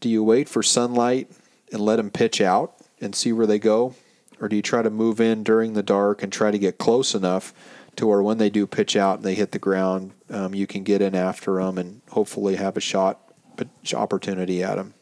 do 0.00 0.08
you 0.08 0.22
wait 0.22 0.48
for 0.48 0.62
sunlight 0.62 1.30
and 1.72 1.80
let 1.80 1.96
them 1.96 2.10
pitch 2.10 2.40
out 2.40 2.74
and 3.00 3.14
see 3.14 3.32
where 3.32 3.46
they 3.46 3.58
go? 3.58 3.94
Or 4.40 4.48
do 4.48 4.56
you 4.56 4.62
try 4.62 4.82
to 4.82 4.90
move 4.90 5.20
in 5.20 5.42
during 5.42 5.72
the 5.72 5.82
dark 5.82 6.22
and 6.22 6.32
try 6.32 6.50
to 6.50 6.58
get 6.58 6.78
close 6.78 7.14
enough 7.14 7.52
to 7.96 8.06
where 8.06 8.22
when 8.22 8.38
they 8.38 8.50
do 8.50 8.66
pitch 8.66 8.94
out 8.94 9.16
and 9.16 9.24
they 9.24 9.34
hit 9.34 9.50
the 9.50 9.58
ground, 9.58 10.12
um, 10.30 10.54
you 10.54 10.66
can 10.66 10.84
get 10.84 11.02
in 11.02 11.14
after 11.14 11.56
them 11.56 11.78
and 11.78 12.00
hopefully 12.10 12.56
have 12.56 12.76
a 12.76 12.80
shot 12.80 13.20
opportunity 13.92 14.62
at 14.62 14.76
them? 14.76 14.94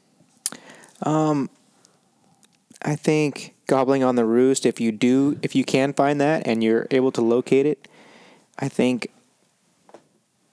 I 2.82 2.96
think 2.96 3.54
gobbling 3.66 4.04
on 4.04 4.16
the 4.16 4.24
roost. 4.24 4.66
If 4.66 4.80
you 4.80 4.92
do, 4.92 5.38
if 5.42 5.54
you 5.54 5.64
can 5.64 5.92
find 5.92 6.20
that 6.20 6.46
and 6.46 6.62
you're 6.62 6.86
able 6.90 7.12
to 7.12 7.20
locate 7.20 7.66
it, 7.66 7.88
I 8.58 8.68
think, 8.68 9.08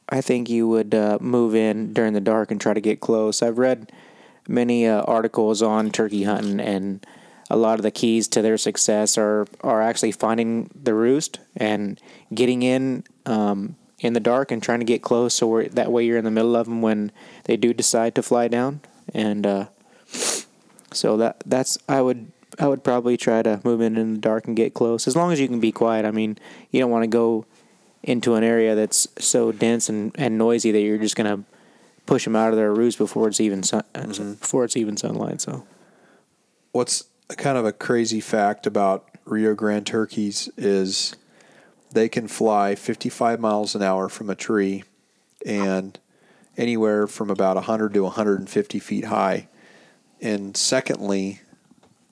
I 0.10 0.22
think 0.22 0.50
you 0.50 0.68
would 0.68 0.94
uh, 0.94 1.18
move 1.22 1.56
in 1.56 1.94
during 1.94 2.14
the 2.14 2.22
dark 2.22 2.52
and 2.52 2.60
try 2.60 2.74
to 2.74 2.82
get 2.82 3.00
close. 3.00 3.42
I've 3.42 3.58
read 3.58 3.92
many 4.48 4.88
uh, 4.88 5.02
articles 5.04 5.62
on 5.62 5.92
turkey 5.92 6.24
hunting, 6.24 6.60
and 6.60 7.06
a 7.50 7.56
lot 7.56 7.80
of 7.80 7.84
the 7.84 7.92
keys 7.92 8.28
to 8.30 8.42
their 8.42 8.58
success 8.58 9.18
are 9.18 9.48
are 9.62 9.82
actually 9.82 10.12
finding 10.12 10.70
the 10.76 10.94
roost 10.94 11.40
and 11.56 12.00
getting 12.34 12.64
in. 12.64 13.04
Um, 13.26 13.76
in 14.00 14.12
the 14.12 14.20
dark 14.20 14.52
and 14.52 14.62
trying 14.62 14.80
to 14.80 14.86
get 14.86 15.02
close, 15.02 15.34
so 15.34 15.64
that 15.64 15.90
way 15.90 16.04
you're 16.06 16.18
in 16.18 16.26
the 16.26 16.32
middle 16.32 16.58
of 16.58 16.66
them 16.66 16.82
when 16.82 17.10
they 17.46 17.56
do 17.56 17.74
decide 17.74 18.14
to 18.14 18.22
fly 18.22 18.50
down, 18.50 18.82
and 19.14 19.48
uh, 19.48 19.68
so 20.94 21.18
that 21.18 21.44
that's 21.46 21.78
I 21.88 22.02
would 22.02 22.32
I 22.60 22.68
would 22.68 22.84
probably 22.84 23.18
try 23.18 23.42
to 23.42 23.60
move 23.64 23.82
in 23.82 23.98
in 23.98 24.14
the 24.14 24.20
dark 24.20 24.48
and 24.48 24.56
get 24.56 24.74
close 24.74 25.08
as 25.08 25.16
long 25.16 25.32
as 25.32 25.40
you 25.40 25.48
can 25.48 25.60
be 25.60 25.72
quiet. 25.72 26.06
I 26.06 26.12
mean, 26.12 26.38
you 26.72 26.80
don't 26.80 26.92
want 26.92 27.04
to 27.04 27.08
go 27.08 27.46
into 28.04 28.36
an 28.36 28.44
area 28.44 28.76
that's 28.76 29.08
so 29.18 29.52
dense 29.52 29.90
and, 29.90 30.12
and 30.16 30.38
noisy 30.38 30.72
that 30.72 30.82
you're 30.82 30.98
just 30.98 31.16
gonna 31.16 31.44
push 32.06 32.26
them 32.26 32.36
out 32.36 32.50
of 32.50 32.58
their 32.58 32.74
roost 32.74 32.98
before 32.98 33.28
it's 33.28 33.40
even 33.40 33.64
sun, 33.64 33.84
uh, 33.96 34.06
before 34.06 34.66
it's 34.66 34.76
even 34.76 34.98
sunlight. 34.98 35.42
So 35.42 35.66
What's 36.74 37.04
kind 37.38 37.56
of 37.56 37.66
a 37.66 37.72
crazy 37.72 38.20
fact 38.20 38.66
about 38.66 39.08
Rio 39.26 39.54
Grande 39.54 39.86
turkeys 39.86 40.50
is 40.58 41.16
they 41.92 42.10
can 42.10 42.28
fly 42.28 42.74
55 42.74 43.40
miles 43.40 43.76
an 43.76 43.84
hour 43.84 44.10
from 44.10 44.32
a 44.32 44.36
tree 44.36 44.84
and 45.46 46.00
anywhere 46.58 47.06
from 47.06 47.30
about 47.30 47.58
100 47.58 47.94
to 47.94 48.02
150 48.02 48.80
feet 48.80 49.06
high. 49.06 49.48
And 50.24 50.56
secondly, 50.56 51.42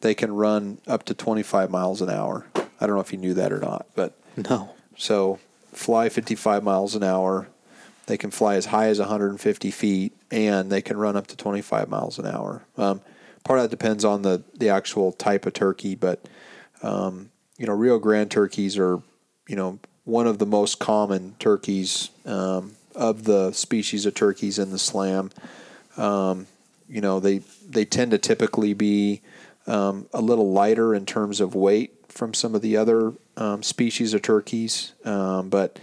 they 0.02 0.14
can 0.14 0.36
run 0.36 0.80
up 0.86 1.04
to 1.06 1.14
25 1.14 1.72
miles 1.72 2.02
an 2.02 2.10
hour. 2.10 2.46
I 2.54 2.86
don't 2.86 2.96
know 2.96 3.02
if 3.02 3.14
you 3.14 3.18
knew 3.18 3.34
that 3.36 3.54
or 3.54 3.60
not, 3.60 3.88
but 3.96 4.20
no, 4.36 4.72
so 4.98 5.40
fly 5.72 6.10
55 6.10 6.62
miles 6.62 6.94
an 6.94 7.04
hour. 7.04 7.48
They 8.08 8.18
can 8.18 8.30
fly 8.30 8.56
as 8.56 8.66
high 8.66 8.88
as 8.88 9.00
150 9.00 9.72
feet, 9.72 10.14
and 10.30 10.70
they 10.70 10.82
can 10.82 10.98
run 10.98 11.16
up 11.16 11.28
to 11.28 11.38
25 11.38 11.88
miles 11.88 12.20
an 12.20 12.26
hour. 12.26 12.66
Um, 12.78 13.00
part 13.46 13.60
of 13.60 13.64
that 13.64 13.70
depends 13.70 14.04
on 14.04 14.24
the 14.24 14.44
the 14.54 14.70
actual 14.70 15.14
type 15.14 15.46
of 15.46 15.54
turkey, 15.54 15.96
but 15.96 16.28
um, 16.84 17.30
you 17.58 17.66
know, 17.66 17.74
Rio 17.74 17.98
Grande 17.98 18.30
turkeys 18.30 18.78
are 18.78 19.02
you 19.48 19.56
know 19.56 19.80
one 20.04 20.28
of 20.28 20.40
the 20.40 20.46
most 20.46 20.80
common 20.80 21.36
turkeys 21.40 22.10
um, 22.26 22.74
of 22.94 23.24
the 23.24 23.54
species 23.54 24.06
of 24.06 24.16
turkeys 24.16 24.60
in 24.60 24.72
the 24.72 24.80
slam. 24.80 25.30
Um, 25.96 26.48
you 26.92 27.00
know, 27.00 27.22
they 27.22 27.42
they 27.72 27.86
tend 27.86 28.12
to 28.12 28.18
typically 28.18 28.74
be 28.74 29.22
um, 29.68 30.08
a 30.14 30.22
little 30.22 30.52
lighter 30.52 30.94
in 30.94 31.06
terms 31.06 31.40
of 31.40 31.56
weight 31.56 31.94
from 32.08 32.34
some 32.34 32.56
of 32.56 32.62
the 32.62 32.78
other 32.78 33.14
um, 33.38 33.64
species 33.64 34.14
of 34.14 34.22
turkeys, 34.22 34.94
um, 35.06 35.50
but 35.50 35.80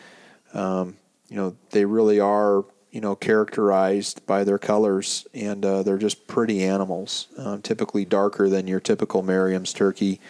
um, 0.54 0.96
you 1.28 1.36
know 1.36 1.56
they 1.70 1.84
really 1.84 2.20
are 2.20 2.64
you 2.90 3.00
know 3.00 3.14
characterized 3.14 4.24
by 4.26 4.44
their 4.44 4.58
colors, 4.58 5.26
and 5.34 5.64
uh, 5.64 5.82
they're 5.82 5.98
just 5.98 6.26
pretty 6.26 6.62
animals. 6.62 7.28
Um, 7.36 7.62
typically 7.62 8.04
darker 8.04 8.48
than 8.48 8.66
your 8.66 8.80
typical 8.80 9.22
Merriam's 9.22 9.72
turkey. 9.72 10.20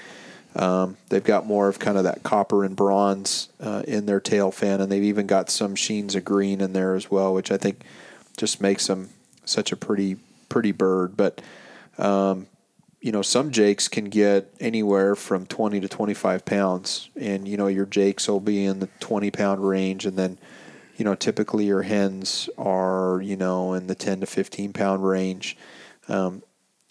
Um, 0.55 0.97
they've 1.09 1.23
got 1.23 1.47
more 1.47 1.69
of 1.69 1.79
kind 1.79 1.99
of 1.99 2.05
that 2.05 2.23
copper 2.23 2.65
and 2.65 2.75
bronze 2.75 3.49
uh, 3.61 3.83
in 3.87 4.07
their 4.07 4.21
tail 4.21 4.51
fin, 4.51 4.81
and 4.81 4.91
they've 4.91 5.03
even 5.03 5.27
got 5.27 5.51
some 5.51 5.75
sheens 5.75 6.15
of 6.15 6.25
green 6.25 6.61
in 6.61 6.73
there 6.73 6.95
as 6.95 7.11
well, 7.11 7.35
which 7.35 7.53
I 7.53 7.59
think 7.59 7.83
just 8.37 8.61
makes 8.61 8.87
them 8.87 9.11
such 9.45 9.73
a 9.73 9.77
pretty 9.77 10.17
pretty 10.49 10.73
bird. 10.73 11.17
But 11.17 11.41
um, 11.99 12.47
you 13.01 13.13
know, 13.13 13.23
some 13.23 13.51
jakes 13.51 13.89
can 13.89 14.07
get 14.07 14.53
anywhere 14.61 15.15
from 15.15 15.47
20 15.47 15.81
to 15.81 15.89
25 15.89 16.45
pounds, 16.45 17.11
and 17.17 17.47
you 17.47 17.57
know, 17.57 17.69
your 17.69 17.87
jakes 17.87 18.29
will 18.29 18.41
be 18.41 18.65
in 18.65 18.81
the 18.81 18.89
20 19.01 19.31
pound 19.31 19.67
range, 19.67 20.07
and 20.07 20.17
then 20.17 20.39
you 20.97 21.05
know, 21.05 21.15
typically 21.15 21.67
your 21.67 21.83
hens 21.83 22.49
are 22.59 23.21
you 23.23 23.37
know 23.37 23.75
in 23.75 23.87
the 23.87 23.95
10 23.95 24.21
to 24.21 24.27
15 24.27 24.73
pound 24.73 25.07
range. 25.07 25.57
Um, 26.09 26.43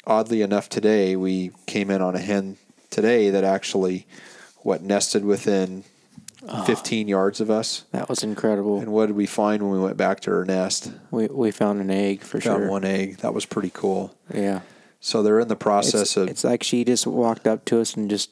oddly 0.06 0.42
enough, 0.42 0.70
today 0.70 1.16
we 1.16 1.52
came 1.66 1.92
in 1.92 2.02
on 2.02 2.16
a 2.16 2.20
hen 2.20 2.58
today 2.90 3.30
that 3.30 3.44
actually 3.44 4.08
what 4.58 4.82
nested 4.82 5.26
within 5.26 5.84
Ah. 6.48 6.64
15 6.66 7.08
yards 7.08 7.42
of 7.42 7.50
us. 7.50 7.86
that 7.92 8.08
was 8.10 8.24
incredible. 8.24 8.80
And 8.80 8.92
what 8.92 9.08
did 9.08 9.16
we 9.16 9.26
find 9.26 9.64
when 9.64 9.72
we 9.72 9.80
went 9.80 9.98
back 9.98 10.20
to 10.22 10.32
her 10.32 10.46
nest? 10.46 10.92
We 11.12 11.28
we 11.28 11.52
found 11.52 11.82
an 11.82 11.90
egg 11.90 12.22
for 12.22 12.40
Found 12.42 12.62
sure. 12.64 12.70
one 12.70 12.84
egg. 12.86 13.18
That 13.18 13.34
was 13.34 13.46
pretty 13.46 13.72
cool. 13.74 14.14
Yeah, 14.34 14.62
So 15.00 15.24
they're 15.24 15.40
in 15.40 15.48
the 15.48 15.56
process 15.56 16.02
it's, 16.02 16.18
of 16.18 16.28
it's 16.30 16.44
like 16.44 16.64
she 16.64 16.84
just 16.84 17.08
walked 17.08 17.48
up 17.48 17.66
to 17.66 17.80
us 17.82 17.96
and 17.96 18.10
just 18.10 18.30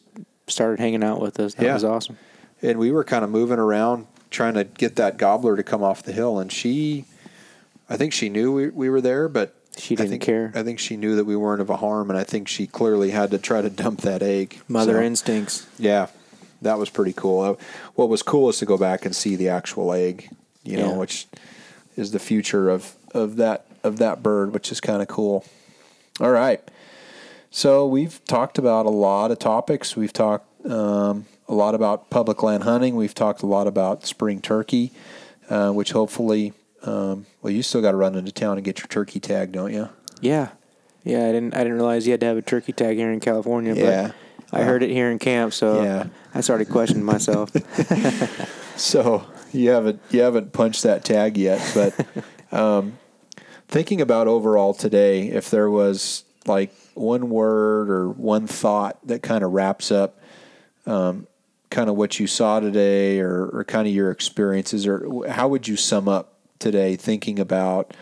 started 0.48 0.80
hanging 0.80 1.04
out 1.04 1.20
with 1.22 1.40
us. 1.40 1.56
That 1.56 1.66
Yeah. 1.66 1.74
was 1.74 1.84
awesome. 1.84 2.18
and 2.62 2.78
we 2.80 2.92
were 2.92 3.04
kind 3.04 3.24
of 3.24 3.30
moving 3.32 3.60
around 3.60 4.06
trying 4.32 4.54
to 4.56 4.64
get 4.64 4.96
that 4.98 5.18
gobbler 5.18 5.56
to 5.56 5.64
come 5.64 5.82
off 5.84 6.04
the 6.04 6.12
hill, 6.12 6.40
and 6.40 6.52
she, 6.52 7.06
I 7.90 7.96
think 7.98 8.12
she 8.14 8.28
knew 8.30 8.52
we, 8.52 8.70
we 8.70 8.90
were 8.90 9.00
there, 9.02 9.28
but 9.30 9.56
She 9.78 9.96
I 9.96 9.98
didn't 9.98 10.10
think, 10.12 10.24
care. 10.24 10.52
I 10.56 10.62
think 10.64 10.78
she 10.80 10.96
knew 10.98 11.16
that 11.16 11.26
we 11.26 11.36
weren't 11.36 11.62
of 11.62 11.70
a 11.70 11.78
harm, 11.78 12.10
and 12.10 12.20
I 12.20 12.24
think 12.24 12.48
she 12.48 12.68
clearly 12.68 13.12
had 13.12 13.32
to 13.32 13.38
try 13.38 13.62
to 13.62 13.70
dump 13.70 14.02
that 14.02 14.22
egg. 14.22 14.60
Mother 14.68 14.94
So, 14.96 15.02
instincts. 15.02 15.68
Yeah, 15.80 16.08
that 16.66 16.78
was 16.78 16.90
pretty 16.90 17.14
cool. 17.14 17.42
Uh, 17.42 17.56
What 17.96 18.10
was 18.10 18.22
cool 18.22 18.50
is 18.50 18.58
to 18.60 18.66
go 18.66 18.78
back 18.78 19.06
and 19.06 19.16
see 19.16 19.36
the 19.36 19.50
actual 19.50 19.94
egg, 19.94 20.30
you 20.64 20.78
know, 20.78 20.92
Yeah. 20.92 20.98
which 20.98 21.28
is 21.96 22.12
the 22.12 22.20
future 22.20 22.70
of 22.70 22.94
of 23.14 23.38
that 23.38 23.66
of 23.84 23.98
that 23.98 24.22
bird, 24.22 24.54
which 24.54 24.72
is 24.72 24.82
kind 24.82 25.02
of 25.02 25.08
cool. 25.08 25.46
All 26.20 26.32
right. 26.32 26.62
So 27.52 27.88
we've 27.88 28.20
talked 28.26 28.58
about 28.58 28.86
a 28.86 28.90
lot 28.90 29.32
of 29.32 29.40
topics. 29.40 29.96
We've 29.96 30.12
talked 30.12 30.46
um, 30.70 31.26
a 31.48 31.54
lot 31.54 31.76
about 31.76 32.10
public 32.10 32.44
land 32.44 32.64
hunting. 32.64 32.96
We've 32.96 33.14
talked 33.14 33.44
a 33.44 33.46
lot 33.46 33.68
about 33.68 34.06
spring 34.06 34.42
turkey, 34.42 34.92
uh, 35.50 35.72
which 35.72 35.92
hopefully, 35.94 36.52
um, 36.84 37.26
well, 37.42 37.54
you 37.54 37.62
still 37.64 37.82
got 37.82 37.92
to 37.92 37.98
run 37.98 38.16
into 38.16 38.32
town 38.32 38.58
and 38.58 38.66
get 38.66 38.80
your 38.80 38.88
turkey 38.88 39.20
tag, 39.20 39.52
don't 39.54 39.72
you? 39.72 39.88
Yeah, 40.22 40.50
yeah. 41.04 41.28
I 41.30 41.32
didn't. 41.32 41.54
I 41.54 41.60
didn't 41.60 41.74
realize 41.76 42.06
you 42.08 42.12
had 42.12 42.20
to 42.22 42.26
have 42.26 42.38
a 42.38 42.42
turkey 42.42 42.74
tag 42.74 42.98
here 42.98 43.12
in 43.12 43.20
California. 43.20 43.74
Yeah. 43.76 44.12
But 44.52 44.62
I 44.62 44.64
heard 44.64 44.84
it 44.84 44.90
here 44.90 45.10
in 45.12 45.20
camp, 45.20 45.54
so 45.54 45.82
Yeah. 45.84 46.08
I 46.36 46.42
started 46.42 46.70
questioning 46.70 47.06
myself. 47.06 47.52
So 48.76 49.26
you 49.54 49.70
haven't 49.70 50.02
you 50.12 50.22
haven't 50.22 50.54
punched 50.54 50.84
that 50.84 51.06
tag 51.06 51.38
yet, 51.38 51.62
but 51.74 52.06
um, 52.52 52.98
thinking 53.68 54.02
about 54.02 54.28
overall 54.28 54.74
today, 54.74 55.30
if 55.30 55.50
there 55.50 55.70
was 55.70 56.24
like 56.46 56.74
one 56.94 57.30
word 57.30 57.90
or 57.90 58.10
one 58.10 58.48
thought 58.48 58.98
that 59.08 59.24
kind 59.24 59.44
of 59.44 59.52
wraps 59.52 59.92
up 59.92 60.20
um, 60.86 61.28
kind 61.70 61.90
of 61.90 61.96
what 61.96 62.20
you 62.20 62.28
saw 62.28 62.60
today, 62.60 63.20
or, 63.20 63.48
or 63.48 63.64
kind 63.64 63.88
of 63.88 63.94
your 63.94 64.12
experiences, 64.12 64.86
or 64.86 65.28
how 65.30 65.48
would 65.48 65.68
you 65.68 65.76
sum 65.76 66.08
up 66.08 66.34
today 66.60 66.96
thinking 66.96 67.40
about 67.40 67.94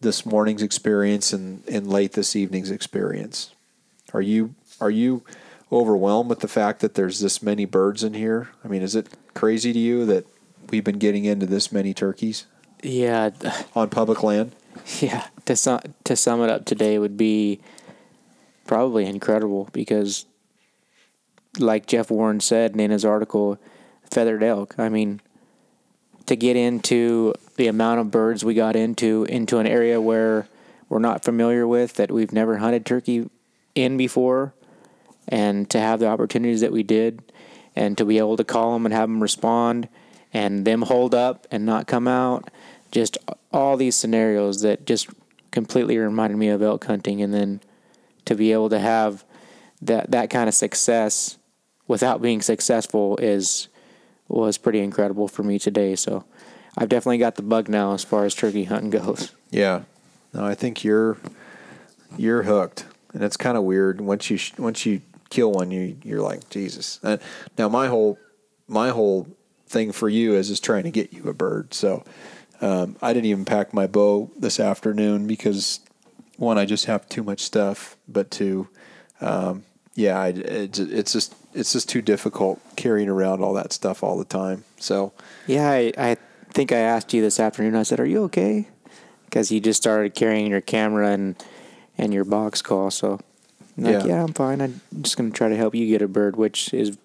this 0.00 0.24
morning's 0.26 0.62
experience 0.62 1.32
and, 1.32 1.62
and 1.68 1.86
late 1.88 2.12
this 2.12 2.36
evening's 2.36 2.70
experience? 2.70 3.50
Are 4.12 4.22
you 4.22 4.54
are 4.80 4.90
you 4.90 5.22
overwhelmed 5.72 6.28
with 6.28 6.40
the 6.40 6.48
fact 6.48 6.80
that 6.80 6.94
there's 6.94 7.20
this 7.20 7.42
many 7.42 7.64
birds 7.64 8.04
in 8.04 8.14
here? 8.14 8.50
I 8.64 8.68
mean, 8.68 8.82
is 8.82 8.94
it 8.94 9.08
crazy 9.34 9.72
to 9.72 9.78
you 9.78 10.04
that 10.06 10.26
we've 10.70 10.84
been 10.84 10.98
getting 10.98 11.24
into 11.24 11.46
this 11.46 11.72
many 11.72 11.94
turkeys 11.94 12.46
yeah, 12.82 13.30
on 13.74 13.88
public 13.88 14.22
land? 14.22 14.54
yeah. 15.00 15.26
To 15.46 15.56
sum 15.56 15.80
to 16.04 16.16
sum 16.16 16.42
it 16.42 16.50
up 16.50 16.64
today 16.64 16.98
would 16.98 17.16
be 17.16 17.60
probably 18.66 19.06
incredible 19.06 19.68
because, 19.72 20.26
like 21.58 21.86
Jeff 21.86 22.10
Warren 22.10 22.40
said 22.40 22.76
in 22.76 22.90
his 22.90 23.04
article, 23.04 23.58
feathered 24.10 24.42
elk. 24.42 24.74
I 24.78 24.88
mean, 24.88 25.20
to 26.26 26.36
get 26.36 26.56
into 26.56 27.34
the 27.56 27.68
amount 27.68 28.00
of 28.00 28.10
birds 28.10 28.44
we 28.44 28.54
got 28.54 28.76
into 28.76 29.24
into 29.28 29.58
an 29.58 29.66
area 29.66 30.00
where 30.00 30.48
we're 30.88 30.98
not 30.98 31.24
familiar 31.24 31.66
with 31.66 31.94
that 31.94 32.10
we've 32.10 32.32
never 32.32 32.58
hunted 32.58 32.84
turkey 32.84 33.28
in 33.74 33.96
before 33.96 34.54
and 35.32 35.68
to 35.70 35.80
have 35.80 35.98
the 35.98 36.06
opportunities 36.06 36.60
that 36.60 36.70
we 36.70 36.82
did 36.82 37.22
and 37.74 37.96
to 37.96 38.04
be 38.04 38.18
able 38.18 38.36
to 38.36 38.44
call 38.44 38.74
them 38.74 38.84
and 38.84 38.94
have 38.94 39.08
them 39.08 39.22
respond 39.22 39.88
and 40.32 40.66
them 40.66 40.82
hold 40.82 41.14
up 41.14 41.46
and 41.50 41.64
not 41.64 41.86
come 41.86 42.06
out. 42.06 42.50
Just 42.92 43.16
all 43.50 43.78
these 43.78 43.96
scenarios 43.96 44.60
that 44.60 44.84
just 44.84 45.08
completely 45.50 45.96
reminded 45.96 46.36
me 46.36 46.48
of 46.48 46.62
elk 46.62 46.84
hunting 46.84 47.22
and 47.22 47.32
then 47.32 47.60
to 48.26 48.34
be 48.34 48.52
able 48.52 48.68
to 48.68 48.78
have 48.78 49.24
that 49.80 50.10
that 50.10 50.28
kind 50.28 50.48
of 50.48 50.54
success 50.54 51.38
without 51.88 52.20
being 52.20 52.42
successful 52.42 53.16
is 53.16 53.68
was 54.28 54.58
pretty 54.58 54.80
incredible 54.80 55.28
for 55.28 55.42
me 55.42 55.58
today. 55.58 55.96
So 55.96 56.24
I've 56.76 56.90
definitely 56.90 57.18
got 57.18 57.36
the 57.36 57.42
bug 57.42 57.70
now 57.70 57.94
as 57.94 58.04
far 58.04 58.26
as 58.26 58.34
turkey 58.34 58.64
hunting 58.64 58.90
goes. 59.00 59.32
Yeah, 59.50 59.84
no, 60.34 60.44
I 60.44 60.54
think 60.54 60.84
you're 60.84 61.16
you're 62.18 62.42
hooked, 62.42 62.84
and 63.14 63.24
it's 63.24 63.38
kind 63.38 63.56
of 63.56 63.64
weird. 63.64 64.02
Once 64.02 64.28
you 64.28 64.38
once 64.58 64.84
you 64.84 65.00
kill 65.32 65.50
one, 65.50 65.70
you 65.70 65.96
you're 66.04 66.20
like 66.20 66.48
Jesus. 66.50 67.00
Uh, 67.02 67.16
now 67.56 67.68
my 67.68 67.88
whole 67.88 68.18
my 68.68 68.90
whole 68.90 69.26
thing 69.66 69.90
for 69.90 70.08
you 70.08 70.34
is 70.34 70.50
is 70.50 70.60
trying 70.60 70.84
to 70.84 70.90
get 70.90 71.12
you 71.12 71.24
a 71.24 71.34
bird. 71.34 71.72
So 71.74 72.04
um, 72.60 72.96
I 73.02 73.12
didn't 73.12 73.26
even 73.26 73.44
pack 73.44 73.72
my 73.72 73.86
bow 73.86 74.30
this 74.38 74.60
afternoon 74.60 75.26
because 75.26 75.80
one, 76.36 76.58
I 76.58 76.64
just 76.64 76.84
have 76.84 77.08
too 77.08 77.22
much 77.22 77.40
stuff, 77.40 77.96
but 78.06 78.30
two, 78.30 78.68
um, 79.20 79.64
yeah, 79.94 80.18
I, 80.20 80.28
it's, 80.28 80.78
it's 80.78 81.12
just 81.12 81.34
it's 81.54 81.72
just 81.72 81.88
too 81.88 82.02
difficult 82.02 82.60
carrying 82.76 83.08
around 83.08 83.42
all 83.42 83.54
that 83.54 83.72
stuff 83.72 84.02
all 84.02 84.18
the 84.18 84.24
time. 84.24 84.64
So 84.78 85.12
Yeah, 85.46 85.70
I, 85.70 85.92
I 85.96 86.16
think 86.52 86.72
I 86.72 86.78
asked 86.78 87.14
you 87.14 87.22
this 87.22 87.40
afternoon. 87.40 87.74
I 87.74 87.82
said, 87.82 88.00
"Are 88.00 88.06
you 88.06 88.22
okay?" 88.24 88.68
Because 89.24 89.50
you 89.50 89.60
just 89.60 89.80
started 89.80 90.14
carrying 90.14 90.46
your 90.46 90.60
camera 90.60 91.08
and 91.10 91.42
and 91.96 92.12
your 92.12 92.24
box 92.24 92.60
call. 92.60 92.90
So, 92.90 93.20
like, 93.82 94.04
Yeah. 94.04 94.06
yeah, 94.06 94.22
I'm 94.24 94.32
fine. 94.32 94.60
I'm 94.60 94.80
just 95.00 95.16
gonna 95.16 95.30
try 95.30 95.48
to 95.48 95.56
help 95.56 95.74
you 95.74 95.86
get 95.86 96.02
a 96.02 96.08
bird, 96.08 96.36
which 96.36 96.72
is 96.74 96.96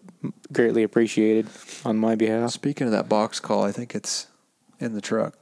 greatly 0.52 0.84
appreciated 0.84 1.48
on 1.86 1.98
my 1.98 2.16
behalf. 2.16 2.52
speaking 2.52 2.86
of 2.88 2.92
that 2.92 3.08
box 3.10 3.40
call, 3.40 3.64
I 3.64 3.72
think 3.72 3.94
it's 3.96 4.28
in 4.80 4.94
the 4.94 5.02
truck. 5.02 5.36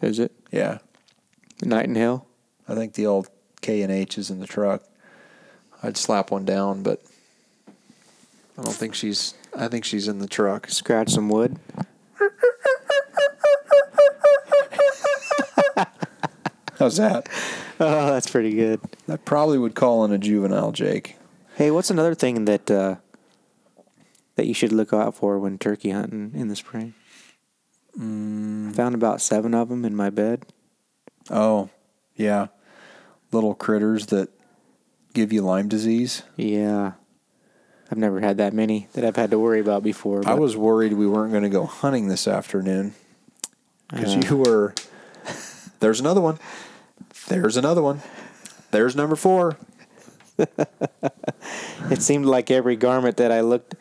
Is 0.00 0.18
it 0.18 0.32
Yeah, 0.50 0.78
Knight 1.62 1.86
and 1.88 1.96
Hale? 1.96 2.26
I 2.68 2.74
think 2.74 2.94
the 2.94 3.06
old 3.06 3.28
K 3.60 3.82
and 3.82 3.92
H 3.92 4.18
is 4.18 4.30
in 4.30 4.40
the 4.40 4.46
truck. 4.46 4.82
I'd 5.82 5.96
slap 5.96 6.30
one 6.30 6.44
down, 6.44 6.82
but 6.82 7.00
I 8.58 8.62
don't 8.62 8.74
think 8.74 8.94
she's. 8.94 9.34
I 9.56 9.68
think 9.68 9.84
she's 9.84 10.08
in 10.08 10.18
the 10.18 10.26
truck. 10.28 10.68
Scratch 10.68 11.10
some 11.10 11.28
wood. 11.28 11.58
How's 16.82 16.96
that? 16.96 17.28
Oh, 17.78 18.06
that's 18.12 18.28
pretty 18.28 18.54
good. 18.56 18.80
That 19.06 19.24
probably 19.24 19.56
would 19.56 19.76
call 19.76 20.04
in 20.04 20.10
a 20.10 20.18
juvenile, 20.18 20.72
Jake. 20.72 21.14
Hey, 21.54 21.70
what's 21.70 21.92
another 21.92 22.12
thing 22.16 22.44
that 22.46 22.68
uh, 22.68 22.96
that 24.34 24.46
you 24.48 24.54
should 24.54 24.72
look 24.72 24.92
out 24.92 25.14
for 25.14 25.38
when 25.38 25.58
turkey 25.58 25.90
hunting 25.90 26.32
in 26.34 26.48
the 26.48 26.56
spring? 26.56 26.94
Mm. 27.96 28.74
Found 28.74 28.96
about 28.96 29.20
seven 29.20 29.54
of 29.54 29.68
them 29.68 29.84
in 29.84 29.94
my 29.94 30.10
bed. 30.10 30.44
Oh, 31.30 31.70
yeah, 32.16 32.48
little 33.30 33.54
critters 33.54 34.06
that 34.06 34.30
give 35.14 35.32
you 35.32 35.42
Lyme 35.42 35.68
disease. 35.68 36.24
Yeah, 36.36 36.94
I've 37.92 37.98
never 37.98 38.18
had 38.18 38.38
that 38.38 38.52
many 38.54 38.88
that 38.94 39.04
I've 39.04 39.14
had 39.14 39.30
to 39.30 39.38
worry 39.38 39.60
about 39.60 39.84
before. 39.84 40.22
I 40.26 40.34
was 40.34 40.56
worried 40.56 40.94
we 40.94 41.06
weren't 41.06 41.30
going 41.30 41.44
to 41.44 41.48
go 41.48 41.64
hunting 41.64 42.08
this 42.08 42.26
afternoon 42.26 42.94
because 43.88 44.16
Uh. 44.16 44.22
you 44.28 44.36
were. 44.36 44.74
There's 45.78 46.00
another 46.00 46.20
one. 46.20 46.38
There's 47.40 47.56
another 47.56 47.82
one. 47.82 48.02
There's 48.70 48.94
number 48.96 49.16
four. 49.16 49.56
It 51.90 52.00
seemed 52.00 52.26
like 52.26 52.50
every 52.50 52.76
garment 52.76 53.16
that 53.16 53.32
I 53.32 53.40
looked 53.40 53.74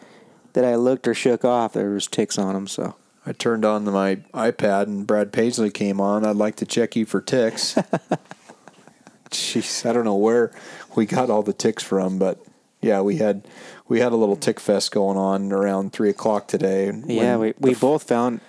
that 0.53 0.65
I 0.65 0.76
looked 0.76 1.07
or 1.07 1.14
shook 1.14 1.45
off, 1.45 1.73
there 1.73 1.91
was 1.91 2.07
ticks 2.07 2.38
on 2.38 2.53
them. 2.53 2.68
So 2.68 2.95
I 3.26 3.32
turned 3.32 3.64
on 3.64 3.86
the, 3.86 3.91
my 3.91 4.15
iPad 4.34 4.84
and 4.84 5.06
Brad 5.07 5.32
Paisley 5.32 5.69
came 5.69 6.02
on. 6.02 6.26
I'd 6.26 6.36
like 6.36 6.56
to 6.57 6.65
check 6.65 6.95
you 6.95 7.06
for 7.06 7.22
ticks. 7.22 7.76
Jeez, 9.30 9.88
I 9.90 9.94
don't 9.94 10.03
know 10.03 10.15
where 10.15 10.52
we 10.95 11.06
got 11.06 11.30
all 11.30 11.44
the 11.44 11.53
ticks 11.53 11.84
from, 11.84 12.18
but 12.18 12.44
yeah, 12.82 12.99
we 13.02 13.18
had 13.18 13.48
we 13.88 13.99
had 13.99 14.11
a 14.11 14.18
little 14.18 14.36
tick 14.36 14.60
fest 14.60 14.91
going 14.91 15.18
on 15.18 15.53
around 15.53 15.94
three 15.94 16.10
o'clock 16.10 16.48
today. 16.48 16.91
Yeah, 17.06 17.38
we 17.38 17.53
we 17.60 17.73
the- 17.73 17.80
both 17.80 18.03
found. 18.03 18.41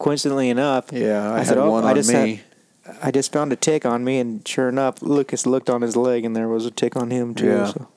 Coincidentally 0.00 0.48
enough, 0.48 0.86
yeah, 0.90 1.32
I, 1.34 1.44
said, 1.44 1.58
had 1.58 1.64
"Oh, 1.66 1.70
one 1.70 1.84
I 1.84 1.90
on 1.90 1.96
just 1.96 2.10
me. 2.10 2.36
had- 2.36 2.44
I 3.02 3.10
just 3.10 3.32
found 3.32 3.52
a 3.52 3.56
tick 3.56 3.84
on 3.84 4.04
me, 4.04 4.18
and 4.18 4.46
sure 4.46 4.68
enough, 4.68 5.02
Lucas 5.02 5.46
looked 5.46 5.68
on 5.70 5.82
his 5.82 5.96
leg, 5.96 6.24
and 6.24 6.34
there 6.36 6.48
was 6.48 6.66
a 6.66 6.70
tick 6.70 6.96
on 6.96 7.10
him 7.10 7.34
too. 7.34 7.46
Yeah. 7.46 7.66
So. 7.66 7.88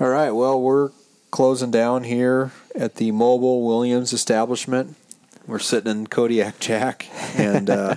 All 0.00 0.08
right, 0.08 0.30
well, 0.30 0.60
we're 0.60 0.90
closing 1.30 1.70
down 1.70 2.04
here 2.04 2.52
at 2.74 2.96
the 2.96 3.10
Mobile 3.10 3.66
Williams 3.66 4.12
establishment. 4.12 4.96
We're 5.46 5.58
sitting 5.58 5.90
in 5.90 6.06
Kodiak 6.06 6.60
Jack, 6.60 7.06
and 7.36 7.68
uh, 7.70 7.96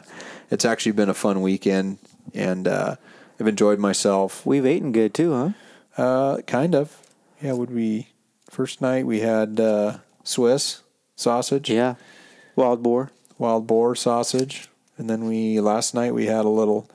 it's 0.50 0.66
actually 0.66 0.94
been 0.94 1.10
a 1.10 1.14
fun 1.14 1.42
weekend, 1.42 1.98
and 2.34 2.68
uh, 2.68 2.96
I've 3.40 3.48
enjoyed 3.48 3.80
myself. 3.80 4.46
We've 4.46 4.66
eaten 4.66 4.92
good 4.92 5.14
too, 5.14 5.34
huh? 5.98 6.02
Uh, 6.02 6.42
kind 6.44 6.74
of. 6.76 6.98
Yeah, 7.42 7.54
would 7.54 7.72
we? 7.72 8.08
First 8.50 8.82
night 8.82 9.06
we 9.06 9.20
had 9.22 9.60
uh, 9.60 9.98
Swiss 10.24 10.82
sausage, 11.16 11.70
Yeah, 11.70 11.96
wild 12.56 12.82
boar. 12.84 13.12
wild 13.38 13.66
boar 13.68 13.96
sausage, 13.96 14.68
and 15.02 15.10
then 15.10 15.26
we 15.26 15.60
last 15.60 15.96
night 15.96 16.14
we 16.14 16.28
had 16.28 16.46
a 16.46 16.50
little 16.50 16.88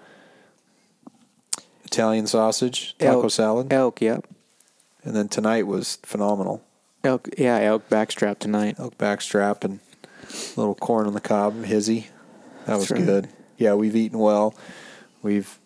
Italian 1.85 2.29
sausage 2.29 2.97
taco 2.99 3.23
Elk. 3.23 3.33
salad, 3.33 3.73
Elk, 3.73 4.01
yep. 4.01 4.25
and 5.03 5.17
then 5.17 5.27
tonight 5.27 5.67
was 5.67 5.97
phenomenal. 6.05 6.63
Elk, 7.03 7.29
yeah, 7.37 7.59
elk 7.59 7.89
backstrap 7.89 8.39
tonight. 8.39 8.77
elk 8.79 8.97
backstrap 8.97 9.65
and 9.65 9.81
a 10.23 10.61
little 10.61 10.77
corn 10.77 11.09
on 11.09 11.15
the 11.15 11.21
cob, 11.21 11.65
hizzy. 11.65 12.07
That 12.67 12.77
was 12.79 12.93
right. 12.93 13.05
good. 13.05 13.29
Yeah, 13.59 13.75
we've 13.75 13.97
eaten 13.97 14.21
well. 14.21 14.55
We've, 15.23 15.59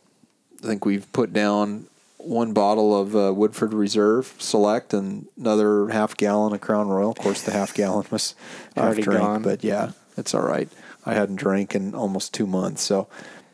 I 0.64 0.66
think 0.66 0.86
we've 0.86 1.12
put 1.12 1.34
down 1.34 1.88
one 2.16 2.54
bottle 2.54 2.98
of 2.98 3.14
uh, 3.14 3.34
Woodford 3.34 3.74
Reserve 3.74 4.34
Select 4.38 4.94
and 4.94 5.26
another 5.38 5.88
half 5.88 6.16
gallon 6.16 6.54
of 6.54 6.62
Crown 6.62 6.88
Royal. 6.88 7.10
Of 7.10 7.18
course, 7.18 7.42
the 7.42 7.52
half 7.52 7.74
gallon 7.74 8.06
was 8.10 8.34
half 8.76 8.84
Already 8.84 9.02
gone. 9.02 9.42
but 9.42 9.62
yeah, 9.62 9.90
it's 10.16 10.32
all 10.34 10.42
right. 10.42 10.70
I 11.06 11.14
hadn't 11.14 11.36
drank 11.36 11.74
in 11.74 11.94
almost 11.94 12.34
two 12.34 12.46
months, 12.46 12.82
so 12.82 13.08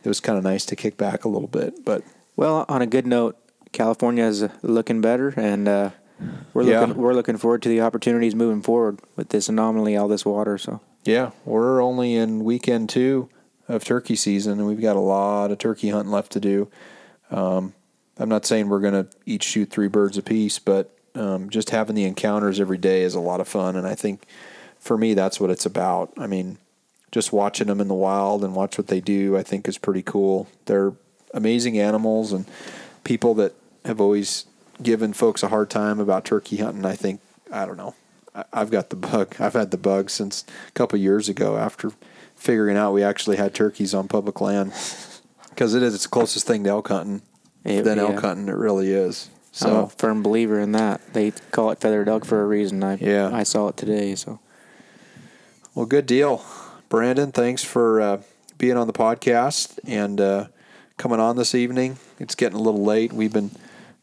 it 0.05 0.09
was 0.09 0.21
kind 0.21 0.39
of 0.39 0.45
nice 0.45 0.65
to 0.67 0.77
kick 0.77 0.97
back 0.97 1.25
a 1.25 1.29
little 1.29 1.49
bit. 1.49 1.85
But 1.85 2.03
Well, 2.37 2.65
on 2.69 2.83
a 2.83 2.87
good 2.87 3.07
note, 3.07 3.37
California 3.73 4.25
is 4.25 4.45
looking 4.63 5.01
better, 5.01 5.33
and 5.37 5.69
uh, 5.69 5.91
we're 6.55 6.63
Yeah. 6.63 6.81
looking 6.81 6.97
we're 6.97 7.15
looking 7.15 7.37
forward 7.37 7.63
to 7.63 7.69
the 7.69 7.81
opportunities 7.81 8.35
moving 8.35 8.63
forward 8.63 9.01
with 9.17 9.29
this 9.31 9.49
anomaly, 9.49 9.97
all 9.97 10.09
this 10.09 10.25
water. 10.25 10.59
So 10.59 10.81
yeah, 11.05 11.31
we're 11.45 11.83
only 11.83 12.15
in 12.15 12.45
weekend 12.45 12.89
two 12.89 13.29
of 13.69 13.85
turkey 13.85 14.17
season, 14.17 14.59
and 14.59 14.67
we've 14.67 14.81
got 14.81 14.97
a 14.97 15.01
lot 15.01 15.51
of 15.51 15.59
turkey 15.59 15.89
hunting 15.91 16.13
left 16.13 16.33
to 16.33 16.41
do. 16.41 16.69
Um, 17.31 17.75
I'm 18.19 18.29
not 18.29 18.47
saying 18.47 18.69
we're 18.69 18.81
going 18.81 18.95
to 18.95 19.09
each 19.27 19.45
shoot 19.45 19.71
three 19.71 19.89
birds 19.89 20.17
apiece, 20.17 20.59
but 20.59 20.97
um, 21.15 21.51
just 21.51 21.71
having 21.71 21.95
the 21.97 22.05
encounters 22.05 22.61
every 22.61 22.79
day 22.79 23.03
is 23.03 23.15
a 23.15 23.21
lot 23.21 23.41
of 23.41 23.49
fun. 23.49 23.77
And 23.77 23.87
I 23.87 23.95
think 23.95 24.25
for 24.79 24.97
me, 24.97 25.15
that's 25.15 25.41
what 25.41 25.51
it's 25.51 25.67
about. 25.67 26.13
I 26.17 26.27
mean, 26.27 26.59
just 27.13 27.33
watching 27.33 27.67
them 27.69 27.81
in 27.81 27.89
the 27.89 27.95
wild 27.95 28.45
and 28.45 28.55
watch 28.55 28.77
what 28.79 28.89
they 28.89 29.01
do, 29.01 29.37
I 29.37 29.43
think 29.43 29.69
is 29.69 29.79
pretty 29.79 30.03
cool. 30.03 30.49
They're 30.67 30.93
amazing 31.35 31.79
animals 31.79 32.33
and 32.33 32.47
people 33.05 33.35
that 33.35 33.55
have 33.85 34.01
always 34.01 34.47
given 34.83 35.13
folks 35.13 35.43
a 35.43 35.49
hard 35.49 35.71
time 35.71 36.01
about 36.01 36.25
turkey 36.25 36.57
hunting. 36.59 36.85
I 36.85 36.95
think, 36.97 37.21
I 37.53 37.65
don't 37.67 37.77
know. 37.77 37.95
I've 38.53 38.71
got 38.71 38.91
the 38.91 38.97
bug. 38.97 39.37
I've 39.39 39.55
had 39.55 39.71
the 39.71 39.79
bug 39.79 40.11
since 40.11 40.45
a 40.69 40.73
couple 40.73 40.99
years 40.99 41.29
ago 41.29 41.57
after 41.57 41.93
figuring 42.35 42.77
out 42.77 42.93
we 42.93 43.03
actually 43.03 43.37
had 43.39 43.55
turkeys 43.55 43.95
on 43.95 44.09
public 44.09 44.41
land 44.43 44.73
because 45.51 45.75
it 45.75 45.83
is 45.83 45.95
it's 45.95 46.03
the 46.05 46.11
closest 46.11 46.47
thing 46.47 46.65
to 46.65 46.71
elk 46.71 46.89
hunting 46.89 47.23
It- 47.65 47.83
than 47.85 47.99
elk 47.99 48.21
hunting. 48.21 48.49
It 48.49 48.57
really 48.57 48.93
is. 48.93 49.31
I'm 49.63 49.69
a 49.69 49.73
So 49.73 49.87
firm 49.97 50.23
believer 50.23 50.61
in 50.61 50.73
that. 50.73 51.15
They 51.15 51.31
call 51.51 51.71
it 51.71 51.81
feathered 51.81 52.11
elk 52.11 52.27
for 52.27 52.43
a 52.43 52.47
reason. 52.47 52.85
I 52.85 52.97
Yeah. 52.97 53.31
I 53.33 53.43
saw 53.43 53.69
it 53.69 53.79
today. 53.79 54.15
So 54.15 54.39
well, 55.75 55.87
good 55.87 56.05
deal, 56.05 56.45
Brandon. 56.89 57.33
Thanks 57.33 57.65
for 57.65 58.01
uh, 58.01 58.23
being 58.59 58.77
on 58.77 58.87
the 58.87 58.93
podcast 58.93 59.79
and 59.85 60.21
uh, 60.21 60.47
coming 60.97 61.19
on 61.19 61.37
this 61.37 61.53
evening. 61.53 61.99
It's 62.21 62.37
getting 62.37 62.57
a 62.57 62.63
little 62.63 62.85
late. 62.85 63.13
We've 63.13 63.33
been 63.33 63.51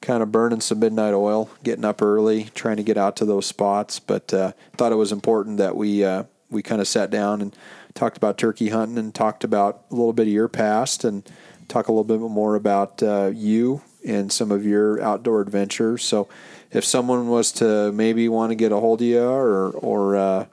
kind 0.01 0.21
of 0.21 0.33
burning 0.33 0.59
some 0.59 0.79
midnight 0.79 1.13
oil, 1.13 1.49
getting 1.63 1.85
up 1.85 2.01
early, 2.01 2.49
trying 2.53 2.75
to 2.77 2.83
get 2.83 2.97
out 2.97 3.15
to 3.17 3.25
those 3.25 3.45
spots. 3.45 3.99
But 3.99 4.33
uh, 4.33 4.51
thought 4.75 4.91
it 4.91 4.95
was 4.95 5.13
important 5.13 5.57
that 5.59 5.77
we 5.77 6.03
uh, 6.03 6.23
we 6.49 6.61
kind 6.61 6.81
of 6.81 6.87
sat 6.87 7.09
down 7.09 7.41
and 7.41 7.55
talked 7.93 8.17
about 8.17 8.37
turkey 8.37 8.69
hunting 8.69 8.97
and 8.97 9.15
talked 9.15 9.45
about 9.45 9.85
a 9.89 9.95
little 9.95 10.13
bit 10.13 10.27
of 10.27 10.33
your 10.33 10.49
past 10.49 11.05
and 11.05 11.23
talk 11.69 11.87
a 11.87 11.91
little 11.91 12.03
bit 12.03 12.19
more 12.19 12.55
about 12.55 13.01
uh, 13.01 13.31
you 13.33 13.81
and 14.05 14.29
some 14.29 14.51
of 14.51 14.65
your 14.65 15.01
outdoor 15.01 15.39
adventures. 15.39 16.03
So, 16.03 16.27
if 16.69 16.83
someone 16.83 17.29
was 17.29 17.53
to 17.53 17.93
maybe 17.93 18.27
want 18.27 18.51
to 18.51 18.55
get 18.55 18.73
a 18.73 18.77
hold 18.77 18.99
of 18.99 19.07
you 19.07 19.23
or 19.23 19.69
or 19.69 20.17
uh, 20.17 20.45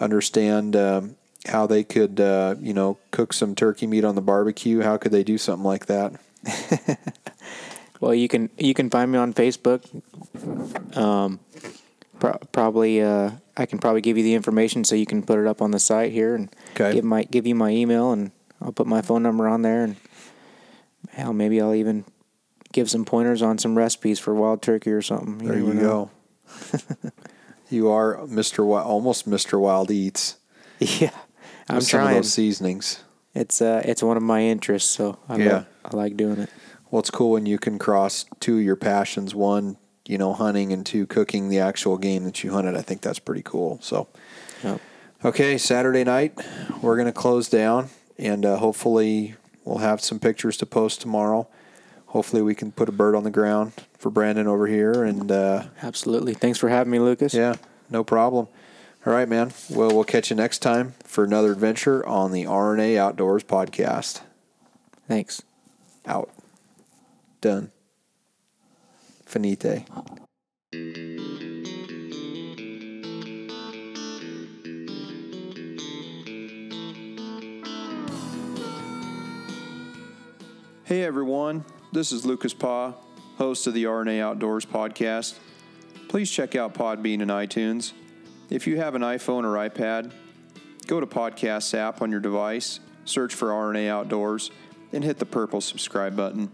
understand 0.00 0.74
um, 0.74 1.16
how 1.48 1.66
they 1.66 1.84
could 1.84 2.20
uh, 2.20 2.54
you 2.60 2.72
know 2.74 2.98
cook 3.10 3.32
some 3.32 3.54
turkey 3.54 3.86
meat 3.86 4.04
on 4.04 4.14
the 4.14 4.20
barbecue, 4.22 4.80
how 4.82 4.96
could 4.96 5.12
they 5.12 5.22
do 5.24 5.38
something 5.38 5.64
like 5.64 5.86
that? 5.86 6.12
Well, 7.98 8.12
you 8.14 8.28
can 8.28 8.50
you 8.58 8.74
can 8.74 8.90
find 8.90 9.10
me 9.10 9.16
on 9.18 9.32
Facebook. 9.32 9.80
Um, 10.96 11.40
pro- 12.20 12.38
probably 12.52 13.00
uh, 13.00 13.30
I 13.56 13.64
can 13.64 13.78
probably 13.78 14.02
give 14.02 14.18
you 14.18 14.22
the 14.22 14.34
information 14.34 14.84
so 14.84 14.94
you 14.94 15.06
can 15.06 15.22
put 15.22 15.38
it 15.38 15.46
up 15.46 15.62
on 15.62 15.70
the 15.70 15.78
site 15.78 16.12
here 16.12 16.34
and 16.34 16.54
Okay. 16.72 16.92
give 16.92 17.04
my 17.04 17.24
give 17.24 17.46
you 17.46 17.54
my 17.54 17.70
email 17.70 18.12
and 18.12 18.32
I'll 18.60 18.72
put 18.72 18.86
my 18.86 19.00
phone 19.00 19.22
number 19.22 19.48
on 19.48 19.62
there 19.62 19.82
and 19.82 19.96
hell 21.10 21.32
maybe 21.32 21.58
I'll 21.58 21.74
even 21.74 22.04
give 22.72 22.90
some 22.90 23.06
pointers 23.06 23.40
on 23.40 23.56
some 23.56 23.78
recipes 23.78 24.18
for 24.18 24.34
wild 24.34 24.60
turkey 24.60 24.90
or 24.90 25.00
something. 25.00 25.38
There 25.38 25.56
never 25.56 25.66
you 25.66 25.72
know. 25.74 26.10
go. 26.72 26.80
you 27.70 27.88
are 27.90 28.16
Mr. 28.26 28.58
Almost 28.84 29.28
Mr. 29.28 29.58
Wild 29.58 29.90
Eats. 29.90 30.36
Yeah, 30.80 31.16
I'm 31.68 31.80
some 31.80 32.00
trying. 32.00 32.16
of 32.16 32.24
those 32.24 32.32
seasonings. 32.32 33.02
It's 33.34 33.60
uh 33.60 33.82
it's 33.84 34.02
one 34.02 34.16
of 34.16 34.22
my 34.22 34.42
interests, 34.42 34.90
so 34.90 35.18
I 35.28 35.36
Yeah. 35.36 35.54
like, 35.56 35.66
I 35.84 35.96
like 35.96 36.16
doing 36.16 36.38
it. 36.38 36.50
Well, 36.90 37.00
it's 37.00 37.10
cool 37.10 37.32
when 37.32 37.46
you 37.46 37.58
can 37.58 37.78
cross 37.78 38.24
two 38.40 38.58
of 38.58 38.62
your 38.62 38.76
passions: 38.76 39.34
one, 39.34 39.76
you 40.06 40.16
know, 40.18 40.32
hunting, 40.32 40.72
and 40.72 40.86
two, 40.86 41.06
cooking 41.06 41.48
the 41.48 41.58
actual 41.58 41.98
game 41.98 42.24
that 42.24 42.42
you 42.44 42.52
hunted. 42.52 42.76
I 42.76 42.82
think 42.82 43.00
that's 43.02 43.18
pretty 43.18 43.42
cool. 43.42 43.78
So, 43.82 44.06
Yep. 44.62 44.80
okay, 45.24 45.58
Saturday 45.58 46.04
night, 46.04 46.38
we're 46.80 46.96
going 46.96 47.06
to 47.06 47.12
close 47.12 47.48
down, 47.48 47.88
and 48.16 48.46
uh, 48.46 48.56
hopefully, 48.56 49.34
we'll 49.64 49.78
have 49.78 50.00
some 50.00 50.18
pictures 50.20 50.56
to 50.58 50.66
post 50.66 51.00
tomorrow. 51.00 51.48
Hopefully, 52.06 52.40
we 52.40 52.54
can 52.54 52.70
put 52.72 52.88
a 52.88 52.92
bird 52.92 53.14
on 53.16 53.24
the 53.24 53.30
ground 53.30 53.72
for 53.98 54.10
Brandon 54.10 54.46
over 54.46 54.66
here, 54.68 55.02
and 55.04 55.30
uh, 55.32 55.64
Absolutely. 55.82 56.32
Thanks 56.34 56.58
for 56.58 56.68
having 56.68 56.92
me, 56.92 57.00
Lucas. 57.00 57.34
yeah, 57.34 57.56
no 57.90 58.04
problem. 58.04 58.46
All 59.06 59.12
right, 59.12 59.28
man. 59.28 59.52
Well, 59.70 59.92
we'll 59.92 60.02
catch 60.02 60.30
you 60.30 60.36
next 60.36 60.58
time 60.58 60.94
for 61.04 61.22
another 61.22 61.52
adventure 61.52 62.04
on 62.04 62.32
the 62.32 62.42
RNA 62.42 62.96
Outdoors 62.96 63.44
podcast. 63.44 64.20
Thanks. 65.06 65.42
Out. 66.06 66.28
Done. 67.40 67.70
Finite. 69.24 69.86
Hey 80.82 81.02
everyone, 81.02 81.64
this 81.92 82.10
is 82.10 82.26
Lucas 82.26 82.54
Pa, 82.54 82.94
host 83.38 83.68
of 83.68 83.74
the 83.74 83.84
RNA 83.84 84.20
Outdoors 84.20 84.66
podcast. 84.66 85.36
Please 86.08 86.28
check 86.28 86.56
out 86.56 86.74
Podbean 86.74 87.22
and 87.22 87.30
iTunes. 87.30 87.92
If 88.48 88.66
you 88.66 88.76
have 88.76 88.94
an 88.94 89.02
iPhone 89.02 89.44
or 89.44 89.68
iPad, 89.68 90.12
go 90.86 91.00
to 91.00 91.06
Podcasts 91.06 91.74
app 91.74 92.00
on 92.00 92.10
your 92.10 92.20
device, 92.20 92.80
search 93.04 93.34
for 93.34 93.48
RNA 93.48 93.88
Outdoors, 93.88 94.50
and 94.92 95.02
hit 95.02 95.18
the 95.18 95.26
purple 95.26 95.60
subscribe 95.60 96.16
button. 96.16 96.50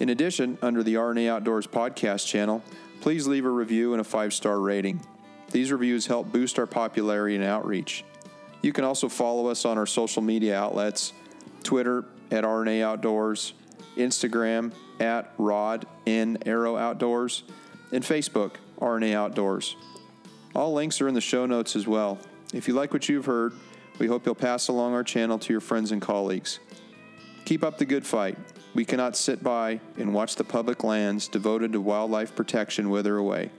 In 0.00 0.10
addition, 0.10 0.58
under 0.62 0.82
the 0.82 0.94
RNA 0.94 1.28
Outdoors 1.28 1.66
podcast 1.66 2.26
channel, 2.26 2.62
please 3.00 3.26
leave 3.26 3.44
a 3.44 3.50
review 3.50 3.92
and 3.92 4.00
a 4.00 4.04
five 4.04 4.32
star 4.32 4.60
rating. 4.60 5.00
These 5.50 5.72
reviews 5.72 6.06
help 6.06 6.30
boost 6.30 6.58
our 6.58 6.66
popularity 6.66 7.34
and 7.34 7.44
outreach. 7.44 8.04
You 8.62 8.72
can 8.72 8.84
also 8.84 9.08
follow 9.08 9.48
us 9.48 9.64
on 9.64 9.78
our 9.78 9.86
social 9.86 10.22
media 10.22 10.56
outlets 10.56 11.12
Twitter 11.62 12.04
at 12.30 12.44
RNA 12.44 12.82
Outdoors, 12.82 13.54
Instagram 13.96 14.72
at 15.00 15.32
Rod 15.38 15.86
N 16.06 16.38
Arrow 16.46 16.76
Outdoors, 16.76 17.42
and 17.92 18.04
Facebook 18.04 18.52
RNA 18.80 19.14
Outdoors. 19.14 19.76
All 20.54 20.72
links 20.72 21.00
are 21.00 21.08
in 21.08 21.14
the 21.14 21.20
show 21.20 21.46
notes 21.46 21.76
as 21.76 21.86
well. 21.86 22.18
If 22.52 22.68
you 22.68 22.74
like 22.74 22.92
what 22.92 23.08
you've 23.08 23.26
heard, 23.26 23.52
we 23.98 24.06
hope 24.06 24.26
you'll 24.26 24.34
pass 24.34 24.68
along 24.68 24.94
our 24.94 25.04
channel 25.04 25.38
to 25.40 25.52
your 25.52 25.60
friends 25.60 25.92
and 25.92 26.00
colleagues. 26.00 26.60
Keep 27.48 27.64
up 27.64 27.78
the 27.78 27.86
good 27.86 28.06
fight. 28.06 28.36
We 28.74 28.84
cannot 28.84 29.16
sit 29.16 29.42
by 29.42 29.80
and 29.96 30.12
watch 30.12 30.36
the 30.36 30.44
public 30.44 30.84
lands 30.84 31.28
devoted 31.28 31.72
to 31.72 31.80
wildlife 31.80 32.36
protection 32.36 32.90
wither 32.90 33.16
away. 33.16 33.50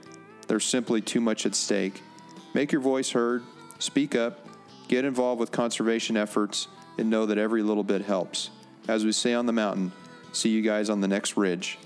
There's 0.46 0.64
simply 0.64 1.00
too 1.00 1.20
much 1.20 1.44
at 1.44 1.56
stake. 1.56 2.00
Make 2.54 2.70
your 2.70 2.82
voice 2.82 3.10
heard, 3.10 3.42
speak 3.80 4.14
up, 4.14 4.46
get 4.86 5.04
involved 5.04 5.40
with 5.40 5.50
conservation 5.50 6.16
efforts, 6.16 6.68
and 6.98 7.10
know 7.10 7.26
that 7.26 7.36
every 7.36 7.64
little 7.64 7.82
bit 7.82 8.02
helps. 8.02 8.50
As 8.86 9.04
we 9.04 9.10
say 9.10 9.34
on 9.34 9.46
the 9.46 9.52
mountain, 9.52 9.90
see 10.30 10.50
you 10.50 10.62
guys 10.62 10.88
on 10.88 11.00
the 11.00 11.08
next 11.08 11.36
ridge. 11.36 11.76